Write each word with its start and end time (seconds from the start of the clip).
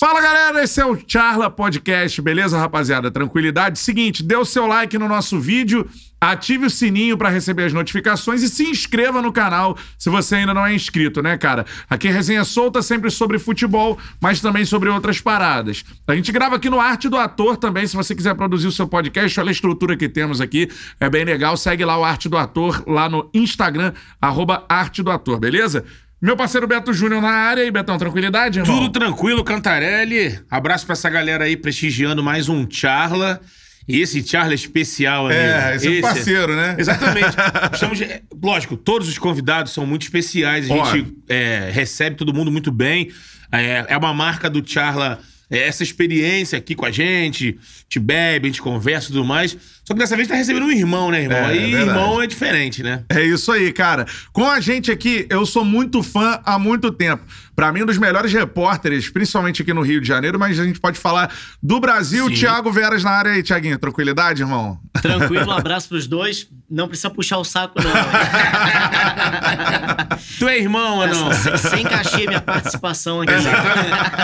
Fala 0.00 0.22
galera, 0.22 0.64
esse 0.64 0.80
é 0.80 0.86
o 0.86 0.98
Charla 1.06 1.50
Podcast, 1.50 2.22
beleza, 2.22 2.56
rapaziada? 2.58 3.10
Tranquilidade? 3.10 3.78
Seguinte, 3.78 4.22
dê 4.22 4.34
o 4.34 4.46
seu 4.46 4.66
like 4.66 4.96
no 4.96 5.06
nosso 5.06 5.38
vídeo, 5.38 5.86
ative 6.18 6.64
o 6.64 6.70
sininho 6.70 7.18
para 7.18 7.28
receber 7.28 7.64
as 7.64 7.74
notificações 7.74 8.42
e 8.42 8.48
se 8.48 8.64
inscreva 8.64 9.20
no 9.20 9.30
canal 9.30 9.76
se 9.98 10.08
você 10.08 10.36
ainda 10.36 10.54
não 10.54 10.64
é 10.64 10.74
inscrito, 10.74 11.20
né, 11.20 11.36
cara? 11.36 11.66
Aqui 11.90 12.08
resenha 12.08 12.44
solta 12.44 12.80
sempre 12.80 13.10
sobre 13.10 13.38
futebol, 13.38 13.98
mas 14.22 14.40
também 14.40 14.64
sobre 14.64 14.88
outras 14.88 15.20
paradas. 15.20 15.84
A 16.08 16.16
gente 16.16 16.32
grava 16.32 16.56
aqui 16.56 16.70
no 16.70 16.80
Arte 16.80 17.06
do 17.06 17.18
Ator 17.18 17.58
também, 17.58 17.86
se 17.86 17.94
você 17.94 18.14
quiser 18.14 18.34
produzir 18.34 18.68
o 18.68 18.72
seu 18.72 18.88
podcast, 18.88 19.38
olha 19.38 19.50
a 19.50 19.52
estrutura 19.52 19.98
que 19.98 20.08
temos 20.08 20.40
aqui, 20.40 20.66
é 20.98 21.10
bem 21.10 21.26
legal. 21.26 21.58
Segue 21.58 21.84
lá 21.84 21.98
o 21.98 22.04
Arte 22.04 22.26
do 22.26 22.38
Ator 22.38 22.82
lá 22.86 23.06
no 23.06 23.28
Instagram, 23.34 23.92
arroba 24.18 24.64
Arte 24.66 25.02
do 25.02 25.10
Ator, 25.10 25.38
beleza? 25.38 25.84
Meu 26.20 26.36
parceiro 26.36 26.66
Beto 26.66 26.92
Júnior 26.92 27.22
na 27.22 27.30
área 27.30 27.62
aí, 27.62 27.70
Betão, 27.70 27.96
tranquilidade, 27.96 28.58
irmão? 28.58 28.76
Tudo 28.76 28.92
tranquilo, 28.92 29.42
Cantarelli. 29.42 30.38
Abraço 30.50 30.84
pra 30.84 30.92
essa 30.92 31.08
galera 31.08 31.44
aí 31.44 31.56
prestigiando 31.56 32.22
mais 32.22 32.46
um 32.46 32.66
Charla. 32.70 33.40
E 33.88 34.00
esse 34.00 34.22
Charla 34.22 34.52
especial, 34.52 35.26
amigo. 35.26 35.40
É, 35.40 35.76
esse 35.76 35.88
é 35.88 35.98
um 35.98 36.00
parceiro, 36.02 36.54
né? 36.54 36.76
Exatamente. 36.78 37.34
Estamos, 37.72 38.00
é, 38.02 38.20
lógico, 38.42 38.76
todos 38.76 39.08
os 39.08 39.16
convidados 39.16 39.72
são 39.72 39.86
muito 39.86 40.02
especiais. 40.02 40.70
A 40.70 40.74
gente 40.74 41.16
é, 41.26 41.70
recebe 41.72 42.16
todo 42.16 42.34
mundo 42.34 42.50
muito 42.50 42.70
bem. 42.70 43.10
É, 43.50 43.86
é 43.88 43.96
uma 43.96 44.12
marca 44.12 44.50
do 44.50 44.62
Charla 44.64 45.18
é, 45.18 45.29
essa 45.50 45.82
experiência 45.82 46.56
aqui 46.56 46.74
com 46.74 46.86
a 46.86 46.90
gente. 46.90 47.58
Gente 47.82 47.98
bebe, 47.98 48.46
a 48.46 48.50
gente 48.50 48.62
conversa 48.62 49.08
e 49.08 49.12
tudo 49.12 49.24
mais. 49.24 49.56
Só 49.84 49.92
que 49.92 49.98
dessa 49.98 50.14
vez 50.14 50.28
tá 50.28 50.36
recebendo 50.36 50.66
um 50.66 50.70
irmão, 50.70 51.10
né, 51.10 51.22
irmão? 51.22 51.38
É, 51.38 51.42
é 51.42 51.46
Aí 51.46 51.72
verdade. 51.72 51.98
irmão 51.98 52.22
é 52.22 52.26
diferente, 52.26 52.82
né? 52.82 53.02
É 53.08 53.22
isso 53.22 53.50
aí, 53.50 53.72
cara. 53.72 54.06
Com 54.32 54.48
a 54.48 54.60
gente 54.60 54.90
aqui, 54.90 55.26
eu 55.28 55.44
sou 55.44 55.64
muito 55.64 56.02
fã 56.02 56.40
há 56.44 56.58
muito 56.58 56.92
tempo. 56.92 57.24
Pra 57.60 57.70
mim, 57.70 57.82
um 57.82 57.86
dos 57.86 57.98
melhores 57.98 58.32
repórteres, 58.32 59.10
principalmente 59.10 59.60
aqui 59.60 59.74
no 59.74 59.82
Rio 59.82 60.00
de 60.00 60.08
Janeiro, 60.08 60.38
mas 60.38 60.58
a 60.58 60.64
gente 60.64 60.80
pode 60.80 60.98
falar 60.98 61.30
do 61.62 61.78
Brasil. 61.78 62.26
Sim. 62.28 62.34
Thiago 62.34 62.72
Veras 62.72 63.04
na 63.04 63.10
área 63.10 63.32
aí, 63.32 63.42
Thiaguinho. 63.42 63.78
Tranquilidade, 63.78 64.40
irmão? 64.40 64.78
Tranquilo, 65.02 65.46
um 65.46 65.50
abraço 65.52 65.86
pros 65.90 66.06
dois. 66.06 66.48
Não 66.70 66.88
precisa 66.88 67.10
puxar 67.10 67.36
o 67.36 67.44
saco, 67.44 67.74
não. 67.82 67.90
Tu 70.38 70.48
é 70.48 70.58
irmão 70.58 70.98
ou 71.00 71.06
não? 71.06 71.32
Sem, 71.34 71.56
sem 71.58 71.84
cachê 71.84 72.26
minha 72.26 72.40
participação 72.40 73.20
aqui. 73.20 73.32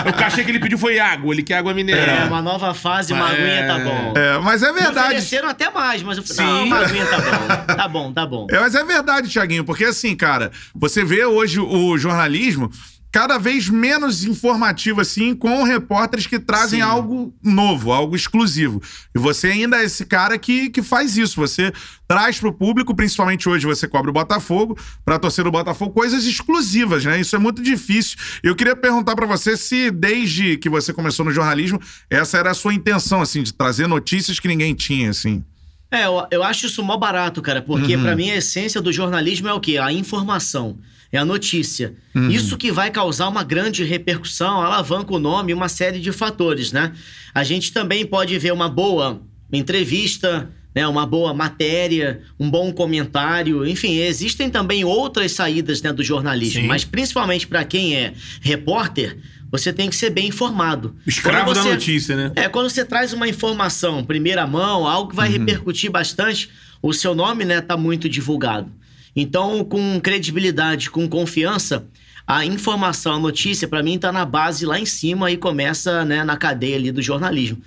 o 0.09 0.13
cachê 0.13 0.43
que 0.43 0.49
ele 0.49 0.59
pediu 0.59 0.77
foi 0.79 0.97
água, 0.97 1.31
ele 1.33 1.43
quer 1.43 1.57
água 1.57 1.73
mineral. 1.75 2.17
É, 2.17 2.23
uma 2.25 2.41
nova 2.41 2.73
fase, 2.73 3.13
uma 3.13 3.31
É. 3.31 3.33
aguinha 3.33 3.67
tá 3.67 3.77
bom. 3.83 4.13
É, 4.15 4.39
mas 4.39 4.63
é 4.63 4.71
Me 4.71 4.79
verdade. 4.81 5.07
ofereceram 5.09 5.47
até 5.49 5.69
mais, 5.69 6.01
mas 6.01 6.17
eu 6.17 6.23
falei, 6.23 6.37
Sim. 6.37 6.43
não, 6.59 6.63
uma 6.65 6.79
aguinha 6.79 7.05
tá 7.05 7.17
bom. 7.19 7.75
Tá 7.75 7.87
bom, 7.87 8.13
tá 8.13 8.25
bom. 8.25 8.47
É, 8.49 8.59
mas 8.59 8.73
é 8.73 8.83
verdade, 8.83 9.29
Thiaguinho, 9.29 9.63
porque 9.63 9.85
assim, 9.85 10.15
cara, 10.15 10.51
você 10.73 11.03
vê 11.03 11.23
hoje 11.25 11.59
o 11.59 11.95
jornalismo 11.99 12.71
cada 13.17 13.39
vez 13.39 13.67
menos 13.67 14.23
informativo, 14.23 15.01
assim, 15.01 15.33
com 15.33 15.63
repórteres 15.63 16.27
que 16.27 16.37
trazem 16.37 16.81
Sim. 16.81 16.85
algo 16.85 17.33
novo, 17.43 17.91
algo 17.91 18.15
exclusivo. 18.15 18.79
E 19.15 19.17
você 19.17 19.47
ainda 19.47 19.81
é 19.81 19.85
esse 19.85 20.05
cara 20.05 20.37
que, 20.37 20.69
que 20.69 20.83
faz 20.83 21.17
isso. 21.17 21.37
Você 21.37 21.73
traz 22.07 22.39
pro 22.39 22.53
público, 22.53 22.93
principalmente 22.93 23.49
hoje 23.49 23.65
você 23.65 23.87
cobre 23.87 24.11
o 24.11 24.13
Botafogo, 24.13 24.77
pra 25.03 25.17
torcer 25.17 25.43
do 25.43 25.49
Botafogo, 25.49 25.95
coisas 25.95 26.25
exclusivas, 26.25 27.03
né? 27.05 27.19
Isso 27.19 27.35
é 27.35 27.39
muito 27.39 27.63
difícil. 27.63 28.19
Eu 28.43 28.55
queria 28.55 28.75
perguntar 28.75 29.15
pra 29.15 29.25
você 29.25 29.57
se, 29.57 29.89
desde 29.89 30.55
que 30.57 30.69
você 30.69 30.93
começou 30.93 31.25
no 31.25 31.31
jornalismo, 31.31 31.81
essa 32.11 32.37
era 32.37 32.51
a 32.51 32.53
sua 32.53 32.75
intenção, 32.75 33.19
assim, 33.19 33.41
de 33.41 33.51
trazer 33.51 33.87
notícias 33.87 34.39
que 34.39 34.47
ninguém 34.47 34.75
tinha, 34.75 35.09
assim. 35.09 35.43
É, 35.89 36.05
eu, 36.05 36.27
eu 36.29 36.43
acho 36.43 36.67
isso 36.67 36.83
mó 36.83 36.95
barato, 36.97 37.41
cara, 37.41 37.63
porque 37.63 37.97
pra 37.97 38.15
mim 38.15 38.29
a 38.29 38.35
essência 38.35 38.79
do 38.79 38.93
jornalismo 38.93 39.47
é 39.47 39.53
o 39.53 39.59
quê? 39.59 39.79
A 39.79 39.91
informação, 39.91 40.77
é 41.17 41.21
a 41.21 41.25
notícia. 41.25 41.93
Isso 42.29 42.57
que 42.57 42.71
vai 42.71 42.89
causar 42.89 43.27
uma 43.27 43.43
grande 43.43 43.83
repercussão, 43.83 44.61
alavanca 44.61 45.13
o 45.13 45.19
nome, 45.19 45.53
uma 45.53 45.67
série 45.69 45.99
de 45.99 46.11
fatores, 46.11 46.71
né? 46.71 46.93
A 47.33 47.43
gente 47.43 47.71
também 47.73 48.05
pode 48.05 48.37
ver 48.39 48.53
uma 48.53 48.69
boa 48.69 49.21
entrevista, 49.51 50.49
né, 50.73 50.87
uma 50.87 51.05
boa 51.05 51.33
matéria, 51.33 52.21
um 52.39 52.49
bom 52.49 52.71
comentário, 52.71 53.65
enfim, 53.67 53.97
existem 53.97 54.49
também 54.49 54.83
outras 54.83 55.31
saídas 55.31 55.81
né, 55.81 55.91
do 55.91 56.03
jornalismo, 56.03 56.61
Sim. 56.61 56.67
mas 56.67 56.83
principalmente 56.85 57.47
pra 57.47 57.63
quem 57.63 57.95
é 57.95 58.13
repórter, 58.41 59.17
você 59.51 59.73
tem 59.73 59.89
que 59.89 59.95
ser 59.95 60.09
bem 60.11 60.27
informado. 60.27 60.95
Escravo 61.05 61.45
Quando 61.45 61.55
da 61.55 61.63
você- 61.63 61.69
notícia, 61.71 62.15
né? 62.15 62.31
é, 62.35 62.47
quando 62.49 62.69
você 62.69 62.85
traz 62.85 63.11
uma 63.13 63.27
informação 63.27 64.03
primeira 64.03 64.45
mão, 64.45 64.85
algo 64.87 65.09
que 65.09 65.15
vai 65.15 65.29
repercutir 65.29 65.89
bastante, 65.89 66.49
o 66.81 66.93
seu 66.93 67.15
nome, 67.15 67.43
né, 67.45 67.59
tá 67.61 67.75
muito 67.75 68.07
divulgado. 68.07 68.71
Então, 69.19 69.63
com 69.65 69.99
credibilidade, 69.99 70.89
com 70.91 71.09
confiança, 71.09 71.85
a 72.25 72.45
informação, 72.45 73.15
a 73.15 73.19
notícia, 73.19 73.67
pra 73.67 73.81
mim, 73.81 73.97
tá 73.97 74.11
na 74.11 74.23
base 74.25 74.65
lá 74.65 74.79
em 74.79 74.85
cima 74.85 75.31
e 75.31 75.37
começa, 75.37 76.05
né, 76.05 76.23
na 76.23 76.37
cadeia 76.37 76.75
ali 76.75 76.91
do 76.91 77.01
jornalismo. 77.01 77.57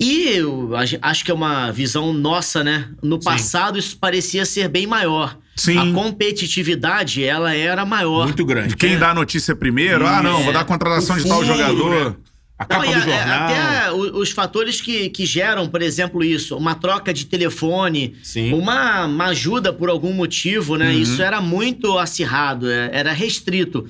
E 0.00 0.28
eu 0.30 0.70
acho 1.02 1.24
que 1.24 1.30
é 1.30 1.34
uma 1.34 1.70
visão 1.70 2.12
nossa, 2.12 2.64
né? 2.64 2.88
No 3.00 3.20
passado, 3.20 3.78
isso 3.78 3.96
parecia 3.96 4.44
ser 4.44 4.68
bem 4.68 4.86
maior. 4.88 5.36
Sim. 5.54 5.78
A 5.78 5.92
competitividade, 5.94 7.22
ela 7.22 7.54
era 7.54 7.84
maior. 7.84 8.24
Muito 8.24 8.44
grande. 8.44 8.68
De 8.70 8.76
quem 8.76 8.98
dá 8.98 9.10
a 9.10 9.14
notícia 9.14 9.54
primeiro? 9.54 10.06
Ah, 10.06 10.22
não, 10.22 10.42
vou 10.42 10.52
dar 10.52 10.60
a 10.60 10.64
contratação 10.64 11.16
de 11.16 11.28
tal 11.28 11.44
jogador. 11.44 12.10
né? 12.10 12.16
A 12.62 12.64
capa 12.64 12.84
Não, 12.84 12.92
do 12.92 12.98
é, 12.98 13.00
jornal. 13.00 13.44
Até 13.48 13.92
os 13.92 14.30
fatores 14.30 14.80
que, 14.80 15.08
que 15.10 15.26
geram, 15.26 15.68
por 15.68 15.82
exemplo, 15.82 16.22
isso, 16.22 16.56
uma 16.56 16.74
troca 16.74 17.12
de 17.12 17.26
telefone, 17.26 18.14
Sim. 18.22 18.52
uma, 18.54 19.06
uma 19.06 19.26
ajuda 19.26 19.72
por 19.72 19.88
algum 19.88 20.12
motivo, 20.12 20.76
né? 20.76 20.92
Isso 20.94 21.20
era 21.22 21.40
muito 21.40 21.98
acirrado, 21.98 22.70
é- 22.70 22.90
era 22.92 23.12
restrito. 23.12 23.86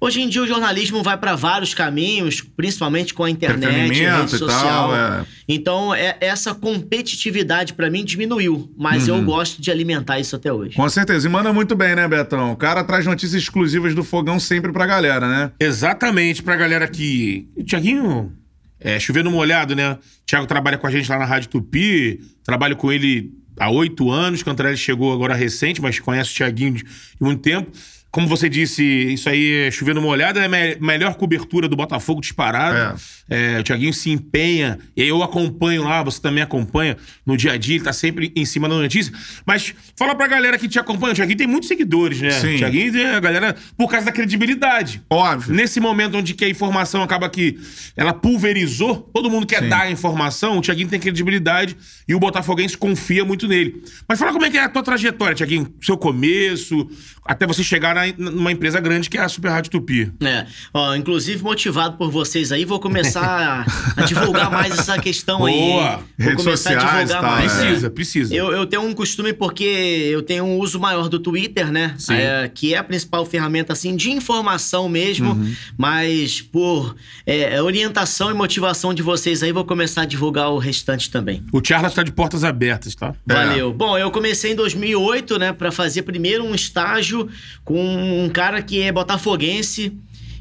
Hoje 0.00 0.20
em 0.20 0.28
dia 0.28 0.42
o 0.42 0.46
jornalismo 0.46 1.02
vai 1.02 1.16
para 1.16 1.34
vários 1.34 1.72
caminhos, 1.72 2.40
principalmente 2.56 3.14
com 3.14 3.24
a 3.24 3.30
internet, 3.30 3.92
rede 3.92 4.34
e 4.34 4.38
social. 4.38 4.90
tal, 4.90 4.96
é. 4.96 5.24
Então, 5.48 5.94
é- 5.94 6.16
essa 6.20 6.54
competitividade 6.54 7.74
para 7.74 7.90
mim 7.90 8.04
diminuiu, 8.04 8.72
mas 8.76 9.08
Uhum. 9.08 9.18
eu 9.18 9.22
gosto 9.24 9.60
de 9.60 9.70
alimentar 9.70 10.18
isso 10.18 10.36
até 10.36 10.52
hoje. 10.52 10.74
Com 10.76 10.88
certeza. 10.88 11.26
E 11.26 11.30
manda 11.30 11.52
muito 11.52 11.74
bem, 11.74 11.94
né, 11.94 12.06
Betão? 12.08 12.52
O 12.52 12.56
cara 12.56 12.82
traz 12.84 13.06
notícias 13.06 13.42
exclusivas 13.42 13.94
do 13.94 14.04
fogão 14.04 14.38
sempre 14.38 14.72
pra 14.72 14.86
galera, 14.86 15.28
né? 15.28 15.52
Exatamente, 15.60 16.42
pra 16.42 16.56
galera 16.56 16.86
que. 16.88 17.48
O 17.56 17.62
Tiaguinho. 17.64 18.32
É, 18.80 19.00
chovendo 19.00 19.30
molhado, 19.30 19.74
né? 19.74 19.92
O 19.92 19.98
Thiago 20.26 20.46
trabalha 20.46 20.76
com 20.76 20.86
a 20.86 20.90
gente 20.90 21.08
lá 21.10 21.18
na 21.18 21.24
Rádio 21.24 21.48
Tupi. 21.48 22.20
Trabalho 22.44 22.76
com 22.76 22.92
ele 22.92 23.30
há 23.58 23.70
oito 23.70 24.10
anos. 24.10 24.42
Cantarelli 24.42 24.76
chegou 24.76 25.10
agora 25.12 25.34
recente, 25.34 25.80
mas 25.80 25.98
conhece 25.98 26.32
o 26.32 26.34
Tiaguinho 26.34 26.74
de, 26.74 26.82
de 26.84 26.88
muito 27.20 27.40
tempo. 27.40 27.70
Como 28.14 28.28
você 28.28 28.48
disse, 28.48 28.84
isso 29.12 29.28
aí 29.28 29.66
é 29.66 29.70
chovendo 29.72 30.00
molhado, 30.00 30.38
é 30.38 30.44
a 30.44 30.48
me- 30.48 30.76
melhor 30.80 31.16
cobertura 31.16 31.66
do 31.68 31.74
Botafogo 31.74 32.20
disparado. 32.20 32.96
É, 33.28 33.58
o 33.58 33.62
Tiaguinho 33.64 33.92
se 33.92 34.08
empenha, 34.08 34.78
e 34.96 35.02
eu 35.02 35.20
acompanho 35.20 35.82
lá, 35.82 36.00
você 36.00 36.20
também 36.20 36.40
acompanha 36.40 36.96
no 37.26 37.36
dia 37.36 37.50
a 37.54 37.56
dia, 37.56 37.74
ele 37.74 37.82
tá 37.82 37.92
sempre 37.92 38.30
em 38.36 38.44
cima 38.44 38.68
da 38.68 38.76
notícia. 38.76 39.12
Mas 39.44 39.74
fala 39.96 40.14
pra 40.14 40.28
galera 40.28 40.56
que 40.56 40.68
te 40.68 40.78
acompanha, 40.78 41.10
o 41.10 41.14
Tiaguinho 41.16 41.38
tem 41.38 41.46
muitos 41.48 41.66
seguidores, 41.68 42.20
né? 42.20 42.30
Sim. 42.30 42.54
O 42.54 42.58
Tiaguinho 42.58 42.92
tem 42.92 43.04
a 43.06 43.18
galera 43.18 43.56
por 43.76 43.90
causa 43.90 44.06
da 44.06 44.12
credibilidade. 44.12 45.02
Óbvio. 45.10 45.52
Nesse 45.52 45.80
momento 45.80 46.16
onde 46.16 46.34
que 46.34 46.44
a 46.44 46.48
informação 46.48 47.02
acaba 47.02 47.28
que 47.28 47.58
ela 47.96 48.12
pulverizou, 48.12 49.10
todo 49.12 49.28
mundo 49.28 49.44
quer 49.44 49.60
Sim. 49.64 49.68
dar 49.70 49.80
a 49.82 49.90
informação, 49.90 50.58
o 50.58 50.60
Tiaguinho 50.60 50.88
tem 50.88 51.00
credibilidade 51.00 51.76
e 52.06 52.14
o 52.14 52.20
Botafoguense 52.20 52.78
confia 52.78 53.24
muito 53.24 53.48
nele. 53.48 53.82
Mas 54.08 54.20
fala 54.20 54.32
como 54.32 54.44
é 54.44 54.50
que 54.50 54.56
é 54.58 54.62
a 54.62 54.68
tua 54.68 54.84
trajetória, 54.84 55.34
Tiaguinho, 55.34 55.66
seu 55.82 55.96
começo, 55.96 56.88
até 57.26 57.44
você 57.44 57.64
chegar 57.64 57.92
na- 57.92 58.03
numa 58.18 58.52
empresa 58.52 58.80
grande 58.80 59.08
que 59.08 59.16
é 59.16 59.20
a 59.20 59.28
Super 59.28 59.50
Rádio 59.50 59.70
Tupi. 59.70 60.12
É, 60.20 60.46
ó, 60.72 60.94
inclusive 60.94 61.42
motivado 61.42 61.96
por 61.96 62.10
vocês 62.10 62.52
aí, 62.52 62.64
vou 62.64 62.80
começar 62.80 63.64
a, 63.96 64.02
a 64.02 64.04
divulgar 64.04 64.50
mais 64.50 64.78
essa 64.78 64.98
questão 64.98 65.44
aí. 65.46 65.54
Boa. 65.54 65.82
hein? 65.82 65.98
Vou 66.18 66.26
Redes 66.26 66.44
começar 66.44 66.70
sociais 66.70 66.84
a 66.84 67.02
e 67.02 67.06
divulgar 67.06 67.22
tal, 67.22 67.30
mais. 67.30 67.52
Precisa, 67.52 67.90
precisa. 67.90 68.34
Eu, 68.34 68.52
eu 68.52 68.66
tenho 68.66 68.82
um 68.82 68.92
costume 68.92 69.32
porque 69.32 69.64
eu 69.64 70.22
tenho 70.22 70.44
um 70.44 70.58
uso 70.58 70.78
maior 70.78 71.08
do 71.08 71.18
Twitter, 71.18 71.70
né? 71.70 71.94
Sim. 71.98 72.14
É, 72.14 72.50
que 72.52 72.74
é 72.74 72.78
a 72.78 72.84
principal 72.84 73.24
ferramenta, 73.24 73.72
assim, 73.72 73.96
de 73.96 74.10
informação 74.10 74.88
mesmo. 74.88 75.34
Mas 75.76 76.40
por 76.40 76.94
é, 77.26 77.60
orientação 77.60 78.30
e 78.30 78.34
motivação 78.34 78.92
de 78.94 79.02
vocês 79.02 79.42
aí, 79.42 79.52
vou 79.52 79.64
começar 79.64 80.02
a 80.02 80.04
divulgar 80.04 80.50
o 80.50 80.58
restante 80.58 81.10
também. 81.10 81.42
O 81.52 81.60
Charles 81.64 81.92
está 81.92 82.02
de 82.02 82.12
portas 82.12 82.44
abertas, 82.44 82.94
tá? 82.94 83.14
Valeu. 83.26 83.72
Bom, 83.72 83.96
eu 83.98 84.10
comecei 84.10 84.52
em 84.52 84.54
2008, 84.54 85.38
né, 85.38 85.52
Pra 85.52 85.70
fazer 85.70 86.02
primeiro 86.02 86.44
um 86.44 86.54
estágio 86.54 87.28
com 87.64 87.93
um 87.96 88.28
cara 88.28 88.60
que 88.62 88.80
é 88.80 88.92
botafoguense 88.92 89.92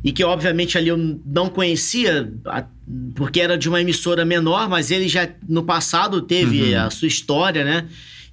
e 0.03 0.11
que 0.11 0.23
obviamente 0.23 0.77
ali 0.77 0.89
eu 0.89 1.19
não 1.25 1.47
conhecia 1.49 2.31
a- 2.45 2.65
porque 3.15 3.39
era 3.39 3.57
de 3.57 3.69
uma 3.69 3.79
emissora 3.81 4.25
menor, 4.25 4.67
mas 4.69 4.91
ele 4.91 5.07
já 5.07 5.29
no 5.47 5.63
passado 5.63 6.21
teve 6.21 6.75
a 6.75 6.89
sua 6.89 7.07
história, 7.07 7.63
né? 7.63 7.85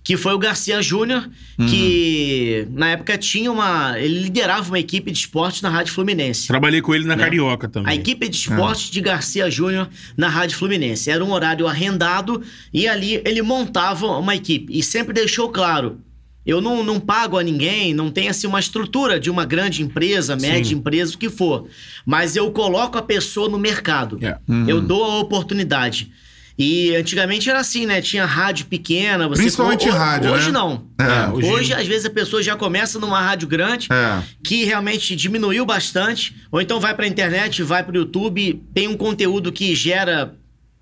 Que 0.02 0.16
foi 0.16 0.32
o 0.32 0.38
Garcia 0.38 0.80
Júnior, 0.80 1.28
que 1.68 2.66
na 2.72 2.88
época 2.90 3.18
tinha 3.18 3.52
uma. 3.52 3.98
Ele 4.00 4.20
liderava 4.20 4.66
uma 4.68 4.78
equipe 4.78 5.10
de 5.10 5.18
esportes 5.18 5.60
na 5.62 5.68
Rádio 5.68 5.92
Fluminense. 5.92 6.48
Trabalhei 6.48 6.80
com 6.80 6.94
ele 6.94 7.04
na 7.04 7.14
Né? 7.14 7.22
Carioca 7.24 7.66
A 7.66 7.70
também. 7.70 7.94
equipe 7.98 8.26
de 8.28 8.36
esportes 8.36 8.90
de 8.90 9.00
Garcia 9.00 9.50
Júnior 9.50 9.88
na 10.16 10.28
Rádio 10.28 10.56
Fluminense. 10.56 11.10
Era 11.10 11.22
um 11.24 11.30
horário 11.30 11.66
arrendado 11.66 12.42
e 12.72 12.88
ali 12.88 13.20
ele 13.26 13.42
montava 13.42 14.06
uma 14.18 14.34
equipe. 14.34 14.72
E 14.76 14.82
sempre 14.82 15.12
deixou 15.12 15.50
claro 15.50 16.00
Eu 16.46 16.60
não, 16.60 16.82
não 16.82 16.98
pago 16.98 17.38
a 17.38 17.42
ninguém, 17.42 17.92
não 17.92 18.10
tem 18.10 18.28
assim 18.28 18.46
uma 18.46 18.58
estrutura 18.60 19.20
de 19.20 19.30
uma 19.30 19.44
grande 19.44 19.82
empresa, 19.82 20.34
média 20.36 20.64
Sim. 20.70 20.76
empresa, 20.76 21.14
o 21.14 21.18
que 21.18 21.28
for. 21.28 21.66
Mas 22.04 22.34
eu 22.34 22.50
coloco 22.50 22.96
a 22.96 23.02
pessoa 23.02 23.48
no 23.48 23.58
mercado. 23.58 24.18
É. 24.22 24.38
Eu 24.66 24.80
dou 24.80 25.04
a 25.04 25.18
oportunidade. 25.18 26.10
E 26.58 26.94
antigamente 26.94 27.48
era 27.48 27.58
assim, 27.60 27.86
né? 27.86 28.02
Tinha 28.02 28.26
rádio 28.26 28.66
pequena. 28.66 29.26
Você... 29.28 29.40
Principalmente 29.42 29.88
ho- 29.88 29.92
rádio, 29.92 30.30
Hoje 30.30 30.46
né? 30.46 30.52
não. 30.52 30.84
É, 30.98 31.28
hoje- 31.32 31.48
hoje, 31.48 31.72
às 31.74 31.86
vezes, 31.86 32.04
a 32.04 32.10
pessoa 32.10 32.42
já 32.42 32.54
começa 32.54 32.98
numa 32.98 33.18
rádio 33.20 33.48
grande 33.48 33.88
É. 33.90 34.22
que 34.44 34.64
realmente 34.64 35.16
diminuiu 35.16 35.64
bastante, 35.64 36.36
ou 36.52 36.60
então 36.60 36.78
vai 36.78 36.94
pra 36.94 37.06
internet, 37.06 37.62
vai 37.62 37.82
pro 37.82 37.96
YouTube, 37.96 38.62
tem 38.74 38.88
um 38.88 38.96
conteúdo 38.96 39.50
que 39.52 39.74
gera. 39.74 40.34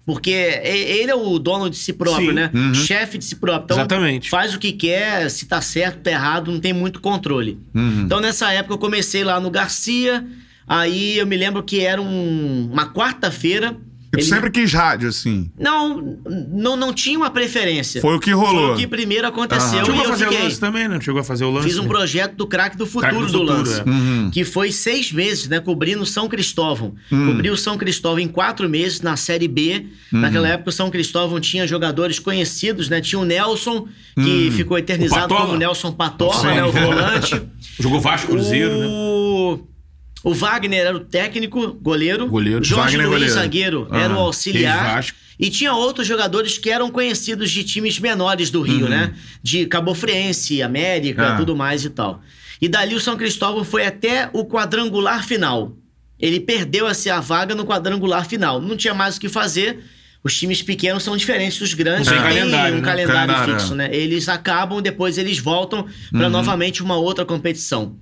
Porque 0.08 0.30
ele 0.30 1.10
é 1.10 1.14
o 1.14 1.38
dono 1.38 1.68
de 1.68 1.76
si 1.76 1.92
próprio, 1.92 2.28
Sim. 2.28 2.32
né? 2.32 2.50
Uhum. 2.54 2.72
Chefe 2.72 3.18
de 3.18 3.26
si 3.26 3.36
próprio. 3.36 3.64
Então, 3.66 3.76
Exatamente. 3.76 4.30
faz 4.30 4.54
o 4.54 4.58
que 4.58 4.72
quer, 4.72 5.30
se 5.30 5.44
tá 5.44 5.60
certo, 5.60 5.98
tá 6.00 6.10
errado, 6.10 6.50
não 6.50 6.58
tem 6.58 6.72
muito 6.72 6.98
controle. 6.98 7.60
Uhum. 7.74 8.04
Então, 8.06 8.18
nessa 8.18 8.50
época, 8.50 8.72
eu 8.72 8.78
comecei 8.78 9.22
lá 9.22 9.38
no 9.38 9.50
Garcia, 9.50 10.26
aí 10.66 11.18
eu 11.18 11.26
me 11.26 11.36
lembro 11.36 11.62
que 11.62 11.80
era 11.80 12.00
um- 12.00 12.70
uma 12.72 12.90
quarta-feira. 12.90 13.76
E 14.08 14.10
tu 14.12 14.18
ele- 14.20 14.26
sempre 14.26 14.50
quis 14.50 14.72
rádio, 14.72 15.08
assim. 15.10 15.50
Não, 15.58 16.18
não, 16.50 16.76
não 16.76 16.94
tinha 16.94 17.18
uma 17.18 17.28
preferência. 17.30 18.00
Foi 18.00 18.16
o 18.16 18.18
que 18.20 18.30
rolou. 18.30 18.68
Foi 18.68 18.74
o 18.74 18.76
que 18.78 18.86
primeiro 18.86 19.26
aconteceu 19.26 19.80
Aham. 19.80 19.84
Chegou 19.84 19.94
e 19.94 20.00
a 20.00 20.04
eu 20.04 20.08
fazer 20.08 20.24
o 20.24 20.28
fiquei. 20.30 20.44
lance 20.44 20.58
também, 20.60 20.88
né? 20.88 20.98
Chegou 21.00 21.20
a 21.20 21.24
fazer 21.24 21.44
o 21.44 21.50
lance. 21.50 21.68
Fiz 21.68 21.76
um 21.78 21.86
projeto 21.86 22.34
do 22.34 22.46
craque 22.46 22.76
do 22.78 22.86
futuro 22.86 23.14
do 23.14 23.20
do, 23.26 23.38
futuro, 23.38 23.44
lance. 23.58 23.80
é. 23.80 23.84
Uhum. 23.84 24.30
Que 24.32 24.44
foi 24.44 24.72
seis 24.72 25.12
meses, 25.12 25.46
né? 25.48 25.60
Cobrindo 25.60 26.06
São 26.06 26.26
Cristóvão. 26.26 26.94
Hum. 27.12 27.26
Cobri 27.32 27.50
o 27.50 27.56
São 27.56 27.76
Cristóvão 27.76 28.18
em 28.20 28.28
quatro 28.28 28.66
meses 28.66 29.02
na 29.02 29.14
Série 29.14 29.46
B. 29.46 29.84
Uhum. 30.10 30.20
Naquela 30.20 30.48
época, 30.48 30.70
o 30.70 30.72
São 30.72 30.90
Cristóvão 30.90 31.38
tinha 31.38 31.66
jogadores 31.66 32.18
conhecidos, 32.18 32.88
né? 32.88 33.02
Tinha 33.02 33.18
o 33.18 33.24
Nelson, 33.26 33.86
que 34.14 34.50
ficou 34.52 34.78
eternizado 34.78 35.34
O 35.34 35.36
como 35.36 35.54
Nelson 35.56 35.92
Patola, 35.92 36.42
né? 36.54 36.64
O 36.64 36.72
volante. 36.72 37.42
Jogou 37.78 38.00
Vasco 38.00 38.30
Cruzeiro, 38.32 38.78
né? 38.78 39.58
O... 40.24 40.34
Wagner 40.34 40.80
era 40.86 40.96
o 40.96 41.00
técnico, 41.00 41.72
goleiro. 41.74 42.26
Goleiro. 42.28 42.64
Jorge 42.64 42.96
Wagner, 42.96 43.06
Luiz, 43.06 43.12
goleiro. 43.20 43.34
zagueiro, 43.34 43.88
Aham. 43.90 44.00
era 44.00 44.14
o 44.14 44.18
auxiliar. 44.18 45.04
E 45.38 45.50
tinha 45.50 45.72
outros 45.72 46.06
jogadores 46.06 46.58
que 46.58 46.68
eram 46.68 46.90
conhecidos 46.90 47.50
de 47.50 47.62
times 47.62 47.98
menores 48.00 48.50
do 48.50 48.60
Rio, 48.60 48.88
né? 48.88 49.14
De 49.42 49.66
Cabo 49.66 49.94
Friense, 49.94 50.60
América, 50.62 51.22
Uhum. 51.22 51.32
Ah. 51.34 51.36
tudo 51.36 51.54
mais 51.56 51.84
e 51.84 51.90
tal. 51.90 52.20
E 52.60 52.68
dali 52.68 52.94
o 52.96 53.00
São 53.00 53.16
Cristóvão 53.16 53.64
foi 53.64 53.86
até 53.86 54.28
o 54.32 54.44
quadrangular 54.44 55.24
final. 55.24 55.76
Ele 56.18 56.40
perdeu 56.40 56.88
essa 56.88 57.20
vaga 57.20 57.54
no 57.54 57.64
quadrangular 57.64 58.26
final. 58.28 58.60
Não 58.60 58.76
tinha 58.76 58.92
mais 58.92 59.16
o 59.16 59.20
que 59.20 59.28
fazer. 59.28 59.78
Os 60.24 60.36
times 60.36 60.60
pequenos 60.60 61.04
são 61.04 61.16
diferentes 61.16 61.56
dos 61.60 61.72
grandes. 61.74 62.08
Tem 62.08 62.18
calendário, 62.18 62.74
um 62.78 62.80
né? 62.80 62.84
calendário 62.84 63.32
Calendário, 63.32 63.54
fixo, 63.60 63.74
é. 63.74 63.76
né? 63.76 63.88
Eles 63.94 64.28
acabam, 64.28 64.82
depois 64.82 65.16
eles 65.16 65.38
voltam 65.38 65.86
para 66.10 66.28
novamente 66.28 66.82
uma 66.82 66.96
outra 66.96 67.24
competição. 67.24 67.94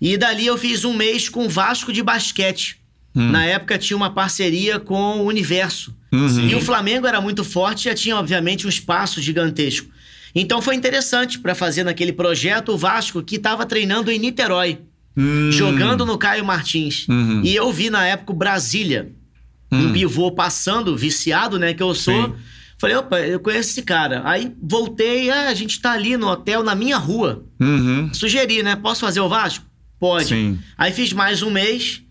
E 0.00 0.16
dali 0.16 0.46
eu 0.46 0.56
fiz 0.58 0.84
um 0.84 0.94
mês 0.94 1.28
com 1.28 1.46
o 1.46 1.48
Vasco 1.48 1.92
de 1.92 2.02
basquete. 2.02 2.78
Na 3.14 3.44
época 3.44 3.78
tinha 3.78 3.96
uma 3.96 4.10
parceria 4.10 4.80
com 4.80 5.20
o 5.20 5.26
Universo. 5.26 5.96
Uhum. 6.12 6.48
E 6.48 6.54
o 6.56 6.60
Flamengo 6.60 7.06
era 7.06 7.20
muito 7.20 7.44
forte, 7.44 7.84
já 7.84 7.94
tinha, 7.94 8.16
obviamente, 8.16 8.66
um 8.66 8.68
espaço 8.68 9.22
gigantesco. 9.22 9.88
Então 10.34 10.60
foi 10.60 10.74
interessante 10.74 11.38
para 11.38 11.54
fazer 11.54 11.84
naquele 11.84 12.12
projeto 12.12 12.72
o 12.72 12.76
Vasco, 12.76 13.22
que 13.22 13.36
estava 13.36 13.64
treinando 13.64 14.10
em 14.10 14.18
Niterói, 14.18 14.80
Hum. 15.16 15.52
jogando 15.52 16.04
no 16.04 16.18
Caio 16.18 16.44
Martins. 16.44 17.06
Uhum. 17.08 17.40
E 17.44 17.54
eu 17.54 17.72
vi 17.72 17.88
na 17.88 18.04
época 18.04 18.32
o 18.32 18.36
Brasília, 18.36 19.12
um 19.70 19.92
pivô 19.92 20.32
passando, 20.32 20.96
viciado, 20.96 21.56
né, 21.56 21.72
que 21.72 21.82
eu 21.82 21.94
sou. 21.94 22.26
Sim. 22.26 22.34
Falei, 22.78 22.96
opa, 22.96 23.20
eu 23.20 23.38
conheço 23.38 23.70
esse 23.70 23.82
cara. 23.82 24.22
Aí 24.24 24.52
voltei, 24.60 25.30
ah, 25.30 25.48
a 25.48 25.54
gente 25.54 25.80
tá 25.80 25.92
ali 25.92 26.16
no 26.16 26.26
hotel, 26.28 26.64
na 26.64 26.74
minha 26.74 26.96
rua. 26.96 27.44
Uhum. 27.60 28.12
Sugeri, 28.12 28.62
né? 28.62 28.74
Posso 28.74 29.02
fazer 29.02 29.20
o 29.20 29.28
Vasco? 29.28 29.64
Pode. 30.04 30.26
Sim. 30.28 30.58
Aí 30.76 30.92
fiz 30.92 31.12
mais 31.14 31.40
um 31.42 31.48
mês. 31.50 32.02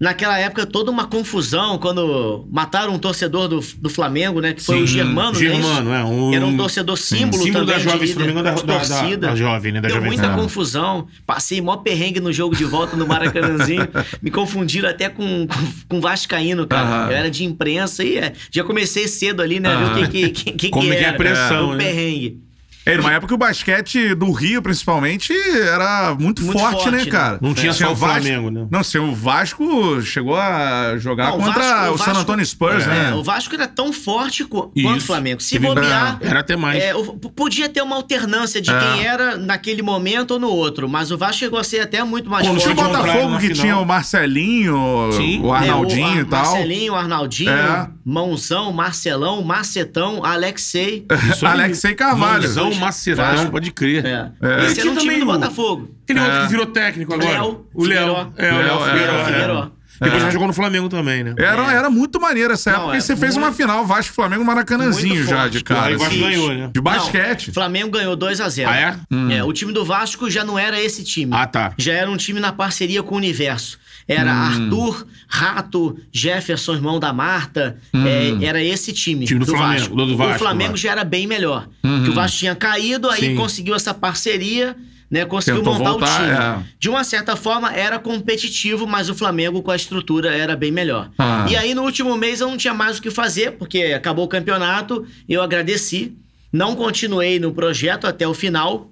Naquela 0.00 0.38
época, 0.38 0.64
toda 0.64 0.92
uma 0.92 1.06
confusão 1.08 1.76
quando 1.76 2.46
mataram 2.52 2.94
um 2.94 2.98
torcedor 3.00 3.48
do, 3.48 3.58
do 3.78 3.90
Flamengo, 3.90 4.40
né? 4.40 4.52
Que 4.52 4.62
foi 4.62 4.76
Sim. 4.76 4.82
o 4.84 4.86
Germano, 4.86 5.32
né? 5.32 5.38
Germano, 5.38 5.90
Isso? 5.90 5.92
é. 5.92 6.04
Um, 6.04 6.34
Era 6.34 6.46
um 6.46 6.56
torcedor 6.56 6.96
símbolo, 6.96 7.42
símbolo 7.42 7.66
também 7.66 7.82
da 7.84 7.90
jovem, 7.90 8.06
de 8.06 8.12
se 8.12 8.18
não 8.18 8.24
me 8.26 8.30
engano, 8.30 8.44
da- 8.44 8.62
da- 8.62 8.84
da- 8.84 9.16
da 9.16 9.34
jovem, 9.34 9.72
né? 9.72 9.80
Da 9.80 9.88
Deu 9.88 9.96
jovem 9.96 10.10
muita 10.10 10.28
Pan. 10.28 10.36
confusão. 10.36 11.08
Passei 11.26 11.60
mó 11.60 11.78
perrengue 11.78 12.20
no 12.20 12.32
jogo 12.32 12.54
de 12.54 12.62
volta 12.64 12.96
no 12.96 13.08
Maracanãzinho. 13.08 13.88
Me 14.22 14.30
confundiram 14.30 14.88
até 14.88 15.08
com, 15.08 15.46
com, 15.48 15.72
com 15.88 16.00
Vascaíno, 16.00 16.64
cara. 16.66 16.86
Aham. 16.86 17.10
Eu 17.10 17.16
era 17.16 17.30
de 17.30 17.44
imprensa 17.44 18.04
e 18.04 18.18
é, 18.18 18.34
já 18.52 18.62
comecei 18.62 19.08
cedo 19.08 19.42
ali, 19.42 19.58
né? 19.58 19.74
Ver 19.74 19.84
o 19.84 19.94
que, 19.94 20.08
que, 20.08 20.30
que, 20.30 20.52
que, 20.52 20.68
Como 20.70 20.84
que 20.86 20.92
é 20.92 20.96
que 20.96 21.02
é 21.02 21.06
a 21.06 21.08
era. 21.08 21.16
pressão, 21.18 21.70
O 21.70 21.74
né? 21.74 21.84
perrengue. 21.84 22.40
É, 22.92 22.96
numa 22.96 23.12
época 23.12 23.34
o 23.34 23.38
basquete 23.38 24.14
do 24.14 24.30
Rio, 24.32 24.62
principalmente, 24.62 25.32
era 25.32 26.14
muito, 26.18 26.42
Muito 26.42 26.58
forte, 26.58 26.82
forte, 26.82 26.90
né, 26.90 27.04
né? 27.04 27.10
cara? 27.10 27.38
Não 27.40 27.52
tinha 27.54 27.72
só 27.72 27.92
o 27.92 27.96
Flamengo, 27.96 28.50
né? 28.50 28.66
Não, 28.70 28.80
assim, 28.80 28.98
o 28.98 29.14
Vasco 29.14 30.00
chegou 30.02 30.36
a 30.36 30.96
jogar 30.98 31.28
Não, 31.30 31.38
o 31.38 31.42
contra 31.44 31.62
Vasco- 31.62 31.90
o, 31.90 31.94
o 31.94 31.98
San 31.98 32.12
Antonio 32.20 32.44
Spurs, 32.46 32.84
É, 32.84 32.86
né? 32.86 33.10
É, 33.10 33.14
o 33.14 33.22
Vasco 33.22 33.54
era 33.54 33.66
tão 33.68 33.92
forte 33.92 34.44
quanto 34.44 34.72
o 34.96 35.00
Flamengo. 35.00 35.40
Se 35.40 35.58
bobear. 35.58 36.18
Era 36.20 36.40
até 36.40 36.56
mais. 36.56 36.82
é, 36.82 36.94
o- 36.94 37.14
podia 37.14 37.68
ter 37.68 37.82
uma 37.82 37.96
alternância 37.96 38.60
de 38.60 38.70
É. 38.70 38.78
quem 38.78 39.04
era 39.06 39.36
naquele 39.36 39.82
momento 39.82 40.32
ou 40.32 40.40
no 40.40 40.48
outro, 40.48 40.88
mas 40.88 41.10
o 41.10 41.18
Vasco 41.18 41.36
chegou 41.38 41.58
a 41.58 41.64
ser 41.64 41.80
até 41.80 42.02
muito 42.04 42.28
mais 42.30 42.46
Quando 42.46 42.58
Tinha 42.60 42.72
o 42.72 42.76
forte. 42.76 42.96
Botafogo 42.96 43.34
que 43.38 43.48
final. 43.48 43.60
tinha 43.62 43.76
o 43.78 43.84
Marcelinho, 43.84 45.10
Sim. 45.12 45.40
o 45.42 45.52
Arnaldinho 45.52 46.06
É, 46.06 46.08
o 46.08 46.10
Ar- 46.12 46.18
e 46.20 46.24
tal. 46.24 46.44
Marcelinho, 46.44 46.94
Arnaldinho, 46.94 47.50
É. 47.50 47.88
Mãozão, 48.04 48.72
Marcelão, 48.72 49.42
Macetão, 49.42 50.24
Alexei. 50.24 51.06
Alexei 51.42 51.94
Carvalho. 51.94 52.42
Mãozão 52.42 52.70
macetão, 52.78 53.24
É. 53.24 53.46
pode 53.46 53.70
crer. 53.72 54.04
É. 54.04 54.30
É. 54.40 54.64
Esse 54.66 54.80
era 54.80 54.90
um 54.90 54.96
time 54.96 55.14
também 55.14 55.20
do 55.20 55.26
Botafogo. 55.26 55.94
Aquele 56.04 56.20
outro 56.20 56.34
É. 56.36 56.42
que 56.42 56.48
virou 56.48 56.66
técnico 56.66 57.14
agora. 57.14 57.30
Léo 57.30 57.66
o 57.74 57.84
Léo. 57.84 58.32
É, 58.36 58.52
o 58.52 58.56
Léo 58.58 58.80
Figueiró. 59.24 59.62
é, 59.62 59.64
é. 59.74 59.78
Depois 60.00 60.22
É. 60.22 60.26
já 60.26 60.30
jogou 60.30 60.46
no 60.46 60.54
Flamengo 60.54 60.88
também, 60.88 61.24
né? 61.24 61.34
Era, 61.36 61.72
É. 61.72 61.76
era 61.76 61.90
muito 61.90 62.20
maneiro 62.20 62.52
essa 62.52 62.70
época, 62.70 62.82
Não, 62.84 62.90
porque 62.92 62.98
é 62.98 63.00
você 63.00 63.16
fez 63.16 63.34
muito- 63.34 63.46
uma 63.46 63.52
final 63.52 63.84
Vasco 63.84 64.14
Flamengo 64.14 64.44
Maracanãzinho 64.44 65.26
já 65.26 65.48
de 65.48 65.60
cara. 65.64 65.86
Aí 65.86 65.96
o 65.96 65.98
Vasco 65.98 66.14
assim. 66.14 66.22
ganhou, 66.22 66.54
né? 66.54 66.70
De 66.72 66.80
basquete. 66.80 67.50
Flamengo 67.50 67.90
ganhou 67.90 68.14
2 68.14 68.40
a 68.40 68.48
0 68.48 68.70
Ah, 68.70 68.76
é? 68.76 68.96
É, 69.38 69.42
o 69.42 69.52
time 69.52 69.72
do 69.72 69.84
Vasco 69.84 70.30
já 70.30 70.44
não 70.44 70.56
era 70.56 70.80
esse 70.80 71.02
time. 71.02 71.32
Ah, 71.34 71.48
tá. 71.48 71.72
Já 71.76 71.94
era 71.94 72.08
um 72.08 72.16
time 72.16 72.38
na 72.38 72.52
parceria 72.52 73.02
com 73.02 73.16
o 73.16 73.18
Universo. 73.18 73.76
Era 74.08 74.32
Hum. 74.32 74.64
Arthur, 74.64 75.06
Rato, 75.28 75.98
Jefferson, 76.10 76.72
irmão 76.74 76.98
da 76.98 77.12
Marta. 77.12 77.76
é, 77.94 78.44
era 78.46 78.62
esse 78.64 78.92
time, 78.92 79.26
Time 79.26 79.40
do 79.40 79.46
Flamengo, 79.46 79.80
Vasco. 79.80 79.96
do 79.96 80.16
Vasco, 80.16 80.34
o 80.34 80.38
Flamengo 80.38 80.76
já 80.78 80.92
era 80.92 81.04
bem 81.04 81.26
melhor. 81.26 81.68
Que 81.82 82.10
o 82.10 82.14
Vasco 82.14 82.38
tinha 82.38 82.54
caído, 82.54 83.10
aí 83.10 83.20
Sim. 83.20 83.34
conseguiu 83.36 83.74
essa 83.74 83.92
parceria, 83.92 84.74
né? 85.10 85.24
Conseguiu 85.26 85.60
Tentou 85.62 85.74
montar 85.74 85.90
voltar, 85.90 86.20
o 86.22 86.24
time. 86.24 86.64
é. 86.64 86.66
De 86.78 86.88
uma 86.88 87.04
certa 87.04 87.36
forma, 87.36 87.70
era 87.74 87.98
competitivo, 87.98 88.86
mas 88.86 89.10
o 89.10 89.14
Flamengo 89.14 89.60
com 89.62 89.70
a 89.70 89.76
estrutura 89.76 90.34
era 90.34 90.56
bem 90.56 90.72
melhor. 90.72 91.10
Ah. 91.18 91.46
E 91.48 91.54
aí, 91.56 91.74
no 91.74 91.82
último 91.82 92.16
mês, 92.16 92.40
eu 92.40 92.48
não 92.48 92.56
tinha 92.56 92.72
mais 92.74 92.98
o 92.98 93.02
que 93.02 93.10
fazer, 93.10 93.52
porque 93.52 93.82
acabou 93.94 94.24
o 94.24 94.28
campeonato, 94.28 95.06
eu 95.28 95.42
agradeci. 95.42 96.16
Não 96.50 96.74
continuei 96.74 97.38
no 97.38 97.52
projeto 97.52 98.06
até 98.06 98.26
o 98.26 98.32
final, 98.32 98.90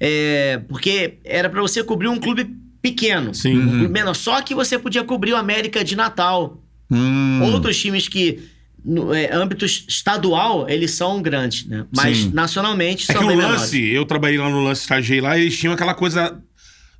é, 0.00 0.58
porque 0.68 1.18
era 1.22 1.48
para 1.50 1.60
você 1.60 1.84
cobrir 1.84 2.08
um 2.08 2.18
clube 2.18 2.50
pequeno. 2.84 3.32
Sim. 3.34 3.56
Um 3.58 3.68
clube 3.70 3.88
menor. 3.88 4.14
Só 4.14 4.42
que 4.42 4.54
você 4.54 4.78
podia 4.78 5.02
cobrir 5.02 5.32
o 5.32 5.36
América 5.36 5.82
de 5.82 5.96
Natal. 5.96 6.62
Hum. 6.90 7.40
Outros 7.42 7.80
times 7.80 8.08
que, 8.08 8.40
no 8.84 9.14
é, 9.14 9.32
âmbito 9.34 9.64
estadual, 9.64 10.68
eles 10.68 10.90
são 10.90 11.22
grandes, 11.22 11.64
né? 11.66 11.86
Mas 11.96 12.18
Sim. 12.18 12.30
nacionalmente 12.34 13.10
É 13.10 13.14
são 13.14 13.22
que 13.26 13.32
o 13.32 13.36
lance, 13.36 13.78
menores. 13.78 13.96
eu 13.96 14.04
trabalhei 14.04 14.36
lá 14.36 14.50
no 14.50 14.62
lance, 14.62 14.82
estagiei 14.82 15.18
lá, 15.22 15.38
eles 15.38 15.58
tinham 15.58 15.72
aquela 15.72 15.94
coisa 15.94 16.38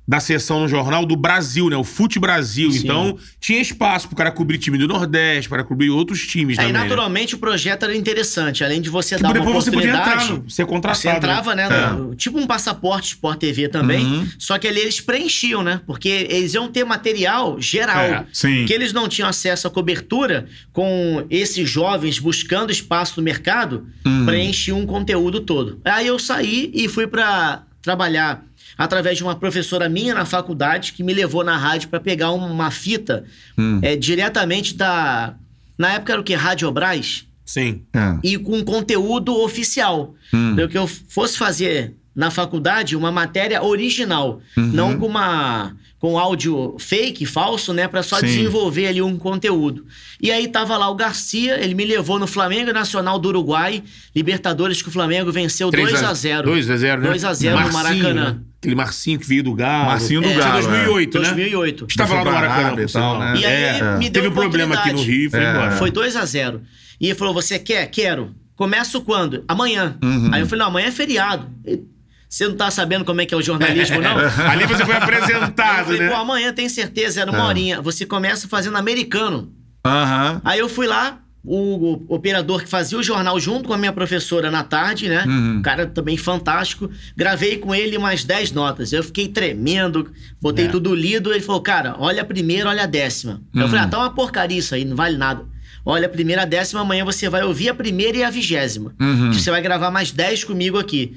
da 0.07 0.19
sessão 0.19 0.59
no 0.59 0.67
jornal 0.67 1.05
do 1.05 1.15
Brasil, 1.15 1.69
né? 1.69 1.75
O 1.75 1.83
Fute 1.83 2.19
Brasil. 2.19 2.71
Sim. 2.71 2.79
Então, 2.83 3.17
tinha 3.39 3.59
espaço 3.59 4.07
pro 4.07 4.15
cara 4.15 4.31
cobrir 4.31 4.57
time 4.59 4.77
do 4.77 4.87
Nordeste, 4.87 5.49
para 5.49 5.63
cobrir 5.63 5.89
outros 5.89 6.21
times 6.27 6.59
Aí, 6.59 6.67
também. 6.67 6.73
né? 6.73 6.87
naturalmente, 6.87 7.33
o 7.33 7.37
projeto 7.39 7.83
era 7.83 7.95
interessante. 7.95 8.63
Além 8.63 8.79
de 8.81 8.89
você 8.89 9.15
Tipo, 9.15 9.23
dar 9.23 9.29
uma 9.29 9.33
depois 9.45 9.63
você 9.65 9.71
podia 9.71 9.89
oportunidade... 9.93 10.31
entrar, 10.31 10.49
ser 10.51 10.65
contratado. 10.67 11.01
Você 11.01 11.09
entrava, 11.09 11.55
né? 11.55 11.63
É. 11.71 11.89
no- 11.93 12.13
tipo 12.15 12.37
um 12.37 12.45
passaporte 12.45 13.07
Sport 13.09 13.39
TV 13.39 13.67
também. 13.67 14.05
Uhum. 14.05 14.27
Só 14.37 14.57
que 14.59 14.67
ali 14.67 14.79
eles 14.79 15.01
preenchiam, 15.01 15.63
né? 15.63 15.81
Porque 15.87 16.27
eles 16.29 16.53
iam 16.53 16.67
ter 16.67 16.83
material 16.85 17.59
geral. 17.59 18.03
É, 18.03 18.25
sim. 18.31 18.65
Que 18.65 18.73
eles 18.73 18.93
não 18.93 19.07
tinham 19.09 19.27
acesso 19.27 19.67
à 19.67 19.71
cobertura 19.71 20.45
com 20.71 21.25
esses 21.31 21.67
jovens 21.69 22.19
buscando 22.19 22.71
espaço 22.71 23.13
no 23.17 23.23
mercado, 23.23 23.87
Uhum. 24.05 24.25
preenchiam 24.25 24.79
um 24.79 24.85
conteúdo 24.85 25.39
todo. 25.41 25.79
Aí 25.83 26.05
eu 26.05 26.19
saí 26.19 26.71
e 26.75 26.87
fui 26.87 27.07
pra 27.07 27.63
trabalhar 27.81 28.43
através 28.77 29.17
de 29.17 29.23
uma 29.23 29.35
professora 29.35 29.87
minha 29.89 30.13
na 30.13 30.25
faculdade 30.25 30.93
que 30.93 31.03
me 31.03 31.13
levou 31.13 31.43
na 31.43 31.57
rádio 31.57 31.89
pra 31.89 31.99
pegar 31.99 32.31
uma 32.31 32.71
fita 32.71 33.23
Hum. 33.57 33.79
é, 33.81 33.95
diretamente 33.95 34.75
da. 34.75 35.35
Na 35.77 35.93
época 35.93 36.13
era 36.13 36.21
o 36.21 36.23
que? 36.23 36.33
Rádio 36.33 36.71
Brás? 36.71 37.25
Sim. 37.45 37.83
É. 37.93 38.17
e 38.23 38.37
com 38.39 38.63
conteúdo 38.63 39.35
oficial. 39.41 40.15
Hum. 40.33 40.55
Para 40.55 40.67
que 40.67 40.77
eu 40.77 40.87
fosse 40.87 41.37
fazer 41.37 41.93
na 42.15 42.31
faculdade 42.31 42.95
uma 42.95 43.11
matéria 43.11 43.61
original, 43.63 44.41
Uhum. 44.57 44.63
não 44.67 44.97
com 44.97 45.05
uma 45.05 45.73
com 45.99 46.19
áudio 46.19 46.75
fake, 46.77 47.25
falso, 47.25 47.73
né, 47.73 47.87
Pra 47.87 48.03
só 48.03 48.19
Sim. 48.19 48.27
desenvolver 48.27 48.87
ali 48.87 49.01
um 49.01 49.17
conteúdo. 49.17 49.85
E 50.21 50.31
aí 50.31 50.47
tava 50.47 50.77
lá 50.77 50.87
o 50.89 50.95
Garcia, 50.95 51.63
ele 51.63 51.73
me 51.73 51.83
levou 51.85 52.19
no 52.19 52.27
Flamengo 52.27 52.71
Nacional 52.71 53.17
do 53.19 53.29
Uruguai, 53.29 53.83
Libertadores 54.15 54.81
que 54.81 54.89
o 54.89 54.91
Flamengo 54.91 55.31
venceu 55.31 55.71
2 55.71 56.03
a 56.03 56.13
0. 56.13 56.47
2 56.47 56.69
a 56.69 56.77
0 56.77 57.01
né? 57.01 57.07
2 57.09 57.23
a 57.25 57.33
0 57.33 57.59
no 57.59 57.73
Maracanã. 57.73 58.31
né? 58.33 58.37
Aquele 58.65 58.75
Marcinho 58.75 59.19
que 59.19 59.27
veio 59.27 59.43
do 59.43 59.53
Galo. 59.53 59.85
Marcinho 59.85 60.21
do 60.21 60.27
Isso 60.27 60.37
é 60.39 60.41
Galo, 60.43 60.61
2008, 60.63 61.19
né? 61.19 61.25
2008. 61.29 61.85
Estava 61.89 62.13
lá 62.15 62.23
no 62.25 62.31
Maracanã, 62.31 62.71
e 62.73 62.75
tal, 62.75 62.87
sinal. 62.87 63.19
né? 63.19 63.33
E 63.37 63.45
aí 63.45 63.63
É. 63.63 63.97
me 63.97 64.09
deu 64.09 64.23
Teve 64.23 64.27
um 64.27 64.31
problema 64.31 64.75
aqui 64.75 64.91
no. 64.93 65.01
Rio, 65.01 65.29
foi 65.31 65.39
É. 65.39 65.49
embora. 65.51 65.71
Foi 65.71 65.91
2 65.91 66.15
a 66.15 66.25
0 66.25 66.61
E 66.99 67.07
ele 67.07 67.15
falou: 67.15 67.33
Você 67.33 67.57
quer? 67.59 67.85
Quero. 67.87 68.33
Começo 68.55 69.01
quando? 69.01 69.43
Amanhã. 69.47 69.97
Uhum. 70.03 70.29
Aí 70.33 70.41
eu 70.41 70.47
falei: 70.47 70.59
Não, 70.61 70.67
amanhã 70.67 70.87
é 70.87 70.91
feriado. 70.91 71.47
E 71.65 71.81
Você 72.29 72.47
não 72.47 72.55
tá 72.55 72.69
sabendo 72.71 73.05
como 73.05 73.21
é 73.21 73.25
que 73.25 73.33
é 73.33 73.37
o 73.37 73.41
jornalismo, 73.41 74.01
não? 74.01 74.15
Ali 74.49 74.65
você 74.65 74.83
foi 74.83 74.95
Aí 74.95 74.99
eu 74.99 75.03
apresentado, 75.03 75.85
falei, 75.85 75.99
né? 76.01 76.09
pô, 76.09 76.15
amanhã 76.15 76.51
tem 76.51 76.67
certeza, 76.67 77.21
era 77.21 77.31
uma 77.31 77.39
É. 77.39 77.43
horinha. 77.43 77.81
Você 77.81 78.05
começa 78.05 78.47
fazendo 78.47 78.77
americano. 78.77 79.51
Aham. 79.85 80.41
Aí 80.43 80.59
eu 80.59 80.67
fui 80.67 80.87
lá, 80.87 81.19
o, 81.47 82.05
operador 82.09 82.61
que 82.63 82.67
fazia 82.69 82.97
o 82.97 83.03
jornal 83.03 83.39
junto 83.39 83.67
com 83.67 83.73
a 83.73 83.77
minha 83.77 83.93
professora 83.93 84.49
na 84.49 84.63
tarde, 84.63 85.07
né? 85.09 85.23
Uhum. 85.25 85.57
Um 85.57 85.61
cara 85.61 85.85
também 85.87 86.17
fantástico. 86.17 86.89
Gravei 87.15 87.57
com 87.57 87.73
ele 87.73 87.97
umas 87.97 88.23
10 88.23 88.51
notas. 88.51 88.91
Eu 88.93 89.03
fiquei 89.03 89.27
tremendo, 89.27 90.11
botei 90.41 90.65
É. 90.65 90.67
tudo 90.69 90.93
lido. 90.95 91.31
Ele 91.31 91.41
falou, 91.41 91.61
cara, 91.61 91.95
olha 91.99 92.21
a 92.21 92.25
primeira, 92.25 92.69
olha 92.69 92.83
a 92.83 92.87
décima. 92.87 93.41
Aí 93.53 93.59
Eu 93.59 93.63
Uhum. 93.63 93.69
falei, 93.69 93.85
ah, 93.85 93.87
tá 93.87 93.97
uma 93.99 94.09
porcaria 94.13 94.57
isso 94.59 94.73
aí, 94.75 94.83
não 94.85 94.95
vale 94.95 95.17
nada. 95.17 95.43
Olha 95.85 96.07
a 96.07 96.09
primeira, 96.09 96.41
a 96.41 96.45
décima, 96.45 96.81
amanhã 96.81 97.05
você 97.05 97.29
vai 97.29 97.43
ouvir 97.43 97.69
a 97.69 97.73
primeira 97.75 98.17
e 98.17 98.23
a 98.23 98.29
vigésima. 98.31 98.95
Uhum. 98.99 99.31
Você 99.31 99.51
vai 99.51 99.61
gravar 99.61 99.91
mais 99.91 100.11
10 100.11 100.43
comigo 100.43 100.79
aqui. 100.79 101.15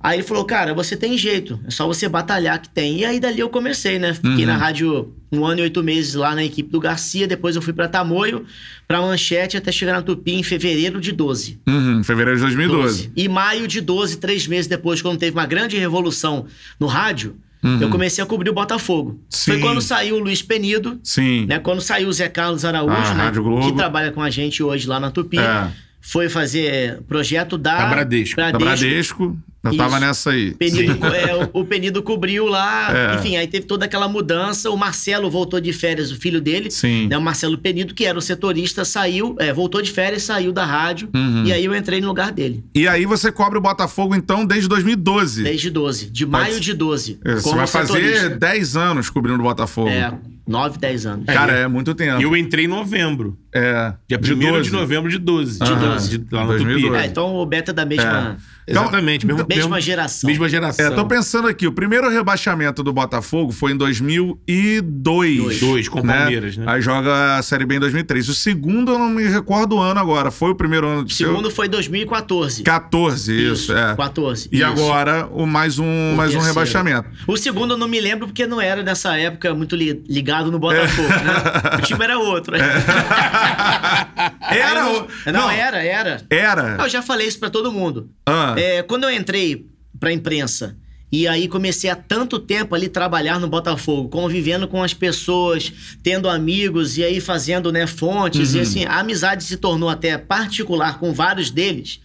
Aí 0.00 0.18
ele 0.18 0.22
falou, 0.22 0.44
cara, 0.44 0.72
você 0.72 0.96
tem 0.96 1.18
jeito, 1.18 1.58
é 1.66 1.70
só 1.70 1.84
você 1.86 2.08
batalhar 2.08 2.60
que 2.62 2.68
tem. 2.68 2.98
E 3.00 3.04
aí 3.04 3.18
dali 3.18 3.40
eu 3.40 3.48
comecei, 3.48 3.98
né? 3.98 4.14
Fiquei 4.14 4.30
Uhum. 4.30 4.46
na 4.46 4.56
rádio 4.56 5.12
um 5.32 5.44
ano 5.44 5.58
e 5.60 5.62
oito 5.64 5.82
meses 5.82 6.14
lá 6.14 6.34
na 6.36 6.44
equipe 6.44 6.70
do 6.70 6.78
Garcia, 6.78 7.26
depois 7.26 7.56
eu 7.56 7.60
fui 7.62 7.72
pra 7.72 7.88
Tamoio, 7.88 8.44
pra 8.86 9.00
Manchete, 9.00 9.56
até 9.56 9.72
chegar 9.72 9.94
na 9.94 10.02
Tupi 10.02 10.32
em 10.34 10.42
fevereiro 10.44 11.00
de 11.00 11.10
12. 11.10 11.58
Uhum, 11.66 12.02
fevereiro 12.04 12.38
de 12.38 12.44
2012. 12.44 13.10
E 13.16 13.28
maio 13.28 13.66
de 13.66 13.80
12, 13.80 14.18
três 14.18 14.46
meses 14.46 14.68
depois, 14.68 15.02
quando 15.02 15.18
teve 15.18 15.36
uma 15.36 15.46
grande 15.46 15.76
revolução 15.76 16.46
no 16.78 16.86
rádio, 16.86 17.36
Uhum. 17.60 17.80
eu 17.82 17.90
comecei 17.90 18.22
a 18.22 18.26
cobrir 18.26 18.50
o 18.50 18.54
Botafogo. 18.54 19.20
Sim. 19.28 19.50
Foi 19.52 19.60
quando 19.60 19.80
saiu 19.80 20.14
o 20.14 20.20
Luiz 20.20 20.40
Penido, 20.40 21.00
Sim. 21.02 21.44
né? 21.46 21.58
Quando 21.58 21.80
saiu 21.80 22.08
o 22.08 22.12
Zé 22.12 22.28
Carlos 22.28 22.64
Araújo, 22.64 22.94
Ah, 22.96 23.14
né? 23.14 23.32
Que 23.66 23.72
trabalha 23.72 24.12
com 24.12 24.22
a 24.22 24.30
gente 24.30 24.62
hoje 24.62 24.86
lá 24.86 25.00
na 25.00 25.10
Tupi. 25.10 25.40
É. 25.40 25.66
Foi 26.00 26.28
fazer 26.28 27.00
projeto 27.08 27.58
da... 27.58 27.78
Da 27.78 27.86
Bradesco. 27.86 28.36
Da 28.36 28.52
Bradesco. 28.52 29.36
Eu 29.64 29.76
tava 29.76 29.98
nessa 29.98 30.30
aí. 30.30 30.52
Penido, 30.54 31.04
é, 31.06 31.34
o- 31.52 31.60
o 31.60 31.64
Penido 31.64 32.02
cobriu 32.02 32.46
lá, 32.46 32.90
É. 32.96 33.14
enfim, 33.16 33.36
aí 33.36 33.46
teve 33.46 33.66
toda 33.66 33.84
aquela 33.84 34.08
mudança. 34.08 34.70
O 34.70 34.76
Marcelo 34.76 35.28
voltou 35.28 35.60
de 35.60 35.72
férias, 35.72 36.12
o 36.12 36.16
filho 36.16 36.40
dele, 36.40 36.70
Sim. 36.70 37.08
né, 37.08 37.18
o 37.18 37.20
Marcelo 37.20 37.58
Penido, 37.58 37.92
que 37.92 38.04
era 38.04 38.16
o 38.16 38.22
setorista, 38.22 38.84
saiu, 38.84 39.34
é, 39.38 39.52
voltou 39.52 39.82
de 39.82 39.90
férias, 39.90 40.22
saiu 40.22 40.52
da 40.52 40.64
rádio, 40.64 41.08
Uhum. 41.14 41.44
e 41.44 41.52
aí 41.52 41.64
eu 41.64 41.74
entrei 41.74 42.00
no 42.00 42.06
lugar 42.06 42.30
dele, 42.30 42.64
E 42.74 42.86
aí 42.86 43.04
você 43.04 43.32
cobre 43.32 43.58
o 43.58 43.60
Botafogo, 43.60 44.14
então, 44.14 44.46
desde 44.46 44.68
2012. 44.68 45.42
desde 45.42 45.70
12, 45.70 46.06
de 46.06 46.24
maio 46.24 46.60
de 46.60 46.72
12. 46.72 47.18
É, 47.24 47.34
Você 47.34 47.54
vai 47.54 47.66
fazer 47.66 47.92
setorista. 48.00 48.30
10 48.30 48.76
anos 48.76 49.10
cobrindo 49.10 49.40
o 49.40 49.42
Botafogo. 49.42 49.88
É, 49.88 50.12
9, 50.46 50.78
10 50.78 51.04
anos. 51.04 51.26
Cara, 51.26 51.52
é 51.52 51.66
muito 51.68 51.94
tempo. 51.94 52.20
E 52.20 52.24
eu 52.24 52.36
entrei 52.36 52.64
em 52.64 52.68
novembro. 52.68 53.36
É. 53.52 53.92
Dia 54.08 54.18
1 54.18 54.62
de, 54.62 54.70
novembro 54.72 55.10
de 55.10 55.18
12. 55.18 55.58
De 55.58 55.74
12. 55.74 56.24
lá 56.30 56.42
no 56.42 56.48
2012. 56.48 56.86
Tupi. 56.88 56.96
É, 57.02 57.06
então 57.06 57.34
o 57.34 57.44
Beto 57.44 57.70
é 57.72 57.74
da 57.74 57.84
mesma, 57.84 58.04
Então, 58.04 58.36
Exatamente. 58.70 59.26
Mesmo, 59.26 59.44
mesma 59.48 59.68
mesmo- 59.68 59.80
geração. 59.80 60.28
Mesma 60.28 60.48
geração. 60.48 60.86
É, 60.86 60.90
tô 60.90 61.06
pensando 61.06 61.48
aqui, 61.48 61.66
o 61.66 61.72
primeiro 61.72 62.08
rebaixamento 62.10 62.82
do 62.82 62.92
Botafogo 62.92 63.52
foi 63.52 63.72
em 63.72 63.76
2002. 63.76 65.60
Dois, 65.60 65.88
com 65.88 66.00
o 66.00 66.06
Palmeiras, 66.06 66.56
né? 66.56 66.64
Aí 66.68 66.80
joga 66.80 67.36
a 67.36 67.42
Série 67.42 67.64
B 67.66 67.76
em 67.76 67.80
2003. 67.80 68.28
O 68.28 68.34
segundo 68.34 68.92
eu 68.92 68.98
não 68.98 69.08
me 69.10 69.24
recordo 69.28 69.76
o 69.76 69.80
ano 69.80 69.98
agora. 70.00 70.30
Foi 70.30 70.50
o 70.50 70.54
primeiro 70.54 70.86
ano 70.86 71.04
do 71.04 71.08
O 71.08 71.12
segundo 71.12 71.50
foi 71.50 71.68
2014. 71.68 72.62
14, 72.62 73.32
isso, 73.52 73.72
é. 73.72 73.94
14. 73.96 74.48
E 74.52 74.56
isso. 74.56 74.66
agora 74.66 75.26
o 75.32 75.46
mais 75.46 75.78
um, 75.78 76.14
mais 76.14 76.34
um 76.34 76.40
rebaixamento. 76.40 77.08
O 77.26 77.36
segundo 77.36 77.74
eu 77.74 77.78
não 77.78 77.88
me 77.88 78.00
lembro 78.00 78.26
porque 78.26 78.46
não 78.46 78.60
era 78.60 78.82
nessa 78.82 79.16
época 79.16 79.54
muito 79.54 79.74
li- 79.76 80.02
ligado 80.08 80.50
no 80.50 80.58
Botafogo, 80.58 81.08
né? 81.08 81.78
O 81.78 81.82
time 81.82 82.04
era 82.04 82.18
outro. 82.18 82.56
É. 82.56 82.60
Era 84.50 84.84
Aí 84.84 84.96
o- 84.96 85.00
não, 85.00 85.08
não. 85.26 85.32
não, 85.32 85.50
era, 85.50 85.82
era. 85.82 86.22
Era. 86.30 86.76
Eu 86.80 86.88
já 86.88 87.02
falei 87.02 87.26
isso 87.26 87.38
pra 87.38 87.50
todo 87.50 87.72
mundo. 87.72 88.10
Ah. 88.26 88.54
É, 88.58 88.82
quando 88.82 89.04
eu 89.04 89.10
entrei 89.12 89.66
pra 89.98 90.12
imprensa 90.12 90.76
e 91.10 91.26
aí 91.26 91.48
comecei 91.48 91.88
há 91.88 91.96
tanto 91.96 92.38
tempo 92.38 92.74
ali 92.74 92.88
trabalhar 92.88 93.38
no 93.40 93.48
Botafogo, 93.48 94.08
convivendo 94.10 94.68
com 94.68 94.82
as 94.82 94.92
pessoas, 94.92 95.72
tendo 96.02 96.28
amigos 96.28 96.98
e 96.98 97.04
aí 97.04 97.18
fazendo 97.20 97.72
né, 97.72 97.86
fontes 97.86 98.52
Uhum. 98.52 98.58
e 98.58 98.62
assim, 98.62 98.84
a 98.84 98.98
amizade 99.00 99.42
se 99.44 99.56
tornou 99.56 99.88
até 99.88 100.18
particular 100.18 100.98
com 100.98 101.12
vários 101.14 101.50
deles. 101.50 102.00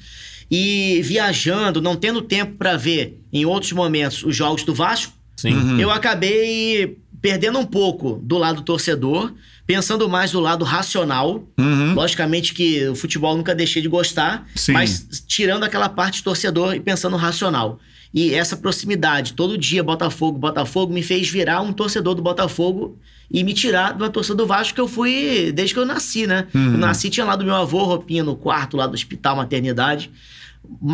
E 0.50 1.02
viajando, 1.04 1.82
não 1.82 1.96
tendo 1.96 2.22
tempo 2.22 2.56
pra 2.58 2.78
ver 2.78 3.20
em 3.32 3.46
outros 3.46 3.72
momentos 3.74 4.24
os 4.24 4.36
jogos 4.36 4.64
do 4.64 4.74
Vasco, 4.74 5.12
Sim. 5.36 5.54
Uhum. 5.54 5.80
eu 5.80 5.90
acabei 5.92 6.98
perdendo 7.24 7.58
um 7.58 7.66
pouco 7.66 8.20
do 8.22 8.38
lado 8.38 8.64
torcedor, 8.64 9.32
pensando 9.66 10.10
mais 10.10 10.32
do 10.32 10.42
lado 10.42 10.66
racional. 10.66 11.48
Uhum. 11.58 11.94
Logicamente 11.94 12.54
que 12.54 12.86
o 12.90 12.96
futebol 12.96 13.38
nunca 13.38 13.56
deixei 13.56 13.82
de 13.82 13.88
gostar, 13.88 14.46
Sim. 14.54 14.74
mas 14.74 15.24
tirando 15.26 15.64
aquela 15.64 15.88
parte 15.88 16.22
torcedor 16.22 16.76
e 16.76 16.82
pensando 16.82 17.16
racional. 17.16 17.80
E 18.14 18.34
essa 18.34 18.58
proximidade, 18.58 19.34
todo 19.34 19.58
dia 19.58 19.82
Botafogo, 19.82 20.38
Botafogo, 20.38 20.94
me 20.94 21.02
fez 21.02 21.30
virar 21.30 21.62
um 21.62 21.72
torcedor 21.72 22.14
do 22.14 22.22
Botafogo 22.22 23.00
e 23.32 23.42
me 23.42 23.54
tirar 23.54 23.94
da 23.94 24.10
torcida 24.10 24.36
do 24.36 24.46
Vasco 24.46 24.76
que 24.76 24.82
eu 24.82 24.88
fui 24.88 25.50
desde 25.54 25.74
que 25.74 25.80
eu 25.80 25.86
nasci, 25.86 26.28
né? 26.28 26.46
Uhum. 26.54 26.74
Eu 26.74 26.78
nasci, 26.78 27.10
tinha 27.10 27.26
lá 27.26 27.38
do 27.38 27.46
meu 27.46 27.56
avô, 27.56 27.86
roupinha 27.86 28.22
no 28.22 28.36
quarto, 28.36 28.76
lá 28.76 28.86
do 28.86 28.96
hospital, 28.96 29.38
maternidade. 29.38 30.12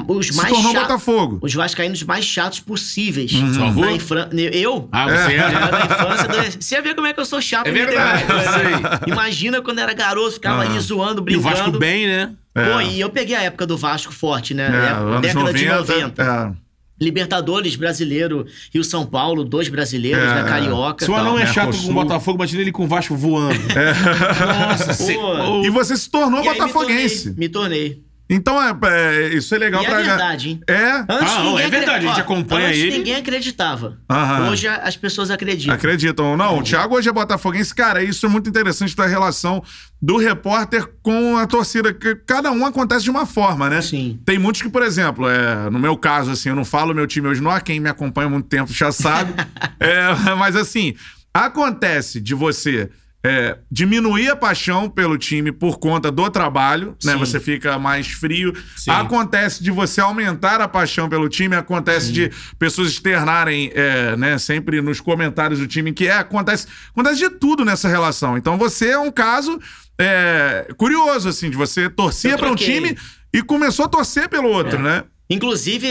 Os 0.07 0.27
Se 0.27 0.35
mais 0.35 0.49
tornou 0.49 0.71
chatos. 0.71 0.87
Botafogo. 0.87 1.39
Os 1.41 1.53
vascaínos 1.53 2.03
mais 2.03 2.25
chatos 2.25 2.59
possíveis. 2.59 3.31
Avô? 3.61 3.81
Na 3.81 3.91
infran- 3.91 4.29
Eu? 4.33 4.87
Ah, 4.91 5.05
você 5.05 5.33
Era 5.33 5.51
era? 5.51 5.67
da 5.67 5.85
infância, 5.85 6.23
adolescência. 6.25 6.61
Você 6.61 6.75
ia 6.75 6.81
ver 6.81 6.95
como 6.95 7.07
é 7.07 7.13
que 7.13 7.19
eu 7.19 7.25
sou 7.25 7.41
chato. 7.41 7.67
É 7.67 7.71
verdade, 7.71 8.25
deu- 8.25 8.35
eu 8.37 8.41
sei. 8.51 9.11
Imagina 9.13 9.61
quando 9.61 9.79
era 9.79 9.93
garoto, 9.93 10.31
ficava 10.33 10.63
Ah. 10.63 10.65
ali 10.69 10.79
zoando, 10.79 11.19
E 11.19 11.21
o 11.21 11.23
brincando. 11.23 11.49
Vasco 11.55 11.71
bem, 11.77 12.07
né? 12.07 12.31
É. 12.55 12.65
Pô, 12.73 12.81
e 12.81 12.99
eu 12.99 13.09
peguei 13.09 13.35
a 13.35 13.41
época 13.43 13.65
do 13.65 13.77
Vasco 13.77 14.11
forte, 14.13 14.53
né? 14.53 14.65
É, 14.67 15.21
década 15.21 15.39
90. 15.39 15.53
de 15.57 15.65
90. 15.93 16.23
é. 16.55 16.69
Libertadores 17.01 17.77
brasileiro, 17.77 18.45
Rio 18.73 18.83
São 18.83 19.05
Paulo, 19.05 19.45
dois 19.45 19.69
brasileiros, 19.69 20.21
É. 20.21 20.35
né? 20.35 20.43
Carioca. 20.49 21.05
Se 21.05 21.09
o 21.11 21.15
anão 21.15 21.39
é 21.39 21.45
chato 21.45 21.77
com 21.77 21.91
o 21.91 21.93
Botafogo, 21.93 22.37
imagina 22.39 22.61
ele 22.61 22.71
com 22.73 22.83
o 22.83 22.87
Vasco 22.87 23.15
voando. 23.15 23.53
Nossa, 24.69 24.93
cê- 24.93 25.13
Pô. 25.13 25.61
E 25.63 25.69
você 25.69 25.95
se 25.95 26.09
tornou 26.09 26.43
E 26.43 26.47
aí 26.49 26.53
me 26.55 26.59
botafoguense. 26.59 27.23
tornei, 27.29 27.39
Me 27.39 27.49
tornei. 27.49 28.03
Então 28.29 28.61
é, 28.61 28.71
é, 28.83 29.27
isso 29.33 29.55
é 29.55 29.57
legal 29.57 29.81
E 29.81 29.85
é 29.85 29.89
pra 29.89 30.01
verdade, 30.01 30.49
hein? 30.49 30.61
É. 30.67 30.99
Antes 31.09 31.31
Ah, 31.33 31.39
não, 31.39 31.51
ninguém 31.51 31.65
é 31.65 31.69
verdade, 31.69 32.05
a 32.05 32.09
gente 32.09 32.21
acompanha 32.21 32.67
antes 32.67 32.79
ele. 32.79 32.97
ninguém 32.99 33.15
acreditava. 33.15 33.97
Aham. 34.07 34.51
Hoje 34.51 34.67
as 34.67 34.95
pessoas 34.95 35.31
acreditam. 35.31 35.73
Acreditam. 35.73 36.37
Não, 36.37 36.59
o 36.59 36.63
Thiago 36.63 36.95
hoje 36.95 37.09
é 37.09 37.11
botafoguense. 37.11 37.73
Cara, 37.73 38.03
isso 38.03 38.25
é 38.25 38.29
muito 38.29 38.47
interessante 38.47 38.95
da 38.95 39.07
relação 39.07 39.63
do 39.99 40.17
repórter 40.17 40.87
com 41.01 41.37
a 41.37 41.47
torcida. 41.47 41.91
que 41.91 42.13
Cada 42.15 42.51
um 42.51 42.65
acontece 42.65 43.03
de 43.03 43.09
uma 43.09 43.25
forma, 43.25 43.67
né? 43.69 43.81
Sim. 43.81 44.19
Tem 44.23 44.37
muitos 44.37 44.61
que, 44.61 44.69
por 44.69 44.83
exemplo, 44.83 45.27
é, 45.27 45.67
no 45.71 45.79
meu 45.79 45.97
caso, 45.97 46.29
assim, 46.31 46.49
eu 46.49 46.55
não 46.55 46.63
falo 46.65 46.93
meu 46.93 47.07
time 47.07 47.27
hoje 47.27 47.41
no 47.41 47.49
ar, 47.49 47.61
quem 47.63 47.79
me 47.79 47.89
acompanha 47.89 48.27
há 48.27 48.29
muito 48.29 48.47
tempo 48.47 48.71
já 48.71 48.91
sabe. 48.91 49.33
É, 49.81 50.35
mas 50.35 50.55
assim, 50.57 50.93
acontece 51.33 52.19
de 52.19 52.35
você 52.35 52.89
é, 53.23 53.57
diminuir 53.69 54.29
a 54.29 54.35
paixão 54.35 54.89
pelo 54.89 55.17
time 55.17 55.51
por 55.51 55.77
conta 55.77 56.09
do 56.09 56.29
trabalho, 56.29 56.95
né? 57.03 57.13
Sim. 57.13 57.19
Você 57.19 57.39
fica 57.39 57.77
mais 57.77 58.07
frio. 58.07 58.53
Sim. 58.77 58.91
Acontece 58.91 59.61
de 59.61 59.71
você 59.71 59.99
aumentar 59.99 60.61
a 60.61 60.67
paixão 60.67 61.09
pelo 61.09 61.27
time, 61.27 61.55
acontece 61.55 62.11
de 62.11 62.31
pessoas 62.57 62.89
externarem, 62.89 63.71
é, 63.75 64.15
né, 64.15 64.37
sempre 64.37 64.81
nos 64.81 65.01
comentários 65.01 65.59
do 65.59 65.67
time 65.67 65.91
que 65.91 66.07
é, 66.07 66.13
acontece, 66.13 66.67
acontece 66.91 67.19
de 67.19 67.29
tudo 67.29 67.65
nessa 67.65 67.89
relação. 67.89 68.37
Então 68.37 68.57
você 68.57 68.91
é 68.91 68.99
um 68.99 69.11
caso 69.11 69.59
é, 69.99 70.67
curioso, 70.77 71.27
assim, 71.27 71.49
de 71.49 71.57
você 71.57 71.89
torcia 71.89 72.37
para 72.37 72.49
um 72.49 72.55
time 72.55 72.97
e 73.33 73.43
começou 73.43 73.85
a 73.85 73.89
torcer 73.89 74.29
pelo 74.29 74.47
outro, 74.47 74.79
né? 74.79 75.03
Inclusive, 75.29 75.87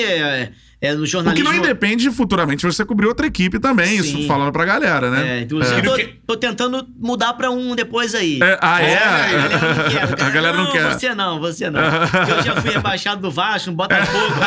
é, 0.81 0.89
é, 0.89 0.95
no 0.95 1.01
O 1.01 1.05
que 1.05 1.11
jornalismo... 1.11 1.49
não 1.49 1.57
independe 1.57 2.05
de 2.05 2.11
futuramente 2.11 2.65
você 2.65 2.85
cobrir 2.85 3.07
outra 3.07 3.27
equipe 3.27 3.59
também, 3.59 4.01
Sim. 4.03 4.19
isso 4.21 4.27
falando 4.29 4.53
pra 4.53 4.65
galera, 4.65 5.11
né? 5.11 5.39
É, 5.39 5.41
inclusive, 5.43 5.81
É. 5.81 5.83
Tô, 5.83 5.99
tô 6.35 6.37
tentando 6.37 6.87
mudar 6.99 7.33
pra 7.35 7.51
um 7.51 7.75
depois 7.75 8.15
aí. 8.15 8.39
É, 8.43 8.59
ah, 8.61 8.81
é? 8.83 8.97
A 8.97 9.11
galera 9.31 9.75
não 9.75 9.85
quer. 9.91 10.23
A 10.25 10.31
galera 10.31 10.57
não 10.57 10.73
quer. 10.73 10.93
Você 10.93 11.15
não, 11.15 11.41
você 11.41 11.71
não. 11.71 11.81
Porque 12.11 12.31
eu 12.33 12.43
já 12.43 12.57
fui 12.61 12.71
rebaixado 12.71 13.21
do 13.21 13.31
Vasco, 13.31 13.71
no 13.71 13.77
Botafogo. 13.77 14.35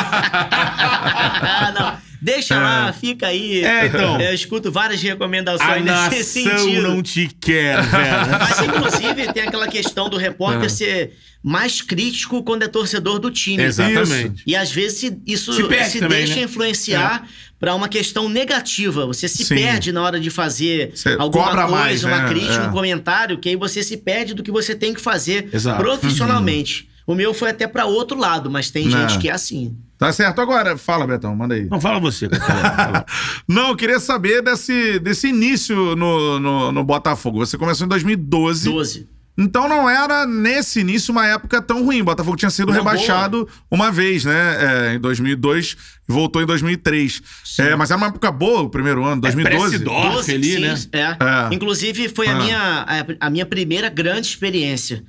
Ah, 1.44 1.72
não. 1.78 2.11
Deixa 2.22 2.54
É. 2.54 2.58
lá, 2.58 2.92
fica 2.92 3.26
aí. 3.26 3.64
É, 3.64 3.86
então. 3.86 4.20
Eu 4.20 4.32
escuto 4.32 4.70
várias 4.70 5.00
A 5.00 5.02
recomendações 5.02 5.84
nesse 5.84 6.44
nação 6.44 6.58
sentido. 6.58 6.82
não 6.82 7.02
te 7.02 7.28
quer, 7.40 7.82
velho. 7.82 8.16
Mas, 8.38 8.60
inclusive, 8.60 9.32
tem 9.32 9.42
aquela 9.42 9.66
questão 9.66 10.08
do 10.08 10.18
É. 10.18 10.22
repórter 10.22 10.70
ser 10.70 11.16
mais 11.42 11.82
crítico 11.82 12.42
quando 12.44 12.62
é 12.62 12.68
torcedor 12.68 13.18
do 13.18 13.28
time. 13.30 13.60
Exatamente. 13.64 14.44
E 14.46 14.54
às 14.54 14.70
vezes 14.70 15.12
isso 15.26 15.52
Se 15.52 15.62
se, 15.90 15.98
também, 15.98 16.18
deixa 16.18 16.36
né? 16.36 16.42
influenciar 16.42 17.26
pra 17.58 17.74
uma 17.74 17.88
questão 17.88 18.28
negativa. 18.28 19.04
Você 19.06 19.26
se 19.26 19.44
Sim. 19.44 19.56
perde 19.56 19.90
na 19.90 20.02
hora 20.02 20.20
de 20.20 20.30
fazer 20.30 20.92
Você 20.94 21.16
alguma 21.18 21.48
coisa, 21.50 21.66
mais, 21.68 22.04
uma 22.04 22.22
né? 22.22 22.28
crítica, 22.28 22.54
É. 22.54 22.68
um 22.68 22.70
comentário, 22.72 23.38
que 23.38 23.48
aí 23.48 23.56
você 23.56 23.82
se 23.82 23.96
perde 23.96 24.34
do 24.34 24.42
que 24.44 24.52
você 24.52 24.74
tem 24.76 24.94
que 24.94 25.00
fazer 25.00 25.48
Exato. 25.52 25.82
profissionalmente. 25.82 26.88
O 27.04 27.14
meu 27.16 27.34
foi 27.34 27.50
até 27.50 27.66
pra 27.66 27.84
outro 27.84 28.16
lado, 28.16 28.48
mas 28.48 28.70
tem 28.70 28.86
Né. 28.86 29.08
gente 29.08 29.18
que 29.18 29.28
é 29.28 29.32
assim. 29.32 29.76
Tá 30.02 30.12
certo. 30.12 30.40
Agora, 30.40 30.76
fala, 30.76 31.06
Betão, 31.06 31.36
manda 31.36 31.54
aí. 31.54 31.68
Não, 31.70 31.80
fala 31.80 32.00
você. 32.00 32.28
cara. 32.28 33.06
Não, 33.46 33.68
eu 33.68 33.76
queria 33.76 34.00
saber 34.00 34.42
desse, 34.42 34.98
desse 34.98 35.28
início 35.28 35.94
no, 35.94 36.40
no, 36.40 36.72
no 36.72 36.82
Botafogo. 36.82 37.38
Você 37.38 37.56
começou 37.56 37.84
em 37.84 37.88
2012. 37.88 38.68
12. 38.68 39.08
Então 39.38 39.66
não 39.66 39.88
era 39.88 40.26
nesse 40.26 40.80
início 40.80 41.10
uma 41.12 41.26
época 41.26 41.62
tão 41.62 41.84
ruim. 41.84 42.02
O 42.02 42.04
Botafogo 42.04 42.36
tinha 42.36 42.50
sido 42.50 42.68
Não, 42.68 42.74
rebaixado 42.74 43.48
uma 43.70 43.90
vez, 43.90 44.24
né? 44.24 44.90
É, 44.90 44.94
em 44.94 44.98
2002 45.00 45.76
e 46.08 46.12
voltou 46.12 46.42
em 46.42 46.46
2003. 46.46 47.22
É, 47.60 47.74
mas 47.76 47.90
era 47.90 47.96
uma 47.96 48.08
época 48.08 48.30
boa 48.30 48.62
o 48.62 48.68
primeiro 48.68 49.04
ano, 49.04 49.22
2012. 49.22 49.78
pré-Sidor. 49.78 50.12
Dorf 50.12 50.30
ali, 50.30 50.52
sim, 50.52 50.58
né? 50.58 50.74
É. 50.92 51.00
É. 51.00 51.54
Inclusive, 51.54 52.08
foi 52.08 52.26
a, 52.26 52.34
minha, 52.34 52.58
a, 52.58 53.26
a 53.26 53.30
minha 53.30 53.46
primeira 53.46 53.88
grande 53.88 54.26
experiência. 54.26 55.02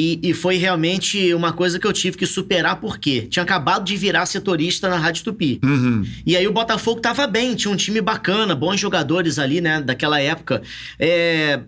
E, 0.00 0.20
e 0.22 0.32
foi 0.32 0.56
realmente 0.58 1.34
uma 1.34 1.52
coisa 1.52 1.76
que 1.76 1.84
eu 1.86 1.92
tive 1.92 2.16
que 2.16 2.24
superar, 2.24 2.76
porque 2.80 3.22
tinha 3.22 3.42
acabado 3.42 3.84
de 3.84 3.96
virar 3.96 4.26
setorista 4.26 4.88
na 4.88 4.96
Rádio 4.96 5.24
Tupi. 5.24 5.58
Uhum. 5.64 6.06
E 6.24 6.36
aí 6.36 6.46
o 6.46 6.52
Botafogo 6.52 7.00
tava 7.00 7.26
bem, 7.26 7.56
tinha 7.56 7.72
um 7.72 7.76
time 7.76 8.00
bacana, 8.00 8.54
bons 8.54 8.78
jogadores 8.78 9.40
ali, 9.40 9.60
né, 9.60 9.80
daquela 9.80 10.20
época. 10.20 10.62
É, 11.00 11.60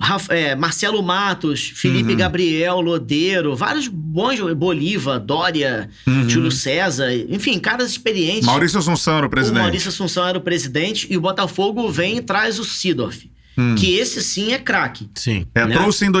Raf- 0.00 0.30
é, 0.30 0.54
Marcelo 0.54 1.02
Matos, 1.02 1.72
Felipe 1.74 2.12
Uhum. 2.12 2.16
Gabriel, 2.16 2.80
Lodeiro, 2.80 3.54
vários 3.54 3.86
bons 3.88 4.36
jogadores, 4.38 4.58
Bolívar, 4.58 5.18
Dória, 5.20 5.90
Júlio 6.26 6.50
César, 6.52 7.12
enfim, 7.28 7.58
caras 7.58 7.90
experientes. 7.90 8.46
Uhum. 8.46 8.52
Maurício 8.52 8.78
Assunção 8.78 9.16
era 9.18 9.26
o 9.26 9.26
O 9.26 9.30
presidente. 9.30 9.60
Maurício 9.62 9.88
Assunção 9.90 10.26
era 10.26 10.38
o 10.38 10.40
presidente 10.40 11.06
e 11.10 11.16
o 11.18 11.20
Botafogo 11.20 11.90
vem 11.90 12.16
e 12.16 12.22
traz 12.22 12.58
o 12.58 12.64
Sidorf. 12.64 13.28
Que 13.76 13.96
esse 13.98 14.22
sim 14.22 14.52
é 14.52 14.58
craque. 14.58 15.10
Sim. 15.16 15.44
É, 15.52 15.66
né? 15.66 15.74
trouxe 15.74 16.06
em 16.06 16.12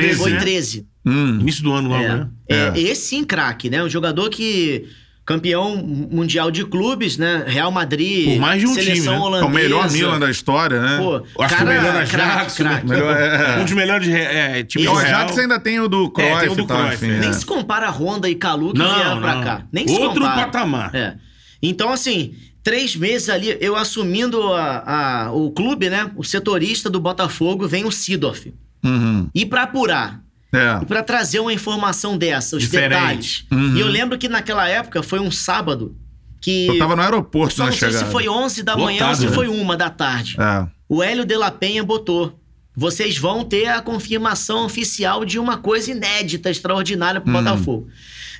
2013. 0.00 0.18
Foi 0.22 0.30
em 0.30 0.34
né? 0.34 0.40
13. 0.40 0.86
Hum. 1.04 1.38
Início 1.40 1.62
do 1.62 1.72
ano 1.72 1.88
logo, 1.88 2.02
É. 2.02 2.08
né? 2.08 2.28
É, 2.48 2.56
É. 2.74 2.80
Esse 2.80 3.02
sim, 3.08 3.24
craque, 3.24 3.68
né? 3.70 3.82
Um 3.82 3.88
jogador 3.88 4.28
que. 4.30 4.86
Campeão 5.24 5.76
mundial 5.76 6.52
de 6.52 6.64
clubes, 6.64 7.18
né? 7.18 7.42
Real 7.48 7.72
Madrid. 7.72 8.34
Por 8.34 8.38
mais 8.38 8.60
de 8.60 8.66
um 8.68 8.74
seleção 8.74 8.94
time, 9.02 9.10
né? 9.10 9.16
É 9.16 9.20
holandesa. 9.20 9.46
o 9.46 9.50
melhor 9.52 9.90
Milan 9.90 10.20
da 10.20 10.30
história, 10.30 10.80
né? 10.80 10.98
Pô, 10.98 11.16
acho 11.16 11.26
que 11.26 11.34
o 11.34 11.38
cara, 11.48 11.64
melhor 11.64 11.82
da 11.94 12.06
craque, 12.06 12.36
Jackson. 12.38 12.62
craque. 12.62 12.86
Melhor- 12.86 13.16
é. 13.16 13.58
Um 13.58 13.64
dos 13.64 13.72
melhores 13.72 14.08
é, 14.08 14.62
times 14.62 14.86
E 14.86 14.88
do 14.88 14.94
o. 14.94 14.98
Ajax 14.98 15.36
ainda 15.36 15.58
tem 15.58 15.80
o 15.80 15.88
do 15.88 16.08
Cruyff 16.12 16.32
É, 16.32 16.38
tem 16.42 16.48
o 16.48 16.54
do 16.54 16.64
tal, 16.64 16.76
Cruyff, 16.86 17.04
enfim. 17.04 17.14
é. 17.16 17.18
Nem 17.18 17.30
é. 17.30 17.32
se 17.32 17.44
compara 17.44 17.88
a 17.88 17.90
Honda 17.90 18.30
e 18.30 18.36
Calu 18.36 18.72
que 18.72 18.78
Não, 18.78 18.94
vieram 18.94 19.20
pra 19.20 19.34
não. 19.34 19.42
cá. 19.42 19.66
Nem 19.72 19.88
se 19.88 19.94
Outro 19.94 20.20
compara. 20.20 20.42
patamar. 20.44 20.94
É. 20.94 21.16
Então, 21.60 21.90
assim, 21.92 22.34
três 22.62 22.94
meses 22.94 23.28
ali, 23.28 23.56
eu 23.60 23.74
assumindo 23.74 24.40
a, 24.52 25.24
a- 25.26 25.32
o 25.32 25.50
clube, 25.50 25.90
né? 25.90 26.08
O 26.14 26.22
setorista 26.22 26.88
do 26.88 27.00
Botafogo, 27.00 27.66
vem 27.66 27.84
o 27.84 27.90
Sidorf. 27.90 28.54
Uhum. 28.84 29.28
E 29.34 29.44
pra 29.46 29.62
apurar, 29.64 30.22
É. 30.52 30.78
e 30.82 30.86
pra 30.86 31.02
trazer 31.02 31.40
uma 31.40 31.52
informação 31.52 32.16
dessa, 32.16 32.56
os 32.56 32.62
Diferente. 32.62 32.88
detalhes. 32.90 33.44
Uhum. 33.50 33.76
E 33.76 33.80
eu 33.80 33.86
lembro 33.88 34.16
que 34.18 34.28
naquela 34.28 34.68
época 34.68 35.02
foi 35.02 35.18
um 35.20 35.30
sábado 35.30 35.96
que. 36.40 36.66
Eu 36.68 36.78
tava 36.78 36.94
no 36.96 37.02
aeroporto 37.02 37.58
não 37.58 37.66
sei 37.72 37.90
chegada. 37.90 38.04
se 38.06 38.12
foi 38.12 38.28
11 38.28 38.62
da 38.62 38.76
manhã 38.76 39.02
ou 39.04 39.08
Lotado, 39.10 39.16
se 39.18 39.26
né? 39.26 39.32
foi 39.32 39.48
uma 39.48 39.76
da 39.76 39.90
tarde. 39.90 40.36
É. 40.38 40.66
O 40.88 41.02
Hélio 41.02 41.24
de 41.24 41.36
la 41.36 41.50
Penha 41.50 41.82
botou. 41.82 42.38
Vocês 42.78 43.16
vão 43.16 43.42
ter 43.42 43.66
a 43.68 43.80
confirmação 43.80 44.66
oficial 44.66 45.24
de 45.24 45.38
uma 45.38 45.56
coisa 45.56 45.90
inédita, 45.90 46.50
extraordinária 46.50 47.20
pro 47.22 47.32
Botafogo. 47.32 47.88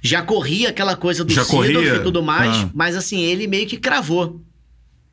Já 0.02 0.20
corria 0.22 0.68
aquela 0.68 0.94
coisa 0.94 1.24
do. 1.24 1.32
Já 1.32 1.42
e 1.42 1.98
tudo 2.02 2.22
mais, 2.22 2.54
Ah. 2.58 2.70
mas 2.74 2.94
assim, 2.94 3.18
ele 3.22 3.46
meio 3.46 3.66
que 3.66 3.78
cravou. 3.78 4.42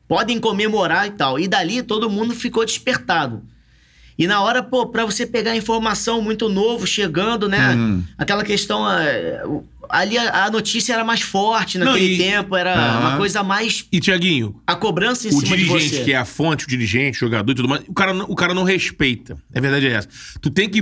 Podem 0.06 0.38
comemorar 0.38 1.06
e 1.06 1.12
tal. 1.12 1.38
E 1.40 1.48
dali 1.48 1.82
todo 1.82 2.10
mundo 2.10 2.34
ficou 2.34 2.64
despertado. 2.66 3.42
E 4.16 4.26
na 4.26 4.40
hora, 4.42 4.62
pô, 4.62 4.86
pra 4.86 5.04
você 5.04 5.26
pegar 5.26 5.56
informação 5.56 6.22
muito 6.22 6.48
novo 6.48 6.86
chegando, 6.86 7.48
né? 7.48 7.74
Hum. 7.74 8.02
Aquela 8.16 8.44
questão. 8.44 8.88
é, 8.90 9.42
o- 9.46 9.64
ali 9.88 10.16
a, 10.16 10.44
a 10.46 10.50
notícia 10.50 10.92
era 10.94 11.04
mais 11.04 11.20
forte 11.20 11.76
naquele 11.78 12.06
Não, 12.06 12.14
e- 12.14 12.18
tempo, 12.18 12.56
era 12.56 12.74
Aham. 12.74 13.00
uma 13.00 13.16
coisa 13.16 13.42
mais. 13.42 13.86
E, 13.92 14.00
Tiaguinho, 14.00 14.60
A 14.66 14.74
cobrança 14.74 15.26
em 15.28 15.30
o 15.30 15.40
cima 15.40 15.56
de 15.56 15.64
dirigente, 15.64 15.96
você. 15.96 16.04
que 16.04 16.12
é 16.12 16.16
a 16.16 16.24
fonte, 16.24 16.64
o 16.64 16.68
dirigente, 16.68 17.18
o 17.18 17.20
jogador 17.20 17.52
e 17.52 17.54
tudo 17.54 17.68
mais, 17.68 17.82
o 17.86 17.92
cara, 17.92 18.14
não- 18.14 18.26
o 18.26 18.34
cara 18.34 18.54
não 18.54 18.62
respeita. 18.64 19.36
A 19.54 19.60
verdade 19.60 19.86
é 19.88 19.92
essa. 19.92 20.08
Tu 20.40 20.48
tem 20.50 20.68
que. 20.68 20.80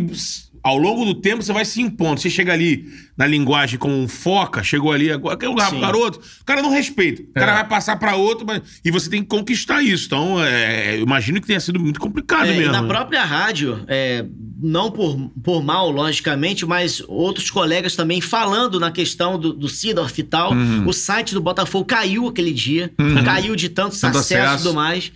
Ao 0.62 0.76
longo 0.78 1.04
do 1.04 1.14
tempo, 1.14 1.42
você 1.42 1.52
vai 1.52 1.64
se 1.64 1.80
impondo. 1.82 2.20
Você 2.20 2.30
chega 2.30 2.52
ali 2.52 2.86
na 3.16 3.26
linguagem 3.26 3.78
com 3.78 3.90
um 3.92 4.06
foca, 4.06 4.62
chegou 4.62 4.92
ali 4.92 5.10
agora, 5.10 5.34
aquele 5.34 5.52
Sim. 5.68 5.80
garoto, 5.80 6.20
o 6.40 6.44
cara 6.44 6.62
não 6.62 6.70
respeita. 6.70 7.22
O 7.22 7.32
cara 7.34 7.50
É. 7.52 7.54
vai 7.56 7.68
passar 7.68 7.96
pra 7.96 8.14
outro, 8.14 8.46
mas- 8.46 8.62
e 8.84 8.90
você 8.90 9.10
tem 9.10 9.22
que 9.22 9.28
conquistar 9.28 9.82
isso. 9.82 10.06
Então, 10.06 10.42
é, 10.42 10.96
eu 10.98 11.02
imagino 11.02 11.40
que 11.40 11.46
tenha 11.48 11.58
sido 11.58 11.80
muito 11.80 11.98
complicado 11.98 12.46
É, 12.46 12.54
e 12.54 12.58
mesmo. 12.58 12.72
na 12.72 12.80
né? 12.82 12.88
própria 12.88 13.24
rádio, 13.24 13.84
é, 13.88 14.24
não 14.62 14.90
por, 14.90 15.18
por 15.42 15.62
mal, 15.64 15.90
logicamente, 15.90 16.64
mas 16.64 17.02
outros 17.08 17.50
colegas 17.50 17.96
também 17.96 18.20
falando 18.20 18.78
na 18.78 18.92
questão 18.92 19.38
do, 19.38 19.52
do 19.52 19.68
Sidorf 19.68 20.16
e 20.20 20.22
tal. 20.22 20.52
Uhum. 20.52 20.86
O 20.86 20.92
site 20.92 21.34
do 21.34 21.40
Botafogo 21.40 21.84
caiu 21.84 22.28
aquele 22.28 22.52
dia. 22.52 22.92
Caiu 23.24 23.56
de 23.56 23.68
tanto 23.68 23.98
Tanto 24.00 24.18
acesso 24.18 24.54
e 24.54 24.58
tudo 24.58 24.74
mais. 24.74 25.10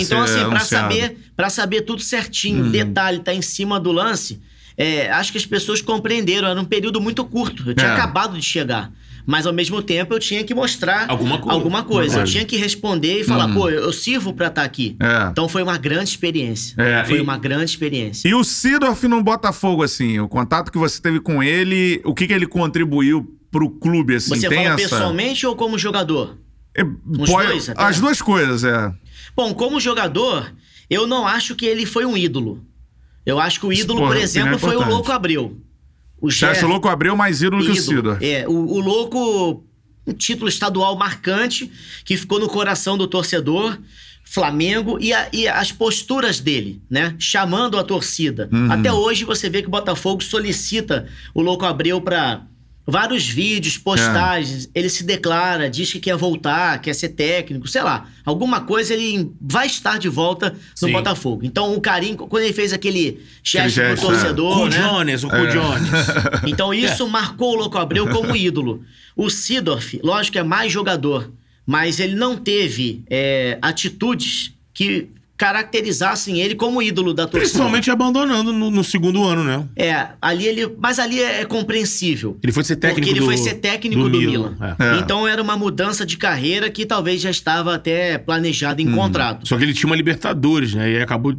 então, 0.00 0.22
assim, 0.22 0.38
anunciado. 0.40 0.68
saber, 0.94 1.18
pra 1.36 1.50
saber 1.50 1.82
tudo 1.82 2.00
certinho, 2.02 2.64
Uhum. 2.66 2.70
detalhe, 2.70 3.18
tá 3.18 3.34
em 3.34 3.42
cima 3.42 3.80
do 3.80 3.90
lance, 3.90 4.40
é, 4.76 5.10
acho 5.10 5.32
que 5.32 5.38
as 5.38 5.46
pessoas 5.46 5.80
compreenderam. 5.82 6.48
Era 6.48 6.60
um 6.60 6.64
período 6.64 7.00
muito 7.00 7.24
curto. 7.24 7.62
Eu 7.70 7.74
tinha 7.74 7.90
É. 7.90 7.92
acabado 7.94 8.36
de 8.36 8.42
chegar. 8.44 8.90
Mas 9.24 9.46
ao 9.46 9.52
mesmo 9.52 9.80
tempo 9.80 10.12
eu 10.14 10.18
tinha 10.18 10.42
que 10.42 10.52
mostrar 10.52 11.08
Alguma 11.08 11.38
coisa. 11.38 11.52
Alguma 11.56 11.82
coisa. 11.84 12.20
Eu 12.20 12.24
tinha 12.24 12.44
que 12.44 12.56
responder 12.56 13.20
e 13.20 13.24
falar, 13.24 13.46
pô, 13.54 13.70
eu, 13.70 13.92
sirvo 13.92 14.32
pra 14.32 14.48
estar 14.48 14.64
aqui. 14.64 14.96
Uhum. 15.00 15.06
É. 15.06 15.28
Então 15.30 15.48
foi 15.48 15.62
uma 15.62 15.78
grande 15.78 16.10
experiência. 16.10 16.74
É, 16.76 17.04
foi 17.04 17.18
e- 17.18 17.20
uma 17.20 17.38
grande 17.38 17.66
experiência. 17.66 18.28
E 18.28 18.34
o 18.34 18.42
Sidorf 18.42 19.06
no 19.06 19.22
Botafogo, 19.22 19.84
assim, 19.84 20.18
o 20.18 20.28
contato 20.28 20.72
que 20.72 20.78
você 20.78 21.00
teve 21.00 21.20
com 21.20 21.40
ele, 21.40 22.00
o 22.04 22.12
que, 22.12 22.26
que 22.26 22.32
ele 22.32 22.48
contribuiu 22.48 23.38
pro 23.48 23.70
clube, 23.70 24.16
assim, 24.16 24.30
Você 24.34 24.48
fala 24.48 24.60
essa... 24.60 24.76
pessoalmente 24.76 25.46
ou 25.46 25.54
como 25.54 25.78
jogador? 25.78 26.36
É, 26.74 26.82
pode- 26.82 27.26
dois, 27.30 27.68
até? 27.68 27.80
As 27.80 28.00
duas 28.00 28.20
coisas, 28.20 28.64
é. 28.64 28.92
Bom, 29.36 29.54
como 29.54 29.78
jogador, 29.78 30.52
eu 30.90 31.06
não 31.06 31.28
acho 31.28 31.54
que 31.54 31.64
ele 31.66 31.86
foi 31.86 32.04
um 32.04 32.16
ídolo. 32.16 32.60
Eu 33.24 33.38
acho 33.38 33.60
que 33.60 33.66
o 33.66 33.72
ídolo, 33.72 34.00
Porra, 34.00 34.14
por 34.14 34.20
exemplo, 34.22 34.58
foi 34.58 34.76
o. 34.76 34.88
Louco 34.88 35.12
Abreu. 35.12 35.56
O 36.20 36.30
Você 36.30 36.44
acha 36.46 36.64
o 36.66 36.68
Louco 36.68 36.88
Abreu 36.88 37.16
mais 37.16 37.42
ídolo, 37.42 37.64
que 37.64 37.70
o 37.70 37.76
Sidorf? 37.76 38.24
É, 38.24 38.46
o, 38.48 38.52
o 38.52 38.78
Louco, 38.80 39.64
um 40.06 40.12
título 40.12 40.48
estadual 40.48 40.96
marcante 40.96 41.70
que 42.04 42.16
ficou 42.16 42.38
no 42.38 42.48
coração 42.48 42.96
do 42.98 43.06
torcedor. 43.06 43.78
Flamengo 44.24 44.96
e, 44.98 45.12
a- 45.12 45.28
e 45.30 45.46
as 45.46 45.72
posturas 45.72 46.40
dele, 46.40 46.80
né? 46.88 47.14
Chamando 47.18 47.78
a 47.78 47.84
torcida. 47.84 48.48
Uhum. 48.50 48.72
Até 48.72 48.90
hoje 48.90 49.24
você 49.24 49.50
vê 49.50 49.60
que 49.60 49.68
o 49.68 49.70
Botafogo 49.70 50.22
solicita 50.22 51.06
o 51.34 51.42
Louco 51.42 51.66
Abreu 51.66 52.00
para 52.00 52.40
vários 52.86 53.28
vídeos, 53.28 53.78
postagens. 53.78 54.68
Ele 54.74 54.88
se 54.88 55.04
declara, 55.04 55.70
diz 55.70 55.92
que 55.92 56.00
quer 56.00 56.16
voltar, 56.16 56.80
quer 56.80 56.94
ser 56.94 57.10
técnico, 57.10 57.68
sei 57.68 57.82
lá. 57.82 58.08
Alguma 58.24 58.60
coisa 58.60 58.94
ele 58.94 59.30
vai 59.40 59.66
estar 59.66 59.98
de 59.98 60.08
volta 60.08 60.50
no 60.50 60.88
Sim. 60.88 60.92
Botafogo. 60.92 61.44
Então 61.44 61.74
o 61.74 61.80
carinho, 61.80 62.16
quando 62.16 62.44
ele 62.44 62.52
fez 62.52 62.72
aquele 62.72 63.20
gesto 63.42 63.76
gesto, 63.76 64.04
pro 64.04 64.14
é. 64.14 64.18
torcedor, 64.18 64.68
né? 64.68 64.78
Jones, 64.78 65.24
o 65.24 65.28
o 65.28 65.46
Jones. 65.48 65.90
Então 66.46 66.74
isso 66.74 67.08
marcou 67.08 67.52
o 67.52 67.56
Louco 67.56 67.78
Abreu 67.78 68.08
como 68.08 68.34
ídolo. 68.34 68.82
O 69.16 69.30
Sidorf, 69.30 70.00
lógico 70.02 70.32
que 70.32 70.38
é 70.38 70.42
mais 70.42 70.72
jogador, 70.72 71.30
mas 71.66 72.00
ele 72.00 72.14
não 72.14 72.36
teve 72.36 73.04
é, 73.08 73.58
atitudes 73.60 74.52
que 74.74 75.08
caracterizassem 75.42 76.40
ele 76.40 76.54
como 76.54 76.82
ídolo 76.82 77.12
da 77.12 77.24
torcida. 77.26 77.40
Principalmente 77.40 77.90
abandonando 77.90 78.52
no, 78.52 78.70
no 78.70 78.84
segundo 78.84 79.24
ano, 79.24 79.42
né? 79.44 79.64
É, 79.76 80.08
ali 80.20 80.46
ele, 80.46 80.74
mas 80.78 80.98
ali 80.98 81.20
é, 81.20 81.40
é 81.40 81.44
compreensível. 81.44 82.38
Ele 82.42 82.52
foi 82.52 82.64
ser 82.64 82.76
técnico 82.76 83.00
porque 83.00 83.10
ele 83.10 83.20
do 83.20 83.26
foi 83.26 83.36
ser 83.36 83.54
técnico 83.54 84.08
do, 84.08 84.18
Milan. 84.18 84.56
É. 84.78 84.96
É. 84.96 84.98
Então 84.98 85.26
era 85.26 85.42
uma 85.42 85.56
mudança 85.56 86.04
de 86.06 86.16
carreira 86.16 86.70
que 86.70 86.86
talvez 86.86 87.20
já 87.20 87.30
estava 87.30 87.74
até 87.74 88.18
planejada 88.18 88.80
em 88.80 88.92
contrato. 88.92 89.46
Só 89.46 89.56
que 89.56 89.64
ele 89.64 89.74
tinha 89.74 89.88
uma 89.88 89.96
Libertadores, 89.96 90.74
né? 90.74 90.90
E 90.92 91.00
acabou. 91.00 91.34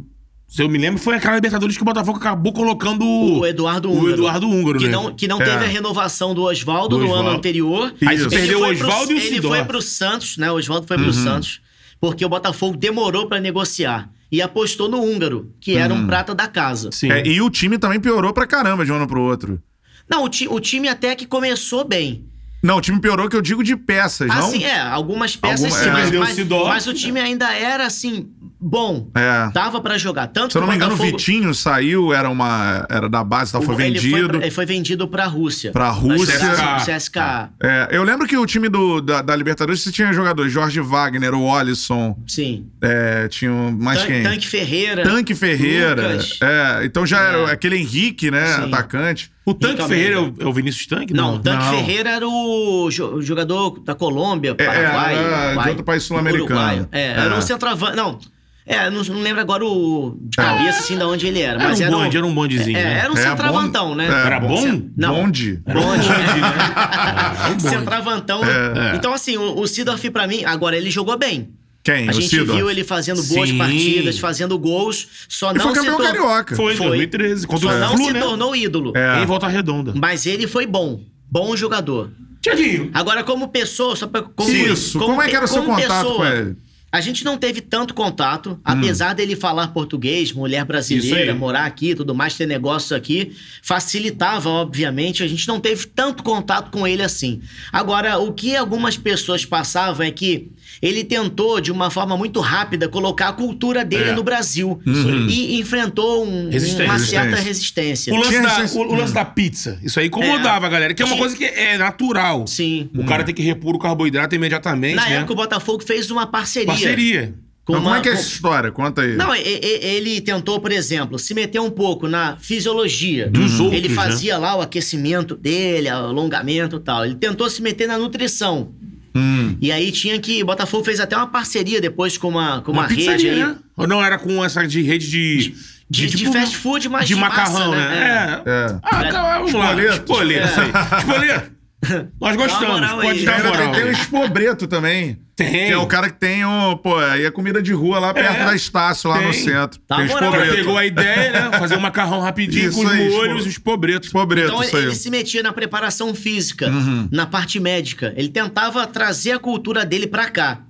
Se 0.46 0.62
eu 0.62 0.68
me 0.68 0.78
lembro, 0.78 1.00
foi 1.00 1.16
aquela 1.16 1.34
Libertadores 1.34 1.76
que 1.76 1.82
o 1.82 1.86
Botafogo 1.86 2.18
acabou 2.18 2.52
colocando 2.52 3.04
o, 3.04 3.40
O 3.40 3.46
Eduardo 3.46 3.90
o 3.90 3.92
Húngaro. 3.96 4.12
Eduardo 4.12 4.48
Húngaro, 4.48 4.78
que 4.78 4.86
né? 4.86 4.92
não, 4.92 5.14
que 5.14 5.26
não 5.26 5.40
É. 5.40 5.44
teve 5.44 5.64
a 5.64 5.68
renovação 5.68 6.32
do 6.34 6.42
Oswaldo 6.42 6.98
Do 6.98 7.04
no 7.04 7.12
ano 7.14 7.30
anterior. 7.30 7.92
Aí 8.06 8.14
Isso. 8.16 8.28
você 8.30 8.36
perdeu 8.36 8.60
o 8.60 8.68
Oswaldo 8.70 9.12
e 9.12 9.16
o 9.16 9.18
Ele 9.18 9.42
foi 9.42 9.64
pro 9.64 9.82
Santos, 9.82 10.36
né? 10.36 10.50
O 10.52 10.54
Oswaldo 10.56 10.86
foi 10.86 10.96
pro 10.96 11.06
Uhum. 11.06 11.12
Santos, 11.12 11.60
porque 12.04 12.22
o 12.22 12.28
Botafogo 12.28 12.76
demorou 12.76 13.26
pra 13.28 13.40
negociar 13.40 14.10
e 14.30 14.42
apostou 14.42 14.90
no 14.90 15.00
húngaro, 15.02 15.50
que 15.58 15.74
era 15.74 15.94
Uhum. 15.94 16.00
um 16.00 16.06
prata 16.06 16.34
da 16.34 16.46
casa. 16.46 16.90
Sim. 16.92 17.10
É, 17.10 17.26
e 17.26 17.40
o 17.40 17.48
time 17.48 17.78
também 17.78 17.98
piorou 17.98 18.30
pra 18.30 18.46
caramba 18.46 18.84
de 18.84 18.92
um 18.92 18.96
ano 18.96 19.06
pro 19.06 19.22
outro. 19.22 19.58
Não, 20.06 20.22
o, 20.22 20.28
ti- 20.28 20.46
o 20.46 20.60
time 20.60 20.86
até 20.86 21.14
que 21.14 21.24
começou 21.24 21.82
bem. 21.82 22.26
Não, 22.62 22.76
o 22.76 22.80
time 22.82 23.00
piorou 23.00 23.26
que 23.26 23.34
eu 23.36 23.40
digo 23.40 23.64
de 23.64 23.74
peças, 23.74 24.28
não? 24.28 24.36
Assim, 24.48 24.64
é, 24.64 24.78
algumas 24.80 25.34
peças 25.34 25.64
Alguma- 25.64 25.80
sim, 25.82 25.88
é. 25.88 25.92
mas, 25.92 26.10
mas- 26.36 26.48
mas 26.66 26.86
o 26.86 26.92
time 26.92 27.18
ainda 27.20 27.50
era 27.54 27.86
assim, 27.86 28.28
bom. 28.64 29.08
É. 29.14 29.50
Dava 29.52 29.80
pra 29.80 29.98
jogar. 29.98 30.26
Tanto 30.28 30.52
Se 30.52 30.58
eu 30.58 30.62
não 30.62 30.68
que 30.68 30.76
me 30.76 30.82
o 30.82 30.86
engano, 30.86 30.94
o 31.00 31.04
Vitinho 31.04 31.54
saiu, 31.54 32.12
era 32.12 32.28
uma. 32.30 32.86
Era 32.90 33.08
da 33.08 33.22
base, 33.22 33.52
tal, 33.52 33.62
foi 33.62 33.74
ele 33.74 33.98
vendido. 34.00 34.28
Foi, 34.34 34.42
ele 34.42 34.50
foi 34.50 34.66
vendido 34.66 35.06
pra 35.06 35.26
Rússia. 35.26 35.70
Pra 35.72 35.90
Rússia. 35.90 36.38
CSKA. 36.38 36.98
CSKA. 36.98 37.50
É, 37.62 37.88
eu 37.92 38.02
lembro 38.02 38.26
que 38.26 38.36
o 38.36 38.46
time 38.46 38.68
do, 38.68 39.00
da, 39.00 39.20
da 39.22 39.36
Libertadores 39.36 39.84
tinha 39.84 40.12
jogadores, 40.12 40.52
Jorge 40.52 40.80
Wagner, 40.80 41.34
o 41.34 41.54
Alisson, 41.54 42.16
Sim. 42.26 42.66
é, 42.82 43.28
tinha 43.28 43.52
um- 43.52 43.70
mais 43.70 44.00
Tan- 44.00 44.06
quem? 44.06 44.22
Tanque 44.22 44.46
Ferreira. 44.46 45.02
Tanque 45.02 45.34
Ferreira. 45.34 46.08
Lucas. 46.12 46.38
É, 46.42 46.84
então 46.84 47.04
já 47.06 47.20
era 47.20 47.38
É. 47.38 47.52
aquele 47.52 47.76
Henrique, 47.76 48.30
né? 48.30 48.46
Sim. 48.46 48.62
Atacante. 48.64 49.30
O 49.46 49.52
Tanque 49.52 49.74
Rica 49.74 49.88
Ferreira 49.88 50.14
é 50.16 50.18
o, 50.20 50.34
é 50.40 50.46
o 50.46 50.52
Vinícius 50.54 50.86
Tanque? 50.86 51.12
Não, 51.12 51.38
Tanque 51.38 51.64
Não. 51.64 51.70
Ferreira 51.74 52.08
era 52.10 52.26
o 52.26 52.88
jo- 52.90 53.20
jogador 53.20 53.78
da 53.84 53.94
Colômbia, 53.94 54.54
É, 54.56 54.64
Paraguai. 54.64 55.14
era 55.16 55.62
de 55.62 55.68
outro 55.68 55.84
país 55.84 56.02
sul-americano. 56.02 56.88
É, 56.90 57.08
era 57.10 57.34
É. 57.34 57.38
um 57.38 57.42
centroavante. 57.42 57.94
Não. 57.96 58.18
É, 58.66 58.88
não, 58.88 59.02
não 59.02 59.20
lembro 59.20 59.42
agora 59.42 59.62
o 59.64 60.16
de 60.22 60.36
cabeça 60.38 60.78
assim 60.78 60.96
de 60.96 61.04
onde 61.04 61.26
ele 61.26 61.40
era. 61.40 61.58
Era 61.60 61.68
Mas 61.68 61.80
um 61.80 61.82
era 61.82 61.92
bonde, 61.96 62.16
era 62.16 62.26
um 62.26 62.34
bondezinho, 62.34 62.78
É, 62.78 62.82
né? 62.84 62.98
era 63.00 63.12
um 63.12 63.16
É, 63.16 63.22
centravantão, 63.22 63.88
bom- 63.90 63.94
né? 63.94 64.06
é, 64.06 64.26
Era 64.26 64.40
bom? 64.40 64.82
Não. 64.96 65.14
Bonde. 65.22 65.62
Bonde, 65.66 66.08
Ah, 66.08 67.50
né? 67.50 67.58
Centravantão. 67.58 68.40
É. 68.44 68.96
Então, 68.96 69.12
assim, 69.12 69.36
o, 69.36 69.58
o 69.60 69.66
Sidorf, 69.66 70.08
pra 70.10 70.26
mim, 70.26 70.44
agora 70.44 70.76
ele 70.76 70.90
jogou 70.90 71.16
bem. 71.18 71.50
Quem? 71.82 72.08
A 72.08 72.12
o 72.12 72.14
gente 72.14 72.40
viu 72.42 72.70
ele 72.70 72.82
fazendo 72.82 73.22
boas 73.24 73.50
Sim. 73.50 73.58
partidas, 73.58 74.18
fazendo 74.18 74.58
gols, 74.58 75.06
só 75.28 75.50
Ele 75.50 75.58
não 75.58 75.66
foi 75.66 75.74
se 75.74 75.80
campeão 75.80 75.96
tor- 75.98 76.06
carioca. 76.06 76.56
Foi, 76.56 76.74
Foi. 76.74 76.86
2013. 76.86 77.46
Contra 77.46 77.68
Só 77.68 77.74
o 77.76 77.78
não 77.78 77.96
Flu, 77.96 78.06
se 78.06 78.12
né? 78.14 78.20
tornou 78.20 78.56
ídolo. 78.56 78.92
É. 78.96 79.22
Em 79.22 79.26
Volta 79.26 79.46
Redonda. 79.48 79.92
Mas 79.94 80.24
ele 80.24 80.46
foi 80.46 80.66
bom. 80.66 81.00
Bom 81.30 81.54
jogador. 81.54 82.10
Tiaguinho. 82.40 82.90
Agora, 82.94 83.22
como 83.22 83.48
pessoa, 83.48 83.94
só 83.96 84.06
pra. 84.06 84.22
Como, 84.22 84.50
Isso, 84.50 84.98
como, 84.98 85.20
é 85.20 85.28
que 85.28 85.36
era 85.36 85.44
o 85.44 85.48
seu 85.48 85.62
como 85.62 85.76
contato 85.76 85.94
pessoa, 86.06 86.16
com 86.16 86.24
ele? 86.26 86.56
A 86.94 87.00
gente 87.00 87.24
não 87.24 87.36
teve 87.36 87.60
tanto 87.60 87.92
contato, 87.92 88.56
apesar 88.64 89.14
dele 89.14 89.34
falar 89.34 89.66
português, 89.72 90.30
mulher 90.30 90.64
brasileira, 90.64 91.34
morar 91.34 91.64
aqui 91.64 91.92
tudo 91.92 92.14
mais, 92.14 92.36
ter 92.36 92.46
negócio 92.46 92.96
aqui, 92.96 93.34
facilitava, 93.60 94.48
obviamente. 94.48 95.20
A 95.20 95.26
gente 95.26 95.48
não 95.48 95.58
teve 95.58 95.88
tanto 95.88 96.22
contato 96.22 96.70
com 96.70 96.86
ele 96.86 97.02
assim. 97.02 97.42
Agora, 97.72 98.18
o 98.18 98.32
que 98.32 98.54
algumas 98.54 98.96
pessoas 98.96 99.44
passavam 99.44 100.06
é 100.06 100.12
que 100.12 100.52
ele 100.82 101.04
tentou, 101.04 101.60
de 101.60 101.70
uma 101.72 101.90
forma 101.90 102.16
muito 102.16 102.40
rápida, 102.40 102.88
colocar 102.88 103.28
a 103.28 103.32
cultura 103.32 103.84
dele 103.84 104.10
É. 104.10 104.14
no 104.14 104.22
Brasil. 104.22 104.80
E 105.28 105.58
enfrentou 105.60 106.24
um- 106.26 106.48
Resistência. 106.50 106.84
uma 106.84 106.98
certa 106.98 107.36
Resistência. 107.36 108.12
O 108.12 108.16
lance, 108.16 108.40
da, 108.40 108.78
o, 108.80 108.92
o 108.92 108.94
lance 108.94 109.12
da 109.14 109.24
pizza. 109.24 109.78
Isso 109.82 109.98
aí 110.00 110.06
incomodava 110.06 110.66
a 110.66 110.68
galera. 110.68 110.94
Que 110.94 111.02
é 111.02 111.06
uma 111.06 111.16
coisa 111.16 111.36
que 111.36 111.44
é 111.44 111.76
natural. 111.78 112.46
Sim. 112.46 112.88
O 112.96 113.04
cara 113.04 113.24
tem 113.24 113.34
que 113.34 113.42
repor 113.42 113.74
o 113.74 113.78
carboidrato 113.78 114.34
imediatamente, 114.34 114.96
Na 114.96 115.08
né? 115.08 115.16
época, 115.16 115.32
o 115.32 115.36
Botafogo 115.36 115.82
fez 115.84 116.10
uma 116.10 116.26
parceria. 116.26 116.66
Parceria. 116.68 117.34
com 117.64 117.72
Então, 117.72 117.82
como 117.82 117.88
uma- 117.94 117.98
é 117.98 118.00
que 118.02 118.08
é 118.10 118.12
com- 118.12 118.18
essa 118.18 118.28
história? 118.28 118.70
Conta 118.70 119.00
aí. 119.00 119.16
Não, 119.16 119.34
ele 119.34 120.20
tentou, 120.20 120.60
por 120.60 120.70
exemplo, 120.70 121.18
se 121.18 121.32
meter 121.32 121.58
um 121.60 121.70
pouco 121.70 122.06
na 122.06 122.36
fisiologia. 122.38 123.28
Dos 123.30 123.58
outros, 123.58 123.78
Ele 123.78 123.88
né? 123.88 123.94
fazia 123.94 124.36
lá 124.36 124.54
o 124.56 124.60
aquecimento 124.60 125.34
dele, 125.34 125.88
o 125.88 125.94
alongamento 125.94 126.76
e 126.76 126.80
tal. 126.80 127.06
Ele 127.06 127.14
tentou 127.14 127.48
se 127.48 127.62
meter 127.62 127.88
na 127.88 127.96
nutrição. 127.98 128.70
Hum. 129.14 129.56
E 129.60 129.70
aí 129.70 129.92
tinha 129.92 130.18
que. 130.18 130.42
Botafogo 130.42 130.84
fez 130.84 130.98
até 131.00 131.16
uma 131.16 131.26
parceria 131.28 131.80
depois 131.80 132.18
com 132.18 132.28
uma, 132.28 132.60
com 132.62 132.72
uma, 132.72 132.82
Uma 132.82 132.88
rede 132.88 133.28
aí. 133.28 133.38
né? 133.38 133.56
Ou 133.76 133.86
não 133.86 134.04
era 134.04 134.18
com 134.18 134.44
essa 134.44 134.66
de 134.66 134.82
rede 134.82 135.08
de... 135.10 135.54
De, 135.88 136.06
de 136.06 136.16
tipo, 136.16 136.32
fast 136.32 136.56
food, 136.56 136.88
mas 136.88 137.06
de 137.06 137.14
de 137.14 137.20
macarrão, 137.20 137.70
massa, 137.70 137.90
né? 137.90 138.42
É. 138.46 138.50
É. 138.50 138.78
Ah, 138.82 139.04
calma, 139.12 139.34
vamos 139.34 139.52
lá. 139.52 139.66
Espoleto. 139.74 139.92
Espoleto. 140.12 140.60
aí. 140.60 140.98
Espoleto. 140.98 141.50
Nós 142.20 142.36
gostamos. 142.36 142.68
moral 142.68 143.00
Pode 143.00 143.18
aí. 143.20 143.24
dar 143.24 143.44
moral. 143.44 143.72
tem, 143.72 143.72
tem 143.72 143.84
o 143.84 143.90
Espobreto 143.92 144.66
também. 144.66 145.18
Tem. 145.36 145.50
Que 145.66 145.72
é 145.72 145.76
o 145.76 145.86
cara 145.86 146.08
que 146.08 146.18
tem 146.18 146.44
o. 146.44 146.76
Pô, 146.76 146.96
aí 146.96 147.24
é 147.24 147.30
comida 147.30 147.60
de 147.60 147.72
rua 147.72 147.98
lá 147.98 148.14
perto 148.14 148.40
É. 148.40 148.44
da 148.44 148.54
Estácio, 148.54 149.10
lá 149.10 149.16
no 149.20 149.30
Tem. 149.32 149.44
centro. 149.44 149.80
Tá 149.80 149.96
tem 149.96 150.04
o 150.06 150.54
pegou 150.54 150.78
a 150.78 150.86
ideia, 150.86 151.32
né? 151.50 151.58
Fazer 151.58 151.76
um 151.76 151.80
macarrão 151.80 152.20
rapidinho 152.20 152.68
Isso 152.68 152.78
com 152.78 152.84
os 152.86 152.92
aí, 152.92 153.10
molhos 153.10 153.44
e 153.46 153.48
os 153.48 153.58
pobretos. 153.58 154.06
Espobreto, 154.08 154.48
Então 154.48 154.62
isso 154.62 154.76
aí. 154.76 154.84
ele 154.84 154.94
se 154.94 155.10
metia 155.10 155.42
na 155.42 155.52
preparação 155.52 156.14
física, 156.14 156.68
Uhum. 156.68 157.08
na 157.10 157.26
parte 157.26 157.58
médica. 157.58 158.12
Ele 158.16 158.28
tentava 158.28 158.86
trazer 158.86 159.32
a 159.32 159.38
cultura 159.38 159.84
dele 159.84 160.06
pra 160.06 160.30
cá. 160.30 160.60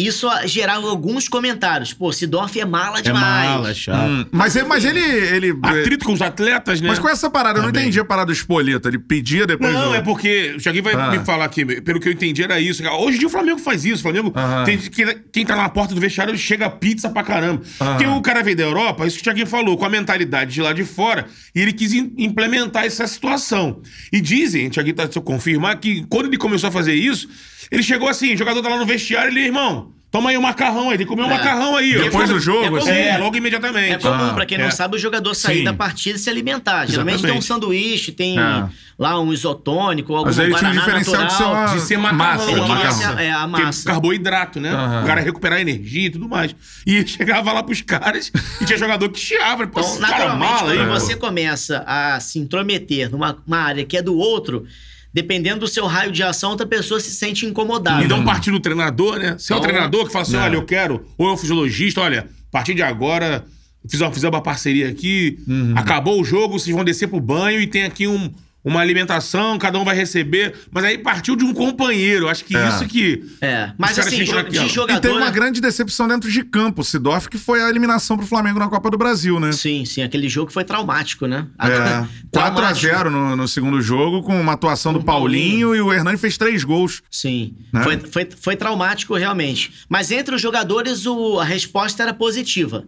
Isso 0.00 0.28
ah, 0.28 0.46
gerava 0.46 0.88
alguns 0.88 1.28
comentários. 1.28 1.92
Pô, 1.92 2.12
Sidorf 2.12 2.56
é 2.58 2.64
mala 2.64 3.00
É 3.00 3.02
demais. 3.02 3.50
mala, 3.50 3.70
é 3.70 3.74
chato. 3.74 4.08
Hum, 4.08 4.24
mas, 4.30 4.54
ele, 4.54 4.68
mas 4.68 4.84
ele. 4.84 5.00
ele 5.00 5.58
Atrito 5.60 6.04
com 6.04 6.12
os 6.12 6.22
atletas, 6.22 6.80
né? 6.80 6.86
mas 6.88 7.00
com 7.00 7.08
essa 7.08 7.28
parada, 7.28 7.58
eu 7.58 7.62
não 7.62 7.68
Também. 7.70 7.82
entendi 7.82 7.98
a 7.98 8.04
parada 8.04 8.26
do 8.26 8.32
Espoleto. 8.32 8.86
Ele 8.88 8.98
pedia 8.98 9.44
depois. 9.44 9.72
Não, 9.72 9.88
do... 9.88 9.94
é 9.96 10.00
porque. 10.00 10.54
O 10.56 10.60
Thiaguinho 10.60 10.84
vai 10.84 10.94
Ah. 10.94 11.10
me 11.10 11.18
falar 11.24 11.46
aqui, 11.46 11.64
pelo 11.82 11.98
que 11.98 12.08
eu 12.08 12.12
entendi, 12.12 12.44
era 12.44 12.60
isso. 12.60 12.80
Hoje 12.88 13.16
em 13.16 13.18
dia 13.18 13.26
o 13.26 13.30
Flamengo 13.30 13.58
faz 13.58 13.84
isso. 13.84 13.96
O 13.98 14.02
Flamengo 14.02 14.32
tem 14.64 14.78
que, 14.78 15.14
quem 15.32 15.44
tá 15.44 15.56
na 15.56 15.68
porta 15.68 15.94
do 15.96 16.00
vestiário 16.00 16.38
chega 16.38 16.70
pizza 16.70 17.10
pra 17.10 17.24
caramba. 17.24 17.62
Porque 17.76 18.06
o 18.06 18.20
cara 18.22 18.40
veio 18.44 18.56
da 18.56 18.62
Europa, 18.62 19.04
isso 19.04 19.16
que 19.16 19.22
o 19.22 19.24
Thiaguinho 19.24 19.48
falou, 19.48 19.76
com 19.76 19.84
a 19.84 19.90
mentalidade 19.90 20.52
de 20.54 20.62
lá 20.62 20.72
de 20.72 20.84
fora, 20.84 21.26
e 21.54 21.60
ele 21.60 21.72
quis 21.72 21.92
im- 21.92 22.12
implementar 22.18 22.84
essa 22.84 23.04
situação. 23.06 23.82
E 24.12 24.20
dizem, 24.20 24.68
o 24.68 24.70
Thiaguinho 24.70 24.94
tá 24.94 25.10
se 25.10 25.20
confirmar, 25.20 25.76
que 25.80 26.06
quando 26.08 26.26
ele 26.26 26.36
começou 26.36 26.68
a 26.68 26.70
fazer 26.70 26.94
isso, 26.94 27.28
ele 27.70 27.82
chegou 27.82 28.08
assim, 28.08 28.34
o 28.34 28.36
jogador 28.38 28.62
tá 28.62 28.68
lá 28.68 28.76
no 28.78 28.86
vestiário, 28.86 29.30
ele, 29.30 29.40
irmão. 29.46 29.92
Toma 30.10 30.30
aí 30.30 30.38
um 30.38 30.40
macarrão 30.40 30.88
aí, 30.88 30.96
tem 30.96 31.06
que 31.06 31.12
comer 31.12 31.24
um 31.24 31.30
É. 31.30 31.34
macarrão 31.36 31.76
aí. 31.76 31.94
ó. 31.98 32.00
Depois 32.04 32.30
do 32.30 32.40
jogo, 32.40 32.78
É 32.78 32.80
assim. 32.80 32.90
É, 32.90 33.18
logo 33.18 33.36
imediatamente. 33.36 33.92
É 33.92 33.98
comum, 33.98 34.30
Ah, 34.30 34.32
pra 34.32 34.46
quem 34.46 34.56
é. 34.56 34.62
não 34.64 34.70
sabe, 34.70 34.96
o 34.96 34.98
jogador 34.98 35.34
sair 35.34 35.58
Sim. 35.58 35.64
da 35.64 35.74
partida 35.74 36.16
e 36.16 36.18
se 36.18 36.30
alimentar. 36.30 36.86
Geralmente 36.86 37.16
tem 37.20 37.24
um 37.32 37.36
Exatamente. 37.36 37.44
sanduíche, 37.44 38.12
tem 38.12 38.38
É. 38.38 38.68
lá 38.98 39.20
um 39.20 39.30
isotônico, 39.34 40.14
algum 40.14 40.28
Mas 40.28 40.38
ele 40.38 40.54
tinha 40.54 40.70
um 40.70 40.72
diferencial 40.72 41.26
de 41.26 41.32
ser 41.34 41.42
uma. 41.42 41.66
De 41.66 41.80
ser 41.82 41.98
macarrão, 41.98 42.66
massa, 42.68 43.12
ser- 43.16 43.18
é, 43.22 43.30
a 43.30 43.46
massa. 43.46 43.84
carboidrato, 43.86 44.58
né? 44.58 44.70
Aham. 44.70 45.02
O 45.02 45.06
cara 45.06 45.20
recuperar 45.20 45.60
energia 45.60 46.06
e 46.06 46.10
tudo 46.10 46.26
mais. 46.26 46.56
E 46.86 47.06
chegava 47.06 47.52
lá 47.52 47.62
pros 47.62 47.82
caras 47.82 48.32
e 48.62 48.64
tinha 48.64 48.78
jogador 48.78 49.10
que 49.10 49.20
chiava. 49.20 49.66
Pô, 49.66 49.78
Então, 49.80 49.98
cara 49.98 50.10
naturalmente, 50.10 50.52
mala 50.52 50.72
aí, 50.72 50.78
quando 50.78 50.90
você 51.00 51.16
começa 51.16 51.84
a 51.86 52.18
se 52.18 52.38
intrometer 52.38 53.10
numa 53.10 53.36
uma 53.46 53.58
área 53.58 53.84
que 53.84 53.94
é 53.94 54.00
do 54.00 54.16
outro, 54.16 54.64
dependendo 55.12 55.60
do 55.60 55.68
seu 55.68 55.86
raio 55.86 56.12
de 56.12 56.22
ação, 56.22 56.50
outra 56.50 56.66
pessoa 56.66 57.00
se 57.00 57.10
sente 57.10 57.46
incomodada. 57.46 58.04
E 58.04 58.08
dá 58.08 58.14
um 58.16 58.24
partido 58.24 58.54
do 58.58 58.60
treinador, 58.60 59.18
né? 59.18 59.36
Você 59.38 59.52
é 59.52 59.56
o 59.56 59.58
Então, 59.58 59.68
treinador 59.68 60.06
que 60.06 60.12
fala 60.12 60.22
assim: 60.22 60.36
é. 60.36 60.40
olha, 60.40 60.54
eu 60.56 60.64
quero, 60.64 61.04
ou 61.16 61.28
é 61.28 61.32
o 61.32 61.36
fisiologista, 61.36 62.00
olha, 62.00 62.28
a 62.48 62.50
partir 62.52 62.74
de 62.74 62.82
agora, 62.82 63.44
fiz 63.88 64.00
uma, 64.00 64.12
fizemos 64.12 64.34
uma 64.34 64.42
parceria 64.42 64.88
aqui, 64.88 65.38
Uhum. 65.46 65.72
acabou 65.76 66.20
o 66.20 66.24
jogo, 66.24 66.58
vocês 66.58 66.74
vão 66.74 66.84
descer 66.84 67.08
pro 67.08 67.20
banho 67.20 67.60
e 67.60 67.66
tem 67.66 67.84
aqui 67.84 68.06
um- 68.06 68.30
uma 68.64 68.80
alimentação, 68.80 69.56
cada 69.58 69.78
um 69.78 69.84
vai 69.84 69.94
receber. 69.96 70.54
Mas 70.70 70.84
aí 70.84 70.98
partiu 70.98 71.34
de 71.36 71.44
um 71.44 71.54
companheiro. 71.54 72.28
Acho 72.28 72.44
que 72.44 72.56
É. 72.56 72.68
isso 72.68 72.86
que. 72.86 73.24
É, 73.40 73.72
mas 73.78 73.98
assim, 73.98 74.24
jo- 74.24 74.42
de 74.42 74.58
E 74.58 74.68
jogador... 74.68 75.00
teve 75.00 75.14
uma 75.14 75.26
né? 75.26 75.30
grande 75.30 75.60
decepção 75.60 76.06
dentro 76.08 76.30
de 76.30 76.42
campo, 76.44 76.82
o 76.82 76.84
Sidorf, 76.84 77.28
que 77.28 77.38
foi 77.38 77.62
a 77.62 77.68
eliminação 77.70 78.16
pro 78.16 78.26
Flamengo 78.26 78.58
na 78.58 78.68
Copa 78.68 78.90
do 78.90 78.98
Brasil, 78.98 79.38
né? 79.40 79.52
Sim, 79.52 79.84
sim, 79.84 80.02
aquele 80.02 80.28
jogo 80.28 80.50
foi 80.52 80.64
traumático, 80.64 81.26
né? 81.26 81.46
É, 81.58 81.68
4x0 81.68 82.08
Traumático. 82.32 83.10
no, 83.10 83.36
no 83.36 83.48
segundo 83.48 83.80
jogo, 83.80 84.22
com 84.22 84.38
uma 84.40 84.52
atuação 84.52 84.92
do 84.92 85.02
Paulinho. 85.02 85.68
Paulinho, 85.68 85.74
e 85.76 85.80
o 85.80 85.92
Hernani 85.92 86.18
fez 86.18 86.36
três 86.36 86.64
gols. 86.64 87.02
Sim, 87.10 87.54
Né? 87.72 87.82
foi, 87.82 87.98
foi, 88.00 88.28
foi 88.40 88.56
traumático 88.56 89.14
realmente. 89.16 89.72
Mas 89.88 90.10
entre 90.10 90.34
os 90.34 90.40
jogadores, 90.42 91.06
o- 91.06 91.38
a 91.40 91.44
resposta 91.44 92.02
era 92.02 92.12
positiva. 92.12 92.84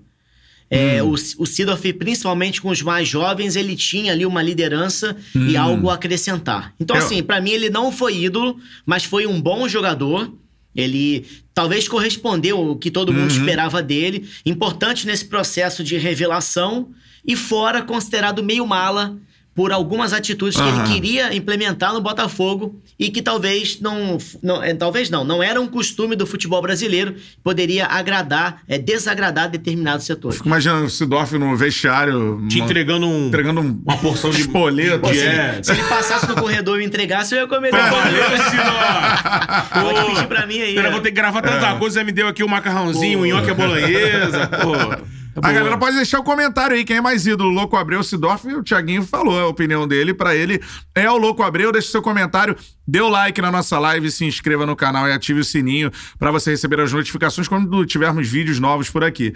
É, 0.70 1.02
Hum. 1.02 1.08
o, 1.10 1.12
o 1.14 1.46
Sidorf, 1.46 1.92
principalmente 1.94 2.62
com 2.62 2.68
os 2.70 2.80
mais 2.80 3.08
jovens, 3.08 3.56
ele 3.56 3.74
tinha 3.74 4.12
ali 4.12 4.24
uma 4.24 4.40
liderança 4.40 5.16
e 5.34 5.56
algo 5.56 5.90
a 5.90 5.94
acrescentar. 5.94 6.72
Então, 6.78 6.94
Hum. 6.96 7.00
Eu- 7.00 7.04
assim, 7.06 7.22
pra 7.22 7.40
mim 7.40 7.50
ele 7.50 7.68
não 7.70 7.90
foi 7.90 8.16
ídolo, 8.22 8.56
mas 8.86 9.02
foi 9.04 9.26
um 9.26 9.40
bom 9.40 9.66
jogador. 9.68 10.32
Ele 10.74 11.26
talvez 11.52 11.88
correspondeu 11.88 12.60
o 12.60 12.76
que 12.76 12.90
todo 12.92 13.08
Uhum. 13.10 13.16
mundo 13.22 13.32
esperava 13.32 13.82
dele. 13.82 14.28
Importante 14.46 15.04
nesse 15.06 15.24
processo 15.24 15.82
de 15.82 15.96
revelação 15.98 16.90
e 17.26 17.34
fora 17.34 17.82
considerado 17.82 18.40
meio 18.42 18.64
mala 18.64 19.18
por 19.54 19.72
algumas 19.72 20.12
atitudes 20.12 20.56
que 20.56 20.62
Aham. 20.62 20.84
ele 20.84 20.92
queria 20.94 21.34
implementar 21.34 21.92
no 21.92 22.00
Botafogo 22.00 22.80
e 22.98 23.10
que 23.10 23.20
talvez 23.20 23.80
não, 23.80 24.16
não 24.42 24.62
é, 24.62 24.72
talvez 24.74 25.10
não, 25.10 25.24
não 25.24 25.42
era 25.42 25.60
um 25.60 25.66
costume 25.66 26.14
do 26.16 26.26
futebol 26.26 26.62
brasileiro, 26.62 27.16
poderia 27.42 27.86
agradar, 27.86 28.62
é, 28.68 28.78
desagradar 28.78 29.50
determinados 29.50 30.06
setores. 30.06 30.36
Fico 30.38 30.48
imaginando 30.48 30.86
o 30.86 30.90
Sidorf 30.90 31.36
no 31.36 31.54
vestiário. 31.56 32.42
Te 32.48 32.56
uma- 32.58 32.64
entregando 32.64 33.06
um. 33.06 33.26
entregando 33.26 33.60
um- 33.60 33.82
uma 33.84 33.96
porção 33.98 34.30
de. 34.30 34.40
espoleto. 34.50 35.00
Pô, 35.00 35.12
se, 35.12 35.20
É. 35.20 35.52
ele, 35.56 35.64
se 35.64 35.72
ele 35.72 35.82
passasse 35.84 36.26
no 36.28 36.34
corredor 36.36 36.76
e 36.76 36.80
me 36.80 36.86
entregasse, 36.86 37.34
eu 37.34 37.40
ia 37.42 37.46
comer. 37.46 37.70
Sidor! 37.70 39.82
Pode 39.82 40.06
pedir 40.14 40.26
pra 40.26 40.46
mim 40.46 40.60
aí. 40.60 40.76
Eu 40.76 40.86
ó. 40.86 40.90
vou 40.90 41.00
ter 41.00 41.10
que 41.10 41.16
gravar 41.16 41.42
tanta 41.42 41.68
É. 41.68 41.74
coisa, 41.78 42.00
você 42.00 42.04
me 42.04 42.12
deu 42.12 42.28
aqui 42.28 42.42
o 42.42 42.48
macarrãozinho, 42.48 43.20
o 43.20 43.26
nhoque 43.26 43.50
à 43.50 43.54
bolonhesa. 43.54 44.46
Pô. 44.48 45.19
É 45.36 45.38
A 45.46 45.52
galera 45.52 45.76
pode 45.78 45.96
deixar 45.96 46.18
o 46.18 46.22
comentário 46.24 46.76
aí, 46.76 46.84
quem 46.84 46.96
é 46.96 47.00
mais 47.00 47.26
ídolo, 47.26 47.50
Louco 47.50 47.76
Abreu, 47.76 48.02
Sidorf, 48.02 48.46
e 48.48 48.54
o 48.54 48.62
Thiaguinho 48.62 49.02
falou 49.02 49.38
a 49.38 49.46
opinião 49.46 49.86
dele, 49.86 50.12
pra 50.14 50.34
ele 50.34 50.60
é 50.94 51.10
o 51.10 51.16
Louco 51.16 51.42
Abreu, 51.42 51.70
deixa 51.72 51.90
seu 51.90 52.02
comentário, 52.02 52.56
dê 52.86 53.00
o 53.00 53.08
like 53.08 53.40
na 53.40 53.50
nossa 53.50 53.78
live, 53.78 54.10
se 54.10 54.24
inscreva 54.24 54.66
no 54.66 54.74
canal 54.74 55.08
e 55.08 55.12
ative 55.12 55.40
o 55.40 55.44
sininho 55.44 55.90
pra 56.18 56.30
você 56.30 56.50
receber 56.50 56.80
as 56.80 56.92
notificações 56.92 57.46
quando 57.48 57.84
tivermos 57.86 58.28
vídeos 58.28 58.58
novos 58.58 58.90
por 58.90 59.04
aqui. 59.04 59.32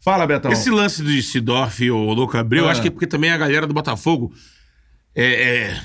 Fala, 0.00 0.26
Betão. 0.26 0.50
Esse 0.52 0.70
lance 0.70 1.02
do 1.02 1.10
Sidorf 1.22 1.90
ou 1.90 2.12
Louco 2.12 2.36
Abreu, 2.36 2.68
Ah. 2.68 2.72
acho 2.72 2.82
que 2.82 2.88
é 2.88 2.90
porque 2.90 3.06
também 3.06 3.30
a 3.30 3.38
galera 3.38 3.66
do 3.66 3.72
Botafogo 3.74 4.32
é, 5.14 5.24
é, 5.70 5.80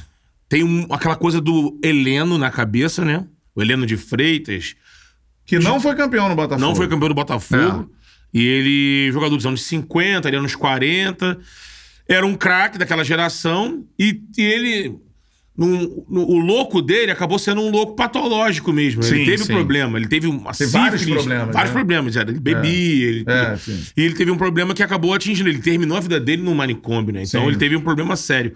tem 0.50 0.64
um- 0.64 0.88
aquela 0.92 1.16
coisa 1.16 1.40
do 1.40 1.80
Heleno 1.84 2.38
na 2.38 2.50
cabeça, 2.52 3.06
né? 3.06 3.26
O 3.56 3.62
Heleno 3.62 3.86
de 3.86 3.96
Freitas. 3.96 4.76
Que 5.46 5.58
não 5.60 5.80
foi 5.80 5.96
campeão 5.96 6.28
no 6.30 6.36
Botafogo. 6.36 6.62
Não 6.68 6.76
foi 6.76 6.88
campeão 6.88 7.10
do 7.10 7.16
Botafogo. 7.16 7.90
E 8.34 8.46
ele, 8.46 9.12
jogador 9.12 9.36
dos 9.36 9.46
anos 9.46 9.64
50, 9.64 10.28
ali 10.28 10.38
anos 10.38 10.56
40. 10.56 11.38
Era 12.08 12.26
um 12.26 12.36
craque 12.36 12.78
daquela 12.78 13.04
geração. 13.04 13.86
E, 13.98 14.22
e 14.38 14.42
ele. 14.42 14.96
num- 15.58 16.06
no- 16.10 16.26
o 16.26 16.38
louco 16.40 16.82
dele 16.82 17.12
acabou 17.12 17.38
sendo 17.38 17.60
um 17.62 17.70
louco 17.70 17.96
patológico 17.96 18.72
mesmo. 18.72 19.04
Sim, 19.04 19.16
ele 19.18 19.26
teve 19.32 19.44
sim. 19.44 19.54
problema. 19.54 19.98
Ele 20.00 20.08
teve 20.08 20.26
uma 20.28 20.52
Teve 20.54 20.72
vários 20.72 21.04
problemas, 21.04 21.54
Vários 21.54 21.72
né? 21.74 21.78
problemas. 21.80 22.16
era, 22.16 22.30
Ele 22.32 22.40
bebia. 22.40 23.08
Ele, 23.10 23.26
É, 23.28 23.58
e 23.98 24.02
ele 24.04 24.14
teve 24.16 24.32
um 24.32 24.38
problema 24.38 24.74
que 24.74 24.82
acabou 24.82 25.14
atingindo. 25.14 25.50
Ele 25.50 25.60
terminou 25.60 25.98
a 25.98 26.00
vida 26.00 26.20
dele 26.20 26.42
num 26.42 26.56
manicômio, 26.56 27.12
né? 27.14 27.24
Então 27.24 27.42
Sim. 27.42 27.48
ele 27.48 27.58
teve 27.58 27.76
um 27.76 27.82
problema 27.82 28.16
sério. 28.16 28.56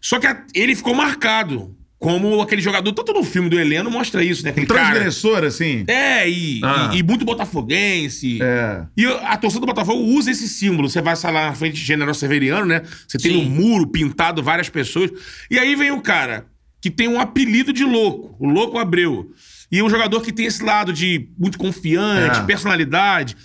Só 0.00 0.18
que 0.18 0.26
a- 0.26 0.42
ele 0.54 0.74
ficou 0.74 0.94
marcado 0.94 1.76
como 1.98 2.40
aquele 2.40 2.62
jogador. 2.62 2.92
Tanto 2.92 3.12
no 3.12 3.24
filme 3.24 3.48
do 3.48 3.58
Heleno 3.58 3.90
mostra 3.90 4.22
isso, 4.22 4.44
né? 4.44 4.50
Aquele 4.50 4.66
Um 4.66 4.68
cara. 4.68 4.90
transgressor, 4.90 5.42
assim. 5.44 5.84
É, 5.88 6.28
e, 6.28 6.60
Ah. 6.62 6.90
e, 6.94 6.98
e 6.98 7.02
muito 7.02 7.24
botafoguense. 7.24 8.38
É. 8.40 8.84
E 8.96 9.04
a 9.06 9.36
torcida 9.36 9.60
do 9.60 9.66
Botafogo 9.66 10.00
usa 10.02 10.30
esse 10.30 10.48
símbolo. 10.48 10.88
Você 10.88 11.02
vai 11.02 11.16
sei 11.16 11.30
lá 11.30 11.48
na 11.48 11.54
frente 11.54 11.74
de 11.74 11.84
General 11.84 12.14
Severiano, 12.14 12.66
né? 12.66 12.82
Você 13.06 13.18
tem 13.18 13.32
Sim. 13.32 13.46
um 13.46 13.50
muro 13.50 13.86
pintado, 13.88 14.42
várias 14.42 14.68
pessoas. 14.68 15.10
E 15.50 15.58
aí 15.58 15.74
vem 15.74 15.90
o 15.90 16.00
cara 16.00 16.46
que 16.80 16.90
tem 16.90 17.08
um 17.08 17.20
apelido 17.20 17.72
de 17.72 17.82
louco, 17.84 18.36
o 18.38 18.48
Louco 18.48 18.78
Abreu. 18.78 19.30
E 19.70 19.82
um 19.82 19.90
jogador 19.90 20.20
que 20.22 20.32
tem 20.32 20.46
esse 20.46 20.62
lado 20.62 20.92
de 20.92 21.28
muito 21.38 21.58
confiante, 21.58 22.38
É. 22.38 22.42
personalidade. 22.44 23.36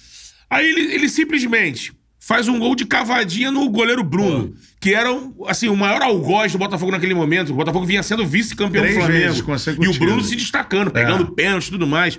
Aí 0.49 0.69
ele, 0.69 0.93
ele 0.93 1.09
simplesmente 1.09 1.91
faz 2.25 2.47
um 2.47 2.57
gol 2.57 2.73
de 2.73 2.85
cavadinha 2.85 3.51
no 3.51 3.69
goleiro 3.69 4.01
Bruno, 4.01 4.53
que 4.79 4.93
era 4.93 5.09
assim, 5.47 5.67
o 5.67 5.75
maior 5.75 6.01
algoz 6.01 6.53
do 6.53 6.57
Botafogo 6.57 6.91
naquele 6.91 7.13
momento. 7.13 7.51
O 7.51 7.55
Botafogo 7.55 7.85
vinha 7.85 8.01
sendo 8.01 8.25
vice-campeão 8.25 8.85
do 8.85 8.93
Flamengo. 8.93 9.43
E 9.81 9.87
o. 9.87 9.99
Bruno 9.99 10.23
se 10.23 10.35
destacando, 10.35 10.89
pegando 10.89 11.33
pênalti 11.33 11.67
e 11.67 11.71
tudo 11.71 11.85
mais. 11.85 12.17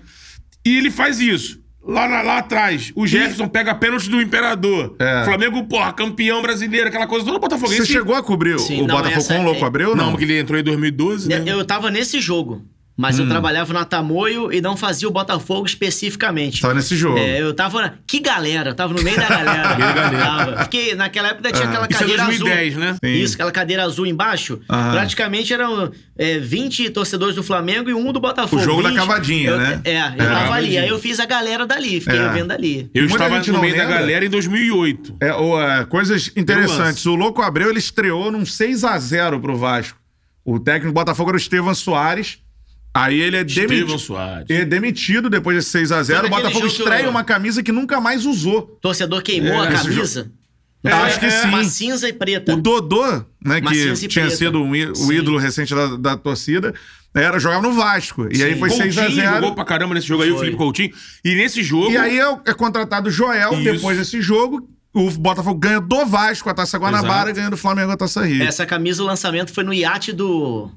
E 0.65 0.77
ele 0.77 0.91
faz 0.91 1.21
isso. 1.21 1.63
Lá, 1.87 2.07
lá, 2.07 2.23
lá 2.23 2.39
atrás, 2.39 2.93
o 2.95 3.07
Jefferson 3.07 3.47
pega 3.47 3.75
pênalti 3.75 4.09
do 4.09 4.21
Imperador. 4.21 4.97
É. 4.99 5.21
O 5.21 5.25
Flamengo, 5.27 5.65
porra, 5.65 5.93
campeão 5.93 6.41
brasileiro, 6.41 6.89
aquela 6.89 7.07
coisa 7.07 7.27
toda 7.27 7.39
Botafoguense. 7.39 7.85
Você 7.87 7.93
chegou 7.93 8.15
a 8.15 8.23
cobrir 8.23 8.59
Sim, 8.59 8.83
o 8.83 8.87
não, 8.87 8.97
Botafogo 8.97 9.27
com 9.27 9.35
o 9.35 9.37
é- 9.37 9.43
Louco 9.45 9.65
Abreu? 9.67 9.91
Não, 9.95 10.05
Não, 10.05 10.11
porque 10.13 10.25
ele 10.25 10.39
entrou 10.39 10.59
em 10.59 10.63
2012, 10.63 11.29
né? 11.29 11.43
Eu 11.47 11.63
tava 11.65 11.91
nesse 11.91 12.21
jogo, 12.21 12.63
mas 12.97 13.19
Hum. 13.19 13.23
eu 13.25 13.29
trabalhava 13.29 13.73
na 13.73 13.85
Tamoio 13.85 14.53
e 14.53 14.61
não 14.61 14.77
fazia 14.77 15.09
o 15.09 15.11
Botafogo 15.11 15.67
especificamente. 15.67 16.61
Tava 16.61 16.75
nesse 16.75 16.97
jogo. 16.97 17.19
É, 17.19 17.41
eu 17.41 17.53
tava. 17.55 17.83
na- 17.83 17.95
Que 18.07 18.21
galera? 18.21 18.71
Eu 18.71 18.75
tava 18.75 18.95
no 18.95 19.03
meio 19.03 19.17
da 19.17 19.29
galera. 19.29 19.75
Meio 19.77 19.95
da 19.95 20.11
galera. 20.11 20.25
Tava. 20.25 20.53
Porque 20.59 20.95
naquela 20.95 21.29
época 21.29 21.51
tinha 21.53 21.69
aquela 21.69 21.87
Isso 21.89 21.97
é 21.97 22.01
cadeira 22.01 22.25
2010, 22.27 22.69
azul. 22.77 22.81
né? 22.81 22.97
Sim. 23.05 23.13
Isso, 23.23 23.35
aquela 23.35 23.51
cadeira 23.53 23.83
azul 23.85 24.07
embaixo. 24.07 24.61
Aham. 24.71 24.93
Praticamente 24.93 25.53
eram 25.53 25.91
é, 26.17 26.39
20 26.39 26.91
torcedores 26.91 27.35
do 27.35 27.43
Flamengo 27.43 27.91
e 27.91 27.95
um 27.95 28.13
do 28.13 28.21
Botafogo. 28.21 28.63
O 28.63 28.65
jogo 28.65 28.83
da 28.83 28.91
20. 28.91 28.97
cavadinha, 28.99 29.51
Eu- 29.51 29.59
né? 29.59 29.81
É, 29.85 29.97
eu 29.99 30.03
É. 30.03 30.17
tava 30.17 30.55
ali. 30.55 30.79
Aí 30.79 30.89
eu 30.89 30.99
fiz 30.99 31.19
a 31.19 31.27
galera 31.27 31.67
dali, 31.67 32.01
fiquei 32.01 32.19
É. 32.19 32.29
vendo 32.29 32.53
ali. 32.53 32.89
Eu 32.95 33.09
Muita 33.09 33.25
estava 33.25 33.53
no 33.53 33.61
meio 33.61 33.77
da 33.77 33.85
galera 33.85 34.25
em 34.25 34.31
2008. 34.31 35.17
É, 35.21 35.33
o, 35.35 35.61
é, 35.61 35.85
coisas 35.87 36.31
interessantes. 36.37 37.05
O 37.07 37.15
Louco 37.17 37.43
Abreu 37.43 37.71
ele 37.71 37.79
estreou 37.79 38.31
num 38.31 38.47
6 38.47 38.85
a 38.85 38.97
0 38.99 39.41
pro 39.41 39.57
Vasco. 39.57 39.99
O 40.45 40.61
técnico 40.61 40.89
do 40.89 40.95
Botafogo 40.95 41.31
era 41.31 41.37
o 41.37 41.41
Estevam 41.41 41.75
Soares. 41.75 42.39
Aí 42.95 43.21
ele 43.21 43.37
é. 43.37 43.45
Soares. 43.99 44.47
Ele 44.49 44.63
é 44.63 44.65
demitido 44.65 45.29
depois 45.29 45.57
desse 45.57 45.71
6 45.71 45.91
a 45.91 46.03
0 46.03 46.27
O 46.27 46.31
Foi 46.31 46.31
Botafogo 46.31 46.67
estreia 46.67 47.07
o- 47.09 47.11
uma 47.11 47.25
camisa 47.25 47.63
que 47.63 47.73
nunca 47.73 48.01
mais 48.01 48.25
usou. 48.25 48.63
Torcedor 48.81 49.21
queimou 49.23 49.61
a 49.61 49.73
esse 49.73 49.83
camisa. 49.83 50.31
É, 50.85 50.93
acho 50.93 51.19
que 51.19 51.31
sim. 51.31 51.49
Uma 51.49 51.65
cinza 51.65 52.09
e 52.09 52.13
preta. 52.13 52.53
O 52.55 52.57
Dodô, 52.57 53.05
né, 53.45 53.59
Uma 53.61 53.61
que 53.73 53.95
tinha 54.09 54.25
preta. 54.27 54.31
sido 54.37 54.63
um 54.63 54.71
o 54.71 55.13
ídolo 55.13 55.39
recente 55.39 55.75
da, 55.75 55.97
da 55.97 56.17
torcida, 56.17 56.75
era, 57.15 57.39
jogava 57.39 57.63
no 57.63 57.73
Vasco. 57.73 58.29
E 58.31 58.43
aí 58.43 58.53
Sim. 58.53 58.59
foi 58.61 58.71
6 58.71 58.99
a 58.99 59.03
Coutinho 59.03 59.23
0 59.23 59.35
jogou 59.37 59.55
pra 59.55 59.65
caramba 59.65 59.95
nesse 59.95 60.07
jogo 60.07 60.23
aí, 60.23 60.31
o 60.31 60.35
Foi. 60.35 60.41
Felipe 60.45 60.59
Coutinho. 60.59 60.91
E 61.25 61.35
nesse 61.35 61.63
jogo. 61.63 61.91
E 61.91 61.97
aí 61.97 62.19
é, 62.21 62.39
é 62.47 62.53
contratado 62.55 63.09
o 63.09 63.11
Joel 63.11 63.55
Isso. 63.55 63.63
depois 63.65 63.97
desse 63.99 64.21
jogo. 64.21 64.69
O 64.93 65.11
Botafogo 65.11 65.59
ganha 65.59 65.81
do 65.81 66.07
Vasco 66.07 66.49
a 66.51 66.55
Taça 66.55 66.79
Guanabara 66.79 67.15
Exato. 67.15 67.31
e 67.31 67.33
ganha 67.33 67.51
do 67.51 67.57
Flamengo 67.57 67.91
a 67.91 67.97
Taça 67.97 68.25
Rio. 68.25 68.45
Essa 68.45 68.65
camisa, 68.67 69.03
o 69.03 69.07
lançamento 69.07 69.53
foi 69.53 69.65
no 69.65 69.73
iate 69.75 70.13
do 70.13 70.71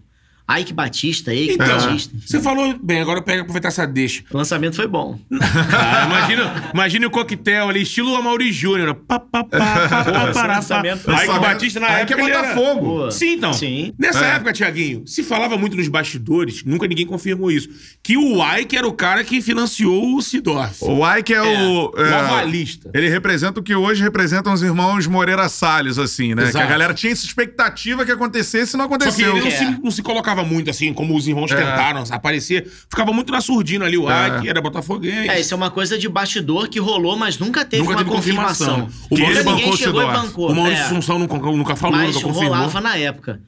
Ike 0.49 0.73
Batista, 0.73 1.33
Ike 1.33 1.53
Então, 1.55 1.67
Batista. 1.67 2.15
você 2.25 2.39
falou 2.39 2.77
bem, 2.81 3.01
agora 3.01 3.21
pega 3.21 3.41
aproveitar 3.41 3.67
essa 3.67 3.85
deixa. 3.85 4.23
O 4.31 4.37
lançamento 4.37 4.75
foi 4.75 4.87
bom. 4.87 5.19
Ah, 5.31 6.05
imagina, 6.05 6.69
imagina 6.73 7.07
o 7.07 7.09
coquetel 7.11 7.69
ali, 7.69 7.81
estilo 7.81 8.15
Amaury 8.15 8.51
Júnior. 8.51 8.95
Pá, 8.95 9.19
pá, 9.19 9.43
pá, 9.43 10.47
lançamento 10.47 11.03
bom. 11.05 11.39
Batista 11.39 11.79
na 11.79 11.87
Aí 11.87 12.01
época. 12.01 12.15
que 12.15 12.21
é 12.21 12.29
era- 12.29 12.41
Botafogo. 12.53 12.81
Boa. 12.85 13.11
Sim, 13.11 13.33
então. 13.33 13.53
Sim. 13.53 13.93
Nessa 13.99 14.25
É. 14.25 14.35
época, 14.35 14.53
Tiaguinho, 14.53 15.03
se 15.05 15.23
falava 15.23 15.57
muito 15.57 15.75
nos 15.75 15.87
bastidores, 15.87 16.63
nunca 16.63 16.87
ninguém 16.87 17.05
confirmou 17.05 17.51
isso. 17.51 17.69
Que 18.01 18.17
o 18.17 18.39
Ike 18.57 18.77
era 18.77 18.87
o 18.87 18.93
cara 18.93 19.23
que 19.23 19.41
financiou 19.41 20.15
o 20.15 20.21
Sidorf. 20.21 20.83
O 20.83 21.05
Ike 21.17 21.33
é, 21.33 21.41
o. 21.41 21.91
o 21.91 21.93
é, 21.97 22.13
avalista. 22.13 22.89
Ele 22.93 23.09
representa 23.09 23.59
o 23.59 23.63
que 23.63 23.75
hoje 23.75 24.01
representam 24.01 24.53
os 24.53 24.61
irmãos 24.63 25.05
Moreira 25.07 25.47
Salles, 25.49 25.97
assim, 25.97 26.29
né? 26.33 26.43
Que 26.43 26.47
a 26.47 26.49
Exato. 26.51 26.67
galera 26.69 26.93
tinha 26.93 27.11
essa 27.11 27.25
expectativa 27.25 28.05
que 28.05 28.11
acontecesse 28.11 28.75
e 28.75 28.77
não 28.77 28.85
Só 28.85 28.97
que 28.97 29.03
aconteceu. 29.03 29.31
ele 29.31 29.41
não, 29.41 29.47
É. 29.47 29.51
se, 29.51 29.65
não 29.83 29.91
se 29.91 30.01
colocava 30.01 30.36
muito 30.43 30.69
assim, 30.69 30.93
como 30.93 31.15
os 31.15 31.27
irmãos 31.27 31.51
É. 31.51 31.55
tentaram 31.55 32.03
aparecer. 32.11 32.65
Ficava 32.89 33.11
muito 33.13 33.31
na 33.31 33.41
surdina 33.41 33.85
ali, 33.85 33.97
o 33.97 34.09
É. 34.09 34.37
Ike 34.39 34.49
era 34.49 34.61
botafoguense. 34.61 35.29
É, 35.29 35.39
isso 35.39 35.53
é 35.53 35.57
uma 35.57 35.69
coisa 35.71 35.97
de 35.97 36.07
bastidor 36.09 36.67
que 36.69 36.79
rolou, 36.79 37.15
mas 37.17 37.37
nunca 37.37 37.63
teve 37.65 37.83
Nunca 37.83 37.95
uma 37.95 38.03
teve 38.03 38.09
confirmação. 38.15 38.81
confirmação. 38.87 39.07
O 39.09 39.17
Maurício 39.19 39.43
ninguém 39.43 39.55
bancou 39.63 39.73
o 39.73 39.77
chegou 39.77 40.01
e 40.01 40.05
bancou. 40.05 40.51
O 40.51 40.55
Maurício 40.55 40.83
É, 40.83 40.85
Assunção 40.87 41.19
nunca, 41.19 41.35
nunca 41.37 41.75
falou, 41.75 41.97
mas 41.97 42.15
nunca 42.15 42.27
confirmou. 42.27 42.53
rolava 42.55 42.81
na 42.81 42.95
época. 42.97 43.41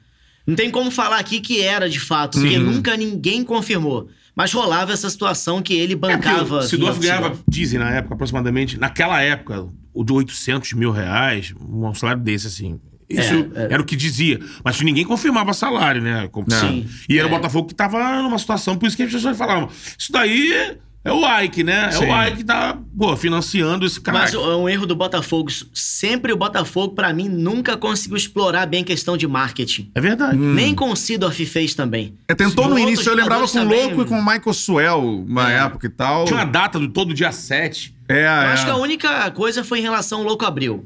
Não 0.46 0.56
tem 0.56 0.70
como 0.70 0.90
falar 0.90 1.18
aqui 1.18 1.38
que 1.40 1.60
era 1.60 1.88
de 1.88 2.00
fato, 2.00 2.38
porque 2.40 2.58
nunca 2.58 2.96
ninguém 2.96 3.44
confirmou. 3.44 4.08
Mas 4.34 4.52
rolava 4.52 4.92
essa 4.92 5.10
situação 5.10 5.60
que 5.60 5.74
ele 5.74 5.92
É 5.92 5.96
bancava. 5.96 6.58
o 6.58 6.62
Sidorf 6.62 6.98
ganhava, 7.00 7.36
dizem 7.46 7.78
na 7.78 7.90
época, 7.90 8.14
aproximadamente, 8.14 8.78
naquela 8.78 9.20
época, 9.20 9.66
o 9.92 10.02
de 10.04 10.12
800 10.12 10.72
mil 10.72 10.90
reais, 10.90 11.52
um 11.60 11.92
salário 11.94 12.22
desse, 12.22 12.46
assim. 12.46 12.80
Isso 13.10 13.50
É, 13.54 13.62
é. 13.64 13.72
era 13.72 13.82
o 13.82 13.84
que 13.84 13.96
dizia. 13.96 14.38
Mas 14.64 14.80
ninguém 14.80 15.04
confirmava 15.04 15.52
salário, 15.52 16.00
né? 16.00 16.28
Sim. 16.48 16.86
E 17.08 17.18
era 17.18 17.26
o 17.26 17.30
É. 17.30 17.34
Botafogo 17.34 17.68
que 17.68 17.74
tava 17.74 18.22
numa 18.22 18.38
situação, 18.38 18.76
por 18.76 18.86
isso 18.86 18.96
que 18.96 19.02
as 19.02 19.10
pessoas 19.12 19.36
falavam. 19.36 19.68
Isso 19.98 20.12
daí 20.12 20.76
é 21.02 21.10
o 21.12 21.40
Ike, 21.42 21.64
né? 21.64 21.86
É 21.86 21.90
Sim. 21.92 22.04
o 22.06 22.22
Ike 22.26 22.36
que 22.38 22.44
tá, 22.44 22.78
pô, 22.96 23.16
financiando 23.16 23.84
esse 23.86 24.00
cara. 24.00 24.18
Mas 24.18 24.34
é 24.34 24.38
um 24.38 24.68
erro 24.68 24.86
do 24.86 24.94
Botafogo. 24.94 25.50
Sempre 25.72 26.32
o 26.32 26.36
Botafogo, 26.36 26.94
pra 26.94 27.12
mim, 27.12 27.28
nunca 27.28 27.76
conseguiu 27.76 28.16
explorar 28.18 28.66
bem 28.66 28.82
a 28.82 28.84
questão 28.84 29.16
de 29.16 29.26
marketing. 29.26 29.90
É 29.94 30.00
verdade. 30.00 30.36
Nem 30.36 30.74
com 30.74 30.90
o 30.90 30.94
Sidorf 30.96 31.44
fez 31.46 31.74
também. 31.74 32.14
É, 32.28 32.34
tentou 32.34 32.68
no 32.68 32.78
início, 32.78 33.10
eu 33.10 33.16
lembrava 33.16 33.48
com 33.48 33.58
o 33.58 33.64
Louco 33.64 34.02
e 34.02 34.04
com 34.04 34.18
o 34.18 34.22
Michael 34.24 34.52
Suel, 34.52 35.24
uma 35.26 35.50
É. 35.50 35.56
época 35.64 35.86
e 35.86 35.90
tal. 35.90 36.26
Tinha 36.26 36.38
uma 36.38 36.44
data 36.44 36.78
do 36.78 36.88
todo 36.88 37.12
dia 37.14 37.32
7. 37.32 37.94
É, 38.12 38.22
Eu 38.22 38.26
é. 38.26 38.28
acho 38.52 38.64
que 38.64 38.70
a 38.70 38.76
única 38.76 39.30
coisa 39.30 39.62
foi 39.62 39.78
em 39.78 39.82
relação 39.82 40.18
ao 40.20 40.24
Louco 40.24 40.44
Abreu. 40.44 40.84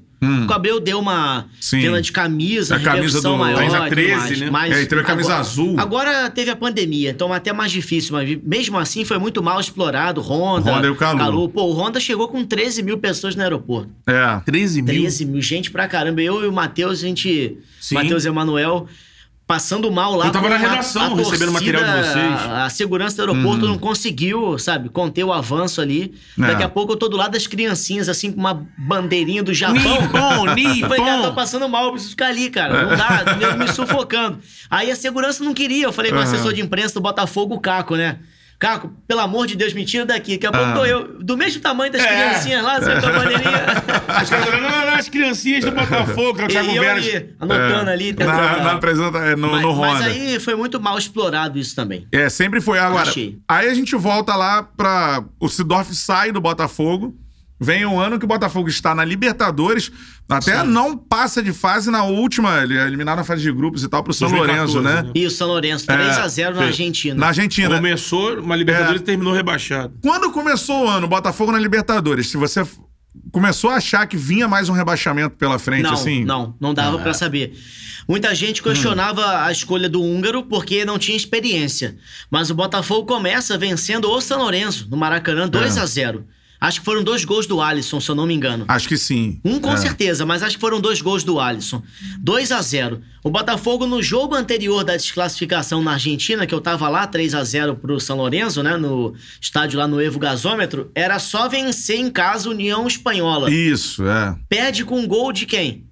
O 0.49 0.53
Abreu 0.55 0.81
deu 0.81 0.99
uma 1.01 1.45
Sim. 1.61 1.81
venda 1.83 2.01
de 2.01 2.11
camisa, 2.11 2.77
A 2.77 2.81
camisa 2.81 3.21
do- 3.21 3.37
maior. 3.37 3.59
camisa 3.59 3.77
e 3.77 3.81
tudo 3.81 3.91
13, 3.91 4.17
mais. 4.17 4.41
né? 4.41 4.51
Mas 4.51 4.73
É, 4.75 4.87
teve 4.87 5.01
a 5.03 5.05
camisa 5.05 5.29
agora- 5.29 5.41
azul. 5.41 5.75
Agora 5.79 6.31
teve 6.31 6.51
a 6.51 6.57
pandemia, 6.57 7.11
então 7.11 7.31
até 7.31 7.53
mais 7.53 7.71
difícil. 7.71 8.13
Mas 8.15 8.39
mesmo 8.43 8.79
assim 8.79 9.05
foi 9.05 9.19
muito 9.19 9.43
mal 9.43 9.61
explorado. 9.61 10.23
Honda, 10.23 10.73
Honda 10.73 10.87
e 10.87 10.91
o 10.91 10.97
Calu. 10.97 11.51
Pô, 11.51 11.65
o 11.65 11.73
Honda 11.75 12.01
chegou 12.01 12.27
com 12.29 12.43
13 12.43 12.83
mil 12.83 12.97
pessoas 12.97 13.37
no 13.37 13.43
aeroporto. 13.43 13.91
É. 14.07 14.41
13 14.47 14.81
mil. 14.81 14.95
13 14.95 15.27
mil, 15.27 15.43
gente 15.43 15.71
pra 15.71 15.87
caramba. 15.87 16.23
Eu 16.23 16.43
e 16.43 16.47
o 16.47 16.53
Matheus, 16.53 17.01
a 17.05 17.07
gente. 17.07 17.59
Sim. 17.79 17.97
Matheus 17.97 18.25
e 18.25 18.29
Emanuel. 18.29 18.87
Passando 19.47 19.93
mal 19.93 20.17
lá. 20.17 20.27
Eu 20.27 20.33
tava 20.33 20.49
na 20.49 20.55
a- 20.55 20.59
redação, 20.59 21.03
a 21.03 21.09
recebendo 21.17 21.25
torcida, 21.29 21.51
material 21.51 21.85
de 21.85 21.91
vocês. 22.09 22.51
A, 22.51 22.65
a 22.65 22.71
segurança 22.71 23.17
do 23.17 23.31
aeroporto 23.31 23.67
não 23.67 23.77
conseguiu, 23.77 24.59
sabe, 24.59 24.89
conter 24.89 25.23
o 25.23 25.31
avanço 25.33 25.83
ali. 25.83 26.15
É. 26.39 26.47
Daqui 26.47 26.63
a 26.63 26.69
pouco 26.69 26.93
eu 26.93 26.97
tô 26.97 27.09
do 27.11 27.17
lado 27.19 27.33
das 27.33 27.47
criancinhas, 27.47 28.09
assim, 28.09 28.33
com 28.33 28.41
uma 28.41 28.67
bandeirinha 28.79 29.43
do 29.43 29.53
Japão. 29.53 29.77
Nippon, 30.01 30.47
Eu 30.81 30.89
falei, 30.89 31.05
cara, 31.05 31.17
tô 31.19 31.23
Nippon. 31.25 31.35
passando 31.35 31.69
mal, 31.69 31.85
eu 31.85 31.91
preciso 31.93 32.13
ficar 32.13 32.29
ali, 32.29 32.49
cara. 32.49 32.87
Não 32.87 32.97
dá, 32.97 33.37
nego 33.37 33.59
me 33.59 33.69
sufocando. 33.69 34.39
Aí 34.71 34.91
a 34.91 34.97
segurança 34.97 35.45
não 35.45 35.53
queria. 35.53 35.85
Eu 35.85 35.93
falei 35.93 36.11
com 36.11 36.17
o 36.17 36.21
assessor 36.23 36.55
de 36.55 36.63
imprensa 36.63 36.95
do 36.95 37.01
Botafogo, 37.03 37.55
o 37.55 37.61
Caco, 37.61 37.97
né? 37.97 38.17
Caco, 38.59 38.93
pelo 39.07 39.21
amor 39.21 39.47
de 39.47 39.57
Deus, 39.57 39.73
me 39.75 39.85
tira 39.85 40.07
daqui. 40.07 40.33
Daqui 40.39 40.47
a 40.47 40.53
pouco 40.53 40.67
Ah. 40.67 40.73
tô 40.75 40.85
eu, 40.85 41.19
do 41.23 41.37
mesmo 41.37 41.61
tamanho 41.61 41.93
das 41.93 42.03
É. 42.03 42.07
criancinhas 42.07 42.63
lá, 42.63 42.81
sabe, 42.81 43.01
com 43.01 43.07
a 43.09 43.13
bandeirinha. 43.13 43.65
Os 44.23 44.31
caras 44.31 44.45
falando, 44.47 44.63
não, 44.63 44.71
não, 44.71 44.87
não, 44.87 44.95
as 44.95 45.09
criancinhas 45.09 45.65
do 45.65 45.73
Botafogo, 45.73 46.35
que 46.35 46.43
é 46.43 46.45
o 46.45 46.49
Thiago 46.49 46.71
E 46.71 46.77
eu 46.77 46.83
Veras. 46.83 47.07
ali, 47.07 47.35
anotando 47.41 47.91
ali, 47.91 48.13
tentando. 48.15 48.37
Na, 48.37 48.57
na 48.63 48.73
apresenta, 48.73 49.19
é, 49.19 49.37
no, 49.37 49.51
mas, 49.51 49.63
no 49.63 49.75
mas 49.77 49.95
Honda. 49.97 50.05
aí 50.07 50.41
foi 50.41 50.55
muito 50.55 50.81
mal 50.81 50.97
explorado 50.97 51.59
isso 51.59 51.75
também. 51.77 52.07
É, 52.13 52.29
sempre 52.29 52.61
foi. 52.61 52.79
Agora, 52.79 53.09
Achei. 53.11 53.39
aí 53.49 53.69
a 53.69 53.75
gente 53.75 53.95
volta 53.97 54.35
lá 54.37 54.63
pra. 54.63 55.23
O 55.41 55.49
Sidorf 55.49 55.95
sai 55.95 56.33
do 56.33 56.41
Botafogo. 56.41 57.15
Vem 57.65 57.87
um 57.87 57.99
ano 57.99 58.19
que 58.19 58.25
o 58.25 58.29
Botafogo 58.29 58.69
está 58.69 58.95
na 58.95 59.05
Libertadores. 59.05 59.91
Até 60.29 60.63
não 60.63 60.97
passa 60.97 61.43
de 61.43 61.53
fase 61.53 61.91
na 61.91 62.05
última. 62.05 62.63
Ele 62.63 62.77
é 62.79 62.87
eliminado 62.87 63.17
na 63.19 63.25
fase 63.25 63.43
de 63.43 63.51
grupos 63.53 63.83
e 63.83 63.89
tal 63.89 64.03
pro 64.03 64.13
São 64.13 64.29
2014, 64.29 64.75
Lourenço, 64.77 64.97
né? 64.97 65.03
né? 65.03 65.13
E 65.15 65.27
o 65.27 65.31
São 65.31 65.49
Lourenço, 65.49 65.87
3x0 65.87 66.51
na 66.55 66.61
sim. 66.61 66.65
Argentina. 66.67 67.15
Na 67.21 67.27
Argentina. 67.29 67.77
Começou 67.77 68.39
uma 68.41 68.55
Libertadores 68.57 69.01
É. 69.01 69.03
e 69.03 69.07
terminou 69.07 69.33
rebaixado. 69.33 69.95
Quando 70.03 70.31
começou 70.31 70.85
o 70.85 70.89
ano, 70.89 71.07
o 71.07 71.11
Botafogo 71.11 71.53
na 71.53 71.59
Libertadores, 71.59 72.29
se 72.31 72.37
você 72.37 72.65
começou 73.33 73.71
a 73.71 73.77
achar 73.77 74.07
que 74.07 74.17
vinha 74.17 74.47
mais 74.49 74.69
um 74.69 74.73
rebaixamento 74.73 75.37
pela 75.37 75.59
frente, 75.59 75.83
não, 75.85 75.93
assim? 75.95 76.25
não, 76.25 76.55
não 76.61 76.75
dava 76.75 76.99
pra 76.99 77.15
saber. 77.15 77.57
Muita 78.09 78.35
gente 78.35 78.63
questionava 78.63 79.45
a 79.45 79.51
escolha 79.53 79.89
do 79.89 80.03
húngaro 80.03 80.43
porque 80.45 80.85
não 80.85 80.99
tinha 80.99 81.17
experiência. 81.17 81.97
Mas 82.31 82.51
o 82.51 82.55
Botafogo 82.55 83.07
começa 83.07 83.57
vencendo 83.57 84.11
o 84.11 84.21
São 84.21 84.39
Lourenço 84.39 84.89
no 84.91 84.97
Maracanã 84.97 85.49
2 85.49 85.77
É. 85.77 85.81
a 85.81 85.87
0 85.87 86.27
Acho 86.61 86.79
que 86.81 86.85
foram 86.85 87.03
dois 87.05 87.25
gols 87.25 87.47
do 87.47 87.61
Alisson, 87.61 88.01
se 88.01 88.09
eu 88.11 88.15
não 88.15 88.27
me 88.27 88.33
engano. 88.33 88.65
Acho 88.69 88.89
que 88.89 88.97
sim. 88.97 89.39
Um 89.45 89.61
com 89.61 89.73
É. 89.73 89.77
certeza, 89.77 90.25
mas 90.25 90.43
acho 90.43 90.57
que 90.57 90.61
foram 90.61 90.81
dois 90.81 91.03
gols 91.03 91.23
do 91.23 91.39
Alisson. 91.39 91.83
2 92.21 92.51
a 92.53 92.63
0 92.63 93.03
O 93.23 93.31
Botafogo, 93.31 93.87
no 93.87 94.03
jogo 94.03 94.35
anterior 94.35 94.83
da 94.85 94.97
desclassificação 94.97 95.83
na 95.83 95.93
Argentina, 95.93 96.47
que 96.47 96.55
eu 96.55 96.61
tava 96.61 96.89
lá, 96.89 97.07
3 97.07 97.35
a 97.35 97.43
0 97.45 97.75
pro 97.77 97.99
São 98.01 98.17
Lourenço, 98.19 98.63
né? 98.63 98.77
No 98.77 99.15
estádio 99.41 99.79
lá 99.79 99.87
no 99.89 100.01
Evo 100.01 100.19
Gasômetro, 100.19 100.91
era 100.95 101.19
só 101.19 101.49
vencer 101.49 101.97
em 101.99 102.11
casa 102.11 102.49
a 102.49 102.53
União 102.53 102.87
Espanhola. 102.87 103.51
Isso, 103.51 104.07
é. 104.07 104.35
Perde 104.49 104.85
com 104.85 105.07
gol 105.07 105.33
de 105.33 105.45
quem? 105.47 105.85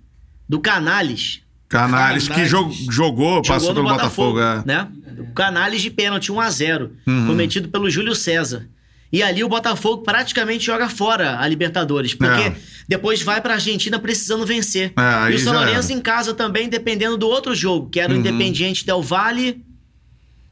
Do 0.48 0.58
Canales. 0.60 1.40
Canales, 1.68 2.24
que 2.24 2.28
Canales. 2.30 2.50
jog- 2.50 2.86
jogou, 2.90 3.42
passou 3.42 3.68
Jogou 3.68 3.74
pelo 3.74 3.88
no 3.88 3.94
Botafogo. 3.94 4.40
é. 4.40 4.62
né? 4.66 4.88
O 5.18 5.32
Canales 5.32 5.80
de 5.82 5.90
pênalti, 5.90 6.30
1 6.30 6.38
a 6.40 6.50
0 6.50 6.92
Uhum. 7.06 7.26
cometido 7.28 7.68
pelo 7.68 7.88
Júlio 7.90 8.14
César. 8.14 8.68
E 9.12 9.22
ali 9.22 9.44
o 9.44 9.48
Botafogo 9.48 10.02
praticamente 10.02 10.64
joga 10.64 10.88
fora 10.88 11.38
a 11.38 11.46
Libertadores, 11.46 12.14
porque 12.14 12.42
É. 12.44 12.56
depois 12.88 13.20
vai 13.22 13.40
pra 13.42 13.54
Argentina 13.54 13.98
precisando 13.98 14.46
vencer. 14.46 14.92
É, 14.96 15.30
e 15.30 15.34
o 15.34 15.38
São 15.38 15.52
Lourenço. 15.52 15.92
Uhum. 15.92 15.98
em 15.98 16.00
casa 16.00 16.32
também, 16.32 16.68
dependendo 16.68 17.18
do 17.18 17.28
outro 17.28 17.54
jogo, 17.54 17.90
que 17.90 18.00
era 18.00 18.12
o 18.12 18.16
Independiente 18.16 18.86
Del 18.86 19.02
Valle 19.02 19.62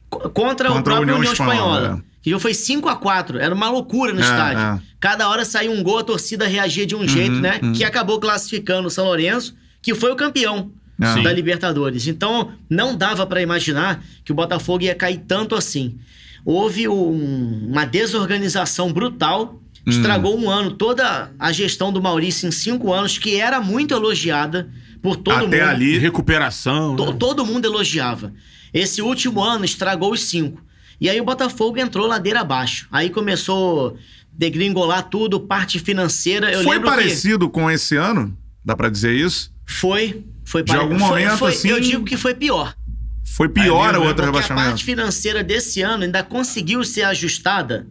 co- 0.09 0.29
contra, 0.29 0.69
o 0.69 0.73
Contra 0.75 0.79
a 0.79 0.83
próprio 0.83 1.01
União 1.03 1.17
União, 1.17 1.33
Espanhola, 1.33 1.77
Espanhola. 1.81 2.03
Que 2.21 2.29
já 2.29 2.39
foi 2.39 2.53
5 2.53 2.87
a 2.87 2.95
4 2.95 3.39
era 3.39 3.53
uma 3.55 3.67
loucura 3.71 4.13
no 4.13 4.19
É, 4.19 4.23
estádio. 4.23 4.59
é. 4.61 4.79
Cada 4.99 5.27
hora 5.27 5.43
saía 5.43 5.71
um 5.71 5.81
gol, 5.81 5.97
a 5.97 6.03
torcida 6.03 6.45
reagia 6.47 6.85
de 6.85 6.95
um 6.95 7.07
jeito, 7.07 7.33
né? 7.37 7.59
Que 7.75 7.83
acabou 7.83 8.19
classificando 8.19 8.87
o 8.87 8.91
São 8.91 9.05
Lourenço, 9.05 9.55
que 9.81 9.95
foi 9.95 10.11
o 10.11 10.15
campeão 10.15 10.71
É. 11.01 11.13
Sim. 11.15 11.23
da 11.23 11.33
Libertadores. 11.33 12.05
Então, 12.05 12.51
não 12.69 12.95
dava 12.95 13.25
pra 13.25 13.41
imaginar 13.41 14.03
que 14.23 14.31
o 14.31 14.35
Botafogo 14.35 14.83
ia 14.83 14.93
cair 14.93 15.23
tanto 15.27 15.55
assim. 15.55 15.97
Houve 16.45 16.87
um- 16.87 17.67
uma 17.69 17.85
desorganização 17.85 18.91
brutal, 18.91 19.61
estragou 19.85 20.37
um 20.39 20.49
ano 20.49 20.71
toda 20.71 21.31
a 21.39 21.51
gestão 21.51 21.91
do 21.91 22.01
Maurício 22.01 22.47
em 22.47 22.51
cinco 22.51 22.93
anos, 22.93 23.17
que 23.17 23.35
era 23.35 23.59
muito 23.61 23.93
elogiada 23.93 24.69
por 25.01 25.15
todo 25.17 25.45
Até 25.45 25.59
mundo. 25.61 25.69
ali. 25.69 25.97
Recuperação. 25.97 26.95
To- 26.95 27.07
né? 27.11 27.15
todo 27.19 27.45
mundo 27.45 27.65
elogiava. 27.65 28.33
Esse 28.73 29.01
último 29.01 29.41
ano 29.43 29.65
estragou 29.65 30.11
os 30.13 30.21
cinco. 30.23 30.61
E 30.99 31.09
aí 31.09 31.19
o 31.19 31.23
Botafogo 31.25 31.79
entrou 31.79 32.05
ladeira 32.07 32.41
abaixo. 32.41 32.87
Aí 32.91 33.09
começou 33.09 33.89
a 33.89 33.93
degringolar 34.31 35.09
tudo, 35.09 35.39
parte 35.39 35.79
financeira. 35.79 36.51
Eu 36.51 36.63
Foi 36.63 36.75
lembro 36.75 36.89
que- 36.89 36.95
parecido 36.97 37.49
com 37.49 37.69
esse 37.69 37.95
ano? 37.95 38.37
Dá 38.63 38.75
pra 38.75 38.89
dizer 38.89 39.13
isso? 39.15 39.51
Foi. 39.65 40.23
Foi 40.43 40.61
De 40.63 40.75
algum 40.75 40.99
foi- 40.99 41.07
momento, 41.07 41.37
foi- 41.37 41.51
assim- 41.53 41.69
Eu 41.69 41.79
digo 41.79 42.03
que 42.03 42.17
foi 42.17 42.33
pior. 42.35 42.75
Foi 43.25 43.47
pior 43.49 43.95
o 43.95 44.01
outro 44.01 44.15
Porque 44.15 44.21
a 44.21 44.25
rebaixamento. 44.25 44.67
parte 44.69 44.83
financeira 44.83 45.43
desse 45.43 45.81
ano 45.81 46.03
ainda 46.03 46.21
conseguiu 46.23 46.83
ser 46.83 47.03
ajustada, 47.03 47.87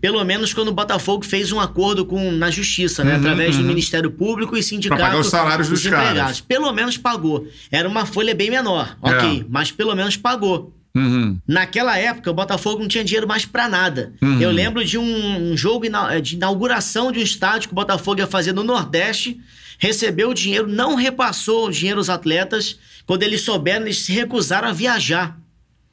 pelo 0.00 0.22
menos 0.24 0.54
quando 0.54 0.68
o 0.68 0.72
Botafogo 0.72 1.24
fez 1.24 1.52
um 1.52 1.60
acordo 1.60 2.06
com 2.06 2.30
na 2.32 2.50
justiça, 2.50 3.02
né? 3.04 3.16
através 3.16 3.56
do 3.56 3.64
Ministério 3.64 4.10
Público 4.10 4.56
e 4.56 4.62
sindicato 4.62 4.94
Uhum, 5.00 5.04
Pra 5.06 5.10
pagar 5.10 5.20
os 5.20 5.28
salários 5.30 5.68
dos 5.68 5.82
caras. 5.86 6.08
empregados. 6.10 6.40
Pelo 6.40 6.72
menos 6.72 6.96
pagou. 6.96 7.46
Era 7.70 7.88
uma 7.88 8.06
folha 8.06 8.34
bem 8.34 8.50
menor, 8.50 8.96
ok, 9.02 9.40
É. 9.40 9.44
mas 9.48 9.70
pelo 9.72 9.94
menos 9.94 10.16
pagou. 10.16 10.74
Uhum. 10.96 11.38
Naquela 11.46 11.96
época, 11.98 12.30
o 12.30 12.34
Botafogo 12.34 12.80
não 12.80 12.88
tinha 12.88 13.04
dinheiro 13.04 13.28
mais 13.28 13.44
pra 13.44 13.68
nada. 13.68 14.12
Uhum. 14.22 14.40
Eu 14.40 14.50
lembro 14.50 14.84
de 14.84 14.96
um, 14.98 15.52
um 15.52 15.56
jogo 15.56 15.84
de 16.22 16.34
inauguração 16.36 17.12
de 17.12 17.18
um 17.18 17.22
estádio 17.22 17.68
que 17.68 17.72
o 17.72 17.76
Botafogo 17.76 18.20
ia 18.20 18.26
fazer 18.26 18.52
no 18.52 18.64
Nordeste, 18.64 19.38
recebeu 19.78 20.30
o 20.30 20.34
dinheiro, 20.34 20.66
não 20.66 20.96
repassou 20.96 21.68
o 21.68 21.70
dinheiro 21.70 22.00
aos 22.00 22.10
atletas. 22.10 22.78
Quando 23.06 23.22
eles 23.22 23.40
souberam, 23.40 23.86
eles 23.86 24.00
se 24.00 24.12
recusaram 24.12 24.68
a 24.68 24.72
viajar. 24.72 25.40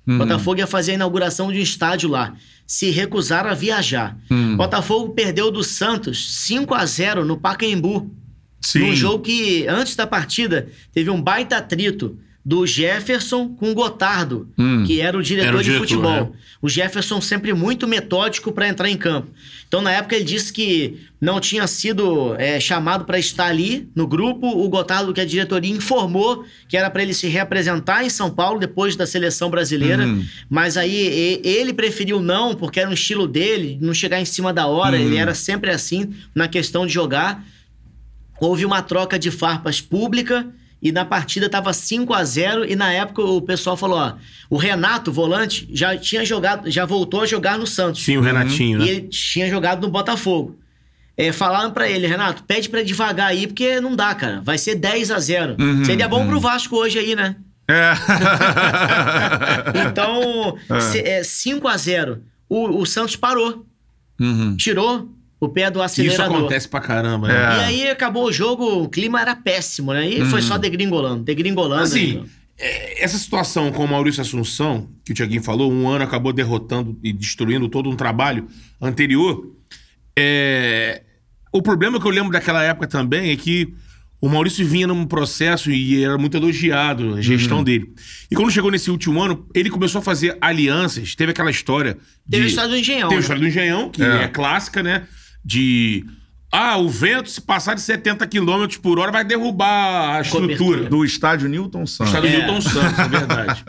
Uhum. 0.06 0.18
Botafogo 0.18 0.60
ia 0.60 0.68
fazer 0.68 0.92
a 0.92 0.96
inauguração 0.96 1.52
de 1.52 1.60
um 1.60 1.62
estádio 1.62 2.10
lá. 2.10 2.36
Se 2.68 2.90
recusaram 2.90 3.50
a 3.50 3.54
viajar. 3.54 4.18
Uhum. 4.30 4.58
Botafogo 4.58 5.14
perdeu 5.14 5.52
do 5.52 5.64
Santos 5.64 6.46
5 6.46 6.74
a 6.74 6.86
0 6.86 7.24
no 7.24 7.38
Pacaembu. 7.38 8.12
Sim. 8.60 8.80
Num 8.80 8.96
jogo 8.96 9.24
que, 9.24 9.68
antes 9.68 9.96
da 9.96 10.08
partida, 10.08 10.68
teve 10.92 11.10
um 11.12 11.22
baita 11.22 11.58
atrito 11.58 12.18
do 12.46 12.64
Jefferson 12.68 13.50
com 13.50 13.72
o 13.72 13.74
Gotardo, 13.74 14.48
Hum. 14.56 14.84
que 14.86 15.02
era 15.02 15.18
o 15.18 15.24
diretor, 15.24 15.48
Era 15.48 15.58
o 15.58 15.60
de 15.64 15.66
diretor, 15.66 15.88
futebol. 15.88 16.36
é. 16.42 16.46
O 16.62 16.70
Jefferson 16.70 17.20
sempre 17.20 17.52
muito 17.54 17.88
metódico 17.88 18.52
para 18.52 18.68
entrar 18.68 18.88
em 18.88 18.96
campo. 18.96 19.30
Então, 19.68 19.82
na 19.82 19.92
época, 19.92 20.16
ele 20.16 20.24
disse 20.26 20.54
que 20.54 21.00
não 21.20 21.40
tinha 21.40 21.66
sido 21.66 22.36
é, 22.38 22.60
chamado 22.60 23.04
para 23.04 23.18
estar 23.18 23.48
ali 23.48 23.90
no 23.96 24.06
grupo. 24.06 24.48
O 24.48 24.70
Gotardo, 24.70 25.12
que 25.12 25.20
é 25.20 25.24
a 25.24 25.28
diretoria, 25.28 25.72
informou 25.74 26.46
que 26.70 26.78
era 26.78 26.88
para 26.90 27.02
ele 27.02 27.16
se 27.16 27.28
reapresentar 27.28 28.06
em 28.06 28.10
São 28.12 28.30
Paulo 28.30 28.60
depois 28.60 28.96
da 28.96 29.08
seleção 29.08 29.50
brasileira. 29.50 30.06
Uhum. 30.06 30.24
Mas 30.48 30.78
aí 30.78 31.42
ele 31.44 31.74
preferiu 31.74 32.20
não, 32.22 32.54
porque 32.54 32.80
era 32.80 32.90
um 32.90 32.94
estilo 32.94 33.28
dele, 33.28 33.80
não 33.82 33.94
chegar 33.94 34.22
em 34.22 34.26
cima 34.26 34.54
da 34.54 34.68
hora. 34.68 34.98
Uhum. 34.98 35.04
Ele 35.04 35.18
era 35.18 35.34
sempre 35.34 35.72
assim 35.72 36.14
na 36.36 36.48
questão 36.48 36.86
de 36.86 36.94
jogar. 36.94 37.44
Houve 38.40 38.66
uma 38.66 38.84
troca 38.84 39.18
de 39.18 39.32
farpas 39.32 39.82
pública 39.82 40.46
e 40.88 40.92
na 40.92 41.04
partida 41.04 41.50
tava 41.50 41.74
5 41.74 42.14
a 42.14 42.24
0 42.24 42.64
e 42.70 42.76
na 42.76 42.92
época 42.94 43.22
o 43.24 43.42
pessoal 43.42 43.76
falou, 43.76 43.98
ó, 43.98 44.14
o 44.50 44.56
Renato, 44.58 45.12
volante, 45.12 45.68
já 45.74 45.98
tinha 45.98 46.24
jogado, 46.24 46.70
já 46.70 46.86
voltou 46.86 47.22
a 47.22 47.26
jogar 47.26 47.58
no 47.58 47.66
Santos. 47.66 48.04
Sim, 48.06 48.18
o 48.18 48.22
Renatinho, 48.22 48.78
E 48.82 48.86
né? 48.86 48.88
ele 48.92 49.02
tinha 49.08 49.50
jogado 49.50 49.82
no 49.82 49.90
Botafogo. 49.92 50.60
É, 51.18 51.32
falaram 51.32 51.72
pra 51.72 51.90
ele, 51.90 52.06
Renato, 52.06 52.44
pede 52.44 52.70
pra 52.70 52.84
devagar 52.84 53.28
aí, 53.30 53.48
porque 53.48 53.80
não 53.80 53.96
dá, 53.96 54.14
cara. 54.14 54.42
Vai 54.42 54.58
ser 54.58 54.76
10 54.76 55.10
a 55.12 55.18
0 55.18 55.56
Uhum, 55.60 55.84
Seria 55.86 56.08
bom 56.08 56.28
pro 56.28 56.40
Vasco 56.40 56.76
hoje 56.76 57.00
aí, 57.00 57.16
né? 57.16 57.36
É. 57.68 57.94
Então, 59.90 60.58
É. 60.70 60.80
se- 60.82 61.00
é 61.00 61.24
5 61.24 61.68
a 61.68 61.78
0 61.78 62.22
o, 62.50 62.82
o 62.82 62.86
Santos 62.86 63.16
parou, 63.16 63.66
Uhum. 64.20 64.56
tirou 64.56 65.10
o 65.40 65.50
pé 65.50 65.70
do 65.70 65.80
Isso 65.80 65.86
acelerador. 66.02 66.38
acontece 66.38 66.68
pra 66.68 66.80
caramba, 66.80 67.28
né? 67.28 67.34
É. 67.36 67.38
E 67.38 67.64
aí 67.64 67.90
acabou 67.90 68.26
o 68.26 68.32
jogo, 68.32 68.84
o 68.84 68.90
clima 68.90 69.20
era 69.22 69.36
péssimo, 69.36 69.94
né? 69.94 70.08
E 70.08 70.26
foi 70.26 70.42
só 70.42 70.58
degringolando, 70.58 71.24
degringolando. 71.24 71.84
Assim, 71.84 72.24
é, 72.58 73.04
essa 73.04 73.18
situação 73.18 73.72
com 73.72 73.84
o 73.84 73.88
Maurício 73.88 74.22
Assunção, 74.22 74.90
que 75.04 75.12
o 75.12 75.16
Tiaguinho 75.16 75.44
falou, 75.44 75.72
um 75.72 75.88
ano 75.90 76.04
acabou 76.04 76.32
derrotando 76.32 76.98
e 77.04 77.12
destruindo 77.12 77.68
todo 77.68 77.90
um 77.90 77.96
trabalho 77.96 78.48
anterior. 78.82 79.52
é, 80.18 81.02
O 81.52 81.62
problema 81.62 82.00
que 82.00 82.06
eu 82.08 82.12
lembro 82.12 82.32
daquela 82.32 82.64
época 82.64 82.88
também 82.88 83.32
é 83.32 83.36
que 83.36 83.74
o 84.22 84.28
Maurício 84.30 84.66
vinha 84.66 84.88
num 84.88 85.06
processo 85.06 85.70
e 85.72 86.04
era 86.04 86.18
muito 86.18 86.36
elogiado 86.36 87.16
a 87.16 87.22
gestão 87.22 87.64
dele. 87.64 87.94
E 88.32 88.36
quando 88.36 88.50
chegou 88.52 88.72
nesse 88.72 88.90
último 88.90 89.22
ano, 89.22 89.46
ele 89.54 89.70
começou 89.70 90.00
a 90.00 90.02
fazer 90.02 90.38
alianças. 90.42 91.14
Teve 91.16 91.32
aquela 91.32 91.52
história. 91.52 91.98
Teve 92.30 92.44
de- 92.44 92.44
a 92.44 92.50
história 92.50 92.70
do 92.70 92.78
Engenhão. 92.78 93.10
Teve 93.10 93.14
a 93.14 93.18
né? 93.18 93.22
história 93.22 93.42
do 93.42 93.48
Engenhão, 93.48 93.90
que 93.90 94.02
É. 94.04 94.24
é. 94.24 94.28
clássica, 94.28 94.82
né? 94.82 95.06
De. 95.46 96.04
Ah, 96.52 96.78
o 96.78 96.88
vento, 96.90 97.30
se 97.30 97.42
passar 97.42 97.74
de 97.76 97.82
70 97.82 98.26
km 98.28 98.66
por 98.82 98.98
hora, 98.98 99.12
vai 99.12 99.24
derrubar 99.26 100.16
a 100.18 100.22
estrutura. 100.22 100.58
Cobertura. 100.58 100.90
Do 100.90 101.04
estádio 101.06 101.50
Newton 101.50 101.86
Santos. 101.86 102.14
estado 102.14 102.28
do 102.28 102.34
É. 102.34 102.38
Newton 102.38 102.62
Santos, 102.62 103.00
é 103.00 103.08
verdade. 103.10 103.64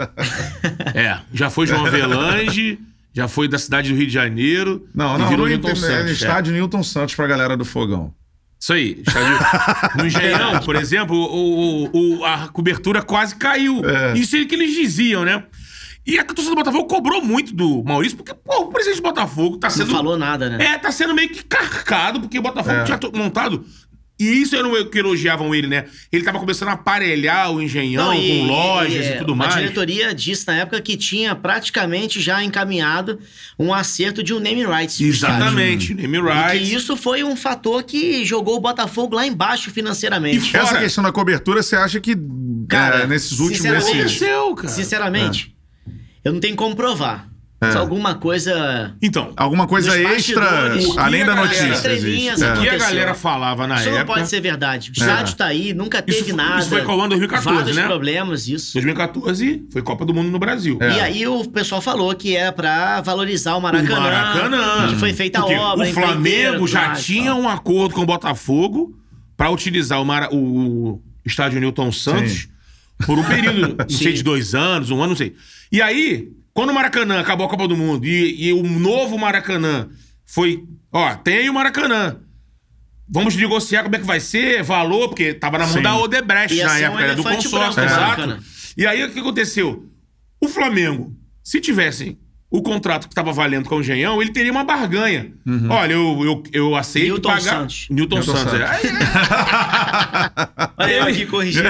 é, 0.95 1.19
já 1.33 1.51
foi 1.51 1.67
João 1.67 1.85
Avelange, 1.85 2.79
já 3.12 3.27
foi 3.27 3.49
da 3.49 3.59
cidade 3.59 3.91
do 3.91 3.97
Rio 3.97 4.07
de 4.07 4.12
Janeiro. 4.12 4.89
Não, 4.95 5.19
não, 5.19 5.29
virou 5.29 5.47
no 5.47 5.51
Newton 5.51 5.71
é 5.71 5.75
Santos. 5.75 6.11
é. 6.11 6.12
estádio 6.12 6.53
Newton 6.53 6.83
Santos 6.85 7.15
pra 7.17 7.27
galera 7.27 7.57
do 7.57 7.65
Fogão. 7.65 8.15
Isso 8.59 8.73
aí. 8.73 9.03
Estádio... 9.07 9.39
No 9.97 10.07
Engenhão, 10.07 10.61
por 10.61 10.77
exemplo, 10.77 11.17
o, 11.17 11.87
o- 11.93 12.19
o- 12.21 12.25
a 12.25 12.49
cobertura 12.49 13.03
quase 13.03 13.35
caiu. 13.35 13.83
É. 13.85 14.17
Isso 14.17 14.37
é 14.37 14.41
o 14.41 14.47
que 14.47 14.55
eles 14.55 14.73
diziam, 14.75 15.25
né? 15.25 15.43
E 16.07 16.19
a 16.19 16.25
torcida 16.25 16.51
do 16.51 16.57
Botafogo 16.57 16.85
cobrou 16.87 17.21
muito 17.21 17.53
do 17.55 17.83
Maurício, 17.85 18.16
porque 18.16 18.33
pô, 18.33 18.62
o 18.62 18.66
presidente 18.69 18.99
do 18.99 19.03
Botafogo 19.03 19.57
tá 19.57 19.69
Não 19.69 19.75
sendo. 19.77 19.90
falou 19.90 20.16
nada, 20.16 20.49
né? 20.49 20.64
É, 20.64 20.79
tá 20.79 20.92
sendo 20.92 21.14
meio 21.14 21.29
que 21.31 21.42
carcado, 21.45 22.21
porque 22.21 22.38
o 22.38 22.42
Botafogo 22.42 22.77
É. 22.77 22.85
tinha 22.85 22.99
montado. 23.14 23.64
E 24.19 24.25
isso 24.25 24.57
era 24.57 24.66
o 24.66 24.88
que 24.88 24.99
elogiavam 24.99 25.55
ele, 25.55 25.66
né? 25.66 25.85
Ele 26.11 26.25
tava 26.25 26.38
começando 26.38 26.69
a 26.69 26.73
aparelhar 26.73 27.51
o 27.53 27.61
engenhão 27.61 28.14
Não, 28.14 28.16
com 28.19 28.45
lojas 28.47 29.05
e, 29.05 29.09
é, 29.09 29.16
tudo 29.19 29.35
A 29.35 29.37
mais. 29.37 29.55
diretoria 29.57 30.14
disse 30.14 30.47
na 30.47 30.55
época 30.55 30.81
que 30.81 30.97
tinha 30.97 31.35
praticamente 31.35 32.19
já 32.19 32.42
encaminhado 32.42 33.19
um 33.59 33.75
acerto 33.75 34.23
de 34.23 34.33
um 34.33 34.38
name 34.40 34.64
rights. 34.64 34.99
Exatamente, 35.03 35.92
name 35.92 36.16
E 36.16 36.21
rights. 36.23 36.69
que 36.69 36.75
isso 36.75 36.97
foi 36.97 37.25
um 37.25 37.37
fator 37.37 37.83
que 37.83 38.25
jogou 38.25 38.57
o 38.57 38.61
Botafogo 38.61 39.14
lá 39.16 39.27
embaixo 39.27 39.71
financeiramente. 39.71 40.37
E 40.38 40.40
fora- 40.51 40.62
Essa 40.64 40.79
questão 40.79 41.05
da 41.05 41.12
cobertura, 41.12 41.62
você 41.62 41.77
acha 41.77 42.01
que 42.01 42.16
Cara, 42.69 43.01
é, 43.03 43.07
nesses 43.07 43.33
últimos 43.33 43.57
sinceramente- 43.59 43.97
meses. 43.97 44.23
Aconteceu, 44.23 44.55
cara. 44.55 44.69
Sinceramente, 44.69 45.56
eu 46.27 46.33
não 46.33 46.41
tenho 46.41 46.57
como 46.57 46.75
provar. 46.77 47.29
Só 47.73 47.79
alguma 47.79 48.15
coisa. 48.17 48.95
Então, 49.01 49.33
Alguma 49.35 49.67
coisa 49.67 49.99
extra, 49.99 50.75
além 50.99 51.25
da 51.25 51.35
notícia. 51.35 51.91
existe. 51.91 52.45
o 52.45 52.61
que 52.61 52.69
a 52.69 52.77
galera 52.77 53.15
falava 53.15 53.67
na 53.67 53.77
Isso 53.77 53.89
não 53.91 53.97
época... 53.97 54.15
pode 54.19 54.29
ser 54.29 54.41
verdade. 54.43 54.91
O 54.91 54.93
estádio 54.93 55.35
tá 55.37 55.47
aí, 55.47 55.73
nunca 55.73 56.03
teve 56.03 56.19
Isso 56.21 56.37
nada. 56.37 56.61
isso 56.61 56.69
foi 56.69 56.83
qual 56.83 56.99
ano? 57.01 57.09
2014, 57.09 57.57
Vários 57.59 57.77
né? 57.77 57.87
problemas, 57.87 58.47
isso. 58.47 58.75
2014 58.75 59.67
foi 59.73 59.81
Copa 59.83 60.05
do 60.05 60.12
Mundo 60.12 60.31
no 60.31 60.39
Brasil. 60.39 60.77
É. 60.83 60.91
E 60.97 61.01
aí 61.01 61.27
o 61.27 61.45
pessoal 61.47 61.81
falou 61.81 62.15
que 62.15 62.37
era 62.37 62.53
pra 62.53 63.01
valorizar 63.01 63.57
o 63.57 63.61
Maracanã. 63.61 63.99
O 63.99 64.03
Maracanã. 64.03 64.89
Que 64.89 64.97
foi 64.97 65.15
feita 65.15 65.41
a 65.41 65.47
obra. 65.47 65.89
O 65.89 65.93
Flamengo 65.95 66.69
já 66.69 66.89
mais, 66.89 67.05
tinha 67.07 67.35
um 67.35 67.49
acordo 67.49 67.95
com 67.95 68.03
o 68.03 68.07
Botafogo 68.07 68.94
pra 69.35 69.50
utilizar 69.50 70.00
o, 70.00 70.05
Mara- 70.05 70.29
o 70.31 71.00
estádio 71.25 71.59
Newton 71.59 71.90
Santos 71.90 72.33
Sim. 72.42 72.48
Por 73.05 73.19
um 73.19 73.25
período, 73.25 73.77
não 73.77 73.88
sei, 73.90 74.13
de 74.13 74.23
dois 74.23 74.55
anos, 74.55 74.90
um 74.90 74.99
ano, 74.99 75.09
não 75.09 75.17
sei. 75.17 75.35
E 75.71 75.83
aí, 75.83 76.31
quando 76.55 76.71
o 76.71 76.75
Maracanã 76.75 77.21
acabou 77.21 77.47
a 77.47 77.51
Copa 77.51 77.69
do 77.69 77.77
Mundo 77.77 78.07
e, 78.07 78.47
e 78.49 78.53
o 78.53 78.63
novo 78.63 79.19
Maracanã 79.19 79.88
foi. 80.25 80.65
Ó, 80.92 81.15
tem 81.17 81.38
aí 81.38 81.51
o 81.51 81.55
Maracanã. 81.55 82.17
Vamos 83.09 83.37
negociar 83.37 83.85
como 83.85 83.94
é 83.94 83.99
que 83.99 84.05
vai 84.05 84.19
ser, 84.19 84.63
valor, 84.63 85.09
porque 85.09 85.33
tava 85.33 85.59
na 85.59 85.67
mão 85.67 85.75
Sim. 85.75 85.83
da 85.83 85.97
Odebrecht 85.97 86.57
Ia 86.57 86.65
na 86.65 86.71
ser 86.71 86.83
um 86.83 86.87
época, 86.87 87.03
era 87.03 87.15
do 87.15 87.23
elefante 87.23 87.44
consórcio, 87.44 87.75
branco, 87.75 87.92
exato. 87.92 88.03
Maracanã. 88.03 88.40
E 88.77 88.87
aí 88.87 89.05
o 89.05 89.11
que 89.11 89.21
aconteceu? 89.21 89.87
O 90.40 90.49
Flamengo, 90.49 91.15
se 91.42 91.61
tivesse 91.61 92.19
o 92.51 92.63
contrato 92.63 93.09
que 93.09 93.13
estava 93.13 93.33
valendo 93.33 93.69
com 93.69 93.77
o 93.77 93.81
Engenhão, 93.81 94.23
ele 94.23 94.31
teria 94.33 94.53
uma 94.53 94.65
barganha. 94.65 95.33
Olha, 95.69 95.92
eu, 95.94 96.21
eu, 96.25 96.42
eu 96.53 96.77
aceito 96.77 97.09
Newton 97.09 97.29
pagar... 97.29 97.40
Santos. 97.42 97.87
Newton, 97.90 98.17
Newton 98.17 98.37
Santos. 98.37 98.53
Santos. 98.53 98.61
é. 98.61 98.67
Aí, 98.71 98.81
Olha 100.79 100.92
eu 100.92 101.05
aqui 101.05 101.27
corrigindo. 101.27 101.69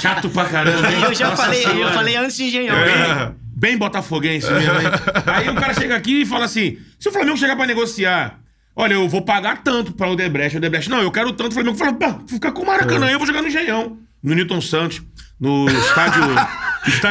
chato 0.00 0.28
pra 0.30 0.44
caramba. 0.46 0.90
hein? 0.90 1.02
Eu 1.04 1.14
já 1.14 1.30
Nossa 1.30 1.42
falei, 1.44 1.64
eu 1.64 1.70
Senhora. 1.70 1.92
falei 1.94 2.16
antes 2.16 2.36
de 2.36 2.44
engenhão. 2.44 2.76
Bem, 2.76 3.36
bem 3.56 3.78
botafoguense 3.78 4.50
mesmo, 4.50 4.72
hein? 4.74 4.86
Aí 5.26 5.48
o 5.48 5.54
cara 5.54 5.74
chega 5.74 5.94
aqui 5.96 6.22
e 6.22 6.26
fala 6.26 6.44
assim: 6.46 6.78
se 6.98 7.08
o 7.08 7.12
Flamengo 7.12 7.36
chegar 7.36 7.54
pra 7.56 7.66
negociar, 7.66 8.38
olha, 8.74 8.94
eu 8.94 9.08
vou 9.08 9.22
pagar 9.22 9.62
tanto 9.62 9.92
pra 9.92 10.08
o 10.08 10.12
Odebrecht. 10.12 10.56
O 10.56 10.58
Odebrecht, 10.58 10.90
não, 10.90 11.00
eu 11.00 11.10
quero 11.12 11.32
tanto. 11.32 11.50
O 11.52 11.54
Flamengo 11.54 11.76
fala, 11.76 11.92
pá, 11.92 12.08
vou 12.08 12.28
ficar 12.28 12.50
com 12.52 12.62
o 12.62 12.66
Maracanã, 12.66 13.08
eu 13.10 13.18
vou 13.18 13.26
jogar 13.26 13.40
no 13.42 13.48
Engenhão. 13.48 13.98
No 14.22 14.34
Newton 14.34 14.60
Santos, 14.60 15.00
no 15.40 15.68
estádio. 15.70 16.22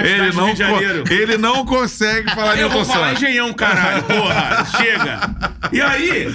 Ele 0.03 0.31
não, 0.33 0.49
ele 1.09 1.37
não 1.37 1.65
consegue 1.65 2.29
falar 2.31 2.57
Eu 2.57 2.69
vou 2.69 2.79
Newton 2.79 2.93
falar 2.93 3.13
engenhão, 3.13 3.53
caralho, 3.53 4.03
porra, 4.03 4.65
chega. 4.77 5.19
E 5.71 5.79
aí, 5.79 6.27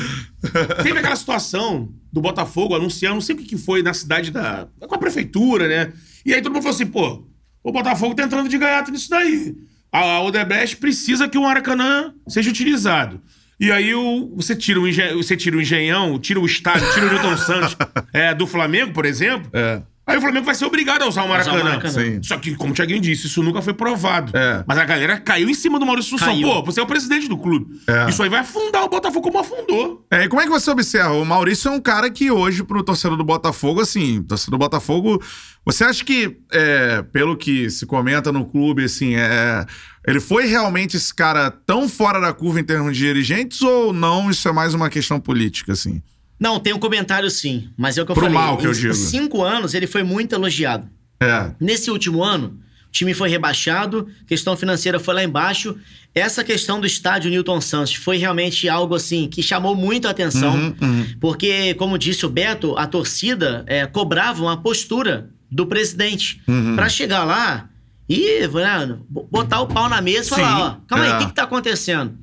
teve 0.82 0.98
aquela 0.98 1.16
situação 1.16 1.88
do 2.12 2.20
Botafogo 2.20 2.74
anunciando, 2.74 3.14
não 3.16 3.20
sei 3.20 3.34
o 3.34 3.38
que 3.38 3.58
foi 3.58 3.82
na 3.82 3.92
cidade 3.92 4.30
da. 4.30 4.66
com 4.88 4.94
a 4.94 4.98
prefeitura, 4.98 5.68
né? 5.68 5.92
E 6.24 6.32
aí 6.32 6.40
todo 6.40 6.52
mundo 6.52 6.62
falou 6.62 6.74
assim, 6.74 6.86
pô, 6.86 7.26
o 7.62 7.72
Botafogo 7.72 8.14
tá 8.14 8.22
entrando 8.22 8.48
de 8.48 8.56
gaiato 8.56 8.90
nisso 8.90 9.10
daí. 9.10 9.54
A, 9.92 9.98
a 9.98 10.22
Odebrecht 10.22 10.76
precisa 10.76 11.28
que 11.28 11.36
o 11.36 11.42
Maracanã 11.42 12.14
seja 12.28 12.50
utilizado. 12.50 13.20
E 13.58 13.72
aí 13.72 13.94
o, 13.94 14.34
você, 14.36 14.54
tira 14.54 14.80
o 14.80 14.86
engen, 14.86 15.14
você 15.16 15.36
tira 15.36 15.56
o 15.56 15.60
engenhão, 15.60 16.18
tira 16.18 16.38
o 16.38 16.44
estádio, 16.44 16.92
tira 16.92 17.06
o 17.06 17.10
Newton 17.10 17.36
Santos 17.38 17.76
é, 18.12 18.34
do 18.34 18.46
Flamengo, 18.46 18.92
por 18.92 19.06
exemplo. 19.06 19.48
É. 19.52 19.82
Aí 20.06 20.16
o 20.16 20.20
Flamengo 20.20 20.46
vai 20.46 20.54
ser 20.54 20.64
obrigado 20.64 21.02
a 21.02 21.08
usar 21.08 21.24
o 21.24 21.28
Maracanã. 21.28 21.64
Maracanã. 21.64 21.90
Sim. 21.90 22.22
Só 22.22 22.38
que, 22.38 22.54
como 22.54 22.72
o 22.72 22.74
Thiaguinho 22.76 23.00
disse, 23.00 23.26
isso 23.26 23.42
nunca 23.42 23.60
foi 23.60 23.74
provado. 23.74 24.30
É. 24.36 24.62
Mas 24.64 24.78
a 24.78 24.84
galera 24.84 25.18
caiu 25.18 25.50
em 25.50 25.54
cima 25.54 25.80
do 25.80 25.84
Maurício 25.84 26.14
Assunção. 26.14 26.32
Caiu. 26.32 26.48
Pô, 26.48 26.62
você 26.62 26.78
é 26.78 26.82
o 26.82 26.86
presidente 26.86 27.28
do 27.28 27.36
clube. 27.36 27.80
É. 27.88 28.08
Isso 28.08 28.22
aí 28.22 28.28
vai 28.28 28.38
afundar 28.38 28.84
o 28.84 28.88
Botafogo 28.88 29.22
como 29.22 29.40
afundou. 29.40 30.06
É, 30.08 30.22
e 30.22 30.28
como 30.28 30.40
é 30.40 30.44
que 30.44 30.50
você 30.50 30.70
observa? 30.70 31.10
O 31.10 31.24
Maurício 31.24 31.68
é 31.68 31.72
um 31.72 31.80
cara 31.80 32.08
que 32.08 32.30
hoje, 32.30 32.62
pro 32.62 32.84
torcedor 32.84 33.18
do 33.18 33.24
Botafogo, 33.24 33.80
assim, 33.80 34.22
torcedor 34.22 34.56
do 34.56 34.62
Botafogo, 34.62 35.20
você 35.64 35.82
acha 35.82 36.04
que, 36.04 36.36
é, 36.52 37.02
pelo 37.02 37.36
que 37.36 37.68
se 37.68 37.84
comenta 37.84 38.30
no 38.30 38.44
clube, 38.44 38.84
assim, 38.84 39.16
é, 39.16 39.66
ele 40.06 40.20
foi 40.20 40.46
realmente 40.46 40.96
esse 40.96 41.12
cara 41.12 41.50
tão 41.50 41.88
fora 41.88 42.20
da 42.20 42.32
curva 42.32 42.60
em 42.60 42.64
termos 42.64 42.96
de 42.96 43.04
dirigentes 43.04 43.60
ou 43.62 43.92
não? 43.92 44.30
Isso 44.30 44.48
é 44.48 44.52
mais 44.52 44.72
uma 44.72 44.88
questão 44.88 45.18
política, 45.18 45.72
assim? 45.72 46.00
Não, 46.38 46.60
tem 46.60 46.72
um 46.74 46.78
comentário 46.78 47.30
sim, 47.30 47.70
mas 47.76 47.96
é 47.96 48.02
o 48.02 48.04
que 48.06 48.12
eu 48.12 48.14
Pro 48.14 48.24
falei. 48.26 48.38
mal 48.38 48.56
que 48.58 48.66
eu 48.66 48.72
em 48.72 48.74
digo. 48.74 48.94
cinco 48.94 49.42
anos 49.42 49.72
ele 49.74 49.86
foi 49.86 50.02
muito 50.02 50.34
elogiado. 50.34 50.88
É. 51.20 51.50
Nesse 51.58 51.90
último 51.90 52.22
ano, 52.22 52.58
o 52.88 52.92
time 52.92 53.14
foi 53.14 53.28
rebaixado, 53.30 54.06
questão 54.26 54.54
financeira 54.56 55.00
foi 55.00 55.14
lá 55.14 55.24
embaixo. 55.24 55.76
Essa 56.14 56.44
questão 56.44 56.78
do 56.80 56.86
estádio 56.86 57.30
Newton 57.30 57.60
Santos 57.60 57.94
foi 57.94 58.16
realmente 58.18 58.68
algo 58.68 58.94
assim 58.94 59.28
que 59.28 59.42
chamou 59.42 59.74
muito 59.74 60.06
a 60.08 60.10
atenção, 60.10 60.54
Uhum, 60.80 61.06
porque, 61.20 61.74
como 61.74 61.98
disse 61.98 62.24
o 62.26 62.28
Beto, 62.30 62.76
a 62.76 62.86
torcida 62.86 63.64
é, 63.66 63.86
cobrava 63.86 64.42
uma 64.42 64.56
postura 64.58 65.30
do 65.50 65.66
presidente 65.66 66.40
Uhum. 66.48 66.74
Pra 66.76 66.88
chegar 66.88 67.24
lá 67.24 67.68
e 68.08 68.46
né, 68.46 68.98
botar 69.30 69.60
o 69.60 69.66
pau 69.66 69.88
na 69.88 70.00
mesa 70.00 70.26
e 70.26 70.30
falar: 70.30 70.56
Sim, 70.56 70.62
ó, 70.62 70.74
calma 70.86 71.04
aí, 71.04 71.10
é. 71.10 71.14
o 71.14 71.18
que, 71.18 71.26
que 71.26 71.34
tá 71.34 71.42
acontecendo? 71.44 72.14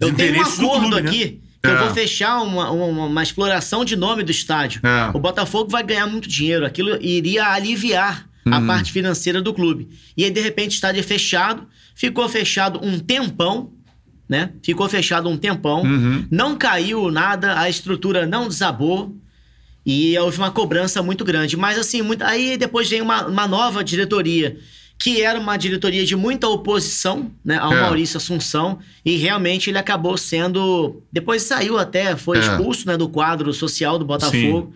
Eu 0.00 0.12
tenho 0.14 0.36
um 0.38 0.42
acordo 0.42 0.56
clube, 0.88 1.02
né? 1.02 1.38
É. 1.62 1.70
eu 1.70 1.78
vou 1.78 1.90
fechar 1.90 2.40
uma, 2.40 2.70
uma, 2.70 3.06
uma 3.06 3.22
exploração 3.22 3.84
de 3.84 3.96
nome 3.96 4.22
do 4.22 4.30
estádio. 4.30 4.80
É. 4.84 5.16
O 5.16 5.20
Botafogo 5.20 5.70
vai 5.70 5.82
ganhar 5.82 6.06
muito 6.06 6.28
dinheiro. 6.28 6.64
Aquilo 6.64 6.96
iria 7.02 7.46
aliviar 7.46 8.28
a 8.50 8.60
parte 8.62 8.92
financeira 8.92 9.42
do 9.42 9.52
clube. 9.52 9.88
E 10.16 10.24
aí, 10.24 10.30
de 10.30 10.40
repente, 10.40 10.72
o 10.72 10.76
estádio 10.76 11.00
é 11.00 11.02
fechado. 11.02 11.66
Ficou 11.94 12.28
fechado 12.28 12.80
um 12.82 12.98
tempão, 12.98 13.72
né? 14.28 14.52
Ficou 14.62 14.88
fechado 14.88 15.28
um 15.28 15.36
tempão. 15.36 15.82
Não 16.30 16.56
caiu 16.56 17.10
nada, 17.10 17.60
a 17.60 17.68
estrutura 17.68 18.26
não 18.26 18.48
desabou. 18.48 19.14
E 19.84 20.18
houve 20.18 20.38
uma 20.38 20.50
cobrança 20.50 21.02
muito 21.02 21.24
grande. 21.24 21.56
Mas 21.56 21.78
assim, 21.78 22.02
muito... 22.02 22.22
aí 22.22 22.56
depois 22.56 22.88
vem 22.90 23.00
uma, 23.00 23.26
uma 23.26 23.46
nova 23.46 23.82
diretoria, 23.82 24.58
que 24.98 25.22
era 25.22 25.38
uma 25.38 25.56
diretoria 25.56 26.04
de 26.04 26.16
muita 26.16 26.48
oposição 26.48 27.30
né, 27.44 27.56
ao 27.56 27.72
É. 27.72 27.82
Maurício 27.82 28.16
Assunção. 28.16 28.80
E 29.04 29.16
realmente 29.16 29.70
ele 29.70 29.78
acabou 29.78 30.16
sendo. 30.16 31.02
Depois 31.12 31.42
saiu 31.42 31.78
até, 31.78 32.16
foi 32.16 32.38
É. 32.38 32.40
expulso 32.40 32.86
né, 32.86 32.96
do 32.96 33.08
quadro 33.08 33.52
social 33.52 33.98
do 33.98 34.04
Botafogo. 34.04 34.72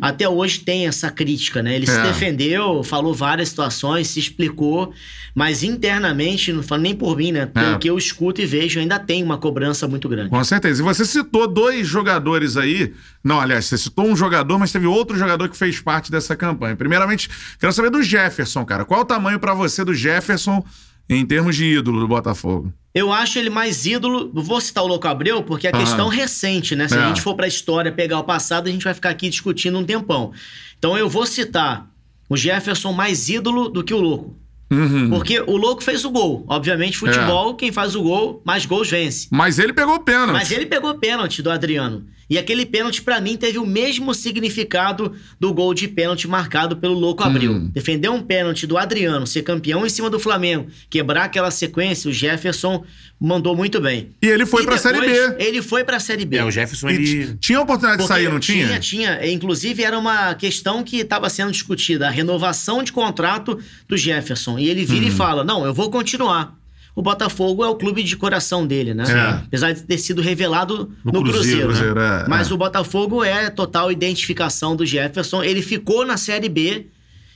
Até 0.00 0.28
hoje 0.28 0.60
tem 0.60 0.86
essa 0.86 1.10
crítica, 1.10 1.62
né? 1.62 1.74
Ele 1.76 1.86
se 1.86 1.96
É. 1.98 2.02
defendeu, 2.02 2.82
falou 2.82 3.14
várias 3.14 3.48
situações, 3.50 4.08
se 4.08 4.18
explicou, 4.18 4.92
mas 5.34 5.62
internamente, 5.62 6.52
não 6.52 6.62
falo 6.62 6.82
nem 6.82 6.94
por 6.94 7.16
mim, 7.16 7.32
né? 7.32 7.46
Pelo 7.46 7.74
É. 7.74 7.78
que 7.78 7.88
eu 7.88 7.96
escuto 7.96 8.40
e 8.40 8.46
vejo, 8.46 8.80
ainda 8.80 8.98
tem 8.98 9.22
uma 9.22 9.38
cobrança 9.38 9.86
muito 9.86 10.08
grande. 10.08 10.30
Com 10.30 10.42
certeza. 10.44 10.82
E 10.82 10.84
você 10.84 11.04
citou 11.04 11.46
dois 11.46 11.86
jogadores 11.86 12.56
aí. 12.56 12.92
Não, 13.22 13.40
aliás, 13.40 13.66
você 13.66 13.78
citou 13.78 14.06
um 14.06 14.16
jogador, 14.16 14.58
mas 14.58 14.72
teve 14.72 14.86
outro 14.86 15.16
jogador 15.16 15.48
que 15.48 15.56
fez 15.56 15.80
parte 15.80 16.10
dessa 16.10 16.34
campanha. 16.36 16.76
Primeiramente, 16.76 17.28
quero 17.58 17.72
saber 17.72 17.90
do 17.90 18.02
Jefferson, 18.02 18.64
cara. 18.64 18.84
Qual 18.84 19.00
o 19.00 19.04
tamanho 19.04 19.38
pra 19.38 19.54
você 19.54 19.84
do 19.84 19.94
Jefferson 19.94 20.64
em 21.08 21.24
termos 21.26 21.56
de 21.56 21.64
ídolo 21.64 22.00
do 22.00 22.08
Botafogo? 22.08 22.72
Eu 22.94 23.12
acho 23.12 23.38
ele 23.38 23.50
mais 23.50 23.86
ídolo. 23.86 24.30
Vou 24.32 24.60
citar 24.60 24.84
o 24.84 24.86
Louco 24.86 25.08
Abreu, 25.08 25.42
porque 25.42 25.66
é 25.66 25.70
Aham. 25.70 25.80
questão 25.80 26.08
recente, 26.08 26.76
né? 26.76 26.86
Se 26.88 26.94
É. 26.94 26.98
a 27.02 27.08
gente 27.08 27.20
for 27.20 27.34
pra 27.34 27.46
história, 27.48 27.90
pegar 27.90 28.18
o 28.20 28.24
passado, 28.24 28.68
a 28.68 28.70
gente 28.70 28.84
vai 28.84 28.94
ficar 28.94 29.10
aqui 29.10 29.28
discutindo 29.28 29.76
um 29.78 29.84
tempão. 29.84 30.32
Então 30.78 30.96
eu 30.96 31.08
vou 31.08 31.26
citar 31.26 31.90
o 32.28 32.36
Jefferson 32.36 32.92
mais 32.92 33.28
ídolo 33.28 33.68
do 33.68 33.82
que 33.82 33.92
o 33.92 33.98
Louco. 34.00 34.36
Uhum. 34.70 35.10
Porque 35.10 35.40
o 35.40 35.56
Louco 35.56 35.82
fez 35.82 36.04
o 36.04 36.10
gol. 36.10 36.44
Obviamente, 36.48 36.96
futebol, 36.96 37.54
quem 37.54 37.70
faz 37.70 37.94
o 37.94 38.02
gol, 38.02 38.40
mais 38.44 38.64
gols 38.64 38.88
vence. 38.90 39.28
Mas 39.30 39.58
ele 39.58 39.72
pegou 39.72 39.98
pênalti. 40.00 40.32
Mas 40.32 40.50
ele 40.50 40.66
pegou 40.66 40.94
pênalti 40.94 41.42
do 41.42 41.50
Adriano. 41.50 42.06
E 42.34 42.38
aquele 42.38 42.66
pênalti, 42.66 43.00
pra 43.00 43.20
mim, 43.20 43.36
teve 43.36 43.58
o 43.58 43.64
mesmo 43.66 44.12
significado 44.12 45.14
do 45.38 45.54
gol 45.54 45.72
de 45.72 45.86
pênalti 45.86 46.26
marcado 46.26 46.76
pelo 46.76 46.94
Louco 46.94 47.22
Abril. 47.22 47.52
Hum. 47.52 47.70
Defender 47.72 48.08
um 48.08 48.20
pênalti 48.20 48.66
do 48.66 48.76
Adriano, 48.76 49.24
ser 49.24 49.42
campeão 49.42 49.86
em 49.86 49.88
cima 49.88 50.10
do 50.10 50.18
Flamengo, 50.18 50.66
quebrar 50.90 51.26
aquela 51.26 51.52
sequência, 51.52 52.10
o 52.10 52.12
Jefferson 52.12 52.84
mandou 53.20 53.54
muito 53.54 53.80
bem. 53.80 54.10
E 54.20 54.26
ele 54.26 54.44
foi 54.46 54.64
E 54.64 54.66
pra 54.66 54.76
Série 54.76 55.00
B. 55.00 55.36
Ele 55.38 55.62
foi 55.62 55.84
pra 55.84 56.00
Série 56.00 56.24
B. 56.24 56.38
É, 56.38 56.44
o 56.44 56.50
Jefferson, 56.50 56.88
ele. 56.88 57.36
tinha 57.36 57.60
oportunidade 57.60 58.02
de 58.02 58.08
Porque 58.08 58.20
sair, 58.20 58.28
não 58.28 58.40
tinha? 58.40 58.66
Tinha, 58.66 58.80
tinha. 58.80 59.10
É, 59.20 59.30
Inclusive, 59.30 59.84
era 59.84 59.96
uma 59.96 60.34
questão 60.34 60.82
que 60.82 60.96
estava 60.96 61.30
sendo 61.30 61.52
discutida, 61.52 62.08
a 62.08 62.10
renovação 62.10 62.82
de 62.82 62.92
contrato 62.92 63.60
do 63.88 63.96
Jefferson. 63.96 64.58
E 64.58 64.68
ele 64.68 64.84
vira 64.84 65.06
e 65.06 65.10
fala: 65.12 65.44
não, 65.44 65.64
eu 65.64 65.72
vou 65.72 65.88
continuar. 65.88 66.63
O 66.96 67.02
Botafogo 67.02 67.64
é 67.64 67.68
o 67.68 67.74
clube 67.74 68.02
de 68.04 68.16
coração 68.16 68.64
dele, 68.66 68.94
né? 68.94 69.04
É. 69.08 69.28
Apesar 69.46 69.72
de 69.72 69.82
ter 69.82 69.98
sido 69.98 70.22
revelado 70.22 70.92
no, 71.04 71.12
No 71.12 71.22
Cruzeiro. 71.24 71.66
Cruzeiro, 71.66 71.68
né? 71.68 71.74
Cruzeiro, 71.74 72.00
é, 72.00 72.28
Mas 72.28 72.50
é. 72.50 72.54
o 72.54 72.56
Botafogo 72.56 73.24
é 73.24 73.50
total 73.50 73.90
identificação 73.90 74.76
do 74.76 74.86
Jefferson. 74.86 75.42
Ele 75.42 75.60
ficou 75.60 76.06
na 76.06 76.16
Série 76.16 76.48
B. 76.48 76.86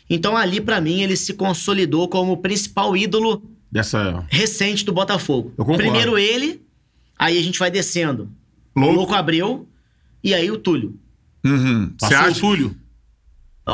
Então, 0.09 0.37
ali, 0.37 0.61
pra 0.61 0.81
mim, 0.81 1.03
ele 1.03 1.17
se 1.17 1.35
consolidou 1.35 2.09
como 2.09 2.33
o 2.33 2.37
principal 2.37 2.97
ídolo 2.97 3.43
Dessa. 3.71 4.25
recente 4.29 4.85
do 4.85 4.93
Botafogo. 4.93 5.53
Primeiro 5.77 6.17
ele, 6.17 6.63
aí 7.19 7.37
a 7.37 7.43
gente 7.43 7.59
vai 7.59 7.71
descendo. 7.71 8.31
Louco. 8.77 8.93
O 8.93 8.97
Louco 8.97 9.15
Abreu 9.15 9.69
e 10.23 10.35
aí 10.35 10.51
o 10.51 10.57
Túlio. 10.57 10.95
Uhum. 11.45 11.93
Passou 12.01 12.17
acha? 12.17 12.39
o 12.39 12.41
Túlio. 12.41 12.77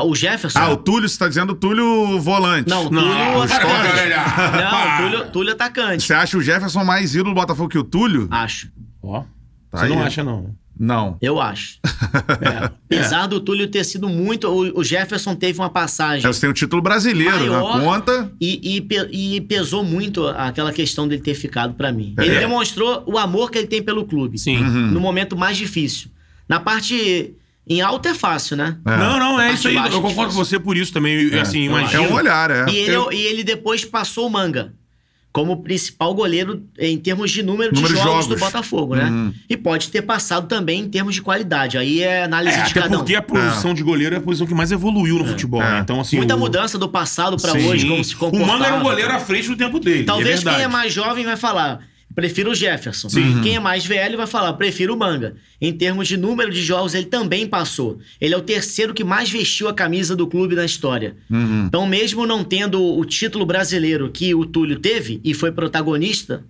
O 0.03 0.15
Jefferson? 0.15 0.59
Ah, 0.59 0.69
o 0.71 0.77
Túlio, 0.77 1.07
você 1.07 1.17
tá 1.17 1.27
dizendo 1.27 1.51
o 1.53 1.55
Túlio 1.55 2.19
volante. 2.19 2.69
Não, 2.69 2.87
o 2.87 2.91
Não, 2.91 3.01
Túlio 3.01 3.47
para, 3.47 3.55
atacante. 3.57 4.09
Não, 4.09 4.71
Para. 4.71 4.97
Túlio, 5.01 5.31
Túlio 5.31 5.53
atacante. 5.53 6.03
Você 6.03 6.13
acha 6.13 6.37
o 6.37 6.41
Jefferson 6.41 6.83
mais 6.83 7.15
ídolo 7.15 7.31
do 7.33 7.35
Botafogo 7.39 7.69
que 7.69 7.77
o 7.77 7.83
Túlio? 7.83 8.27
Acho. 8.31 8.69
Ó. 9.01 9.21
Tá 9.71 9.79
você 9.79 9.87
não 9.87 9.99
aí. 9.99 10.07
acha, 10.07 10.23
não. 10.23 10.55
Não. 10.77 11.17
Eu 11.21 11.39
acho. 11.39 11.79
Apesar 12.85 13.27
do 13.27 13.39
Túlio 13.39 13.67
ter 13.67 13.83
sido 13.85 14.09
muito. 14.09 14.49
O 14.49 14.83
Jefferson 14.83 15.33
teve 15.33 15.57
uma 15.59 15.69
passagem. 15.69 16.27
É, 16.27 16.33
Você 16.33 16.41
tem 16.41 16.49
o 16.49 16.53
título 16.53 16.81
brasileiro 16.81 17.49
na 17.51 17.61
conta. 17.61 18.31
E, 18.41 18.81
e 19.11 19.35
e 19.35 19.41
pesou 19.41 19.83
muito 19.83 20.27
aquela 20.27 20.73
questão 20.73 21.07
dele 21.07 21.21
ter 21.21 21.33
ficado 21.33 21.73
pra 21.75 21.91
mim. 21.93 22.13
É. 22.17 22.25
Ele 22.25 22.39
demonstrou 22.39 23.03
o 23.05 23.17
amor 23.17 23.49
que 23.51 23.57
ele 23.57 23.67
tem 23.67 23.81
pelo 23.81 24.05
clube. 24.05 24.37
Sim. 24.37 24.57
Uhum. 24.57 24.91
No 24.91 24.99
momento 24.99 25.37
mais 25.37 25.55
difícil. 25.55 26.09
Na 26.47 26.59
parte 26.59 27.33
em 27.67 27.81
alta 27.81 28.09
é 28.09 28.13
fácil, 28.13 28.55
né? 28.57 28.77
É. 28.85 28.97
Não, 28.97 29.19
não, 29.19 29.41
é 29.41 29.53
isso 29.53 29.67
aí. 29.67 29.75
Eu 29.75 29.81
baixo 29.81 30.01
concordo 30.01 30.33
com 30.33 30.37
você 30.43 30.59
por 30.59 30.77
isso 30.77 30.93
também. 30.93 31.15
E, 31.29 31.39
Assim, 31.39 31.61
É 31.61 31.65
imagina. 31.65 32.01
um 32.03 32.13
olhar, 32.13 32.51
é. 32.51 32.65
E 32.69 32.75
ele, 32.77 32.95
Eu- 32.95 33.11
e 33.11 33.17
ele 33.17 33.43
depois 33.43 33.83
passou 33.83 34.27
o 34.27 34.29
Manga 34.29 34.73
como 35.31 35.61
principal 35.61 36.13
goleiro 36.13 36.63
em 36.79 36.97
termos 36.97 37.29
de 37.29 37.43
número, 37.43 37.75
Número 37.75 37.93
de 37.93 37.99
de 37.99 38.03
jogos, 38.05 38.23
jogos. 38.25 38.39
do 38.39 38.45
Botafogo, 38.45 38.95
né? 38.95 39.03
Uhum. 39.09 39.33
E 39.49 39.57
pode 39.57 39.89
ter 39.89 40.01
passado 40.01 40.47
também 40.47 40.79
em 40.81 40.89
termos 40.89 41.13
de 41.13 41.21
qualidade. 41.21 41.77
Aí 41.77 42.01
é 42.01 42.23
análise 42.23 42.55
É, 42.57 42.63
de 42.63 42.71
até 42.71 42.81
cada 42.81 42.95
um. 42.95 42.99
porque 42.99 43.15
a 43.15 43.21
posição 43.21 43.73
de 43.73 43.83
goleiro 43.83 44.15
é 44.15 44.17
a 44.17 44.21
posição 44.21 44.47
que 44.47 44.53
mais 44.53 44.71
evoluiu 44.71 45.17
no 45.19 45.25
futebol, 45.25 45.61
É. 45.61 45.71
né? 45.71 45.79
Então, 45.81 45.99
assim. 45.99 46.15
Muita 46.15 46.35
o- 46.37 46.39
mudança 46.39 46.77
do 46.77 46.87
passado 46.87 47.35
pra 47.35 47.51
Sim. 47.51 47.67
hoje, 47.67 47.85
como 47.85 48.01
se 48.01 48.15
comportava. 48.15 48.49
O 48.49 48.53
Manga 48.53 48.65
era 48.67 48.75
um 48.77 48.83
goleiro 48.83 49.11
à 49.11 49.19
frente 49.19 49.49
do 49.49 49.57
tempo 49.57 49.77
dele. 49.77 50.05
Talvez 50.05 50.45
é 50.45 50.49
quem 50.53 50.61
é 50.61 50.67
mais 50.69 50.93
jovem 50.93 51.25
vai 51.25 51.35
falar, 51.35 51.79
prefiro 52.15 52.51
o 52.51 52.55
Jefferson. 52.55 53.09
Quem 53.43 53.55
é 53.55 53.59
mais 53.59 53.85
velho 53.85 54.17
vai 54.17 54.25
falar, 54.25 54.53
prefiro 54.53 54.95
o 54.95 54.97
Manga. 54.97 55.35
Em 55.61 55.73
termos 55.73 56.07
de 56.07 56.15
número 56.15 56.51
de 56.51 56.63
jogos, 56.63 56.95
ele 56.95 57.05
também 57.05 57.45
passou. 57.45 57.99
Ele 58.19 58.33
é 58.33 58.37
o 58.37 58.41
terceiro 58.41 58.93
que 58.93 59.03
mais 59.03 59.29
vestiu 59.29 59.67
a 59.67 59.73
camisa 59.73 60.15
do 60.15 60.25
clube 60.25 60.55
na 60.55 60.65
história. 60.65 61.17
Uhum. 61.29 61.65
Então, 61.67 61.85
mesmo 61.85 62.25
não 62.25 62.43
tendo 62.43 62.81
o 62.81 63.03
título 63.03 63.45
brasileiro 63.45 64.09
que 64.09 64.33
o 64.33 64.45
Túlio 64.45 64.79
teve 64.79 65.19
e 65.23 65.33
foi 65.33 65.51
protagonista, 65.51 66.43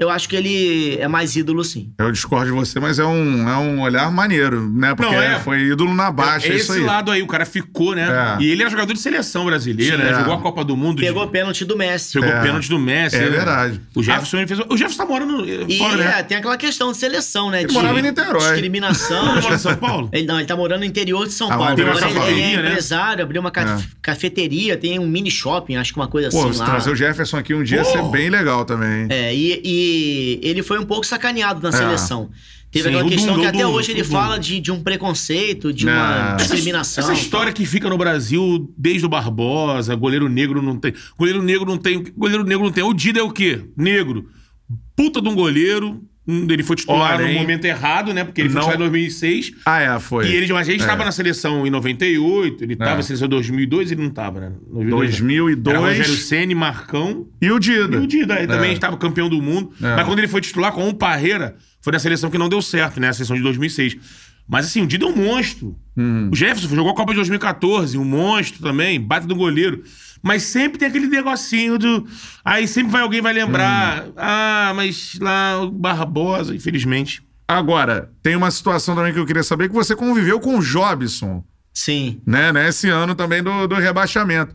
eu 0.00 0.10
acho 0.10 0.28
que 0.28 0.34
ele 0.34 0.96
é 0.98 1.06
mais 1.06 1.36
ídolo 1.36 1.62
sim. 1.62 1.92
Eu 1.98 2.10
discordo 2.10 2.46
de 2.46 2.52
você, 2.52 2.80
mas 2.80 2.98
é 2.98 3.04
um, 3.04 3.48
é 3.48 3.56
um 3.58 3.80
olhar 3.82 4.10
maneiro, 4.10 4.68
né? 4.68 4.94
Porque 4.94 5.14
Não, 5.14 5.22
é. 5.22 5.38
foi 5.38 5.60
ídolo 5.60 5.94
na 5.94 6.10
baixa, 6.10 6.46
é 6.48 6.50
é 6.50 6.54
isso 6.56 6.72
esse 6.72 6.80
aí. 6.80 6.86
lado 6.86 7.10
aí, 7.10 7.22
o 7.22 7.26
cara 7.26 7.44
ficou, 7.46 7.94
né? 7.94 8.08
É. 8.38 8.42
E 8.42 8.50
ele 8.50 8.62
era 8.62 8.70
jogador 8.70 8.92
de 8.92 8.98
seleção 9.00 9.44
brasileira, 9.44 9.96
Sim, 9.98 10.02
né? 10.02 10.10
é. 10.10 10.14
Jogou 10.14 10.34
a 10.34 10.40
Copa 10.40 10.64
do 10.64 10.76
Mundo. 10.76 10.96
de- 11.00 11.06
Pegou 11.06 11.26
pênalti 11.28 11.64
do 11.64 11.76
Messi. 11.76 12.18
Pegou 12.18 12.34
É. 12.34 12.40
pênalti 12.42 12.68
do 12.68 12.78
Messi. 12.78 13.16
É 13.16 13.28
verdade. 13.28 13.80
O 13.94 14.02
Jefferson, 14.02 14.38
ele 14.38 14.46
fez. 14.46 14.60
O 14.60 14.76
Jefferson 14.76 15.02
tá 15.04 15.06
morando 15.08 15.44
E 15.70 15.78
fora, 15.78 15.96
né? 15.96 16.14
é, 16.18 16.22
tem 16.22 16.36
aquela 16.38 16.56
questão 16.56 16.90
de 16.90 16.96
seleção, 16.98 17.50
né? 17.50 17.62
de 17.64 17.72
morava 17.74 17.98
em 17.98 18.02
Niterói. 18.02 18.40
discriminação. 18.40 19.32
Ele 19.32 19.40
mora 19.42 19.54
em 19.54 19.58
São 19.58 19.76
Paulo? 19.76 20.08
Ele 20.12 20.26
não, 20.26 20.38
ele 20.38 20.46
tá 20.46 20.56
morando 20.56 20.80
no 20.80 20.86
interior 20.86 21.26
de 21.26 21.32
São 21.34 21.48
Ah, 21.50 21.56
Paulo. 21.58 21.72
Agora 21.80 22.08
ele, 22.10 22.30
ele 22.30 22.40
é 22.40 22.56
né? 22.62 22.68
empresário, 22.70 23.22
abriu 23.22 23.40
uma 23.40 23.50
ca- 23.50 23.78
É. 23.78 23.84
cafeteria, 24.00 24.76
tem 24.76 24.98
um 24.98 25.06
mini 25.06 25.30
shopping, 25.30 25.76
acho 25.76 25.92
que 25.92 25.98
uma 25.98 26.08
coisa 26.08 26.30
Pô, 26.30 26.48
assim 26.48 26.58
lá. 26.58 26.64
trazer 26.64 26.90
o 26.90 26.96
Jefferson 26.96 27.36
aqui 27.36 27.54
um 27.54 27.62
dia 27.62 27.78
ia 27.78 27.84
Pô. 27.84 27.90
ser 27.90 28.02
bem 28.10 28.28
legal 28.30 28.64
também. 28.64 29.06
É, 29.10 29.34
e, 29.34 29.60
ele 30.42 30.62
foi 30.62 30.78
um 30.78 30.84
pouco 30.86 31.04
sacaneado 31.06 31.60
na 31.62 31.72
seleção. 31.72 32.30
Teve 32.70 32.88
Sim, 32.88 32.94
aquela 32.94 33.10
questão 33.10 33.40
que 33.40 33.46
até 33.46 33.66
hoje 33.66 33.90
ele 33.90 34.04
fala 34.04 34.38
de, 34.38 34.60
de 34.60 34.70
um 34.70 34.80
preconceito, 34.80 35.72
de 35.72 35.86
uma 35.86 36.36
Essa- 36.36 36.36
discriminação. 36.36 37.02
Essa 37.02 37.12
história 37.20 37.52
que 37.52 37.66
fica 37.66 37.88
no 37.90 37.98
Brasil 37.98 38.72
desde 38.78 39.04
o 39.04 39.08
Barbosa, 39.08 39.92
goleiro 39.96 40.28
negro 40.28 40.62
não 40.62 40.76
tem. 40.76 40.94
Goleiro 41.18 41.42
negro 41.42 41.66
não 41.66 41.76
tem. 41.78 42.04
Goleiro 42.16 42.44
negro 42.44 42.64
não 42.64 42.72
tem. 42.72 42.84
O 42.84 42.94
Dida 42.94 43.18
é 43.18 43.22
o 43.22 43.30
quê? 43.32 43.64
Negro. 43.76 44.28
Puta 44.94 45.20
de 45.20 45.28
um 45.28 45.34
goleiro. 45.34 46.00
Hum, 46.28 46.46
Ele 46.50 46.62
foi 46.62 46.76
titular 46.76 47.14
Olha, 47.14 47.24
no 47.24 47.30
hein? 47.30 47.38
momento 47.40 47.64
errado, 47.64 48.12
né? 48.14 48.22
Porque 48.24 48.40
ele 48.42 48.50
foi 48.50 48.60
Não- 48.60 48.68
titular 48.68 48.76
em 48.88 48.90
2006. 48.90 49.52
Ah, 49.64 49.80
é, 49.80 49.98
foi. 49.98 50.28
E 50.28 50.34
ele, 50.36 50.52
mas 50.52 50.68
a 50.68 50.70
gente 50.70 50.80
É. 50.82 50.84
estava 50.84 51.04
na 51.04 51.10
seleção 51.10 51.66
em 51.66 51.70
98, 51.70 52.62
ele 52.62 52.74
estava 52.74 52.92
É. 52.92 52.96
na 52.96 53.02
seleção 53.02 53.26
em 53.26 53.30
2002, 53.30 53.90
ele 53.90 54.02
não 54.02 54.10
estava, 54.10 54.38
né? 54.38 54.52
2002. 54.70 55.74
Era 55.76 55.78
Rogério 55.86 56.14
Ceni, 56.16 56.54
Marcão 56.54 57.26
E 57.40 57.50
o 57.50 57.58
Dida. 57.58 57.96
e 57.96 58.00
o 58.00 58.06
Dida. 58.06 58.34
Ele 58.34 58.44
É. 58.44 58.46
também 58.46 58.72
estava 58.72 58.96
campeão 58.96 59.28
do 59.28 59.40
mundo. 59.40 59.72
É. 59.82 59.96
Mas 59.96 60.06
quando 60.06 60.18
ele 60.18 60.28
foi 60.28 60.40
titular 60.40 60.72
com 60.72 60.88
o 60.88 60.94
Parreira, 60.94 61.56
foi 61.80 61.92
na 61.92 61.98
seleção 61.98 62.30
que 62.30 62.38
não 62.38 62.48
deu 62.48 62.60
certo, 62.62 63.00
né? 63.00 63.08
A 63.08 63.12
seleção 63.12 63.34
de 63.36 63.42
2006. 63.42 63.96
Mas 64.48 64.66
assim, 64.66 64.82
o 64.82 64.86
Dida 64.86 65.04
é 65.04 65.08
um 65.08 65.14
monstro. 65.16 65.76
Hum. 65.96 66.28
O 66.32 66.34
Jefferson 66.36 66.74
jogou 66.74 66.90
a 66.92 66.94
Copa 66.94 67.12
de 67.12 67.16
2014, 67.16 67.96
um 67.96 68.04
monstro 68.04 68.60
também, 68.60 69.00
bate 69.00 69.26
do 69.26 69.34
goleiro. 69.36 69.82
Mas 70.22 70.42
sempre 70.42 70.78
tem 70.78 70.88
aquele 70.88 71.06
negocinho 71.06 71.78
do. 71.78 72.06
Aí 72.44 72.68
sempre 72.68 72.92
vai 72.92 73.02
alguém 73.02 73.20
vai 73.20 73.32
lembrar. 73.32 74.06
Hum. 74.06 74.12
Ah, 74.16 74.72
mas 74.74 75.18
lá 75.20 75.62
o 75.62 75.70
Barbosa, 75.70 76.54
infelizmente. 76.54 77.22
Agora, 77.48 78.10
tem 78.22 78.36
uma 78.36 78.50
situação 78.50 78.94
também 78.94 79.12
que 79.12 79.18
eu 79.18 79.26
queria 79.26 79.42
saber, 79.42 79.68
que 79.68 79.74
você 79.74 79.96
conviveu 79.96 80.38
com 80.38 80.58
o 80.58 80.62
Jobson, 80.62 81.42
Sim. 81.74 82.20
né? 82.24 82.52
Nesse 82.52 82.88
ano 82.88 83.14
também 83.14 83.42
do, 83.42 83.66
do 83.66 83.74
rebaixamento. 83.74 84.54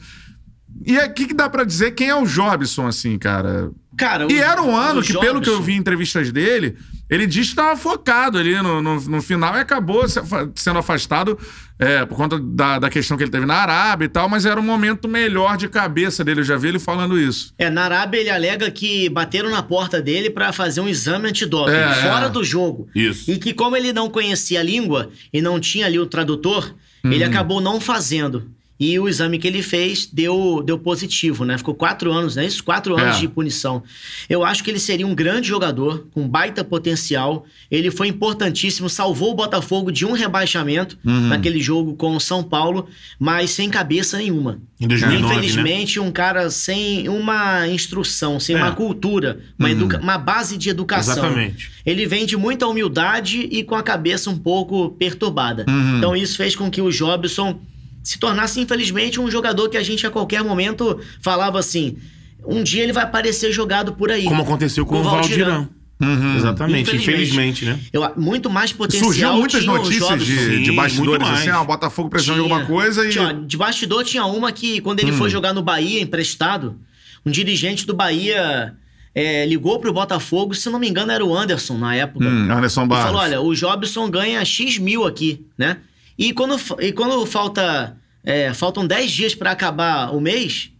E 0.83 0.97
o 0.97 1.13
que, 1.13 1.27
que 1.27 1.33
dá 1.33 1.49
pra 1.49 1.63
dizer 1.63 1.91
quem 1.91 2.09
é 2.09 2.15
o 2.15 2.25
Jobson, 2.25 2.87
assim, 2.87 3.17
cara? 3.17 3.71
Cara, 3.97 4.23
E 4.29 4.35
o- 4.35 4.43
era 4.43 4.61
um 4.61 4.75
ano 4.75 5.01
que, 5.01 5.13
pelo 5.13 5.39
que 5.39 5.47
eu 5.49 5.53
Jobson- 5.53 5.61
vi 5.61 5.73
em 5.73 5.77
entrevistas 5.77 6.29
dele, 6.31 6.75
ele 7.09 7.25
disse 7.25 7.45
que 7.53 7.61
estava 7.61 7.77
focado 7.77 8.37
ali 8.37 8.53
no, 8.61 8.81
no, 8.81 8.99
no 8.99 9.21
final 9.21 9.55
e 9.55 9.59
acabou 9.61 10.05
se 10.09 10.19
sendo 10.55 10.79
afastado 10.79 11.39
é, 11.79 12.05
por 12.05 12.17
conta 12.17 12.37
da, 12.37 12.77
da 12.79 12.89
questão 12.89 13.15
que 13.15 13.23
ele 13.23 13.31
teve 13.31 13.45
na 13.45 13.55
Arábia 13.55 14.05
e 14.05 14.09
tal, 14.09 14.27
mas 14.27 14.45
era 14.45 14.59
um 14.59 14.63
momento 14.63 15.07
melhor 15.07 15.55
de 15.55 15.69
cabeça 15.69 16.25
dele. 16.25 16.41
Eu 16.41 16.43
já 16.45 16.57
vi 16.57 16.67
ele 16.67 16.79
falando 16.79 17.17
isso. 17.17 17.53
É, 17.57 17.69
na 17.69 17.83
Arábia 17.83 18.19
ele 18.19 18.29
alega 18.29 18.69
que 18.69 19.07
bateram 19.07 19.49
na 19.49 19.63
porta 19.63 20.01
dele 20.01 20.29
pra 20.29 20.51
fazer 20.51 20.81
um 20.81 20.89
exame 20.89 21.29
antidoping, 21.29 21.71
É, 21.71 21.93
fora 22.01 22.25
é. 22.25 22.29
do 22.29 22.43
jogo. 22.43 22.89
Isso. 22.93 23.31
E 23.31 23.37
que 23.37 23.53
como 23.53 23.77
ele 23.77 23.93
não 23.93 24.09
conhecia 24.09 24.59
a 24.59 24.63
língua 24.63 25.09
e 25.31 25.41
não 25.41 25.57
tinha 25.57 25.85
ali 25.85 25.99
o 25.99 26.05
tradutor, 26.05 26.75
ele 27.03 27.23
Uhum. 27.23 27.29
acabou 27.29 27.61
não 27.61 27.79
fazendo. 27.79 28.51
E 28.77 28.99
o 28.99 29.07
exame 29.07 29.39
que 29.39 29.47
ele 29.47 29.61
fez 29.61 30.05
deu, 30.05 30.61
deu 30.65 30.77
positivo, 30.77 31.45
né? 31.45 31.57
Ficou 31.57 31.73
quatro 31.73 32.11
anos, 32.11 32.35
né? 32.35 32.45
Isso, 32.45 32.61
quatro 32.61 32.97
anos 32.99 33.15
É. 33.15 33.19
de 33.21 33.27
punição. 33.29 33.81
Eu 34.29 34.43
acho 34.43 34.61
que 34.63 34.69
ele 34.69 34.79
seria 34.79 35.07
um 35.07 35.15
grande 35.15 35.47
jogador, 35.47 36.05
com 36.13 36.27
baita 36.27 36.61
potencial. 36.61 37.45
Ele 37.71 37.89
foi 37.89 38.09
importantíssimo, 38.09 38.89
salvou 38.89 39.31
o 39.31 39.33
Botafogo 39.35 39.91
de 39.93 40.05
um 40.05 40.11
rebaixamento 40.11 40.97
Uhum. 41.05 41.27
naquele 41.29 41.61
jogo 41.61 41.93
com 41.95 42.15
o 42.17 42.19
São 42.19 42.43
Paulo, 42.43 42.87
mas 43.17 43.51
sem 43.51 43.69
cabeça 43.69 44.17
nenhuma. 44.17 44.59
Em 44.77 44.87
2009, 44.89 45.23
né? 45.23 45.29
Infelizmente, 45.39 45.99
um 46.01 46.11
cara 46.11 46.49
sem 46.49 47.07
uma 47.07 47.65
instrução, 47.69 48.41
sem 48.41 48.57
É. 48.57 48.59
uma 48.59 48.73
cultura, 48.73 49.39
uma, 49.57 49.71
educa- 49.71 49.99
uma 50.01 50.17
base 50.17 50.57
de 50.57 50.69
educação. 50.69 51.13
Exatamente. 51.13 51.71
Ele 51.85 52.05
vem 52.05 52.25
de 52.25 52.35
muita 52.35 52.67
humildade 52.67 53.47
e 53.49 53.63
com 53.63 53.75
a 53.75 53.81
cabeça 53.83 54.29
um 54.29 54.37
pouco 54.37 54.89
perturbada. 54.99 55.63
Uhum. 55.67 55.97
Então 55.97 56.13
isso 56.13 56.35
fez 56.35 56.57
com 56.57 56.69
que 56.69 56.81
o 56.81 56.91
Jobson 56.91 57.57
se 58.05 58.19
tornasse, 58.19 58.61
infelizmente, 58.61 59.19
um 59.19 59.29
jogador 59.29 59.67
que 59.67 59.75
a 59.77 59.83
gente 59.83 60.05
a 60.07 60.11
qualquer 60.11 60.43
momento 60.43 60.97
falava 61.21 61.59
assim: 61.59 61.97
um 62.45 62.63
dia 62.63 62.83
ele 62.83 62.93
vai 62.93 63.03
aparecer 63.03 63.51
jogado 63.51 63.93
por 63.93 64.11
aí. 64.11 64.23
Como 64.23 64.43
aconteceu 64.43 64.85
com, 64.85 64.95
Com 64.95 65.01
o 65.01 65.03
Valdirão. 65.03 65.67
Valdirão. 65.99 66.35
Exatamente, 66.37 66.89
Infelizmente. 66.93 67.63
infelizmente, 67.63 67.65
né? 67.65 67.79
Eu, 67.93 68.11
muito 68.17 68.49
mais 68.49 68.73
potencial 68.73 69.05
Surgiu 69.05 69.33
muitas 69.33 69.65
notícias 69.65 70.25
de, 70.25 70.37
Sim, 70.37 70.61
de 70.63 70.71
bastidores, 70.73 71.25
assim, 71.27 71.47
ah, 71.49 71.61
o 71.61 71.65
Botafogo 71.65 72.09
precisando 72.09 72.35
de 72.35 72.41
alguma 72.41 72.65
coisa 72.65 73.05
e... 73.07 73.11
Tinha, 73.11 73.33
de 73.33 73.55
bastidor 73.57 74.03
tinha 74.03 74.25
uma 74.25 74.51
que, 74.51 74.81
quando 74.81 74.99
ele 74.99 75.11
Hum. 75.13 75.17
foi 75.17 75.29
jogar 75.29 75.53
no 75.53 75.61
Bahia, 75.63 76.01
emprestado, 76.01 76.77
um 77.25 77.31
dirigente 77.31 77.87
do 77.87 77.93
Bahia 77.93 78.73
é, 79.15 79.45
ligou 79.45 79.79
pro 79.79 79.93
Botafogo, 79.93 80.53
se 80.53 80.69
não 80.69 80.77
me 80.79 80.89
engano 80.89 81.13
era 81.13 81.23
o 81.25 81.33
Anderson 81.35 81.77
na 81.77 81.95
época. 81.95 82.25
Hum, 82.27 82.51
Anderson 82.51 82.83
E 82.83 82.87
Barros. 82.87 83.05
falou: 83.05 83.21
olha, 83.21 83.39
o 83.41 83.55
Jobson 83.55 84.09
ganha 84.09 84.43
X 84.43 84.77
mil 84.77 85.05
aqui, 85.05 85.45
né? 85.57 85.77
E 86.17 86.33
quando, 86.33 86.55
e 86.79 86.91
quando 86.91 87.25
falta, 87.25 87.97
é, 88.23 88.53
faltam 88.53 88.85
10 88.85 89.11
dias 89.11 89.35
para 89.35 89.51
acabar 89.51 90.13
o 90.13 90.19
mês, 90.19 90.71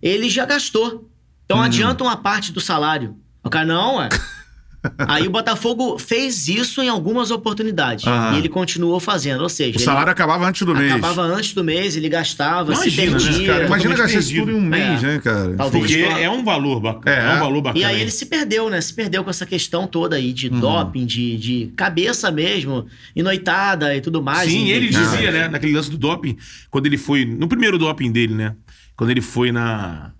ele 0.00 0.28
já 0.28 0.44
gastou. 0.44 1.10
Então 1.44 1.62
adianta 1.62 2.04
uma 2.04 2.16
parte 2.16 2.52
do 2.52 2.60
salário. 2.60 3.16
O 3.42 3.48
cara, 3.48 3.64
não, 3.64 4.02
é. 4.02 4.08
Aí 5.08 5.26
o 5.26 5.30
Botafogo 5.30 5.98
fez 5.98 6.46
isso 6.48 6.80
em 6.80 6.88
algumas 6.88 7.30
oportunidades. 7.30 8.06
Aham. 8.06 8.34
E 8.34 8.38
ele 8.38 8.48
continuou 8.48 9.00
fazendo. 9.00 9.40
Ou 9.42 9.48
seja, 9.48 9.70
O 9.70 9.74
ele 9.76 9.84
salário 9.84 10.10
acabava 10.12 10.46
antes 10.46 10.62
do 10.62 10.74
mês. 10.74 10.92
acabava 10.92 11.22
antes 11.22 11.52
do 11.52 11.64
mês, 11.64 11.96
ele 11.96 12.08
gastava, 12.08 12.72
Imagina, 12.72 12.90
se 12.90 12.96
né, 12.96 13.10
perdia. 13.28 13.52
Cara, 13.52 13.66
imagina 13.66 13.94
gastar 13.96 14.18
isso 14.18 14.34
tudo 14.34 14.50
em 14.52 14.54
um 14.54 14.60
mês, 14.60 15.02
É. 15.02 15.06
né, 15.06 15.18
cara? 15.18 15.54
Talvez. 15.56 15.84
Porque 15.84 16.00
é 16.02 16.30
um 16.30 16.44
valor 16.44 16.80
bacana. 16.80 17.16
É. 17.16 17.30
É, 17.32 17.34
um 17.34 17.38
valor 17.40 17.60
bacana. 17.62 17.80
E 17.80 17.84
aí 17.84 18.00
ele 18.00 18.10
se 18.10 18.26
perdeu, 18.26 18.70
né? 18.70 18.80
Se 18.80 18.94
perdeu 18.94 19.24
com 19.24 19.30
essa 19.30 19.44
questão 19.44 19.86
toda 19.86 20.16
aí 20.16 20.32
de 20.32 20.48
Uhum. 20.48 20.60
doping, 20.60 21.06
de, 21.06 21.36
de 21.36 21.72
cabeça 21.76 22.30
mesmo, 22.30 22.86
e 23.16 23.22
noitada 23.22 23.96
e 23.96 24.00
tudo 24.00 24.22
mais. 24.22 24.50
Sim, 24.50 24.68
ele 24.68 24.88
dizia, 24.88 25.30
né, 25.30 25.48
naquele 25.48 25.72
lance 25.72 25.90
do 25.90 25.98
doping, 25.98 26.36
quando 26.70 26.86
ele 26.86 26.96
foi. 26.96 27.24
No 27.24 27.48
primeiro 27.48 27.78
doping 27.78 28.12
dele, 28.12 28.34
né? 28.34 28.54
Quando 28.96 29.10
ele 29.10 29.20
foi 29.20 29.50
na. 29.52 30.12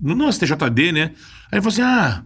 No, 0.00 0.14
no 0.14 0.32
STJD, 0.32 0.92
né? 0.92 1.02
Aí 1.50 1.58
ele 1.58 1.62
falou 1.62 1.68
assim: 1.68 1.82
ah, 1.82 2.22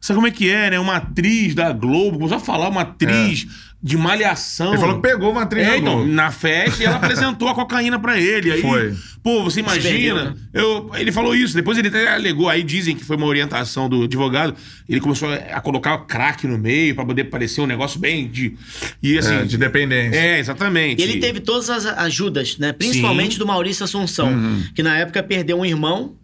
sabe 0.00 0.16
como 0.16 0.26
é 0.26 0.30
que 0.30 0.48
é, 0.50 0.70
né? 0.70 0.78
Uma 0.80 0.96
atriz 0.96 1.54
da 1.54 1.72
Globo, 1.72 2.16
começou 2.18 2.36
a 2.38 2.40
falar, 2.40 2.68
uma 2.68 2.82
atriz 2.82 3.46
de 3.82 3.96
malhação. 3.96 4.72
Ele 4.72 4.78
falou 4.78 4.96
que 4.96 5.02
pegou 5.08 5.30
uma 5.32 5.46
trilha 5.46 5.70
É, 5.70 5.76
então, 5.78 5.94
Globo. 5.96 6.12
na 6.12 6.30
festa 6.30 6.82
e 6.82 6.86
ela 6.86 6.96
apresentou 6.96 7.48
a 7.48 7.54
cocaína 7.54 7.98
pra 7.98 8.20
ele. 8.20 8.52
Aí, 8.52 8.60
Foi. 8.60 8.94
pô, 9.22 9.42
você 9.42 9.60
imagina. 9.60 10.24
né? 10.24 10.34
Eu, 10.52 10.90
ele 10.96 11.10
falou 11.10 11.34
isso, 11.34 11.54
depois 11.54 11.78
ele 11.78 11.88
até 11.88 12.12
alegou, 12.14 12.46
aí 12.50 12.62
dizem 12.62 12.94
que 12.94 13.02
foi 13.02 13.16
uma 13.16 13.24
orientação 13.26 13.88
do 13.88 14.02
advogado. 14.02 14.54
Ele 14.86 15.00
começou 15.00 15.30
a 15.32 15.60
colocar 15.62 15.96
crack 16.04 16.46
no 16.46 16.58
meio 16.58 16.94
pra 16.94 17.06
poder 17.06 17.24
parecer 17.24 17.62
um 17.62 17.66
negócio 17.66 17.98
bem 17.98 18.28
de. 18.28 18.54
E 19.02 19.16
assim. 19.16 19.34
É, 19.34 19.42
de 19.44 19.56
dependência. 19.56 20.18
É, 20.18 20.38
exatamente. 20.38 21.00
E 21.00 21.02
ele 21.02 21.18
teve 21.18 21.40
todas 21.40 21.70
as 21.70 21.86
ajudas, 21.86 22.58
né? 22.58 22.74
Principalmente 22.74 23.32
Sim. 23.34 23.38
do 23.38 23.46
Maurício 23.46 23.82
Assunção, 23.84 24.28
Uhum. 24.30 24.62
que 24.74 24.82
na 24.82 24.98
época 24.98 25.22
perdeu 25.22 25.58
um 25.58 25.64
irmão 25.64 26.16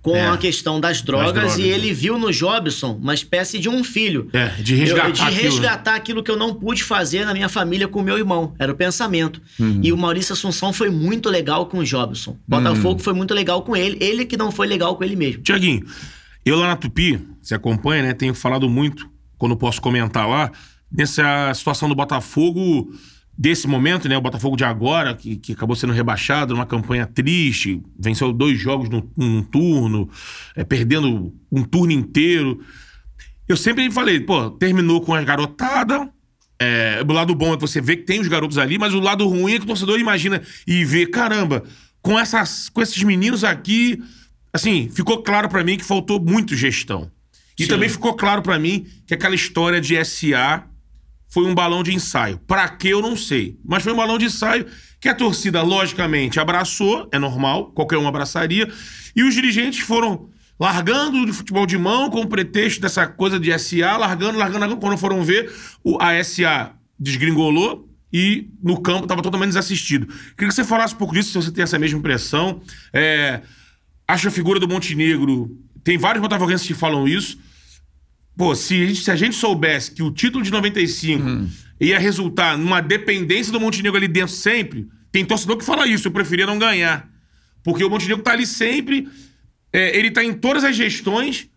com 0.00 0.16
É. 0.16 0.28
a 0.28 0.36
questão 0.36 0.80
das 0.80 1.02
drogas, 1.02 1.32
drogas, 1.32 1.58
e 1.58 1.62
né? 1.62 1.68
ele 1.68 1.92
viu 1.92 2.18
no 2.18 2.32
Jobson 2.32 2.92
uma 3.02 3.12
espécie 3.12 3.58
de 3.58 3.68
um 3.68 3.82
filho. 3.82 4.30
É, 4.32 4.48
de 4.62 4.74
resgatar 4.74 5.08
Eu- 5.08 5.12
de 5.12 5.22
aquilo. 5.22 5.42
resgatar 5.42 5.94
aquilo 5.96 6.22
que 6.22 6.30
eu 6.30 6.36
não 6.36 6.54
pude 6.54 6.84
fazer 6.84 7.24
na 7.24 7.34
minha 7.34 7.48
família 7.48 7.88
com 7.88 8.00
o 8.00 8.02
meu 8.02 8.16
irmão. 8.16 8.54
Era 8.58 8.72
o 8.72 8.76
pensamento. 8.76 9.42
Uhum. 9.58 9.80
E 9.82 9.92
o 9.92 9.96
Maurício 9.96 10.32
Assunção 10.32 10.72
foi 10.72 10.88
muito 10.88 11.28
legal 11.28 11.66
com 11.66 11.78
o 11.78 11.84
Jobson. 11.84 12.36
Botafogo 12.46 13.00
foi 13.00 13.12
muito 13.12 13.34
legal 13.34 13.62
com 13.62 13.76
ele. 13.76 13.98
Ele 14.00 14.24
que 14.24 14.36
não 14.36 14.50
foi 14.52 14.66
legal 14.66 14.96
com 14.96 15.02
ele 15.04 15.16
mesmo. 15.16 15.42
Tiaguinho, 15.42 15.84
eu 16.46 16.56
lá 16.56 16.68
na 16.68 16.76
Tupi, 16.76 17.20
você 17.42 17.54
acompanha, 17.54 18.02
né? 18.04 18.14
Tenho 18.14 18.34
falado 18.34 18.68
muito, 18.70 19.08
quando 19.36 19.56
posso 19.56 19.80
comentar 19.80 20.28
lá, 20.28 20.50
nessa 20.90 21.52
situação 21.54 21.88
do 21.88 21.94
Botafogo, 21.94 22.88
desse 23.38 23.68
momento, 23.68 24.08
né? 24.08 24.16
O 24.16 24.20
Botafogo 24.20 24.56
de 24.56 24.64
agora, 24.64 25.14
que, 25.14 25.36
que 25.36 25.52
acabou 25.52 25.76
sendo 25.76 25.92
rebaixado 25.92 26.54
numa 26.54 26.66
campanha 26.66 27.06
triste, 27.06 27.80
venceu 27.96 28.32
dois 28.32 28.58
jogos 28.58 28.88
num, 28.88 29.08
num 29.16 29.42
turno, 29.44 30.10
é, 30.56 30.64
perdendo 30.64 31.32
um 31.50 31.62
turno 31.62 31.92
inteiro. 31.92 32.60
Eu 33.48 33.56
sempre 33.56 33.88
falei, 33.92 34.18
pô, 34.18 34.50
terminou 34.50 35.00
com 35.00 35.14
as 35.14 35.24
garotadas. 35.24 36.08
É, 36.60 37.00
o 37.08 37.12
lado 37.12 37.32
bom 37.36 37.52
é 37.52 37.54
que 37.54 37.60
você 37.60 37.80
vê 37.80 37.96
que 37.96 38.02
tem 38.02 38.18
os 38.18 38.26
garotos 38.26 38.58
ali, 38.58 38.76
mas 38.76 38.92
o 38.92 38.98
lado 38.98 39.24
ruim 39.28 39.54
é 39.54 39.58
que 39.58 39.64
o 39.64 39.68
torcedor 39.68 40.00
imagina 40.00 40.42
e 40.66 40.84
vê, 40.84 41.06
caramba, 41.06 41.62
com, 42.02 42.18
essas, 42.18 42.68
com 42.68 42.82
esses 42.82 43.00
meninos 43.04 43.44
aqui, 43.44 44.02
assim, 44.52 44.90
ficou 44.92 45.22
claro 45.22 45.48
pra 45.48 45.62
mim 45.62 45.76
que 45.76 45.84
faltou 45.84 46.20
muito 46.20 46.56
gestão. 46.56 47.08
E 47.56 47.62
Sim. 47.62 47.68
também 47.68 47.88
ficou 47.88 48.14
claro 48.14 48.42
pra 48.42 48.58
mim 48.58 48.84
que 49.06 49.14
aquela 49.14 49.36
história 49.36 49.80
de 49.80 50.04
SA 50.04 50.64
foi 51.28 51.44
um 51.44 51.54
balão 51.54 51.82
de 51.82 51.94
ensaio. 51.94 52.38
Pra 52.46 52.68
quê 52.68 52.88
eu 52.88 53.02
não 53.02 53.16
sei, 53.16 53.58
mas 53.64 53.82
foi 53.82 53.92
um 53.92 53.96
balão 53.96 54.18
de 54.18 54.24
ensaio 54.24 54.66
que 55.00 55.08
a 55.08 55.14
torcida 55.14 55.62
logicamente 55.62 56.40
abraçou, 56.40 57.08
é 57.12 57.18
normal, 57.18 57.70
qualquer 57.72 57.98
um 57.98 58.08
abraçaria, 58.08 58.68
e 59.14 59.22
os 59.22 59.34
dirigentes 59.34 59.80
foram 59.80 60.28
largando 60.58 61.22
o 61.22 61.32
futebol 61.32 61.66
de 61.66 61.78
mão 61.78 62.10
com 62.10 62.22
o 62.22 62.26
pretexto 62.26 62.80
dessa 62.80 63.06
coisa 63.06 63.38
de 63.38 63.56
SA, 63.58 63.96
largando, 63.96 64.38
largando, 64.38 64.60
largando. 64.60 64.80
Quando 64.80 64.98
foram 64.98 65.22
ver, 65.22 65.52
a 66.00 66.22
SA 66.24 66.72
desgringolou 66.98 67.88
e 68.12 68.48
no 68.62 68.80
campo 68.80 69.04
estava 69.04 69.22
totalmente 69.22 69.48
desassistido. 69.48 70.06
Queria 70.06 70.48
que 70.48 70.54
você 70.54 70.64
falasse 70.64 70.94
um 70.94 70.98
pouco 70.98 71.14
disso, 71.14 71.30
se 71.30 71.34
você 71.36 71.52
tem 71.52 71.62
essa 71.62 71.78
mesma 71.78 71.98
impressão. 71.98 72.60
É, 72.92 73.42
acho 74.06 74.28
a 74.28 74.30
figura 74.30 74.58
do 74.58 74.66
Montenegro. 74.66 75.56
Tem 75.84 75.96
vários 75.96 76.20
botafoguenses 76.20 76.66
que 76.66 76.74
falam 76.74 77.06
isso. 77.06 77.38
Pô, 78.38 78.54
se 78.54 78.80
a, 78.80 78.86
gente, 78.86 79.00
se 79.02 79.10
a 79.10 79.16
gente 79.16 79.34
soubesse 79.34 79.90
que 79.90 80.02
o 80.02 80.12
título 80.12 80.44
de 80.44 80.52
95 80.52 81.24
ia 81.80 81.98
resultar 81.98 82.56
numa 82.56 82.80
dependência 82.80 83.52
do 83.52 83.58
Montenegro 83.58 83.98
ali 83.98 84.06
dentro 84.06 84.32
sempre, 84.32 84.86
tem 85.10 85.24
torcedor 85.24 85.56
que 85.56 85.64
fala 85.64 85.88
isso, 85.88 86.06
eu 86.06 86.12
preferia 86.12 86.46
não 86.46 86.56
ganhar. 86.56 87.08
Porque 87.64 87.82
o 87.82 87.90
Montenegro 87.90 88.22
tá 88.22 88.30
ali 88.30 88.46
sempre, 88.46 89.08
é, 89.72 89.98
ele 89.98 90.12
tá 90.12 90.22
em 90.22 90.32
todas 90.32 90.62
as 90.62 90.76
gestões 90.76 91.48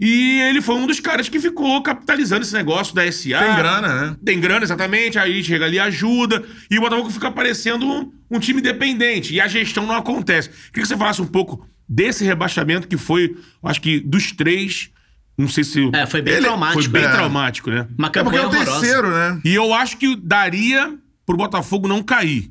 e 0.00 0.40
ele 0.48 0.62
foi 0.62 0.74
um 0.74 0.86
dos 0.86 1.00
caras 1.00 1.28
que 1.28 1.38
ficou 1.38 1.82
capitalizando 1.82 2.42
esse 2.42 2.54
negócio 2.54 2.94
da 2.94 3.02
SA. 3.12 3.38
Tem 3.38 3.56
grana, 3.56 4.00
né? 4.00 4.16
Tem 4.24 4.40
grana, 4.40 4.64
exatamente. 4.64 5.18
Aí 5.18 5.44
chega 5.44 5.66
ali, 5.66 5.78
ajuda. 5.78 6.42
E 6.70 6.78
o 6.78 6.80
Botafogo 6.80 7.10
fica 7.10 7.30
parecendo 7.30 7.86
um, 7.86 8.10
um 8.30 8.40
time 8.40 8.60
dependente. 8.60 9.34
E 9.34 9.40
a 9.40 9.46
gestão 9.46 9.86
não 9.86 9.94
acontece. 9.94 10.48
Queria 10.48 10.82
que 10.82 10.86
você 10.86 10.96
falasse 10.96 11.20
um 11.22 11.26
pouco 11.26 11.68
desse 11.88 12.24
rebaixamento 12.24 12.88
que 12.88 12.96
foi, 12.96 13.36
acho 13.62 13.80
que 13.82 14.00
dos 14.00 14.32
três. 14.32 14.90
Não 15.36 15.48
sei 15.48 15.64
se. 15.64 15.90
É, 15.94 16.06
foi 16.06 16.20
bem 16.22 16.34
Ele- 16.34 16.44
traumático. 16.46 16.82
foi 16.82 16.92
bem 16.92 17.04
é. 17.04 17.10
traumático, 17.10 17.70
né? 17.70 17.86
Uma 17.98 18.08
É 18.08 18.22
porque 18.22 18.38
é 18.38 18.42
o 18.42 18.46
horrorosa. 18.46 18.80
terceiro, 18.80 19.10
né? 19.10 19.40
E 19.44 19.54
eu 19.54 19.72
acho 19.72 19.96
que 19.96 20.14
daria 20.16 20.94
pro 21.24 21.36
Botafogo 21.36 21.88
não 21.88 22.02
cair. 22.02 22.50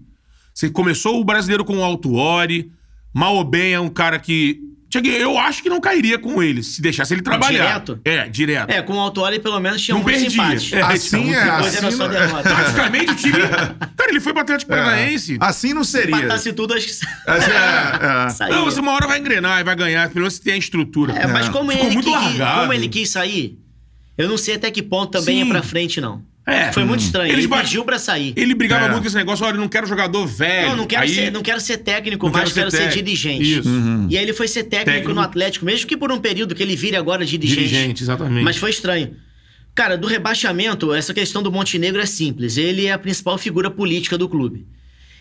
Você 0.53 0.69
começou 0.69 1.19
o 1.19 1.23
brasileiro 1.23 1.63
com 1.63 1.77
o 1.77 1.83
Altuori. 1.83 2.71
Mal 3.13 3.35
ou 3.35 3.43
bem 3.43 3.73
é 3.73 3.79
um 3.79 3.89
cara 3.89 4.17
que. 4.19 4.59
Eu 4.93 5.37
acho 5.37 5.63
que 5.63 5.69
não 5.69 5.79
cairia 5.79 6.19
com 6.19 6.41
ele, 6.43 6.61
se 6.63 6.81
deixasse 6.81 7.13
ele 7.13 7.21
trabalhar. 7.21 7.65
Direto? 7.79 7.99
É, 8.03 8.27
direto. 8.27 8.69
É, 8.69 8.81
com 8.81 8.93
o 8.93 8.99
Autori 8.99 9.39
pelo 9.39 9.59
menos 9.59 9.81
tinha 9.81 9.95
Não 9.95 10.01
muitos 10.03 10.21
perdia. 10.23 10.43
empates. 10.43 10.73
É, 10.73 10.81
Assim 10.81 11.17
então, 11.29 11.33
é. 11.33 11.37
Era 11.41 11.57
assim 11.59 11.91
só 11.91 12.07
não- 12.07 12.09
derrota. 12.09 12.49
Praticamente 12.55 13.11
o 13.11 13.15
time. 13.15 13.33
Cara, 13.97 14.09
ele 14.09 14.19
foi 14.19 14.33
pro 14.33 14.41
Atlético 14.41 14.69
Paranaense. 14.69 15.37
Assim 15.39 15.73
não 15.73 15.83
seria. 15.83 16.15
Empatasse 16.15 16.53
tudo, 16.53 16.73
acho 16.73 16.85
que 16.87 16.91
Assim, 16.91 17.51
é, 17.51 18.25
é. 18.25 18.29
saía. 18.31 18.55
Não, 18.55 18.65
você 18.65 18.79
uma 18.79 18.91
hora 18.91 19.07
vai 19.07 19.19
engrenar 19.19 19.59
e 19.59 19.63
vai 19.63 19.75
ganhar, 19.75 20.07
pelo 20.09 20.21
menos 20.21 20.33
você 20.35 20.43
tem 20.43 20.53
a 20.53 20.57
estrutura. 20.57 21.13
É, 21.13 21.27
mas 21.27 21.47
É. 21.47 21.49
como 21.51 21.71
Ficou 21.71 21.85
ele, 21.85 21.93
muito 21.93 22.11
quis, 22.11 22.21
largado. 22.21 22.59
como 22.61 22.73
ele 22.73 22.87
quis 22.89 23.09
sair, 23.09 23.57
eu 24.17 24.27
não 24.27 24.37
sei 24.37 24.55
até 24.55 24.69
que 24.69 24.81
ponto 24.83 25.11
também 25.11 25.41
Sim. 25.43 25.47
é 25.49 25.51
pra 25.53 25.63
frente, 25.63 26.01
não. 26.01 26.21
É. 26.45 26.71
Foi 26.71 26.83
muito 26.83 27.01
estranho. 27.01 27.31
Eles 27.31 27.45
Ele 27.45 27.55
pediu 27.55 27.85
pra 27.85 27.99
sair. 27.99 28.33
Ele 28.35 28.55
brigava 28.55 28.85
É. 28.85 28.89
muito 28.89 29.01
com 29.03 29.07
esse 29.07 29.15
negócio, 29.15 29.45
olha, 29.45 29.55
eu 29.55 29.61
não 29.61 29.67
quero 29.69 29.85
jogador 29.85 30.25
velho. 30.25 30.69
Não, 30.69 30.77
não 30.77 30.85
quero, 30.87 31.03
Aí- 31.03 31.09
ser, 31.13 31.31
não 31.31 31.41
quero 31.43 31.61
ser 31.61 31.77
técnico, 31.77 32.25
Não 32.25 32.33
mas 32.33 32.43
quero 32.51 32.55
quero 32.55 32.71
ser 32.71 32.77
ser, 32.77 32.83
técnico. 32.85 33.05
dirigente. 33.05 33.59
Isso. 33.59 33.69
E 34.09 34.17
aí 34.17 34.23
ele 34.23 34.33
foi 34.33 34.47
ser 34.47 34.63
técnico, 34.63 34.91
Técnico. 34.91 35.13
no 35.13 35.21
Atlético, 35.21 35.65
mesmo 35.65 35.87
que 35.87 35.95
por 35.95 36.11
um 36.11 36.19
período 36.19 36.55
que 36.55 36.63
ele 36.63 36.75
vire 36.75 36.95
agora 36.95 37.23
dirigente. 37.25 37.67
Dirigente, 37.67 38.03
exatamente. 38.03 38.43
Mas 38.43 38.57
foi 38.57 38.71
estranho. 38.71 39.15
Cara, 39.75 39.95
do 39.97 40.07
rebaixamento, 40.07 40.93
essa 40.93 41.13
questão 41.13 41.41
do 41.43 41.51
Montenegro 41.51 42.01
é 42.01 42.05
simples. 42.05 42.57
Ele 42.57 42.87
é 42.87 42.91
a 42.91 42.97
principal 42.97 43.37
figura 43.37 43.69
política 43.69 44.17
do 44.17 44.27
clube. 44.27 44.65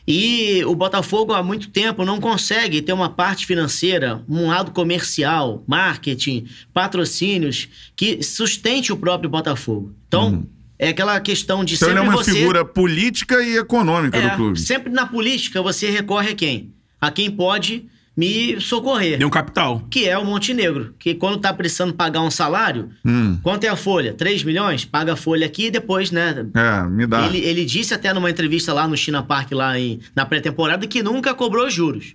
E 0.09 0.65
o 0.65 0.75
Botafogo 0.75 1.33
há 1.35 1.43
muito 1.43 1.69
tempo 1.69 2.05
não 2.05 2.19
consegue 2.19 2.81
ter 2.83 2.93
uma 2.95 3.11
parte 3.11 3.47
financeira, 3.47 4.25
um 4.29 4.49
lado 4.49 4.73
comercial, 4.73 5.63
marketing, 5.69 6.47
patrocínios 6.73 7.69
que 7.95 8.23
sustente 8.23 8.91
o 8.93 8.97
próprio 8.97 9.29
Botafogo. 9.31 9.95
Então, 10.09 10.47
é 10.83 10.89
aquela 10.89 11.21
questão 11.21 11.63
de 11.63 11.75
Então 11.75 11.89
ele 11.89 11.99
sempre 11.99 12.09
é 12.09 12.11
uma 12.17 12.25
você 12.25 12.33
figura 12.33 12.65
política 12.65 13.43
e 13.43 13.59
econômica 13.59 14.17
é, 14.17 14.31
do 14.31 14.37
clube. 14.37 14.59
Sempre 14.59 14.91
na 14.91 15.07
política 15.07 15.61
você 15.61 15.91
recorre 15.91 16.31
a 16.31 16.35
quem? 16.35 16.73
A 16.99 17.11
quem 17.11 17.31
pode 17.31 17.85
me 18.17 18.59
socorrer. 18.61 19.19
Deu 19.19 19.29
um 19.29 19.31
capital. 19.31 19.87
Que 19.91 20.09
é 20.09 20.17
o 20.19 20.25
Montenegro. 20.25 20.95
Que 20.99 21.15
quando 21.15 21.39
tá 21.39 21.53
precisando 21.53 21.93
pagar 21.93 22.23
um 22.23 22.31
salário, 22.31 22.91
Hum. 23.05 23.39
quanto 23.43 23.65
é 23.65 23.69
a 23.69 23.77
folha? 23.77 24.15
3 24.15 24.43
milhões? 24.43 24.85
Paga 24.87 25.13
a 25.13 25.17
folha 25.17 25.47
aqui 25.47 25.67
e 25.67 25.71
depois, 25.71 26.11
né? 26.11 26.47
É, 26.55 26.89
me 26.89 27.07
dá. 27.07 27.27
Ele, 27.27 27.39
ele 27.39 27.65
disse 27.65 27.93
até 27.95 28.13
numa 28.15 28.31
entrevista 28.31 28.73
lá 28.73 28.89
no 28.89 28.97
China 28.97 29.23
Park, 29.23 29.53
lá 29.53 29.79
em, 29.79 30.01
na 30.17 30.25
pré-temporada, 30.27 30.87
que 30.87 31.03
nunca 31.03 31.35
cobrou 31.35 31.69
juros. 31.71 32.15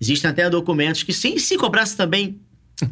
Existem 0.00 0.28
até 0.30 0.50
documentos 0.50 1.04
que, 1.04 1.12
sim, 1.12 1.38
se 1.38 1.56
cobrasse 1.56 1.96
também, 1.96 2.38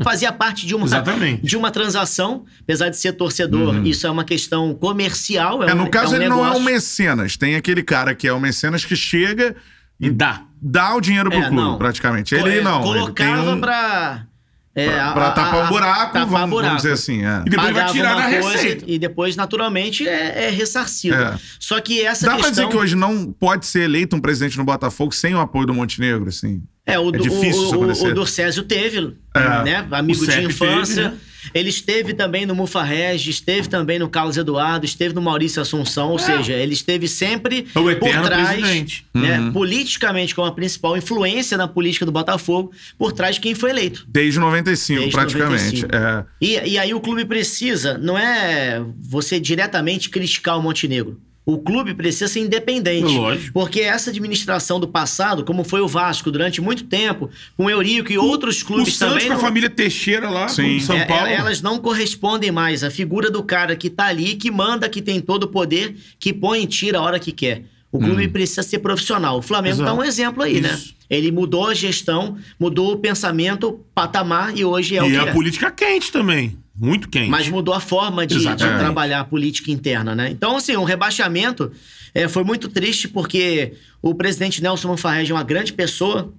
fazia 0.02 0.32
parte 0.32 0.66
de 0.66 0.74
uma, 0.74 0.84
Exatamente. 0.86 1.42
de 1.44 1.56
uma 1.56 1.70
transação. 1.70 2.44
Apesar 2.62 2.88
de 2.88 2.96
ser 2.96 3.12
torcedor, 3.12 3.86
isso 3.86 4.06
é 4.06 4.10
uma 4.10 4.24
questão 4.24 4.74
comercial. 4.74 5.62
É, 5.62 5.66
Uhum. 5.66 5.70
É, 5.70 5.74
um, 5.74 5.84
no 5.84 5.90
caso, 5.90 6.14
é 6.14 6.18
um 6.18 6.20
ele 6.22 6.28
não 6.28 6.38
é 6.38 6.40
um 6.40 6.44
negócio. 6.54 6.64
mecenas. 6.64 7.36
Tem 7.36 7.54
aquele 7.56 7.82
cara 7.82 8.14
que 8.14 8.26
é 8.28 8.32
o 8.32 8.40
mecenas 8.40 8.84
que 8.84 8.94
chega 8.96 9.54
E 9.98 10.08
dá. 10.10 10.42
dá 10.60 10.94
o 10.94 11.00
dinheiro 11.00 11.30
pro 11.30 11.38
É, 11.38 11.42
clube, 11.48 11.56
não. 11.56 11.78
praticamente. 11.78 12.34
Ele 12.34 12.58
é, 12.58 12.62
não. 12.62 12.82
Colocava 12.82 13.42
ele 13.42 13.50
um, 13.50 13.60
pra. 13.60 14.26
é, 14.74 14.88
pra, 14.88 15.12
pra 15.12 15.26
a- 15.26 15.30
tapar 15.32 15.64
o 15.66 15.68
buraco, 15.68 15.98
tapar 16.12 16.12
vamos, 16.26 16.30
vamos 16.40 16.50
buraco. 16.56 16.76
dizer 16.76 16.92
assim. 16.92 17.24
É. 17.24 17.42
E 17.46 17.50
depois 17.50 17.56
vai 17.72 17.74
Pagava 17.74 17.92
tirar 17.92 18.16
uma 18.16 18.24
na 18.24 18.30
coisa 18.30 18.48
receita. 18.50 18.84
E 18.86 18.98
depois, 18.98 19.36
naturalmente, 19.36 20.06
é, 20.08 20.46
é 20.46 20.50
ressarcido. 20.50 21.16
É. 21.16 21.38
Só 21.58 21.80
que 21.80 22.00
essa 22.00 22.24
Dá 22.26 22.32
pra 22.36 22.44
questão... 22.44 22.64
dizer 22.66 22.68
que 22.68 22.82
hoje 22.82 22.94
não 22.96 23.32
pode 23.32 23.66
ser 23.66 23.82
eleito 23.82 24.14
um 24.16 24.20
presidente 24.20 24.56
no 24.56 24.64
Botafogo 24.64 25.12
sem 25.12 25.34
o 25.34 25.40
apoio 25.40 25.66
do 25.66 25.74
Montenegro, 25.74 26.28
assim? 26.28 26.62
É, 26.86 26.98
o, 26.98 27.08
É 27.08 27.12
do- 27.12 27.18
difícil 27.22 27.50
isso 27.64 27.76
o, 27.76 28.06
o, 28.08 28.10
o 28.10 28.14
Dorcésio 28.14 28.62
teve, 28.64 29.14
É. 29.34 29.62
né? 29.64 29.86
Amigo 29.90 30.26
de 30.26 30.40
infância. 30.42 30.94
teve, 31.10 31.14
né? 31.14 31.20
Ele 31.54 31.70
esteve 31.70 32.12
também 32.12 32.44
no 32.44 32.54
Mufa 32.54 32.82
Regis, 32.82 33.36
esteve 33.36 33.66
também 33.66 33.98
no 33.98 34.10
Carlos 34.10 34.36
Eduardo, 34.36 34.84
esteve 34.84 35.14
no 35.14 35.22
Maurício 35.22 35.62
Assunção, 35.62 36.10
ou 36.10 36.18
seja, 36.18 36.52
ele 36.52 36.74
esteve 36.74 37.08
sempre 37.08 37.66
É 37.74 37.94
por 37.94 38.10
trás, 38.22 38.48
presidente. 38.60 39.06
né, 39.14 39.40
Uhum. 39.40 39.52
politicamente, 39.52 40.34
como 40.34 40.46
a 40.46 40.52
principal 40.52 40.98
influência 40.98 41.56
na 41.56 41.66
política 41.66 42.04
do 42.04 42.12
Botafogo, 42.12 42.72
por 42.98 43.12
trás 43.12 43.36
de 43.36 43.40
quem 43.40 43.54
foi 43.54 43.70
eleito. 43.70 44.04
Desde 44.06 44.38
95, 44.38 45.00
Desde 45.00 45.16
praticamente. 45.16 45.82
95. 45.86 45.94
É. 45.96 46.24
E, 46.42 46.72
e 46.72 46.78
aí 46.78 46.92
o 46.92 47.00
clube 47.00 47.24
precisa, 47.24 47.96
não 47.96 48.18
é 48.18 48.82
você 48.98 49.40
diretamente 49.40 50.10
criticar 50.10 50.58
o 50.58 50.62
Montenegro. 50.62 51.18
O 51.52 51.58
clube 51.58 51.94
precisa 51.94 52.28
ser 52.28 52.40
independente. 52.40 53.14
Lógico. 53.14 53.52
Porque 53.52 53.80
essa 53.80 54.10
administração 54.10 54.78
do 54.78 54.86
passado, 54.88 55.44
como 55.44 55.64
foi 55.64 55.80
o 55.80 55.88
Vasco 55.88 56.30
durante 56.30 56.60
muito 56.60 56.84
tempo, 56.84 57.28
com 57.56 57.64
o 57.64 57.70
Eurico 57.70 58.12
e 58.12 58.18
outros 58.18 58.62
O 58.62 58.66
clubes 58.66 58.96
Santos 58.96 59.14
também. 59.14 59.26
com 59.28 59.32
a 59.32 59.36
não- 59.36 59.42
família 59.42 59.68
Teixeira 59.70 60.28
lá, 60.30 60.48
Sim. 60.48 60.74
com 60.74 60.80
São 60.86 60.96
é, 60.96 61.04
Paulo. 61.04 61.26
é, 61.26 61.34
elas 61.34 61.60
não 61.60 61.78
correspondem 61.78 62.50
mais 62.50 62.84
à 62.84 62.90
figura 62.90 63.30
do 63.30 63.42
cara 63.42 63.74
que 63.76 63.90
tá 63.90 64.06
ali, 64.06 64.34
que 64.36 64.50
manda, 64.50 64.88
que 64.88 65.02
tem 65.02 65.20
todo 65.20 65.44
o 65.44 65.48
poder, 65.48 65.96
que 66.18 66.32
põe 66.32 66.62
e 66.62 66.66
tira 66.66 66.98
a 66.98 67.02
hora 67.02 67.18
que 67.18 67.32
quer. 67.32 67.64
O 67.92 67.98
clube 67.98 68.28
precisa 68.28 68.62
ser 68.62 68.78
profissional. 68.78 69.38
O 69.38 69.42
Flamengo 69.42 69.74
Exato. 69.76 69.90
dá 69.90 70.00
um 70.00 70.04
exemplo 70.04 70.44
aí, 70.44 70.60
né? 70.60 70.72
Isso. 70.74 70.94
Ele 71.10 71.32
mudou 71.32 71.66
a 71.66 71.74
gestão, 71.74 72.36
mudou 72.56 72.92
o 72.92 72.96
pensamento, 72.98 73.66
o 73.68 73.72
patamar 73.92 74.56
e 74.56 74.64
hoje 74.64 74.96
é 74.96 75.02
o 75.02 75.06
e 75.06 75.10
que 75.10 75.16
a 75.16 75.22
é. 75.22 75.32
política 75.32 75.72
quente 75.72 76.12
também. 76.12 76.56
Muito 76.80 77.10
quente. 77.10 77.28
Mas 77.28 77.46
mudou 77.46 77.74
a 77.74 77.80
forma 77.80 78.26
de, 78.26 78.38
de 78.38 78.56
trabalhar 78.56 79.20
a 79.20 79.24
política 79.24 79.70
interna, 79.70 80.14
né? 80.14 80.30
Então, 80.30 80.56
assim, 80.56 80.74
o 80.76 80.84
rebaixamento 80.84 81.70
é, 82.14 82.26
foi 82.26 82.42
muito 82.42 82.68
triste 82.68 83.06
porque 83.06 83.74
o 84.00 84.14
presidente 84.14 84.62
Nelson 84.62 84.88
Manfarrege 84.88 85.30
é 85.30 85.34
uma 85.34 85.44
grande 85.44 85.74
pessoa, 85.74 86.32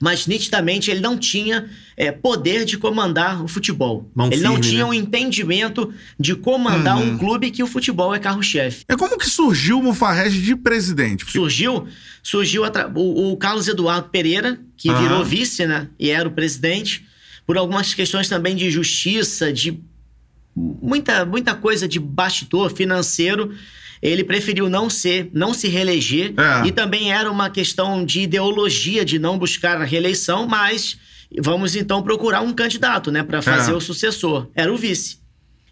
mas 0.00 0.28
nitidamente 0.28 0.88
ele 0.88 1.00
não 1.00 1.18
tinha 1.18 1.68
é, 1.96 2.12
poder 2.12 2.64
de 2.64 2.78
comandar 2.78 3.42
o 3.42 3.48
futebol. 3.48 4.08
Mão 4.14 4.28
ele 4.30 4.42
não 4.42 4.52
firme, 4.54 4.68
tinha 4.68 4.84
né? 4.84 4.90
um 4.90 4.94
entendimento 4.94 5.92
de 6.18 6.36
comandar 6.36 6.98
um 6.98 7.18
clube 7.18 7.50
que 7.50 7.62
o 7.62 7.66
futebol 7.66 8.14
é 8.14 8.20
carro-chefe. 8.20 8.84
É 8.88 8.96
como 8.96 9.18
que 9.18 9.28
surgiu 9.28 9.80
o 9.80 9.82
Mufarrege 9.82 10.40
de 10.40 10.54
presidente? 10.54 11.24
Porque- 11.24 11.38
Surgiu, 11.38 11.88
surgiu 12.22 12.62
o, 12.94 13.32
o 13.32 13.36
Carlos 13.36 13.66
Eduardo 13.66 14.10
Pereira, 14.10 14.60
que 14.76 14.88
Aham. 14.88 15.02
virou 15.02 15.24
vice, 15.24 15.66
né? 15.66 15.88
E 15.98 16.08
era 16.08 16.28
o 16.28 16.32
presidente. 16.32 17.04
Por 17.46 17.56
algumas 17.56 17.94
questões 17.94 18.28
também 18.28 18.54
de 18.56 18.70
justiça, 18.70 19.52
de 19.52 19.80
muita, 20.54 21.24
muita 21.24 21.54
coisa 21.54 21.88
de 21.88 21.98
bastidor 21.98 22.70
financeiro, 22.74 23.52
ele 24.00 24.24
preferiu 24.24 24.68
não 24.68 24.90
ser, 24.90 25.30
não 25.32 25.54
se 25.54 25.68
reeleger. 25.68 26.34
É. 26.36 26.66
E 26.66 26.72
também 26.72 27.12
era 27.12 27.30
uma 27.30 27.48
questão 27.50 28.04
de 28.04 28.22
ideologia 28.22 29.04
de 29.04 29.18
não 29.18 29.38
buscar 29.38 29.80
a 29.80 29.84
reeleição, 29.84 30.46
mas 30.46 30.98
vamos 31.40 31.76
então 31.76 32.02
procurar 32.02 32.40
um 32.42 32.52
candidato, 32.52 33.10
né, 33.10 33.22
para 33.22 33.40
fazer 33.40 33.72
É. 33.72 33.74
o 33.74 33.80
sucessor. 33.80 34.48
Era 34.54 34.72
o 34.72 34.76
vice. 34.76 35.22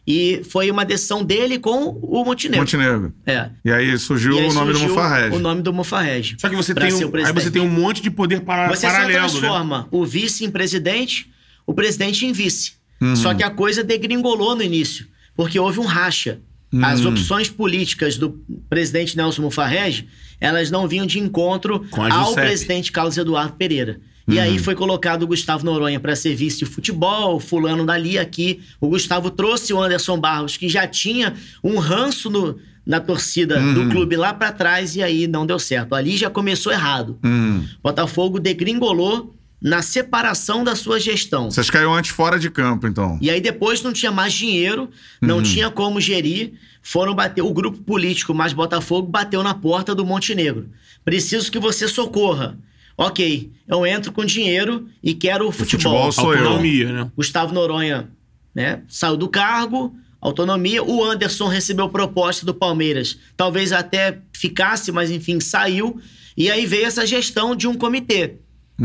E 0.07 0.43
foi 0.49 0.71
uma 0.71 0.85
decisão 0.85 1.23
dele 1.23 1.59
com 1.59 1.91
o 2.03 2.25
Montenegro. 2.25 2.61
Montenegro. 2.61 3.12
É. 3.27 3.51
E 3.64 3.71
aí 3.71 3.99
surgiu 3.99 4.33
E 4.33 4.39
aí 4.41 4.49
o 4.49 4.53
nome 4.55 4.73
surgiu 4.73 4.89
do 4.89 4.95
Mufarrege. 4.95 5.37
O 5.37 5.39
nome 5.39 5.62
do 5.62 5.73
Mufarrege. 5.73 6.37
Só 6.41 6.49
que 6.49 6.57
você 6.57 6.75
tem, 6.75 6.93
um, 6.93 7.16
aí 7.25 7.33
você 7.33 7.51
tem 7.51 7.62
um 7.62 7.68
monte 7.68 8.01
de 8.01 8.11
poder 8.11 8.41
para, 8.41 8.68
Você 8.68 8.87
paralelo, 8.87 9.12
né? 9.12 9.18
transforma 9.29 9.87
o 9.91 10.05
vice 10.07 10.45
em 10.45 10.51
presidente, 10.51 11.31
o 11.71 11.75
presidente 11.75 12.27
em 12.27 12.33
vice. 12.33 12.73
Uhum. 13.01 13.14
Só 13.16 13.33
que 13.33 13.43
a 13.43 13.51
coisa 13.51 13.83
degringolou 13.85 14.57
no 14.57 14.62
início, 14.62 15.07
porque 15.37 15.59
houve 15.59 15.79
um 15.79 15.85
racha. 15.87 16.41
Uhum. 16.73 16.85
As 16.85 17.05
opções 17.05 17.49
políticas 17.49 18.16
do 18.16 18.41
presidente 18.68 19.16
Nelson 19.16 19.43
Mufarrege, 19.43 20.07
elas 20.41 20.71
não 20.71 20.87
vinham 20.89 21.07
de 21.07 21.18
encontro 21.18 21.85
ao 21.93 22.35
presidente 22.35 22.91
Carlos 22.93 23.16
Eduardo 23.16 23.55
Pereira. 23.55 24.01
E 24.29 24.39
aí 24.39 24.53
Uhum. 24.59 24.64
foi 24.64 24.75
colocado 24.75 25.23
o 25.23 25.27
Gustavo 25.27 25.64
Noronha 25.64 25.99
para 25.99 26.14
ser 26.14 26.35
vice 26.37 26.59
de 26.59 26.66
futebol, 26.66 27.41
fulano 27.41 27.85
dali, 27.87 28.18
aqui. 28.18 28.61
O 28.81 28.89
Gustavo 28.89 29.31
trouxe 29.31 29.73
o 29.73 29.81
Anderson 29.83 30.18
Barros, 30.21 30.57
que 30.57 30.68
já 30.68 30.87
tinha 30.87 31.35
um 31.64 31.79
ranço 31.79 32.29
no- 32.31 32.57
na 32.87 33.01
torcida 33.01 33.59
Uhum. 33.61 33.75
do 33.75 33.89
clube 33.91 34.16
lá 34.16 34.33
para 34.35 34.53
trás, 34.53 34.95
e 34.97 35.03
aí 35.03 35.27
não 35.27 35.45
deu 35.47 35.59
certo. 35.59 35.95
Ali 35.95 36.16
já 36.16 36.31
começou 36.31 36.73
errado. 36.73 37.18
Hum. 37.25 37.64
Botafogo 37.83 38.39
degringolou 38.39 39.35
na 39.61 39.83
separação 39.83 40.65
da 40.65 40.75
sua 40.75 40.99
gestão. 40.99 41.51
Vocês 41.51 41.69
caiu 41.69 41.93
antes 41.93 42.11
fora 42.11 42.39
de 42.39 42.51
campo, 42.51 42.87
então. 42.87 43.19
E 43.21 43.31
aí 43.31 43.41
depois 43.41 43.83
não 43.83 43.93
tinha 43.93 44.11
mais 44.11 44.33
dinheiro, 44.33 44.89
não 45.21 45.43
tinha 45.43 45.71
como 45.71 46.01
gerir. 46.01 46.55
Foram 46.83 47.15
bater. 47.15 47.43
O 47.43 47.53
grupo 47.53 47.79
político 47.79 48.33
mais 48.33 48.53
Botafogo 48.53 49.09
bateu 49.09 49.43
na 49.43 49.53
porta 49.53 49.95
do 49.95 50.05
Montenegro. 50.05 50.71
Preciso 51.05 51.53
que 51.53 51.59
você 51.59 51.87
socorra. 51.87 52.59
Ok, 52.97 53.51
eu 53.67 53.87
entro 53.87 54.13
com 54.13 54.25
dinheiro 54.25 54.87
e 55.03 55.15
quero 55.15 55.49
o 55.49 55.53
futebol 55.53 56.11
futebol. 56.11 56.13
sou 56.13 56.35
eu. 56.35 56.45
Autonomia, 56.45 56.93
né? 56.93 57.11
Gustavo 57.17 57.53
Noronha 57.55 58.11
né, 58.55 58.83
saiu 58.89 59.17
do 59.17 59.29
cargo, 59.29 59.95
autonomia. 60.21 60.83
O 60.83 61.03
Anderson 61.05 61.49
recebeu 61.49 61.89
proposta 61.89 62.45
do 62.45 62.55
Palmeiras. 62.55 63.19
Talvez 63.37 63.73
até 63.73 64.19
ficasse, 64.33 64.93
mas 64.93 65.11
enfim, 65.11 65.41
saiu. 65.41 66.01
E 66.37 66.51
aí 66.51 66.67
veio 66.67 66.87
essa 66.87 67.07
gestão 67.07 67.55
de 67.55 67.67
um 67.67 67.75
comitê. 67.75 68.37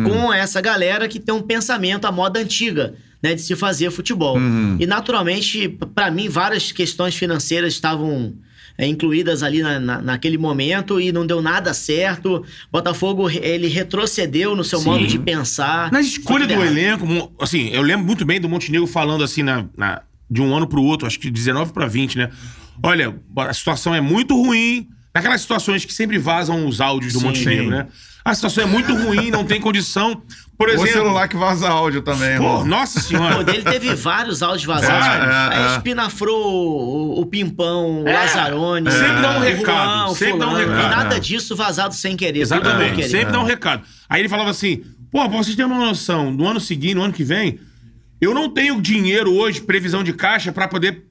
Com 0.03 0.33
essa 0.33 0.59
galera 0.61 1.07
que 1.07 1.19
tem 1.19 1.33
um 1.33 1.41
pensamento 1.41 2.05
à 2.05 2.11
moda 2.11 2.39
antiga, 2.39 2.95
né, 3.23 3.33
de 3.33 3.41
se 3.41 3.55
fazer 3.55 3.89
futebol. 3.91 4.37
E 4.79 4.85
naturalmente, 4.85 5.69
p- 5.69 5.85
pra 5.85 6.11
mim, 6.11 6.27
várias 6.29 6.71
questões 6.71 7.15
financeiras 7.15 7.73
estavam 7.73 8.33
é, 8.77 8.85
incluídas 8.85 9.41
ali 9.41 9.61
na, 9.61 9.79
na- 9.79 10.01
naquele 10.01 10.37
momento 10.37 10.99
e 10.99 11.09
não 11.11 11.25
deu 11.25 11.41
nada 11.41 11.73
certo. 11.73 12.43
Botafogo, 12.71 13.29
ele 13.29 13.67
retrocedeu 13.69 14.53
no 14.55 14.63
seu 14.65 14.79
Sim. 14.79 14.85
modo 14.85 15.07
de 15.07 15.17
pensar. 15.17 15.89
Na 15.93 16.01
escolha 16.01 16.45
do 16.45 16.51
errado. 16.53 16.67
elenco, 16.67 17.31
assim, 17.39 17.69
eu 17.69 17.81
lembro 17.81 18.05
muito 18.05 18.25
bem 18.25 18.39
do 18.39 18.49
Montenegro 18.49 18.85
falando 18.85 19.23
assim 19.23 19.43
na, 19.43 19.65
na- 19.77 20.01
de 20.29 20.41
um 20.41 20.53
ano 20.53 20.67
pro 20.67 20.83
outro, 20.83 21.07
acho 21.07 21.17
que 21.19 21.27
de 21.27 21.31
19 21.31 21.71
pra 21.71 21.87
20, 21.87 22.17
né? 22.17 22.29
Olha, 22.83 23.15
a 23.37 23.53
situação 23.53 23.95
é 23.95 24.01
muito 24.01 24.35
ruim. 24.35 24.89
Naquelas 25.15 25.39
situações 25.41 25.85
que 25.85 25.93
sempre 25.93 26.17
vazam 26.17 26.67
os 26.67 26.81
áudios 26.81 27.13
do 27.13 27.19
Sim. 27.19 27.25
Montenegro, 27.27 27.69
né? 27.69 27.87
A 28.23 28.33
situação 28.35 28.63
é 28.63 28.67
muito 28.67 28.93
ruim, 28.93 29.31
não 29.31 29.45
tem 29.45 29.61
condição. 29.61 30.21
Por 30.57 30.67
O 30.67 30.71
exemplo. 30.71 30.91
celular 30.91 31.27
que 31.27 31.35
vaza 31.37 31.69
áudio 31.69 32.01
também, 32.01 32.37
Pô, 32.37 32.65
nossa 32.65 32.99
Pô, 32.99 33.05
senhora. 33.07 33.43
dele 33.43 33.61
teve 33.63 33.93
vários 33.93 34.41
áudios 34.41 34.65
vazados. 34.65 35.05
É, 35.07 35.55
é, 35.55 35.57
Aí 35.57 35.71
é. 35.73 35.75
espinafrou 35.77 37.17
o, 37.17 37.21
o 37.21 37.25
Pimpão, 37.25 38.03
o 38.03 38.07
É. 38.07 38.13
Lazzaroni. 38.13 38.91
Sempre 38.91 39.21
dá 39.21 39.31
um 39.31 39.37
o 39.37 39.41
recado, 39.41 40.07
Juan, 40.07 40.15
sempre 40.15 40.39
dá 40.39 40.47
um 40.47 40.51
fulano. 40.51 40.71
recado. 40.73 40.85
E 40.85 40.95
nada 40.95 41.19
disso 41.19 41.55
vazado 41.55 41.93
sem 41.93 42.17
querer. 42.17 42.39
Exatamente. 42.41 42.95
querer. 42.95 43.09
Sempre 43.09 43.31
dá 43.31 43.39
um 43.39 43.45
recado. 43.45 43.83
Aí 44.09 44.21
ele 44.21 44.29
falava 44.29 44.49
assim: 44.49 44.81
pô, 45.11 45.19
pra 45.29 45.37
vocês 45.37 45.55
terem 45.55 45.71
uma 45.71 45.85
noção, 45.85 46.31
no 46.31 46.47
ano 46.47 46.59
seguinte, 46.59 46.95
no 46.95 47.03
ano 47.03 47.13
que 47.13 47.23
vem, 47.23 47.59
eu 48.19 48.33
não 48.33 48.49
tenho 48.49 48.81
dinheiro 48.81 49.33
hoje, 49.33 49.61
previsão 49.61 50.03
de 50.03 50.13
caixa, 50.13 50.51
pra 50.51 50.67
poder 50.67 51.03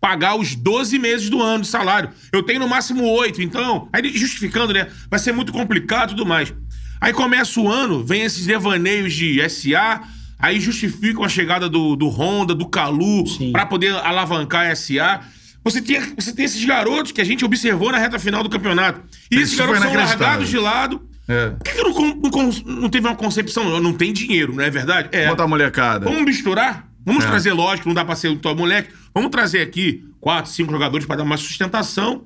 pagar 0.00 0.36
os 0.36 0.54
12 0.54 0.98
meses 0.98 1.30
do 1.30 1.42
ano 1.42 1.62
de 1.62 1.68
salário. 1.68 2.10
Eu 2.32 2.42
tenho 2.42 2.60
no 2.60 2.68
máximo 2.68 3.04
8, 3.04 3.42
então. 3.42 3.88
Aí 3.92 4.16
justificando, 4.16 4.72
né? 4.72 4.88
Vai 5.10 5.18
ser 5.18 5.32
muito 5.32 5.52
complicado 5.52 6.10
e 6.10 6.16
tudo 6.16 6.26
mais. 6.26 6.52
Aí 7.00 7.12
começa 7.12 7.60
o 7.60 7.70
ano, 7.70 8.04
vem 8.04 8.22
esses 8.22 8.46
devaneios 8.46 9.12
de 9.12 9.46
SA. 9.48 10.02
Aí 10.38 10.60
justificam 10.60 11.24
a 11.24 11.28
chegada 11.28 11.68
do, 11.68 11.96
do 11.96 12.08
Honda, 12.08 12.54
do 12.54 12.68
Calu, 12.68 13.24
pra 13.52 13.64
poder 13.64 13.94
alavancar 13.94 14.70
a 14.70 14.76
SA. 14.76 15.20
Você 15.64 15.82
tem, 15.82 16.00
você 16.14 16.32
tem 16.32 16.44
esses 16.44 16.64
garotos 16.64 17.10
que 17.10 17.20
a 17.20 17.24
gente 17.24 17.44
observou 17.44 17.90
na 17.90 17.98
reta 17.98 18.18
final 18.18 18.42
do 18.42 18.48
campeonato. 18.48 19.00
E 19.30 19.36
esses 19.36 19.50
Isso 19.50 19.58
garotos 19.58 19.82
são 19.82 19.94
largados 19.94 20.48
de 20.48 20.58
lado. 20.58 21.02
É. 21.28 21.50
Por 21.50 21.64
que, 21.64 21.72
que 21.72 21.82
não, 21.82 22.50
não 22.52 22.82
não 22.82 22.88
teve 22.88 23.06
uma 23.06 23.16
concepção? 23.16 23.80
Não 23.80 23.92
tem 23.92 24.12
dinheiro, 24.12 24.54
não 24.54 24.62
é 24.62 24.70
verdade? 24.70 25.08
É. 25.10 25.26
Bota 25.28 25.42
a 25.42 25.48
molecada. 25.48 26.04
Vamos 26.04 26.24
misturar? 26.24 26.85
Vamos 27.06 27.24
É. 27.24 27.28
trazer, 27.28 27.52
lógico, 27.52 27.88
não 27.88 27.94
dá 27.94 28.04
pra 28.04 28.16
ser 28.16 28.36
todo 28.38 28.58
moleque. 28.58 28.92
Vamos 29.14 29.30
trazer 29.30 29.60
aqui 29.62 30.04
quatro, 30.20 30.50
cinco 30.50 30.72
jogadores 30.72 31.06
pra 31.06 31.14
dar 31.16 31.24
mais 31.24 31.40
sustentação 31.40 32.24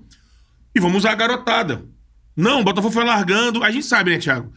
e 0.74 0.80
vamos 0.80 0.96
usar 0.98 1.12
a 1.12 1.14
garotada. 1.14 1.84
Não, 2.34 2.60
o 2.62 2.64
Botafogo 2.64 2.92
foi 2.94 3.04
largando. 3.04 3.62
A 3.62 3.70
gente 3.70 3.84
sabe, 3.84 4.10
né, 4.10 4.18
Thiago? 4.18 4.50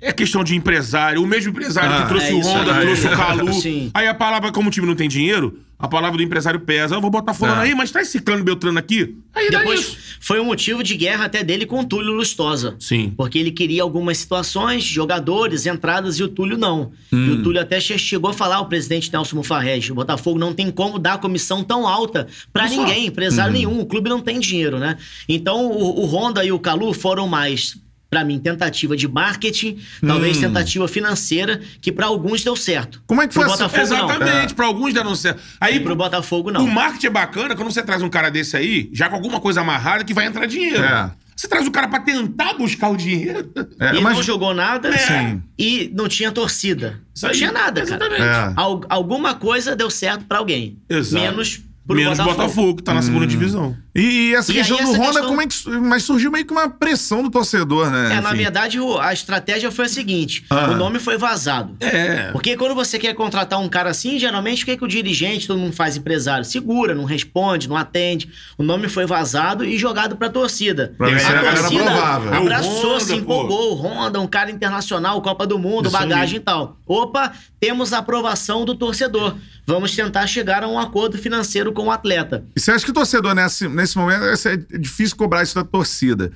É 0.00 0.12
questão 0.12 0.44
de 0.44 0.54
empresário. 0.54 1.22
O 1.22 1.26
mesmo 1.26 1.50
empresário 1.50 1.90
Ah, 1.90 2.02
que 2.02 2.08
trouxe 2.08 2.26
é 2.28 2.34
o 2.34 2.40
Honda, 2.40 2.74
aí. 2.74 2.80
trouxe 2.86 3.06
o 3.06 3.10
Calu. 3.10 3.52
Sim. 3.60 3.90
Aí 3.94 4.06
a 4.06 4.14
palavra, 4.14 4.52
como 4.52 4.68
o 4.68 4.70
time 4.70 4.86
não 4.86 4.94
tem 4.94 5.08
dinheiro, 5.08 5.58
a 5.78 5.88
palavra 5.88 6.18
do 6.18 6.22
empresário 6.22 6.60
pesa. 6.60 6.94
Eu 6.94 7.00
vou 7.00 7.10
botar 7.10 7.32
fulano 7.32 7.60
É. 7.62 7.64
aí, 7.64 7.74
mas 7.74 7.90
traz 7.90 8.08
ciclano 8.08 8.44
Beltrano 8.44 8.78
aqui. 8.78 9.16
Aí 9.34 9.50
Depois 9.50 9.96
foi 10.20 10.38
um 10.38 10.44
motivo 10.44 10.82
de 10.82 10.94
guerra 10.96 11.24
até 11.24 11.42
dele 11.42 11.64
com 11.64 11.80
o 11.80 11.84
Túlio 11.84 12.12
Lustosa. 12.12 12.76
Sim. 12.78 13.12
Porque 13.16 13.38
ele 13.38 13.50
queria 13.50 13.82
algumas 13.82 14.18
situações, 14.18 14.84
jogadores, 14.84 15.64
entradas, 15.66 16.18
e 16.18 16.22
o 16.22 16.28
Túlio 16.28 16.58
não. 16.58 16.92
E 17.10 17.16
Hum. 17.16 17.32
o 17.34 17.42
Túlio 17.42 17.60
até 17.60 17.80
che- 17.80 17.96
chegou 17.98 18.30
a 18.30 18.34
falar 18.34 18.56
ao 18.56 18.66
presidente 18.68 19.10
Nelson 19.10 19.36
Mufarrege, 19.36 19.92
o 19.92 19.94
Botafogo 19.94 20.38
não 20.38 20.52
tem 20.52 20.70
como 20.70 20.98
dar 20.98 21.18
comissão 21.18 21.64
tão 21.64 21.86
alta 21.88 22.26
pra 22.52 22.66
Isso. 22.66 22.76
ninguém, 22.78 23.06
empresário 23.06 23.52
Uhum. 23.52 23.58
nenhum, 23.58 23.80
o 23.80 23.86
clube 23.86 24.10
não 24.10 24.20
tem 24.20 24.38
dinheiro, 24.40 24.78
né? 24.78 24.98
Então 25.28 25.66
o, 25.66 26.00
o 26.02 26.04
Honda 26.06 26.44
e 26.44 26.52
o 26.52 26.58
Calu 26.58 26.92
foram 26.92 27.26
mais, 27.28 27.76
pra 28.08 28.24
mim, 28.24 28.38
tentativa 28.38 28.96
de 28.96 29.08
marketing, 29.08 29.78
Hum. 30.02 30.06
talvez 30.06 30.38
tentativa 30.38 30.86
financeira, 30.88 31.60
que 31.80 31.90
pra 31.90 32.06
alguns 32.06 32.44
deu 32.44 32.54
certo. 32.56 33.02
Como 33.06 33.20
é 33.22 33.26
que 33.26 33.34
Pro 33.34 33.42
foi 33.42 33.50
Botafogo 33.50 33.86
não. 33.88 34.10
Exatamente, 34.10 34.54
pra 34.54 34.66
alguns 34.66 34.94
deram 34.94 35.14
certo. 35.14 35.40
Aí 35.60 35.76
E 35.76 35.80
pro 35.80 35.96
Botafogo 35.96 36.50
não. 36.50 36.64
O 36.64 36.70
marketing 36.70 37.06
é 37.06 37.10
bacana 37.10 37.54
quando 37.56 37.70
você 37.70 37.82
traz 37.82 38.02
um 38.02 38.08
cara 38.08 38.30
desse 38.30 38.56
aí, 38.56 38.88
já 38.92 39.08
com 39.08 39.16
alguma 39.16 39.40
coisa 39.40 39.60
amarrada 39.60 40.04
que 40.04 40.14
vai 40.14 40.26
entrar 40.26 40.46
dinheiro. 40.46 40.82
É. 40.82 41.10
Você 41.34 41.48
traz 41.48 41.66
o 41.66 41.70
cara 41.70 41.86
pra 41.86 42.00
tentar 42.00 42.54
buscar 42.54 42.88
o 42.88 42.96
dinheiro. 42.96 43.52
É, 43.78 43.96
e 43.96 44.00
mas- 44.00 44.14
não 44.16 44.22
jogou 44.22 44.54
nada 44.54 44.90
Sim. 44.96 45.42
e 45.58 45.90
não 45.94 46.08
tinha 46.08 46.32
torcida. 46.32 46.98
Isso 47.14 47.26
Não 47.26 47.30
aí. 47.32 47.36
tinha 47.36 47.52
nada, 47.52 47.84
cara. 47.84 48.06
Exatamente. 48.06 48.22
É. 48.22 48.52
Al- 48.56 48.80
alguma 48.88 49.34
coisa 49.34 49.76
deu 49.76 49.90
certo 49.90 50.24
pra 50.24 50.38
alguém. 50.38 50.78
Exato. 50.88 51.22
Menos 51.22 51.60
pro 51.86 51.96
Menos 51.96 52.18
Botafogo. 52.18 52.36
Botafogo. 52.42 52.76
que 52.76 52.82
tá 52.82 52.92
na 52.94 53.02
segunda 53.02 53.26
divisão. 53.26 53.76
E, 53.94 54.00
e 54.30 54.34
essa 54.34 54.50
E 54.52 54.56
questão 54.56 54.76
aí, 54.76 54.84
do 54.84 54.90
essa 54.90 54.98
Honda, 54.98 55.10
questão- 55.12 55.28
como 55.28 55.40
é 55.42 55.46
que. 55.46 55.54
su- 55.54 55.80
Mas 55.80 56.02
surgiu 56.02 56.30
meio 56.30 56.44
que 56.44 56.52
uma 56.52 56.68
pressão 56.68 57.22
do 57.22 57.30
torcedor, 57.30 57.90
né? 57.90 58.16
É, 58.16 58.20
na 58.20 58.30
Enfim. 58.30 58.42
verdade, 58.42 58.78
o- 58.80 58.98
a 58.98 59.12
estratégia 59.12 59.70
foi 59.70 59.86
a 59.86 59.88
seguinte: 59.88 60.44
Ah. 60.50 60.70
o 60.70 60.76
nome 60.76 60.98
foi 60.98 61.16
vazado. 61.16 61.76
É. 61.80 62.30
Porque 62.32 62.56
quando 62.56 62.74
você 62.74 62.98
quer 62.98 63.14
contratar 63.14 63.58
um 63.60 63.68
cara 63.68 63.88
assim, 63.90 64.18
geralmente 64.18 64.62
o 64.64 64.66
que, 64.66 64.76
que 64.76 64.84
o 64.84 64.88
dirigente, 64.88 65.46
todo 65.46 65.58
mundo 65.58 65.72
faz 65.72 65.96
empresário? 65.96 66.44
Segura, 66.44 66.94
não 66.94 67.04
responde, 67.04 67.68
não 67.68 67.76
atende. 67.76 68.28
O 68.58 68.62
nome 68.62 68.88
foi 68.88 69.06
vazado 69.06 69.64
e 69.64 69.78
jogado 69.78 70.16
pra 70.16 70.28
torcida. 70.28 70.94
Pra 70.98 71.08
ver 71.08 71.20
se 71.20 71.26
a 71.26 71.32
galera 71.32 71.60
aprovava. 71.66 72.34
É 72.34 72.38
o 72.38 72.42
abraçou, 72.42 72.94
Honda, 72.94 73.00
se 73.00 73.12
pô. 73.12 73.18
empolgou. 73.20 73.72
O 73.72 73.74
Honda, 73.76 74.20
um 74.20 74.26
cara 74.26 74.50
internacional, 74.50 75.22
Copa 75.22 75.46
do 75.46 75.58
Mundo, 75.58 75.86
Isso 75.88 75.96
bagagem 75.96 76.36
e 76.36 76.40
tal. 76.40 76.76
Opa, 76.86 77.32
temos 77.58 77.92
a 77.92 77.98
aprovação 77.98 78.64
do 78.64 78.74
torcedor. 78.74 79.36
Vamos 79.66 79.94
tentar 79.96 80.26
chegar 80.26 80.62
a 80.62 80.68
um 80.68 80.78
acordo 80.78 81.18
financeiro 81.18 81.72
com 81.72 81.86
o 81.86 81.90
atleta. 81.90 82.44
E 82.54 82.60
você 82.60 82.70
acha 82.70 82.84
que 82.84 82.90
o 82.90 82.94
torcedor, 82.94 83.34
nesse, 83.34 83.68
nesse 83.68 83.98
momento, 83.98 84.22
é 84.24 84.56
difícil 84.78 85.16
cobrar 85.16 85.42
isso 85.42 85.54
da 85.56 85.64
torcida. 85.64 86.30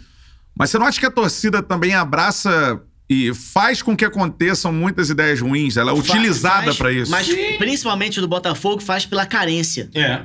Mas 0.58 0.70
você 0.70 0.78
não 0.78 0.86
acha 0.86 0.98
que 0.98 1.06
a 1.06 1.10
torcida 1.10 1.62
também 1.62 1.94
abraça 1.94 2.80
e 3.08 3.32
faz 3.32 3.82
com 3.82 3.96
que 3.96 4.04
aconteçam 4.04 4.72
muitas 4.72 5.10
ideias 5.10 5.40
ruins? 5.40 5.76
Ela 5.76 5.92
é 5.92 5.94
Fa- 5.94 6.00
utilizada 6.00 6.74
pra 6.74 6.92
isso. 6.92 7.10
Mas 7.10 7.28
principalmente 7.56 8.20
do 8.20 8.26
Botafogo 8.28 8.82
faz 8.82 9.06
pela 9.06 9.24
carência. 9.24 9.88
É. 9.94 10.22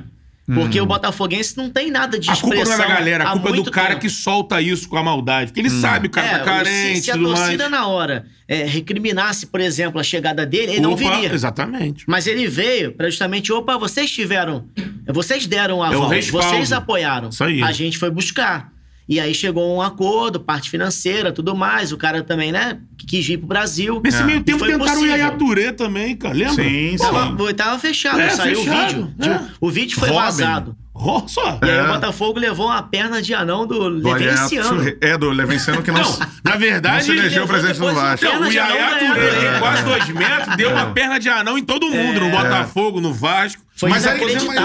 Porque 0.54 0.80
o 0.80 0.86
botafoguense 0.86 1.56
não 1.56 1.68
tem 1.68 1.90
nada 1.90 2.18
de 2.20 2.30
A 2.30 2.34
culpa 2.36 2.54
não 2.54 2.60
é 2.60 2.62
expressão 2.62 2.86
da 2.88 2.94
galera, 2.94 3.24
a 3.24 3.32
culpa 3.32 3.48
é 3.48 3.50
do 3.50 3.54
muito 3.56 3.70
cara 3.72 3.88
tempo. 3.90 4.00
que 4.02 4.08
solta 4.08 4.60
isso 4.62 4.88
com 4.88 4.96
a 4.96 5.02
maldade. 5.02 5.50
Porque 5.50 5.60
ele 5.60 5.70
sabe, 5.70 6.06
o 6.06 6.10
cara 6.10 6.26
É, 6.26 6.38
tá 6.38 6.44
carente 6.44 6.98
se, 6.98 7.02
se 7.06 7.10
a 7.10 7.18
torcida 7.18 7.68
mais. 7.68 7.70
na 7.82 7.88
hora 7.88 8.26
é, 8.46 8.64
recriminasse, 8.64 9.46
por 9.46 9.60
exemplo, 9.60 9.98
a 10.00 10.04
chegada 10.04 10.46
dele, 10.46 10.72
ele 10.74 10.80
não 10.80 10.92
Opa, 10.92 10.98
viria. 11.16 11.32
Exatamente. 11.34 12.04
Mas 12.06 12.28
ele 12.28 12.46
veio 12.46 12.92
pra 12.92 13.10
justamente, 13.10 13.52
opa, 13.52 13.76
vocês 13.76 14.08
tiveram, 14.08 14.66
vocês 15.08 15.46
deram 15.48 15.82
a 15.82 15.92
É 15.92 15.96
respaldo. 16.14 16.48
vocês 16.48 16.72
apoiaram. 16.72 17.28
Isso 17.30 17.42
aí. 17.42 17.60
A 17.62 17.72
gente 17.72 17.98
foi 17.98 18.10
buscar. 18.10 18.70
E 19.08 19.20
aí 19.20 19.32
chegou 19.32 19.76
um 19.76 19.80
acordo, 19.80 20.40
parte 20.40 20.68
financeira, 20.68 21.30
tudo 21.30 21.54
mais. 21.54 21.92
O 21.92 21.96
cara 21.96 22.22
também, 22.24 22.50
né, 22.50 22.78
quis 22.98 23.24
vir 23.24 23.38
pro 23.38 23.46
Brasil. 23.46 24.00
Nesse 24.02 24.20
É. 24.20 24.24
meio 24.24 24.42
tempo 24.42 24.58
foi 24.58 24.72
tentaram 24.72 24.90
o 24.90 24.94
possível. 24.94 25.16
Yaya 25.16 25.30
Touré 25.32 25.72
também, 25.72 26.16
cara. 26.16 26.34
Lembra? 26.34 26.64
Sim, 26.64 26.90
sim. 26.90 26.96
Tava, 26.98 27.54
tava 27.54 27.78
fechado, 27.78 28.18
É, 28.20 28.30
saiu 28.30 28.58
fechado, 28.64 29.02
o 29.02 29.04
vídeo. 29.06 29.14
é. 29.32 29.40
O 29.60 29.70
vídeo 29.70 29.98
foi 29.98 30.08
Robin. 30.08 30.20
vazado. 30.22 30.76
Ó, 30.98 31.26
só. 31.28 31.58
E 31.62 31.70
aí 31.70 31.76
É. 31.78 31.82
o 31.84 31.86
Botafogo 31.88 32.38
levou 32.38 32.66
uma 32.66 32.82
perna 32.82 33.20
de 33.20 33.34
anão 33.34 33.66
do 33.66 34.00
Do 34.00 34.12
Levenciano. 34.12 34.82
É, 35.00 35.16
do 35.18 35.30
Levenciano 35.30 35.82
que 35.82 35.90
não, 35.90 36.00
Não, 36.02 36.18
na 36.44 36.56
verdade. 36.56 36.96
não 36.96 37.14
se 37.14 37.20
elegeu 37.20 37.42
levou 37.42 37.48
presidente 37.48 37.78
do 37.78 37.94
Vasco. 37.94 38.24
Não, 38.24 38.40
o 38.40 38.44
Yaya 38.52 38.98
Touré, 38.98 39.58
quase 39.58 39.82
dois 39.84 40.08
metros, 40.08 40.56
deu 40.56 40.70
É. 40.70 40.72
uma 40.72 40.86
perna 40.86 41.18
de 41.20 41.28
anão 41.28 41.58
em 41.58 41.64
todo 41.64 41.88
mundo, 41.90 42.20
no 42.20 42.30
Botafogo, 42.30 43.00
no 43.00 43.12
Vasco. 43.12 43.62
Foi 43.76 43.90
Mas 43.90 44.06
aí- 44.06 44.18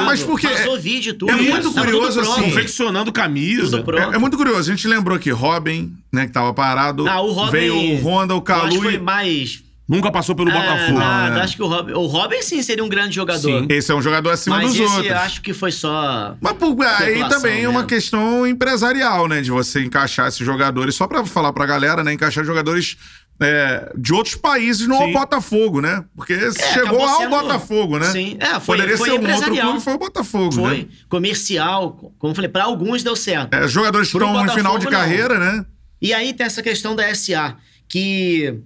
mas 0.05 0.23
por 0.23 0.39
quê? 0.39 0.47
Vazou 0.47 0.79
vídeo, 0.79 1.13
tudo. 1.13 1.31
É 1.31 1.35
muito 1.35 1.63
tudo 1.69 1.81
curioso, 1.81 2.21
assim, 2.21 2.43
Confeccionando 2.43 3.11
camisa. 3.11 3.83
É, 4.11 4.15
é 4.15 4.17
muito 4.17 4.37
curioso. 4.37 4.71
A 4.71 4.73
gente 4.75 4.87
lembrou 4.87 5.19
que 5.19 5.29
Robin, 5.31 5.91
né, 6.13 6.27
que 6.27 6.31
tava 6.31 6.53
parado. 6.53 7.05
Ah, 7.09 7.19
o 7.19 7.31
Robin... 7.31 7.51
Veio 7.51 7.75
o 7.75 8.01
Honda, 8.07 8.33
o 8.35 8.41
Calu 8.41 8.67
Acho 8.67 8.75
que 8.77 8.81
foi 8.83 8.93
e... 8.95 8.99
mais... 8.99 9.63
Nunca 9.89 10.09
passou 10.11 10.33
pelo 10.35 10.49
Ah, 10.51 10.53
Botafogo. 10.53 10.99
né? 10.99 11.41
acho 11.41 11.55
que 11.57 11.61
o 11.63 11.67
Robin... 11.67 11.91
O 11.93 12.05
Robin, 12.05 12.41
sim, 12.41 12.61
seria 12.63 12.83
um 12.83 12.87
grande 12.87 13.13
jogador. 13.15 13.41
Sim. 13.61 13.67
Esse 13.69 13.91
é 13.91 13.95
um 13.95 14.01
jogador 14.01 14.29
acima 14.29 14.57
Mas 14.57 14.67
dos 14.71 14.79
esse 14.79 14.95
outros. 14.95 15.11
acho 15.11 15.41
que 15.41 15.53
foi 15.53 15.71
só... 15.71 16.35
Mas 16.39 16.53
por, 16.53 16.85
aí 16.85 17.27
também 17.27 17.63
é 17.63 17.67
uma 17.67 17.79
mesmo. 17.79 17.87
questão 17.87 18.47
empresarial, 18.47 19.27
né? 19.27 19.41
De 19.41 19.51
você 19.51 19.83
encaixar 19.83 20.27
esses 20.29 20.45
jogadores, 20.45 20.95
só 20.95 21.07
pra 21.07 21.25
falar 21.25 21.51
pra 21.51 21.65
galera, 21.65 22.03
né? 22.05 22.13
Encaixar 22.13 22.45
jogadores 22.45 22.95
é, 23.41 23.91
de 23.97 24.13
outros 24.13 24.35
países 24.35 24.87
no 24.87 24.95
Sim. 24.97 25.11
Botafogo, 25.11 25.81
né? 25.81 26.05
Porque 26.15 26.35
chegou 26.53 26.83
acabou 26.83 27.01
ao 27.09 27.17
sendo- 27.17 27.29
Botafogo, 27.31 27.99
né? 27.99 28.05
Sim. 28.05 28.37
É, 28.39 28.59
foi- 28.61 28.77
Poderia 28.77 28.97
foi 28.97 29.09
ser 29.09 29.19
um 29.19 29.33
outro 29.33 29.55
clube, 29.57 29.79
foi 29.81 29.93
o 29.93 29.97
Botafogo, 29.97 30.51
Foi 30.53 30.77
né? 30.77 30.85
comercial. 31.09 32.13
Como 32.17 32.31
eu 32.31 32.35
falei, 32.35 32.49
pra 32.49 32.63
alguns 32.63 33.03
deu 33.03 33.15
certo. 33.15 33.53
É, 33.53 33.67
jogadores 33.67 34.09
que 34.09 34.15
estão 34.17 34.29
em 34.45 34.49
final 34.49 34.77
de 34.77 34.85
Botafogo, 34.85 34.91
não. 34.91 34.99
carreira, 34.99 35.37
né? 35.39 35.65
E 36.01 36.13
aí 36.13 36.33
tem 36.33 36.45
essa 36.45 36.61
questão 36.63 36.95
da 36.95 37.13
SA, 37.13 37.57
que 37.89 38.59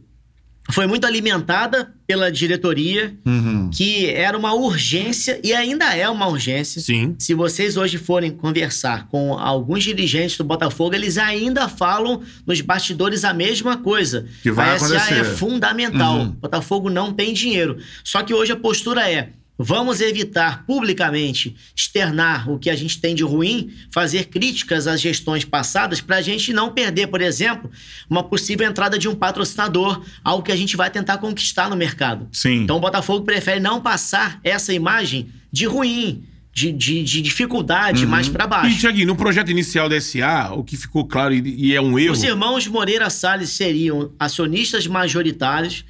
foi 0.71 0.87
muito 0.87 1.05
alimentada 1.05 1.93
pela 2.07 2.31
diretoria, 2.31 3.15
Uhum. 3.25 3.69
que 3.73 4.07
era 4.07 4.37
uma 4.37 4.53
urgência 4.53 5.39
e 5.43 5.53
ainda 5.53 5.95
é 5.95 6.07
uma 6.09 6.27
urgência. 6.27 6.81
Sim. 6.81 7.15
Se 7.19 7.33
vocês 7.33 7.77
hoje 7.77 7.97
forem 7.97 8.31
conversar 8.31 9.07
com 9.07 9.33
alguns 9.37 9.83
dirigentes 9.83 10.37
do 10.37 10.43
Botafogo, 10.43 10.95
eles 10.95 11.17
ainda 11.17 11.67
falam 11.69 12.21
nos 12.45 12.61
bastidores 12.61 13.23
a 13.23 13.33
mesma 13.33 13.77
coisa. 13.77 14.25
Que 14.43 14.51
vai 14.51 14.71
a 14.75 14.79
SA 14.79 14.85
acontecer. 14.85 15.19
é 15.19 15.23
fundamental. 15.23 16.17
Uhum. 16.19 16.29
Botafogo 16.31 16.89
não 16.89 17.13
tem 17.13 17.33
dinheiro. 17.33 17.77
Só 18.03 18.23
que 18.23 18.33
hoje 18.33 18.51
a 18.51 18.55
postura 18.55 19.09
é: 19.09 19.29
vamos 19.57 20.01
evitar 20.01 20.65
publicamente 20.65 21.55
externar 21.75 22.49
o 22.49 22.59
que 22.59 22.69
a 22.69 22.75
gente 22.75 22.99
tem 22.99 23.15
de 23.15 23.23
ruim, 23.23 23.71
fazer 23.91 24.25
críticas 24.25 24.87
às 24.87 24.99
gestões 24.99 25.45
passadas 25.45 26.01
para 26.01 26.17
a 26.17 26.21
gente 26.21 26.51
não 26.53 26.71
perder, 26.71 27.07
por 27.07 27.21
exemplo, 27.21 27.69
uma 28.09 28.23
possível 28.23 28.67
entrada 28.67 28.99
de 28.99 29.07
um 29.07 29.15
patrocinador, 29.15 30.03
algo 30.23 30.43
que 30.43 30.51
a 30.51 30.55
gente 30.55 30.75
vai 30.75 30.89
tentar 30.89 31.17
conquistar 31.19 31.69
no 31.69 31.75
mercado. 31.75 32.27
Sim. 32.31 32.63
Então 32.63 32.77
o 32.77 32.79
Botafogo 32.81 33.25
prefere 33.25 33.59
não 33.59 33.81
passar 33.81 34.39
essa 34.43 34.73
imagem 34.73 35.29
de 35.51 35.65
ruim, 35.65 36.23
de, 36.53 36.71
de, 36.71 37.03
de 37.03 37.21
dificuldade 37.21 38.03
Uhum. 38.05 38.09
mais 38.09 38.29
para 38.29 38.45
E, 38.45 38.47
baixo. 38.47 38.79
Tiaguinho, 38.79 39.07
no 39.07 39.15
projeto 39.15 39.51
inicial 39.51 39.89
da 39.89 39.99
SA, 39.99 40.51
o 40.53 40.63
que 40.63 40.77
ficou 40.77 41.05
claro 41.05 41.33
e, 41.33 41.67
e 41.67 41.75
é 41.75 41.81
um 41.81 41.97
erro. 41.99 42.13
Os 42.13 42.23
irmãos 42.23 42.65
Moreira 42.67 43.09
Salles 43.09 43.49
seriam 43.49 44.11
acionistas 44.19 44.87
majoritários 44.87 45.83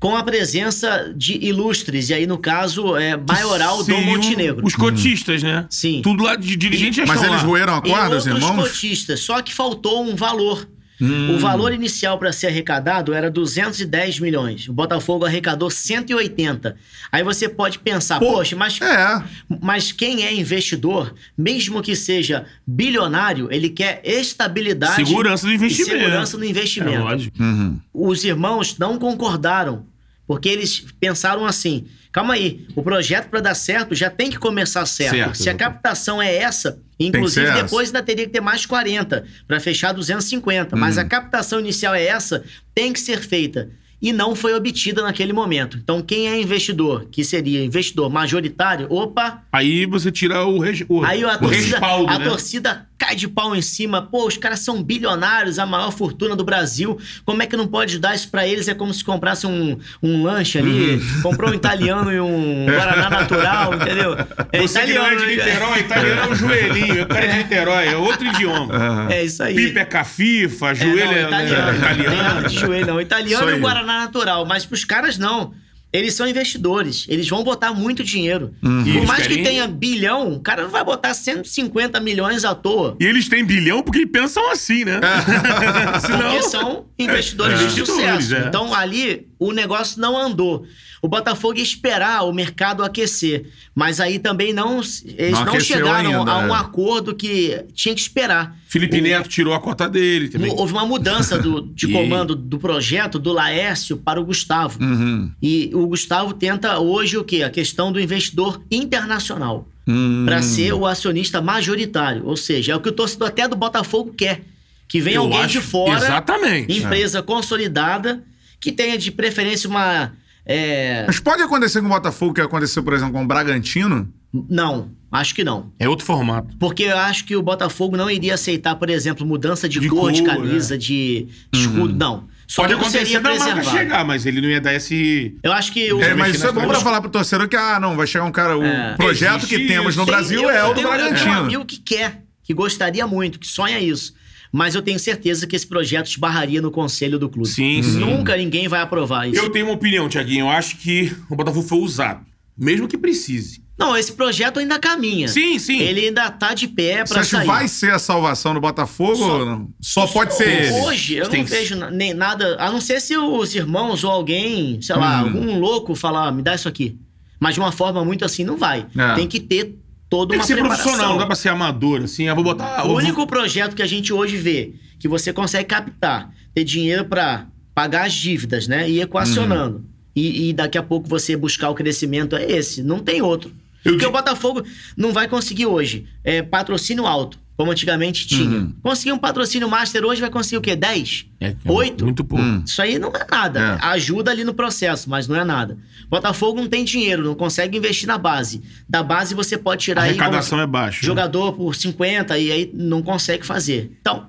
com 0.00 0.14
a 0.16 0.22
presença 0.22 1.12
de 1.16 1.38
ilustres, 1.44 2.10
e 2.10 2.14
aí 2.14 2.26
no 2.26 2.36
caso 2.36 2.94
é 2.96 3.16
maioral 3.16 3.82
do 3.82 3.96
Montenegro. 4.02 4.66
Os 4.66 4.74
cotistas, 4.74 5.42
né? 5.42 5.66
Sim. 5.70 6.02
Tudo 6.02 6.22
lá 6.24 6.36
de 6.36 6.54
dirigente 6.56 6.96
já 6.96 7.06
Mas 7.06 7.16
estão 7.16 7.30
eles 7.32 7.42
lá. 7.42 7.48
roeram 7.48 7.74
a 7.74 7.78
E 7.78 7.90
corda, 7.90 8.16
os 8.16 8.26
outros 8.26 8.44
irmãos? 8.48 8.68
cotistas, 8.68 9.20
só 9.20 9.40
que 9.40 9.54
faltou 9.54 10.04
um 10.04 10.14
valor. 10.14 10.68
Hum. 11.04 11.34
O 11.36 11.38
valor 11.38 11.72
inicial 11.72 12.18
para 12.18 12.32
ser 12.32 12.46
arrecadado 12.48 13.12
era 13.12 13.30
210 13.30 14.20
milhões. 14.20 14.68
O 14.68 14.72
Botafogo 14.72 15.24
arrecadou 15.24 15.70
180. 15.70 16.76
Aí 17.12 17.22
você 17.22 17.48
pode 17.48 17.78
pensar, 17.78 18.18
Pô, 18.18 18.32
poxa, 18.34 18.56
mas 18.56 18.80
É. 18.80 19.22
Mas 19.60 19.92
quem 19.92 20.24
é 20.24 20.34
investidor, 20.34 21.14
mesmo 21.36 21.82
que 21.82 21.94
seja 21.94 22.46
bilionário, 22.66 23.48
ele 23.50 23.68
quer 23.68 24.00
estabilidade 24.04 24.96
Segurança 24.96 25.46
do 25.46 25.52
e 25.52 25.56
investimento. 25.56 25.90
segurança 26.00 26.38
no 26.38 26.44
É 26.44 26.48
investimento. 26.48 26.98
lógico. 27.04 27.42
Uhum. 27.42 27.80
Os 27.92 28.24
irmãos 28.24 28.76
não 28.78 28.98
concordaram, 28.98 29.86
porque 30.26 30.48
eles 30.48 30.84
pensaram 31.00 31.44
assim: 31.44 31.84
calma 32.12 32.34
aí, 32.34 32.66
o 32.74 32.82
projeto 32.82 33.28
para 33.28 33.40
dar 33.40 33.54
certo 33.54 33.94
já 33.94 34.08
tem 34.10 34.30
que 34.30 34.38
começar 34.38 34.84
certo. 34.86 35.10
Certo. 35.16 35.34
Se 35.36 35.50
a 35.50 35.54
captação 35.54 36.20
é 36.22 36.34
essa, 36.36 36.78
inclusive 36.98 37.46
depois 37.64 37.88
ainda 37.88 38.02
teria 38.02 38.26
que 38.26 38.32
ter 38.32 38.40
mais 38.40 38.64
40 38.66 39.24
para 39.46 39.58
fechar 39.60 39.92
250, 39.92 40.76
mas 40.76 40.96
Uhum. 40.96 41.02
a 41.02 41.04
captação 41.06 41.60
inicial 41.60 41.94
é 41.94 42.04
essa, 42.06 42.44
tem 42.74 42.92
que 42.92 43.00
ser 43.00 43.20
feita. 43.20 43.70
E 44.02 44.12
não 44.12 44.34
foi 44.34 44.54
obtida 44.54 45.02
naquele 45.02 45.32
momento. 45.32 45.78
Então, 45.82 46.02
quem 46.02 46.28
é 46.28 46.40
investidor, 46.40 47.06
que 47.10 47.24
seria 47.24 47.64
investidor 47.64 48.10
majoritário, 48.10 48.86
opa, 48.90 49.42
Aí 49.52 49.86
você 49.86 50.10
tira 50.12 50.44
o, 50.44 50.58
res, 50.58 50.84
o, 50.88 51.02
Aí 51.04 51.24
a 51.24 51.34
o 51.34 51.38
torcida, 51.38 51.70
respaldo, 51.78 52.10
a 52.12 52.18
né? 52.18 52.24
torcida 52.28 52.86
cai 52.98 53.14
de 53.16 53.26
pau 53.28 53.54
em 53.56 53.62
cima. 53.62 54.02
Pô, 54.02 54.26
os 54.26 54.36
caras 54.36 54.60
são 54.60 54.82
bilionários, 54.82 55.58
a 55.58 55.66
maior 55.66 55.90
fortuna 55.90 56.36
do 56.36 56.44
Brasil. 56.44 56.98
Como 57.24 57.42
é 57.42 57.46
que 57.46 57.56
não 57.56 57.66
pode 57.66 57.98
dar 57.98 58.14
isso 58.14 58.30
pra 58.30 58.46
eles? 58.46 58.68
É 58.68 58.74
como 58.74 58.92
se 58.94 59.02
comprasse 59.04 59.46
um, 59.46 59.78
um 60.02 60.22
lanche 60.22 60.58
ali, 60.58 60.94
Uhum. 60.96 61.22
comprou 61.22 61.50
um 61.50 61.54
italiano 61.54 62.12
e 62.12 62.20
um 62.20 62.66
Guaraná 62.70 63.10
natural, 63.10 63.74
entendeu? 63.74 64.16
É 64.52 64.60
Você 64.60 64.80
que 64.84 64.92
não 64.94 65.06
é 65.06 65.16
de? 65.16 65.26
Niterói, 65.26 65.80
italiano 65.80 66.20
é 66.20 66.28
um 66.28 66.34
joelhinho. 66.34 66.94
Eu 66.96 67.06
cara 67.06 67.24
é 67.24 67.28
de 67.32 67.38
Niterói, 67.38 67.88
é 67.88 67.96
outro 67.96 68.26
idioma. 68.26 69.06
É 69.12 69.24
isso 69.24 69.42
aí. 69.42 69.54
Pipa 69.54 69.80
é 69.80 69.84
cafifa, 69.84 70.70
É, 70.70 70.74
joelho 70.74 71.04
não, 71.06 71.12
é, 71.12 71.22
italiano. 71.22 71.68
é 71.68 71.72
Não 71.72 71.80
tem 71.80 71.86
nada 71.86 72.02
italiano. 72.02 72.48
de 72.48 72.58
joelho, 72.58 72.86
não. 72.86 73.00
Italiano 73.00 73.50
e 73.50 73.58
Guaraná 73.58 73.83
natural. 73.84 74.44
Mas 74.46 74.64
pros 74.66 74.84
caras, 74.84 75.18
não. 75.18 75.52
Eles 75.92 76.14
são 76.14 76.26
investidores. 76.26 77.06
Eles 77.08 77.28
vão 77.28 77.44
botar 77.44 77.72
muito 77.72 78.02
dinheiro. 78.02 78.52
Uhum. 78.60 78.82
Por 78.82 79.06
mais 79.06 79.22
que 79.22 79.28
querem- 79.28 79.44
tenha 79.44 79.68
bilhão, 79.68 80.32
o 80.32 80.40
cara 80.40 80.64
não 80.64 80.70
vai 80.70 80.82
botar 80.82 81.14
150 81.14 82.00
milhões 82.00 82.44
à 82.44 82.52
toa. 82.52 82.96
E 82.98 83.04
eles 83.04 83.28
têm 83.28 83.44
bilhão 83.44 83.80
porque 83.80 84.04
pensam 84.04 84.50
assim, 84.50 84.84
né? 84.84 84.98
Porque 86.02 86.42
são 86.42 86.86
investidores 86.98 87.60
É. 87.60 87.66
de 87.66 87.70
sucesso. 87.86 88.34
é. 88.34 88.46
Então 88.48 88.74
ali 88.74 89.28
o 89.38 89.52
negócio 89.52 90.00
não 90.00 90.16
andou. 90.16 90.66
O 91.04 91.08
Botafogo 91.08 91.58
ia 91.58 91.62
esperar 91.62 92.22
o 92.22 92.32
mercado 92.32 92.82
aquecer. 92.82 93.44
Mas 93.74 94.00
aí 94.00 94.18
também 94.18 94.54
não. 94.54 94.76
Eles 94.78 95.32
Não 95.38 95.44
não, 95.44 95.60
chegaram 95.60 96.20
ainda, 96.20 96.30
a 96.32 96.38
um 96.38 96.54
é. 96.56 96.58
acordo 96.58 97.14
que 97.14 97.62
tinha 97.74 97.94
que 97.94 98.00
esperar. 98.00 98.56
Felipe 98.66 98.98
O- 98.98 99.02
Neto 99.02 99.28
tirou 99.28 99.52
a 99.52 99.60
cota 99.60 99.86
dele 99.86 100.30
também. 100.30 100.50
Houve 100.56 100.72
uma 100.72 100.86
mudança 100.86 101.36
do, 101.38 101.60
de 101.60 101.88
comando 101.92 102.34
do 102.34 102.58
projeto 102.58 103.18
do 103.18 103.32
Laércio 103.32 103.98
para 103.98 104.18
o 104.18 104.24
Gustavo. 104.24 104.82
Uhum. 104.82 105.30
E 105.42 105.70
o 105.74 105.86
Gustavo 105.88 106.32
tenta 106.32 106.78
hoje 106.78 107.18
o 107.18 107.22
quê? 107.24 107.42
A 107.42 107.50
questão 107.50 107.92
do 107.92 108.00
investidor 108.00 108.62
internacional. 108.70 109.68
Hum. 109.86 110.22
Para 110.24 110.40
ser 110.40 110.72
o 110.72 110.86
acionista 110.86 111.42
majoritário. 111.42 112.24
Ou 112.26 112.36
seja, 112.38 112.72
é 112.72 112.76
o 112.76 112.80
que 112.80 112.88
o 112.88 112.92
torcedor 112.92 113.28
até 113.28 113.46
do 113.46 113.56
Botafogo 113.56 114.14
quer. 114.16 114.40
Que 114.88 115.02
venha 115.02 115.18
alguém 115.18 115.40
acho- 115.40 115.48
de 115.52 115.60
fora 115.60 115.98
Exatamente. 115.98 116.72
empresa 116.78 117.22
consolidada 117.22 118.22
que 118.58 118.72
tenha 118.72 118.96
de 118.96 119.10
preferência 119.10 119.68
uma. 119.68 120.12
É, 120.46 121.04
Mas 121.06 121.18
pode 121.20 121.42
acontecer 121.42 121.80
com 121.80 121.86
o 121.86 121.90
Botafogo, 121.90 122.34
que 122.34 122.40
aconteceu, 122.40 122.82
por 122.82 122.92
exemplo, 122.92 123.12
com 123.14 123.22
o 123.22 123.26
Bragantino? 123.26 124.08
Não, 124.50 124.90
acho 125.12 125.34
que 125.34 125.44
não. 125.44 125.72
É 125.78 125.88
outro 125.88 126.04
formato. 126.04 126.56
Porque 126.58 126.82
eu 126.84 126.98
acho 126.98 127.24
que 127.24 127.36
o 127.36 127.42
Botafogo 127.42 127.96
não 127.96 128.10
iria 128.10 128.34
aceitar, 128.34 128.74
por 128.76 128.90
exemplo, 128.90 129.24
mudança 129.24 129.68
de, 129.68 129.78
De 129.80 129.88
cor, 129.88 130.10
de 130.12 130.22
cor, 130.22 130.34
camisa, 130.36 130.76
de 130.76 131.28
de 131.52 131.60
escudo. 131.60 131.94
Não. 131.94 132.24
Só 132.46 132.62
Pode 132.62 132.74
que 132.74 132.80
não 132.80 132.86
acontecer 132.86 133.06
seria 133.06 133.20
da 133.20 133.34
marca 133.38 133.62
chegar, 133.64 134.04
mas 134.04 134.26
ele 134.26 134.40
não 134.40 134.48
ia 134.50 134.60
dar 134.60 134.74
esse... 134.74 135.34
Eu 135.42 135.50
acho 135.52 135.72
que 135.72 135.90
o. 135.92 136.02
É, 136.02 136.14
mas 136.14 136.34
isso 136.34 136.46
é 136.46 136.52
bom 136.52 136.66
pra 136.66 136.78
falar 136.80 137.00
pro 137.00 137.08
torcedor 137.08 137.48
que, 137.48 137.56
ah, 137.56 137.80
não, 137.80 137.96
vai 137.96 138.06
chegar 138.06 138.24
um 138.24 138.30
cara. 138.32 138.58
O 138.58 138.62
É. 138.62 138.94
projeto 138.96 139.46
que 139.46 139.54
Existe 139.54 139.72
temos 139.72 139.96
no. 139.96 140.04
Brasil 140.04 140.42
eu- 140.42 140.50
é 140.50 140.60
eu 140.60 140.66
o 140.66 140.68
do 140.68 140.74
tenho- 140.74 140.88
Eu 140.88 140.92
tenho 140.92 141.06
um 141.06 141.10
Bragantino. 141.14 141.38
amigo 141.46 141.64
que 141.64 141.78
quer, 141.78 142.22
que 142.42 142.52
gostaria 142.52 143.06
muito, 143.06 143.38
que 143.38 143.46
sonha 143.46 143.78
isso. 143.80 144.12
Mas 144.56 144.76
eu 144.76 144.82
tenho 144.82 145.00
certeza 145.00 145.48
que 145.48 145.56
esse 145.56 145.66
projeto 145.66 146.06
esbarraria 146.06 146.62
no 146.62 146.70
conselho 146.70 147.18
do 147.18 147.28
clube. 147.28 147.48
Sim, 147.48 147.82
sim. 147.82 147.98
Nunca 147.98 148.36
ninguém 148.36 148.68
vai 148.68 148.80
aprovar 148.80 149.28
isso. 149.28 149.42
Eu 149.42 149.50
tenho 149.50 149.66
uma 149.66 149.74
opinião, 149.74 150.08
Tiaguinho. 150.08 150.44
Eu 150.44 150.48
acho 150.50 150.76
que 150.76 151.12
o 151.28 151.34
Botafogo 151.34 151.66
foi 151.66 151.78
usado. 151.78 152.24
Mesmo 152.56 152.86
que 152.86 152.96
precise. 152.96 153.64
Não, 153.76 153.96
esse 153.96 154.12
projeto 154.12 154.60
ainda 154.60 154.78
caminha. 154.78 155.26
Sim, 155.26 155.58
sim. 155.58 155.80
Ele 155.80 156.06
ainda 156.06 156.30
tá 156.30 156.54
de 156.54 156.68
pé 156.68 157.04
Você 157.04 157.12
pra 157.14 157.22
acha 157.22 157.30
que 157.30 157.36
sair. 157.38 157.46
vai 157.48 157.66
ser 157.66 157.90
a 157.92 157.98
salvação 157.98 158.54
do 158.54 158.60
Botafogo 158.60 159.16
Só-? 159.16 159.66
Só 159.80 160.06
pode 160.06 160.36
ser 160.36 160.46
ele. 160.66 160.70
Hoje, 160.84 161.14
eu 161.16 161.28
Tem 161.28 161.40
não 161.40 161.46
que- 161.48 161.50
vejo 161.56 161.74
nem 161.90 162.14
nada, 162.14 162.54
a 162.60 162.70
não 162.70 162.80
ser 162.80 163.00
se 163.00 163.16
os 163.16 163.52
irmãos 163.56 164.04
ou 164.04 164.10
alguém, 164.12 164.80
sei 164.80 164.94
lá, 164.94 165.22
Hum. 165.22 165.26
algum 165.26 165.58
louco 165.58 165.96
falar, 165.96 166.30
me 166.30 166.42
dá 166.42 166.54
isso 166.54 166.68
aqui. 166.68 166.96
Mas 167.40 167.54
de 167.54 167.60
uma 167.60 167.72
forma 167.72 168.04
muito 168.04 168.24
assim, 168.24 168.44
não 168.44 168.56
vai. 168.56 168.86
É. 168.96 169.14
Tem 169.16 169.26
que 169.26 169.40
ter 169.40 169.74
toda 170.14 170.28
Tem 170.30 170.38
uma 170.38 170.42
que 170.42 170.46
ser 170.46 170.54
preparação. 170.54 170.84
profissional, 170.84 171.12
não 171.12 171.18
dá 171.18 171.26
pra 171.26 171.34
ser 171.34 171.48
amador, 171.48 172.02
assim. 172.04 172.24
Eu 172.24 172.34
vou 172.36 172.44
botar... 172.44 172.86
O 172.86 172.94
único 172.94 173.26
projeto 173.26 173.74
que 173.74 173.82
a 173.82 173.86
gente 173.86 174.12
hoje 174.12 174.36
vê 174.36 174.74
que 174.98 175.08
você 175.08 175.32
consegue 175.32 175.64
captar, 175.64 176.32
ter 176.54 176.62
dinheiro 176.62 177.04
pra 177.04 177.46
pagar 177.74 178.06
as 178.06 178.12
dívidas, 178.12 178.68
né? 178.68 178.88
E 178.88 179.00
equacionando. 179.00 179.78
Uhum. 179.78 179.84
E, 180.14 180.48
e 180.50 180.52
daqui 180.52 180.78
a 180.78 180.82
pouco 180.82 181.08
você 181.08 181.36
buscar 181.36 181.68
o 181.70 181.74
crescimento 181.74 182.36
é 182.36 182.44
esse. 182.50 182.82
Não 182.82 183.00
tem 183.00 183.20
outro. 183.20 183.50
Eu 183.84 183.92
Porque 183.92 184.04
di- 184.04 184.08
o 184.08 184.12
Botafogo 184.12 184.62
não 184.96 185.12
vai 185.12 185.26
conseguir 185.26 185.66
hoje 185.66 186.06
é, 186.22 186.40
patrocínio 186.42 187.04
alto. 187.06 187.38
Como 187.56 187.70
antigamente 187.70 188.26
tinha. 188.26 188.58
Uhum. 188.58 188.74
Conseguir 188.82 189.12
um 189.12 189.18
patrocínio 189.18 189.68
master 189.68 190.04
hoje 190.04 190.20
vai 190.20 190.30
conseguir 190.30 190.56
o 190.56 190.60
quê? 190.60 190.74
10? 190.74 191.26
É, 191.40 191.54
8? 191.64 192.04
Muito 192.04 192.24
pouco. 192.24 192.44
Hum. 192.44 192.62
Isso 192.66 192.82
aí 192.82 192.98
não 192.98 193.10
é 193.10 193.24
nada. 193.30 193.78
É. 193.80 193.86
Ajuda 193.86 194.30
ali 194.32 194.42
no 194.42 194.52
processo, 194.54 195.08
mas 195.08 195.28
não 195.28 195.36
é 195.36 195.44
nada. 195.44 195.78
Botafogo 196.08 196.60
não 196.60 196.68
tem 196.68 196.84
dinheiro, 196.84 197.22
não 197.22 197.34
consegue 197.34 197.78
investir 197.78 198.08
na 198.08 198.18
base. 198.18 198.60
Da 198.88 199.02
base 199.02 199.34
você 199.34 199.56
pode 199.56 199.82
A 199.82 199.84
tirar 199.84 200.02
aí 200.02 200.10
arrecadação 200.10 200.58
como 200.58 200.62
é 200.62 200.66
baixa. 200.66 201.00
né? 201.02 201.06
jogador 201.06 201.52
por 201.52 201.74
50 201.76 202.36
e 202.38 202.50
aí 202.50 202.70
não 202.74 203.02
consegue 203.02 203.46
fazer. 203.46 203.92
Então, 204.00 204.26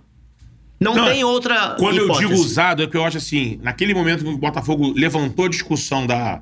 não, 0.80 0.94
Não, 0.94 1.06
tem 1.06 1.24
outra 1.24 1.76
Quando 1.80 1.98
eu 1.98 2.04
hipótese. 2.06 2.28
digo 2.28 2.40
usado, 2.40 2.84
é 2.84 2.88
que 2.88 2.96
eu 2.98 3.04
acho 3.06 3.18
assim, 3.18 3.60
naquele 3.64 3.94
momento 3.94 4.24
que 4.24 4.30
o 4.30 4.38
Botafogo 4.38 4.94
levantou 4.96 5.46
a 5.46 5.50
discussão 5.50 6.06
da, 6.06 6.42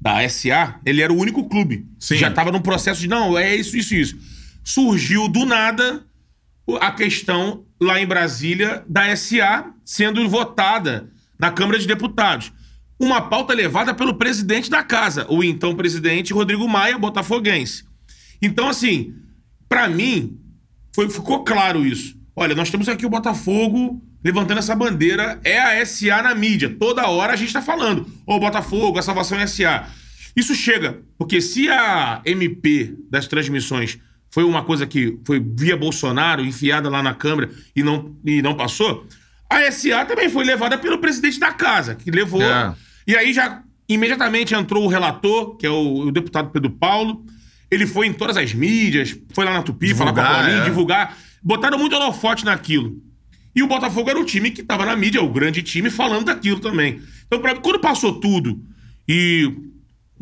da 0.00 0.26
SA, 0.30 0.76
ele 0.86 1.02
era 1.02 1.12
o 1.12 1.16
único 1.18 1.46
clube. 1.48 1.84
Sim. 1.98 2.16
Já 2.16 2.28
estava 2.28 2.50
no 2.50 2.60
processo 2.62 3.00
de, 3.00 3.08
não, 3.08 3.36
é 3.36 3.54
isso, 3.54 3.76
isso, 3.76 3.94
isso. 3.94 4.16
Surgiu 4.64 5.28
do 5.28 5.44
nada 5.44 6.00
a 6.80 6.90
questão 6.92 7.64
lá 7.80 8.00
em 8.00 8.06
Brasília 8.06 8.84
da 8.88 9.14
SA 9.16 9.72
sendo 9.84 10.28
votada 10.28 11.10
na 11.38 11.50
Câmara 11.50 11.78
de 11.78 11.86
Deputados. 11.86 12.52
Uma 13.00 13.20
pauta 13.22 13.52
levada 13.52 13.92
pelo 13.92 14.14
presidente 14.14 14.70
da 14.70 14.82
casa, 14.82 15.26
o 15.28 15.42
então 15.42 15.74
presidente 15.74 16.32
Rodrigo 16.32 16.68
Maia, 16.68 16.96
botafoguense. 16.98 17.84
Então, 18.40 18.68
assim, 18.68 19.12
pra 19.68 19.88
mim, 19.88 20.38
foi- 20.94 21.10
ficou 21.10 21.42
claro 21.42 21.84
isso. 21.84 22.16
Olha, 22.36 22.54
nós 22.54 22.70
temos 22.70 22.88
aqui 22.88 23.04
o 23.04 23.10
Botafogo 23.10 24.00
levantando 24.24 24.58
essa 24.58 24.76
bandeira, 24.76 25.40
é 25.42 25.58
a 25.60 25.80
SA 25.84 26.22
na 26.22 26.32
mídia. 26.34 26.76
Toda 26.78 27.08
hora 27.08 27.32
a 27.32 27.36
gente 27.36 27.52
tá 27.52 27.60
falando. 27.60 28.06
Ô, 28.24 28.38
Botafogo, 28.38 28.98
a 28.98 29.02
salvação 29.02 29.38
é 29.38 29.46
SA. 29.48 29.88
Isso 30.36 30.54
chega, 30.54 31.02
porque 31.18 31.40
se 31.40 31.68
a 31.68 32.22
MP 32.24 32.94
das 33.10 33.26
transmissões 33.26 33.98
foi 34.32 34.44
uma 34.44 34.64
coisa 34.64 34.86
que 34.86 35.18
foi 35.24 35.38
via 35.38 35.76
Bolsonaro, 35.76 36.42
enfiada 36.42 36.88
lá 36.88 37.02
na 37.02 37.14
Câmara 37.14 37.50
e 37.76 37.82
não, 37.82 38.16
e 38.24 38.40
não 38.40 38.54
passou, 38.54 39.06
a 39.48 39.70
SA 39.70 40.06
também 40.06 40.30
foi 40.30 40.44
levada 40.44 40.78
pelo 40.78 40.98
presidente 40.98 41.38
da 41.38 41.52
casa, 41.52 41.94
que 41.94 42.10
levou. 42.10 42.42
É. 42.42 42.74
E 43.06 43.14
aí 43.14 43.32
já 43.34 43.62
imediatamente 43.86 44.54
entrou 44.54 44.84
o 44.84 44.88
relator, 44.88 45.56
que 45.56 45.66
é 45.66 45.70
o, 45.70 46.06
o 46.06 46.10
deputado 46.10 46.50
Pedro 46.50 46.70
Paulo. 46.70 47.24
Ele 47.70 47.86
foi 47.86 48.06
em 48.06 48.12
todas 48.12 48.38
as 48.38 48.54
mídias, 48.54 49.16
foi 49.34 49.44
lá 49.44 49.52
na 49.52 49.62
Tupi 49.62 49.94
falar 49.94 50.14
com 50.14 50.20
a 50.20 50.22
Divulgar, 50.22 50.42
Paulinho, 50.42 50.62
é. 50.62 50.64
divulgar. 50.64 51.18
Botaram 51.42 51.78
muito 51.78 51.94
holofote 51.94 52.44
naquilo. 52.44 53.02
E 53.54 53.62
o 53.62 53.66
Botafogo 53.66 54.08
era 54.08 54.18
o 54.18 54.24
time 54.24 54.50
que 54.50 54.62
estava 54.62 54.86
na 54.86 54.96
mídia, 54.96 55.22
o 55.22 55.28
grande 55.28 55.62
time, 55.62 55.90
falando 55.90 56.24
daquilo 56.24 56.58
também. 56.58 57.02
Então, 57.26 57.38
pra, 57.38 57.54
quando 57.56 57.78
passou 57.78 58.14
tudo, 58.18 58.62
e 59.06 59.52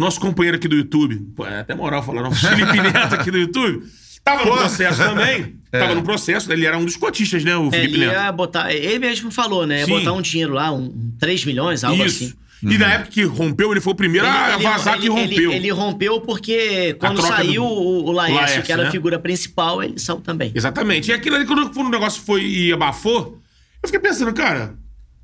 nosso 0.00 0.20
companheiro 0.20 0.56
aqui 0.56 0.66
do 0.66 0.76
YouTube, 0.76 1.16
pô, 1.36 1.46
é 1.46 1.60
até 1.60 1.74
moral 1.74 2.02
falar, 2.02 2.22
nosso 2.22 2.46
Felipe 2.48 2.76
Neto 2.80 3.14
aqui 3.14 3.30
do 3.30 3.38
YouTube, 3.38 3.84
tava 4.24 4.44
no 4.44 4.56
processo 4.56 4.98
também. 4.98 5.56
É. 5.72 5.78
Tava 5.78 5.94
no 5.94 6.02
processo, 6.02 6.52
ele 6.52 6.66
era 6.66 6.76
um 6.76 6.84
dos 6.84 6.96
cotistas, 6.96 7.44
né, 7.44 7.56
o 7.56 7.68
É, 7.68 7.70
Felipe 7.70 7.94
Ele 7.94 8.06
Neto. 8.06 8.12
ia 8.20 8.32
botar. 8.32 8.72
Ele 8.72 8.98
mesmo 8.98 9.30
falou, 9.30 9.66
né? 9.66 9.80
Ia 9.80 9.84
Sim. 9.86 9.92
botar 9.92 10.12
um 10.12 10.20
dinheiro 10.20 10.52
lá, 10.54 10.72
um 10.72 11.12
3 11.20 11.44
milhões, 11.44 11.84
algo 11.84 12.04
Isso. 12.04 12.24
assim. 12.24 12.34
E 12.62 12.76
na 12.76 12.92
época 12.92 13.10
que 13.12 13.22
rompeu, 13.22 13.70
ele 13.72 13.80
foi 13.80 13.92
o 13.94 13.96
primeiro 13.96 14.26
a 14.26 14.58
vazar 14.58 14.98
que 14.98 15.08
rompeu. 15.08 15.50
Ele, 15.50 15.54
ele 15.60 15.70
rompeu 15.70 16.20
porque 16.20 16.94
quando 17.00 17.22
saiu 17.22 17.62
do- 17.62 17.68
o, 17.70 18.04
o 18.08 18.12
Laércio, 18.12 18.36
Laércio, 18.36 18.62
que 18.64 18.72
era 18.72 18.82
né? 18.82 18.88
a 18.88 18.92
figura 18.92 19.18
principal, 19.18 19.82
ele 19.82 19.98
saiu 19.98 20.20
também. 20.20 20.52
Exatamente. 20.54 21.10
E 21.10 21.14
aquilo 21.14 21.36
ali, 21.36 21.46
quando 21.46 21.74
o 21.74 21.88
negócio 21.88 22.20
foi 22.20 22.44
e 22.44 22.70
abafou, 22.72 23.38
eu 23.82 23.88
fiquei 23.88 23.98
pensando, 24.00 24.32
cara, 24.34 24.74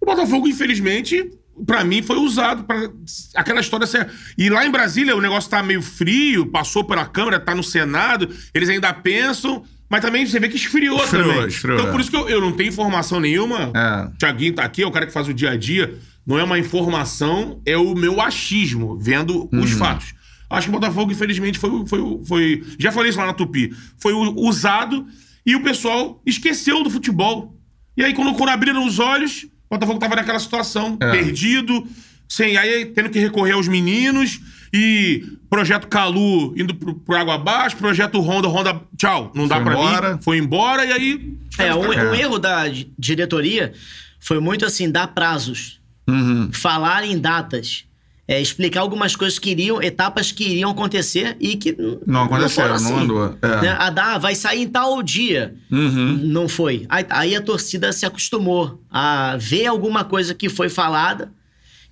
o 0.01 0.07
Botafogo, 0.07 0.49
infelizmente, 0.49 1.29
pra 1.65 1.85
mim, 1.85 2.03
foi 2.03 2.17
usado 2.17 2.65
pra 2.65 2.91
aquela 3.35 3.61
história 3.61 3.87
ser. 3.87 4.09
E 4.37 4.51
lá 4.51 4.67
em 4.67 4.71
Brasília, 4.71 5.17
o 5.17 5.21
negócio 5.21 5.49
tá 5.49 5.63
meio 5.63 5.81
frio, 5.83 6.47
passou 6.47 6.85
pela 6.85 7.07
Câmara, 7.07 7.39
tá 7.41 7.55
no 7.55 7.63
Senado, 7.63 8.29
eles 8.53 8.69
ainda 8.69 8.93
pensam. 8.93 9.65
Mas 9.89 10.01
também 10.01 10.27
você 10.27 10.41
vê 10.41 10.49
que 10.49 10.57
esfriou, 10.57 10.97
Esfriou, 11.03 11.29
também. 11.33 11.47
esfriou, 11.47 11.79
então, 11.79 11.89
é. 11.89 11.93
por 11.93 12.01
isso 12.01 12.11
que 12.11 12.17
eu, 12.17 12.29
eu 12.29 12.41
não 12.41 12.51
tenho 12.51 12.69
informação 12.69 13.21
nenhuma. 13.21 13.71
É. 13.73 14.07
O 14.09 14.19
Thiaguinho 14.19 14.53
tá 14.55 14.65
aqui, 14.65 14.83
é 14.83 14.87
o 14.87 14.91
cara 14.91 15.07
que 15.07 15.13
faz 15.13 15.29
o 15.29 15.33
dia 15.35 15.51
a 15.51 15.57
dia. 15.57 15.97
Não 16.27 16.37
é 16.37 16.43
uma 16.43 16.59
informação, 16.59 17.61
é 17.65 17.77
o 17.77 17.95
meu 17.95 18.21
achismo, 18.21 18.99
vendo 18.99 19.49
os 19.53 19.73
Uhum. 19.73 19.79
fatos. 19.79 20.13
Acho 20.51 20.69
que 20.69 20.77
o 20.77 20.81
Botafogo, 20.81 21.13
infelizmente, 21.13 21.57
foi, 21.59 21.71
foi, 21.87 22.01
foi. 22.27 22.65
Já 22.79 22.91
falei 22.91 23.11
isso 23.11 23.19
lá 23.21 23.27
na 23.27 23.33
Tupi. 23.33 23.73
Foi 23.99 24.13
usado 24.13 25.07
e 25.45 25.55
o 25.55 25.63
pessoal 25.63 26.21
esqueceu 26.27 26.83
do 26.83 26.91
futebol. 26.91 27.57
E 27.97 28.03
aí, 28.05 28.13
quando, 28.13 28.35
quando 28.35 28.49
abriram 28.51 28.85
os 28.87 28.99
olhos, 28.99 29.47
o 29.69 29.75
Botafogo 29.75 29.99
tava 29.99 30.17
naquela 30.17 30.39
situação, 30.39 30.97
É. 31.01 31.11
perdido, 31.11 31.87
sem 32.29 32.57
aí 32.57 32.87
tendo 32.87 33.11
que 33.11 33.19
recorrer 33.19 33.53
aos 33.53 33.69
meninos. 33.69 34.41
E 34.73 35.25
projeto 35.49 35.87
Calu 35.89 36.53
indo 36.59 36.75
pro, 36.75 36.95
pro 36.97 37.17
água 37.17 37.35
abaixo, 37.37 37.77
projeto 37.77 38.21
Honda, 38.21 38.49
Honda, 38.49 38.81
tchau, 38.99 39.33
não 39.35 39.47
dá 39.49 39.59
embora. 39.59 40.15
mim. 40.15 40.19
Foi 40.23 40.37
embora 40.39 40.85
e 40.85 40.93
aí. 40.93 41.35
É, 41.59 41.75
um, 41.75 41.93
erro 42.15 42.39
da 42.39 42.69
di- 42.69 42.93
diretoria 42.99 43.73
foi 44.21 44.39
muito 44.41 44.67
assim, 44.67 44.91
dar 44.91 45.07
prazos, 45.09 45.81
Uhum. 46.07 46.51
falar 46.53 47.05
em 47.05 47.19
datas. 47.19 47.86
É, 48.29 48.41
explicar 48.41 48.81
algumas 48.81 49.15
coisas 49.15 49.39
que 49.39 49.51
iriam, 49.51 49.81
etapas 49.81 50.33
que 50.33 50.45
iriam 50.45 50.71
acontecer 50.71 51.37
e 51.39 51.57
que 51.57 51.77
Não 52.07 52.25
aconteceram, 52.25 52.79
foram 52.79 52.91
não 52.91 52.99
andou. 52.99 53.39
É. 53.41 53.61
Né? 53.63 53.77
A 53.79 53.91
dar, 53.91 54.19
vai 54.19 54.35
sair 54.35 54.63
em 54.63 54.69
tal 54.69 55.01
dia. 55.03 55.55
Uhum. 55.71 56.19
Não 56.25 56.49
foi. 56.49 56.87
Aí, 56.89 57.07
aí 57.09 57.37
a 57.37 57.41
torcida 57.41 57.93
se 57.93 58.05
acostumou 58.05 58.83
a 58.91 59.37
ver 59.39 59.67
alguma 59.67 60.03
coisa 60.03 60.35
que 60.35 60.49
foi 60.49 60.69
falada 60.69 61.33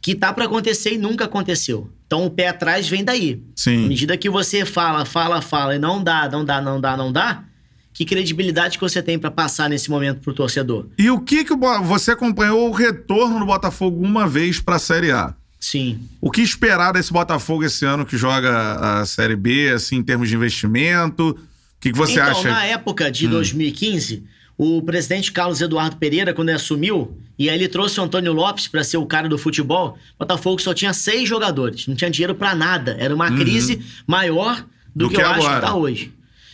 que 0.03 0.15
tá 0.15 0.33
pra 0.33 0.45
acontecer 0.45 0.95
e 0.95 0.99
nunca 0.99 1.25
aconteceu. 1.25 1.91
Então 2.07 2.27
o 2.27 2.31
pé 2.31 2.49
atrás 2.49 2.89
vem 2.89 3.03
daí. 3.03 3.43
Sim. 3.57 3.87
À 3.87 3.89
medida 3.89 4.17
que 4.17 4.29
você 4.29 4.65
fala, 4.65 5.05
fala, 5.05 5.41
fala 5.41 5.77
e 5.77 5.79
não 5.79 6.03
dá, 6.03 6.29
não 6.29 6.45
dá, 6.45 6.61
não 6.61 6.81
dá, 6.81 6.97
não 6.97 7.11
dá, 7.11 7.45
que 7.93 8.05
credibilidade 8.05 8.77
que 8.77 8.83
você 8.83 9.01
tem 9.03 9.19
pra 9.19 9.31
passar 9.31 9.71
nesse 9.71 9.89
momento 9.89 10.21
pro 10.21 10.35
torcedor? 10.35 10.89
E 10.99 11.09
o 11.11 11.21
que 11.21 11.45
que 11.45 11.55
você 11.85 12.11
acompanhou 12.11 12.69
o 12.69 12.73
retorno 12.73 13.39
do 13.39 13.47
Botafogo 13.47 14.05
uma 14.05 14.27
vez 14.27 14.61
pra 14.61 14.79
Série 14.79 15.13
A? 15.13 15.35
Sim. 15.65 15.99
O 16.21 16.31
que 16.31 16.43
esperar 16.43 16.93
desse 16.93 17.11
Botafogo 17.11 17.65
esse 17.65 17.87
ano 17.87 18.05
que 18.05 18.19
joga 18.19 19.01
a 19.01 19.07
Série 19.07 19.35
B, 19.35 19.71
assim, 19.71 19.97
em 19.97 20.03
termos 20.03 20.29
de 20.29 20.37
investimento? 20.37 21.31
O 21.31 21.37
que, 21.81 21.91
que 21.91 21.97
você 21.97 22.21
então, 22.21 22.27
acha? 22.33 22.51
na 22.51 22.67
época 22.67 23.09
Hum. 23.09 23.11
de 23.11 23.27
2015, 23.29 24.25
o 24.59 24.83
presidente 24.83 25.33
Carlos 25.33 25.63
Eduardo 25.63 25.97
Pereira, 25.97 26.35
quando 26.35 26.51
ele 26.51 26.57
assumiu, 26.57 27.17
e 27.39 27.49
aí 27.49 27.57
ele 27.57 27.67
trouxe 27.67 27.99
o 27.99 28.03
Antônio 28.03 28.35
Lopes 28.35 28.69
para 28.69 28.85
ser 28.85 28.99
o 28.99 29.07
cara 29.07 29.27
do 29.27 29.39
futebol, 29.39 29.97
o 30.17 30.19
Botafogo 30.19 30.61
só 30.61 30.75
tinha 30.75 30.93
seis 30.93 31.27
jogadores, 31.27 31.87
não 31.87 31.95
tinha 31.97 32.11
dinheiro 32.11 32.35
para 32.35 32.55
nada. 32.55 32.95
Era 33.01 33.15
uma 33.15 33.35
crise 33.35 33.81
maior 34.07 34.67
do, 34.95 35.07
Uhum. 35.07 35.09
Do 35.09 35.09
que, 35.09 35.15
que 35.17 35.23
eu 35.23 35.27
acho 35.27 35.41
agora. 35.47 35.61
que 35.61 35.67
tá 35.67 35.75
hoje. 35.75 36.13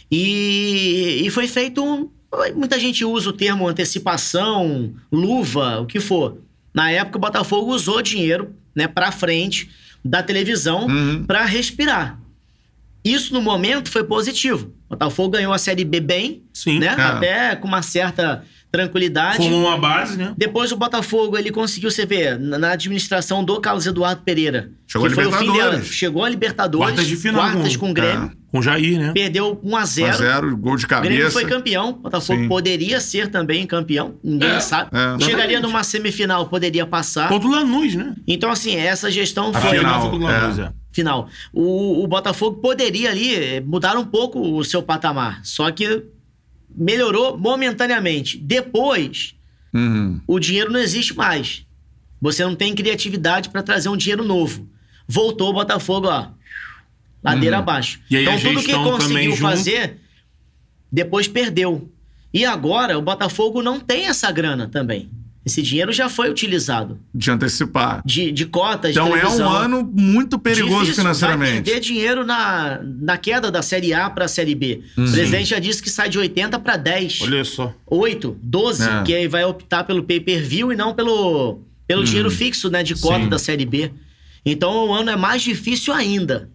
E, 0.09 1.23
e 1.25 1.31
foi 1.31 1.49
feito 1.49 1.85
um. 1.85 2.09
Muita 2.55 2.79
gente 2.79 3.05
usa 3.05 3.31
o 3.31 3.33
termo 3.33 3.67
antecipação, 3.67 4.95
luva, 5.11 5.81
o 5.81 5.87
que 5.87 5.99
for. 5.99 6.39
Na 6.73 6.93
época, 6.93 7.19
o 7.19 7.21
Botafogo 7.21 7.75
usou 7.75 8.01
dinheiro 8.01 8.55
né, 8.75 8.87
para 8.89 9.11
frente 9.13 9.69
da 10.05 10.23
televisão 10.23 10.87
Uhum. 10.87 11.25
para 11.25 11.45
respirar. 11.45 12.19
Isso, 13.05 13.33
no 13.33 13.41
momento, 13.41 13.91
foi 13.91 14.05
positivo. 14.05 14.73
O 14.87 14.91
Botafogo 14.91 15.31
ganhou 15.31 15.53
a 15.53 15.59
Série 15.59 15.85
B 15.85 16.01
bem, 16.01 16.43
Sim. 16.53 16.79
né? 16.79 16.89
Até 16.89 17.57
com 17.57 17.67
uma 17.67 17.81
certa 17.83 18.45
tranquilidade. 18.71 19.39
Formou 19.39 19.61
uma 19.67 19.79
base, 19.79 20.17
né? 20.19 20.35
Depois 20.37 20.71
o 20.71 20.77
Botafogo, 20.77 21.37
ele 21.39 21.51
conseguiu, 21.51 21.91
você 21.91 22.05
vê, 22.05 22.37
na 22.37 22.73
administração 22.73 23.43
do 23.43 23.59
Carlos 23.61 23.87
Eduardo 23.87 24.23
Pereira. 24.23 24.71
Chegou 24.87 25.07
que 25.07 25.13
a 25.13 25.15
foi 25.17 25.27
o 25.27 25.33
fim 25.33 25.39
Libertadores. 25.47 25.81
dela. 25.81 25.93
Chegou 25.93 26.25
a 26.25 26.29
Libertadores. 26.29 26.87
Quartas 26.89 27.07
de 27.07 27.17
final 27.17 27.41
Quartas 27.41 27.77
com- 27.77 27.87
com 27.87 27.91
o 27.91 27.95
Grêmio. 27.95 28.33
É. 28.37 28.40
Com 28.51 28.59
o 28.59 28.63
Jair, 28.63 28.99
né? 28.99 29.13
Perdeu 29.13 29.61
1 29.63 29.77
a 29.77 29.85
0 29.85 30.17
1x0, 30.19 30.55
gol 30.57 30.77
de 30.77 30.85
o 30.85 30.89
Grêmio 30.89 31.09
cabeça. 31.19 31.31
foi 31.31 31.45
campeão. 31.47 31.91
O 31.91 31.93
Botafogo 31.95 32.41
Sim. 32.43 32.49
poderia 32.49 33.01
ser 33.01 33.29
também 33.29 33.65
campeão. 33.67 34.17
Ninguém 34.25 34.49
É, 34.51 34.61
sabe. 34.61 34.91
é. 34.93 35.25
Chegaria 35.25 35.61
numa 35.61 35.85
semifinal, 35.85 36.47
poderia 36.49 36.85
passar. 36.85 37.29
Contra 37.29 37.47
o 37.49 37.51
Lanús, 37.53 37.95
né? 37.95 38.15
Então, 38.27 38.51
assim, 38.51 38.75
essa 38.75 39.09
gestão 39.11 39.51
A 39.51 39.61
foi. 39.61 39.79
final 39.79 39.79
final, 39.79 40.01
foi 40.01 40.11
contra 40.11 40.27
o 40.27 40.41
Lanús, 40.41 40.59
é. 40.59 40.63
é. 40.63 40.73
final. 40.91 41.29
O, 41.53 42.03
o 42.03 42.07
Botafogo 42.09 42.57
poderia 42.61 43.11
ali 43.11 43.35
eh, 43.37 43.61
mudar 43.61 43.97
um 43.97 44.05
pouco 44.05 44.41
o 44.41 44.65
seu 44.65 44.83
patamar, 44.83 45.41
só 45.45 45.71
que 45.71 46.05
melhorou 46.75 47.39
momentaneamente. 47.39 48.37
Depois, 48.39 49.35
Uhum. 49.73 50.21
o 50.27 50.41
dinheiro 50.41 50.73
não 50.73 50.81
existe 50.81 51.15
mais. 51.17 51.65
Você 52.21 52.45
não 52.45 52.57
tem 52.57 52.75
criatividade 52.75 53.49
para 53.49 53.63
trazer 53.63 53.89
um 53.89 53.97
dinheiro 53.97 54.25
novo. 54.25 54.69
Voltou 55.07 55.51
o 55.51 55.53
Botafogo, 55.53 56.09
ó, 56.09 56.27
ladeira 57.23 57.59
abaixo. 57.59 57.99
Uhum. 57.99 58.05
E 58.11 58.17
aí 58.17 58.23
então, 58.25 58.39
tudo 58.39 58.63
que 58.63 58.73
conseguiu 58.73 59.31
junto. 59.33 59.43
fazer, 59.43 59.97
depois 60.91 61.29
perdeu. 61.29 61.91
E 62.33 62.45
agora, 62.45 62.99
o 62.99 63.03
Botafogo 63.03 63.63
não 63.63 63.81
tem 63.81 64.07
essa 64.07 64.31
grana 64.31 64.69
também. 64.69 65.11
Esse 65.45 65.63
dinheiro 65.63 65.91
já 65.91 66.09
foi 66.09 66.29
utilizado. 66.31 67.01
De 67.15 67.31
antecipar. 67.31 68.03
De, 68.05 68.31
de 68.31 68.45
cotas, 68.45 68.91
Então 68.91 69.11
de 69.11 69.19
é 69.19 69.27
um 69.27 69.49
ano 69.49 69.83
muito 69.83 70.39
perigoso 70.39 70.81
Difícil, 70.85 71.03
Vai 71.03 71.15
financeiramente. 71.15 71.63
perder 71.63 71.81
dinheiro 71.81 72.27
na, 72.27 72.79
na 72.83 73.17
queda 73.17 73.51
da 73.51 73.63
Série 73.63 73.95
A 73.95 74.11
para 74.11 74.27
a 74.27 74.29
Série 74.29 74.55
B. 74.55 74.83
Uhum. 74.99 75.07
O 75.07 75.11
presidente 75.11 75.47
já 75.49 75.59
disse 75.59 75.83
que 75.83 75.89
sai 75.89 76.11
de 76.11 76.19
80 76.19 76.59
para 76.59 76.77
10. 76.77 77.23
Olha 77.23 77.43
só. 77.45 77.75
8, 77.87 78.37
12, 78.43 78.83
É. 78.89 79.03
que 79.03 79.15
aí 79.15 79.27
vai 79.29 79.43
optar 79.45 79.85
pelo 79.85 80.03
pay-per-view 80.05 80.73
e 80.75 80.77
não 80.77 80.95
pelo, 80.95 81.61
pelo 81.87 82.05
dinheiro 82.05 82.31
fixo 82.31 82.69
né, 82.69 82.83
de 82.83 82.95
cota 82.97 83.23
Sim. 83.25 83.29
da 83.31 83.39
Série 83.39 83.65
B. 83.65 83.91
Então 84.45 84.89
o 84.89 84.93
ano 84.93 85.11
é 85.11 85.17
mais 85.17 85.41
difícil 85.43 85.95
ainda. 85.95 86.51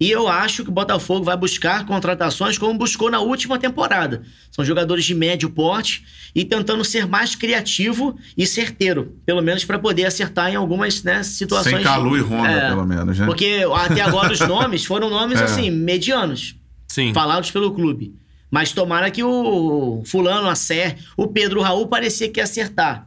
E 0.00 0.10
eu 0.10 0.28
acho 0.28 0.62
que 0.62 0.70
o 0.70 0.72
Botafogo 0.72 1.24
vai 1.24 1.36
buscar 1.36 1.84
contratações 1.84 2.56
como 2.56 2.78
buscou 2.78 3.10
na 3.10 3.18
última 3.20 3.58
temporada. 3.58 4.22
São 4.50 4.64
jogadores 4.64 5.04
de 5.04 5.12
médio 5.14 5.50
porte 5.50 6.04
e 6.34 6.44
tentando 6.44 6.84
ser 6.84 7.06
mais 7.06 7.34
criativo 7.34 8.16
e 8.36 8.46
certeiro, 8.46 9.16
pelo 9.26 9.42
menos 9.42 9.64
para 9.64 9.78
poder 9.78 10.04
acertar 10.04 10.52
em 10.52 10.54
algumas 10.54 11.02
né, 11.02 11.24
situações. 11.24 11.74
Sem 11.74 11.82
Calu 11.82 12.16
e 12.16 12.20
Honda, 12.20 12.48
É, 12.48 12.68
pelo 12.68 12.86
menos, 12.86 13.18
né? 13.18 13.26
Porque 13.26 13.64
até 13.74 14.00
agora 14.00 14.32
os 14.32 14.38
nomes 14.46 14.84
foram 14.84 15.10
nomes 15.10 15.40
É. 15.40 15.44
assim, 15.44 15.68
medianos 15.70 16.54
Sim. 16.86 17.12
falados 17.12 17.50
pelo 17.50 17.72
clube. 17.72 18.14
Mas 18.50 18.72
tomara 18.72 19.10
que 19.10 19.22
o 19.22 20.02
fulano 20.06 20.48
acerte. 20.48 21.04
O 21.16 21.26
Pedro 21.26 21.60
Raul 21.60 21.88
parecia 21.88 22.28
que 22.30 22.38
ia 22.40 22.44
acertar. 22.44 23.06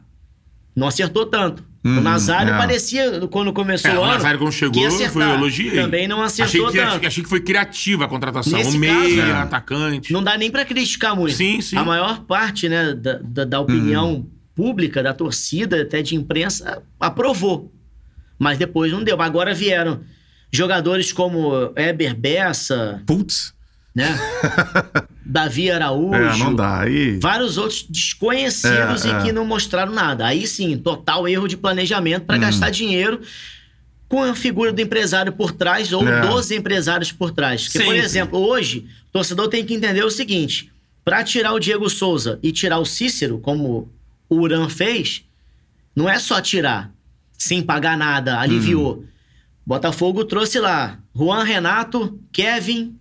Não 0.76 0.86
acertou 0.86 1.26
tanto. 1.26 1.64
Hum, 1.84 1.98
o 1.98 2.00
Nazário 2.00 2.54
é. 2.54 2.58
parecia, 2.58 3.26
quando 3.28 3.52
começou 3.52 3.90
É, 3.90 3.94
o 3.94 4.00
o 4.00 4.04
ano. 4.04 4.12
Nazário, 4.14 4.38
quando 4.38 4.52
chegou, 4.52 4.90
foi 4.90 5.22
elogiei. 5.22 5.74
Também 5.74 6.06
não 6.06 6.22
acertou 6.22 6.68
achei 6.68 6.80
que, 6.80 6.86
tanto. 6.86 7.06
achei 7.06 7.22
que 7.24 7.28
foi 7.28 7.40
criativa 7.40 8.04
a 8.04 8.08
contratação. 8.08 8.52
Nesse 8.52 8.76
um 8.76 8.80
meia, 8.80 9.22
é. 9.22 9.32
atacante. 9.32 10.12
Não 10.12 10.22
dá 10.22 10.38
nem 10.38 10.50
pra 10.50 10.64
criticar 10.64 11.16
muito. 11.16 11.34
Sim, 11.34 11.60
sim. 11.60 11.76
A 11.76 11.82
maior 11.84 12.20
parte 12.20 12.68
né, 12.68 12.94
da, 12.94 13.18
da, 13.20 13.44
da 13.44 13.60
opinião 13.60 14.24
pública, 14.54 15.02
da 15.02 15.12
torcida, 15.12 15.82
até 15.82 16.02
de 16.02 16.14
imprensa, 16.14 16.82
aprovou. 17.00 17.72
Mas 18.38 18.58
depois 18.58 18.92
não 18.92 19.02
deu. 19.02 19.20
Agora 19.20 19.52
vieram 19.52 20.00
jogadores 20.52 21.12
como 21.12 21.72
Eber 21.74 22.14
Bessa, 22.14 23.02
Putz. 23.06 23.54
Né? 23.94 24.18
Davi 25.24 25.70
Araújo. 25.70 26.14
É, 26.14 26.36
não 26.38 26.54
dá. 26.54 26.80
Aí. 26.80 27.18
Vários 27.18 27.56
outros 27.58 27.86
desconhecidos 27.88 29.04
É, 29.04 29.08
e 29.08 29.12
é. 29.12 29.22
que 29.22 29.32
não 29.32 29.44
mostraram 29.44 29.92
nada. 29.92 30.26
Aí 30.26 30.46
sim, 30.46 30.76
total 30.76 31.28
erro 31.28 31.46
de 31.48 31.56
planejamento 31.56 32.24
para 32.24 32.38
gastar 32.38 32.70
dinheiro 32.70 33.20
com 34.08 34.22
a 34.22 34.34
figura 34.34 34.72
do 34.72 34.80
empresário 34.80 35.32
por 35.32 35.52
trás 35.52 35.92
ou 35.92 36.06
É. 36.06 36.20
dos 36.22 36.50
empresários 36.50 37.12
por 37.12 37.30
trás. 37.30 37.64
Porque, 37.68 37.84
por 37.84 37.94
exemplo, 37.94 38.38
hoje, 38.38 38.86
o 39.08 39.12
torcedor 39.12 39.48
tem 39.48 39.64
que 39.64 39.72
entender 39.74 40.04
o 40.04 40.10
seguinte: 40.10 40.70
para 41.04 41.22
tirar 41.24 41.52
o 41.52 41.58
Diego 41.60 41.88
Souza 41.88 42.38
e 42.42 42.52
tirar 42.52 42.78
o 42.78 42.84
Cícero, 42.84 43.38
como 43.38 43.90
o 44.28 44.36
Uran 44.36 44.68
fez, 44.68 45.24
não 45.96 46.08
é 46.08 46.18
só 46.18 46.40
tirar 46.40 46.90
sem 47.38 47.62
pagar 47.62 47.96
nada, 47.96 48.38
aliviou. 48.38 49.04
Botafogo 49.64 50.24
trouxe 50.24 50.58
lá 50.58 50.98
Juan 51.16 51.44
Renato, 51.44 52.18
Kevin, 52.32 52.96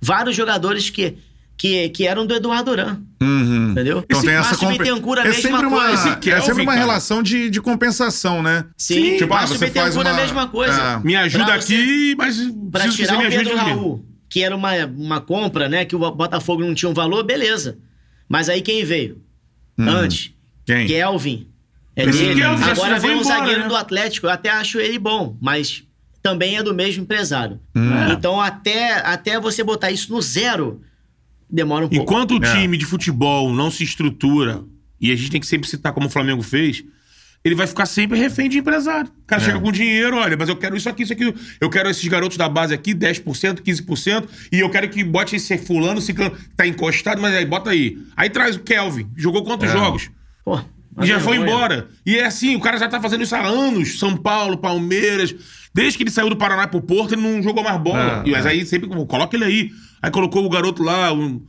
vários 0.00 0.34
jogadores 0.36 0.90
que, 0.90 1.16
que, 1.56 1.88
que 1.90 2.06
eram 2.06 2.26
do 2.26 2.34
Eduardo 2.34 2.70
Duran. 2.70 3.00
Uhum. 3.20 3.70
Entendeu? 3.72 4.04
Então 4.04 4.20
tem 4.22 4.30
essa 4.34 4.56
compen- 4.56 4.78
Bittencourt, 4.78 5.18
a 5.18 5.22
é 5.22 5.28
mesma 5.28 5.42
sempre 5.42 5.66
uma, 5.66 5.78
coisa. 5.80 5.94
Esse 5.94 6.08
é 6.08 6.16
Kelvin, 6.16 6.46
sempre 6.46 6.62
uma 6.62 6.72
cara. 6.72 6.84
relação 6.86 7.22
de, 7.22 7.50
de 7.50 7.60
compensação, 7.60 8.42
né? 8.42 8.64
Sim, 8.76 9.16
Tipo, 9.16 9.34
ah, 9.34 9.36
Márcio 9.38 9.56
você 9.58 9.66
faz 9.66 9.72
Bittencourt 9.94 10.06
é 10.06 10.10
uma- 10.12 10.18
a 10.18 10.22
mesma 10.22 10.48
coisa. 10.48 10.80
É. 10.82 10.98
Me 11.06 11.16
ajuda 11.16 11.44
Pra 11.44 11.60
você- 11.60 11.74
aqui, 11.74 12.14
mas 12.16 12.36
Pra 12.70 12.88
tirar 12.88 13.14
você 13.16 13.18
me 13.18 13.26
o 13.26 13.30
Pedro. 13.30 13.56
Raul, 13.56 14.04
que 14.30 14.42
era 14.42 14.54
uma, 14.54 14.70
uma 14.86 15.20
compra, 15.20 15.68
né? 15.68 15.84
Que 15.84 15.96
o 15.96 15.98
Botafogo 16.12 16.62
não 16.64 16.74
tinha 16.74 16.88
um 16.90 16.94
valor, 16.94 17.24
beleza. 17.24 17.78
Mas 18.28 18.48
aí 18.48 18.60
quem 18.62 18.84
veio? 18.84 19.20
Antes. 19.78 20.32
Quem? 20.66 20.86
Kelvin. 20.86 21.48
É 21.96 22.04
Esse 22.04 22.18
dele. 22.18 22.40
Kelvin 22.40 22.64
Agora 22.64 22.98
vem 23.00 23.10
um 23.16 23.20
embora, 23.20 23.36
zagueiro 23.38 23.60
né? 23.62 23.68
do 23.68 23.74
Atlético. 23.76 24.26
Eu 24.26 24.30
até 24.30 24.50
acho 24.50 24.78
ele 24.78 24.98
bom, 24.98 25.36
mas 25.40 25.82
também 26.28 26.56
é 26.56 26.62
do 26.62 26.74
mesmo 26.74 27.02
empresário. 27.04 27.58
Hum. 27.74 28.12
Então, 28.12 28.40
até, 28.40 28.94
até 29.00 29.40
você 29.40 29.62
botar 29.64 29.90
isso 29.90 30.12
no 30.12 30.20
zero, 30.20 30.80
demora 31.50 31.86
um 31.86 31.88
pouco. 31.88 32.02
Enquanto 32.02 32.38
o 32.38 32.44
É. 32.44 32.54
time 32.60 32.76
de 32.76 32.84
futebol 32.84 33.52
não 33.52 33.70
se 33.70 33.82
estrutura, 33.84 34.62
e 35.00 35.10
a 35.10 35.16
gente 35.16 35.30
tem 35.30 35.40
que 35.40 35.46
sempre 35.46 35.68
citar 35.68 35.92
como 35.92 36.06
o 36.06 36.10
Flamengo 36.10 36.42
fez, 36.42 36.84
ele 37.44 37.54
vai 37.54 37.66
ficar 37.66 37.86
sempre 37.86 38.18
refém 38.18 38.48
de 38.48 38.58
empresário. 38.58 39.10
O 39.22 39.26
cara 39.26 39.40
É. 39.40 39.44
chega 39.44 39.60
com 39.60 39.72
dinheiro, 39.72 40.16
olha, 40.16 40.36
mas 40.36 40.48
eu 40.48 40.56
quero 40.56 40.76
isso 40.76 40.88
aqui, 40.88 41.04
isso 41.04 41.12
aqui. 41.12 41.32
Eu 41.60 41.70
quero 41.70 41.88
esses 41.88 42.06
garotos 42.06 42.36
da 42.36 42.48
base 42.48 42.74
aqui, 42.74 42.92
10%, 42.94 43.62
15%, 43.62 44.28
e 44.52 44.60
eu 44.60 44.68
quero 44.68 44.88
que 44.90 45.02
bote 45.04 45.36
esse 45.36 45.56
fulano, 45.56 46.00
ciclano, 46.00 46.32
que 46.36 46.48
tá 46.56 46.66
encostado, 46.66 47.22
mas 47.22 47.34
aí 47.34 47.46
bota 47.46 47.70
aí. 47.70 47.96
Aí 48.16 48.28
traz 48.28 48.56
o 48.56 48.60
Kelvin. 48.60 49.08
Jogou 49.16 49.44
quantos 49.44 49.68
É. 49.70 49.72
jogos? 49.72 50.10
Pô, 50.44 50.60
E 51.00 51.06
já 51.06 51.20
foi 51.20 51.36
embora. 51.36 51.88
E 52.04 52.16
é 52.16 52.24
assim, 52.26 52.56
o 52.56 52.60
cara 52.60 52.76
já 52.76 52.88
tá 52.88 53.00
fazendo 53.00 53.22
isso 53.22 53.32
há 53.36 53.46
anos. 53.46 54.00
São 54.00 54.16
Paulo, 54.16 54.58
Palmeiras. 54.58 55.32
Desde 55.78 55.96
que 55.96 56.02
ele 56.02 56.10
saiu 56.10 56.28
do 56.28 56.34
Paraná 56.36 56.66
pro 56.66 56.82
Porto, 56.82 57.14
ele 57.14 57.22
não 57.22 57.40
jogou 57.40 57.62
mais 57.62 57.80
bola. 57.80 58.24
É, 58.24 58.28
E 58.28 58.32
mas 58.32 58.44
é. 58.44 58.48
aí 58.48 58.66
sempre, 58.66 58.88
coloca 59.06 59.36
ele 59.36 59.44
aí. 59.44 59.70
Aí 60.02 60.10
colocou 60.10 60.44
o 60.44 60.48
garoto 60.48 60.82
lá, 60.82 61.12
um 61.12 61.40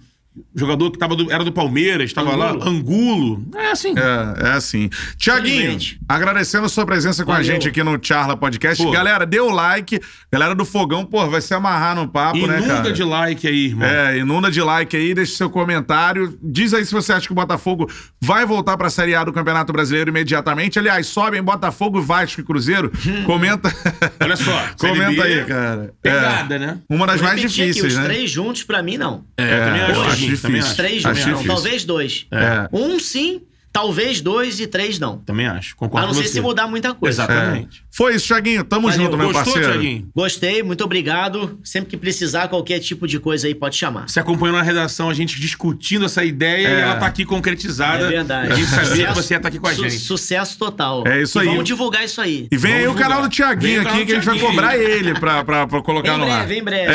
jogador 0.55 0.91
que 0.91 0.97
tava 0.97 1.15
do- 1.15 1.31
era 1.31 1.43
do 1.43 1.51
Palmeiras, 1.51 2.13
tava 2.13 2.35
lá, 2.35 2.51
Angulo. 2.51 2.67
Angulo. 2.69 3.45
É 3.55 3.71
assim. 3.71 3.93
É, 3.97 4.47
é 4.47 4.51
assim. 4.51 4.89
Tiaguinho, 5.17 5.77
agradecendo 6.07 6.65
a 6.65 6.69
sua 6.69 6.85
presença 6.85 7.25
com 7.25 7.31
a 7.31 7.35
Valeu. 7.35 7.51
gente 7.51 7.67
aqui 7.67 7.83
no 7.83 7.99
Charla 8.01 8.37
Podcast. 8.37 8.81
Pô. 8.83 8.91
Galera, 8.91 9.25
dê 9.25 9.39
o 9.39 9.49
like. 9.49 9.99
Galera 10.31 10.55
do 10.55 10.63
Fogão, 10.65 11.05
pô, 11.05 11.27
vai 11.27 11.41
se 11.41 11.53
amarrar 11.53 11.95
no 11.95 12.07
papo, 12.07 12.45
né, 12.47 12.57
Inunda 12.59 12.73
cara? 12.75 12.91
de 12.93 13.03
like 13.03 13.47
aí, 13.47 13.65
irmão. 13.67 13.87
É, 13.87 14.17
inunda 14.17 14.49
de 14.51 14.61
like 14.61 14.95
aí, 14.95 15.13
deixa 15.13 15.35
seu 15.35 15.49
comentário. 15.49 16.37
Diz 16.41 16.73
aí 16.73 16.85
se 16.85 16.91
você 16.91 17.11
acha 17.13 17.25
que 17.27 17.31
o 17.33 17.35
Botafogo 17.35 17.89
vai 18.21 18.45
voltar 18.45 18.77
pra 18.77 18.89
Série 18.89 19.15
A 19.15 19.23
do 19.23 19.33
Campeonato 19.33 19.73
Brasileiro 19.73 20.09
imediatamente. 20.09 20.79
Aliás, 20.79 21.07
sobem 21.07 21.41
Botafogo, 21.43 22.01
Vasco 22.01 22.39
e 22.41 22.43
Cruzeiro. 22.43 22.91
Comenta. 23.25 23.73
Olha 24.21 24.35
só. 24.35 24.67
Comenta 24.79 25.23
aí, 25.23 25.43
cara. 25.45 25.93
Pegada, 26.01 26.55
É. 26.55 26.59
né? 26.59 26.77
Uma 26.89 27.05
das 27.07 27.19
mais 27.21 27.35
repetir 27.41 27.63
aqui, 27.63 27.73
difíceis, 27.73 27.93
os 27.93 27.99
né? 27.99 28.05
três 28.05 28.31
juntos, 28.31 28.63
pra 28.63 28.81
mim, 28.81 28.97
não. 28.97 29.23
É, 29.37 29.43
eu 29.43 29.65
também 29.65 29.81
É, 29.81 29.85
acho. 29.91 30.18
Acho 30.25 30.35
difícil. 30.35 30.59
acho. 30.59 30.75
Três 30.75 31.05
Acho 31.05 31.15
juntos, 31.15 31.25
não. 31.25 31.33
difícil. 31.33 31.53
Talvez 31.55 31.85
dois. 31.85 32.25
É. 32.31 32.69
Um 32.71 32.99
sim, 32.99 33.41
talvez 33.71 34.21
dois 34.21 34.59
e 34.59 34.67
três 34.67 34.99
não. 34.99 35.17
Também 35.19 35.47
acho. 35.47 35.73
A 35.73 35.77
Concordo 35.77 36.07
não 36.07 36.13
com 36.13 36.21
ser 36.21 36.27
você. 36.27 36.33
se 36.33 36.41
mudar 36.41 36.67
muita 36.67 36.93
coisa. 36.93 37.23
Exatamente. 37.23 37.83
Foi 37.91 38.15
isso, 38.15 38.27
Thiaguinho. 38.27 38.63
Tamo 38.63 38.89
Valeu. 38.89 39.05
junto, 39.05 39.17
meu 39.17 39.27
Gostou, 39.31 39.53
parceiro. 39.53 39.71
Thiaguinho? 39.73 40.09
Gostei, 40.15 40.63
muito 40.63 40.83
obrigado. 40.83 41.59
Sempre 41.63 41.89
que 41.89 41.97
precisar, 41.97 42.47
qualquer 42.47 42.79
tipo 42.79 43.07
de 43.07 43.19
coisa 43.19 43.47
aí 43.47 43.55
pode 43.55 43.75
chamar. 43.75 44.07
Você 44.07 44.19
acompanhou 44.19 44.55
na 44.55 44.61
redação 44.63 45.09
a 45.09 45.13
gente 45.13 45.39
discutindo 45.39 46.05
essa 46.05 46.23
ideia 46.23 46.67
É. 46.67 46.71
e 46.79 46.81
ela 46.81 46.95
tá 46.95 47.05
aqui 47.07 47.25
concretizada. 47.25 48.05
É 48.05 48.07
verdade. 48.09 48.53
A 48.53 48.55
gente 48.55 48.69
sabia 48.69 49.07
que 49.07 49.13
você 49.15 49.33
ia 49.33 49.37
estar 49.37 49.49
aqui 49.49 49.59
com 49.59 49.67
a 49.67 49.73
su- 49.73 49.83
gente. 49.83 49.99
Sucesso 49.99 50.57
total. 50.57 51.03
É 51.07 51.21
isso 51.21 51.37
E 51.37 51.41
aí. 51.41 51.47
Vamos 51.47 51.63
divulgar 51.65 52.03
isso 52.05 52.21
aí. 52.21 52.47
E 52.51 52.57
vem 52.57 52.73
aí 52.73 52.87
o 52.87 52.93
canal 52.95 53.21
do. 53.21 53.29
Thiaguinho 53.29 53.83
Vem 53.83 53.91
aqui 53.93 54.05
que 54.05 54.11
a 54.11 54.15
gente 54.15 54.25
vai 54.25 54.39
cobrar 54.39 54.77
ele 54.77 55.13
pra, 55.19 55.43
pra, 55.45 55.67
pra 55.67 55.81
colocar 55.81 56.15
Em 56.15 56.17
no 56.17 56.23
ar. 56.25 56.39
breve, 56.45 56.57
em 56.59 56.63
breve. 56.63 56.93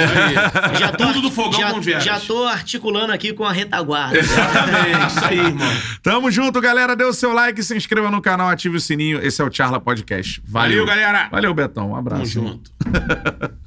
Já 0.78 0.88
tô, 0.92 1.06
Tudo 1.06 1.20
do 1.22 1.30
fogão 1.30 1.60
já, 1.60 1.70
com 1.72 2.00
já 2.00 2.20
tô 2.20 2.44
articulando 2.44 3.12
aqui 3.12 3.32
com 3.32 3.44
a 3.44 3.52
retaguarda. 3.52 4.18
Exatamente, 4.18 5.06
isso 5.16 5.24
aí, 5.24 5.38
irmão. 5.38 5.72
Tamo 6.02 6.30
junto, 6.30 6.60
galera. 6.64 6.96
Dê 6.96 7.04
o 7.04 7.12
seu 7.12 7.32
like, 7.32 7.62
se 7.62 7.76
inscreva 7.76 8.10
no 8.10 8.20
canal, 8.20 8.48
ative 8.48 8.76
o 8.76 8.80
sininho. 8.80 9.20
Esse 9.22 9.40
é 9.40 9.44
o 9.44 9.52
Charla 9.52 9.78
Podcast. 9.78 10.42
Valeu, 10.44 10.84
Valeu, 10.84 10.86
galera. 10.86 11.28
Valeu, 11.30 11.54
Betão. 11.54 11.84
Um 11.84 11.88
Tamo 11.90 11.96
abraço. 11.98 12.26
junto. 12.26 12.70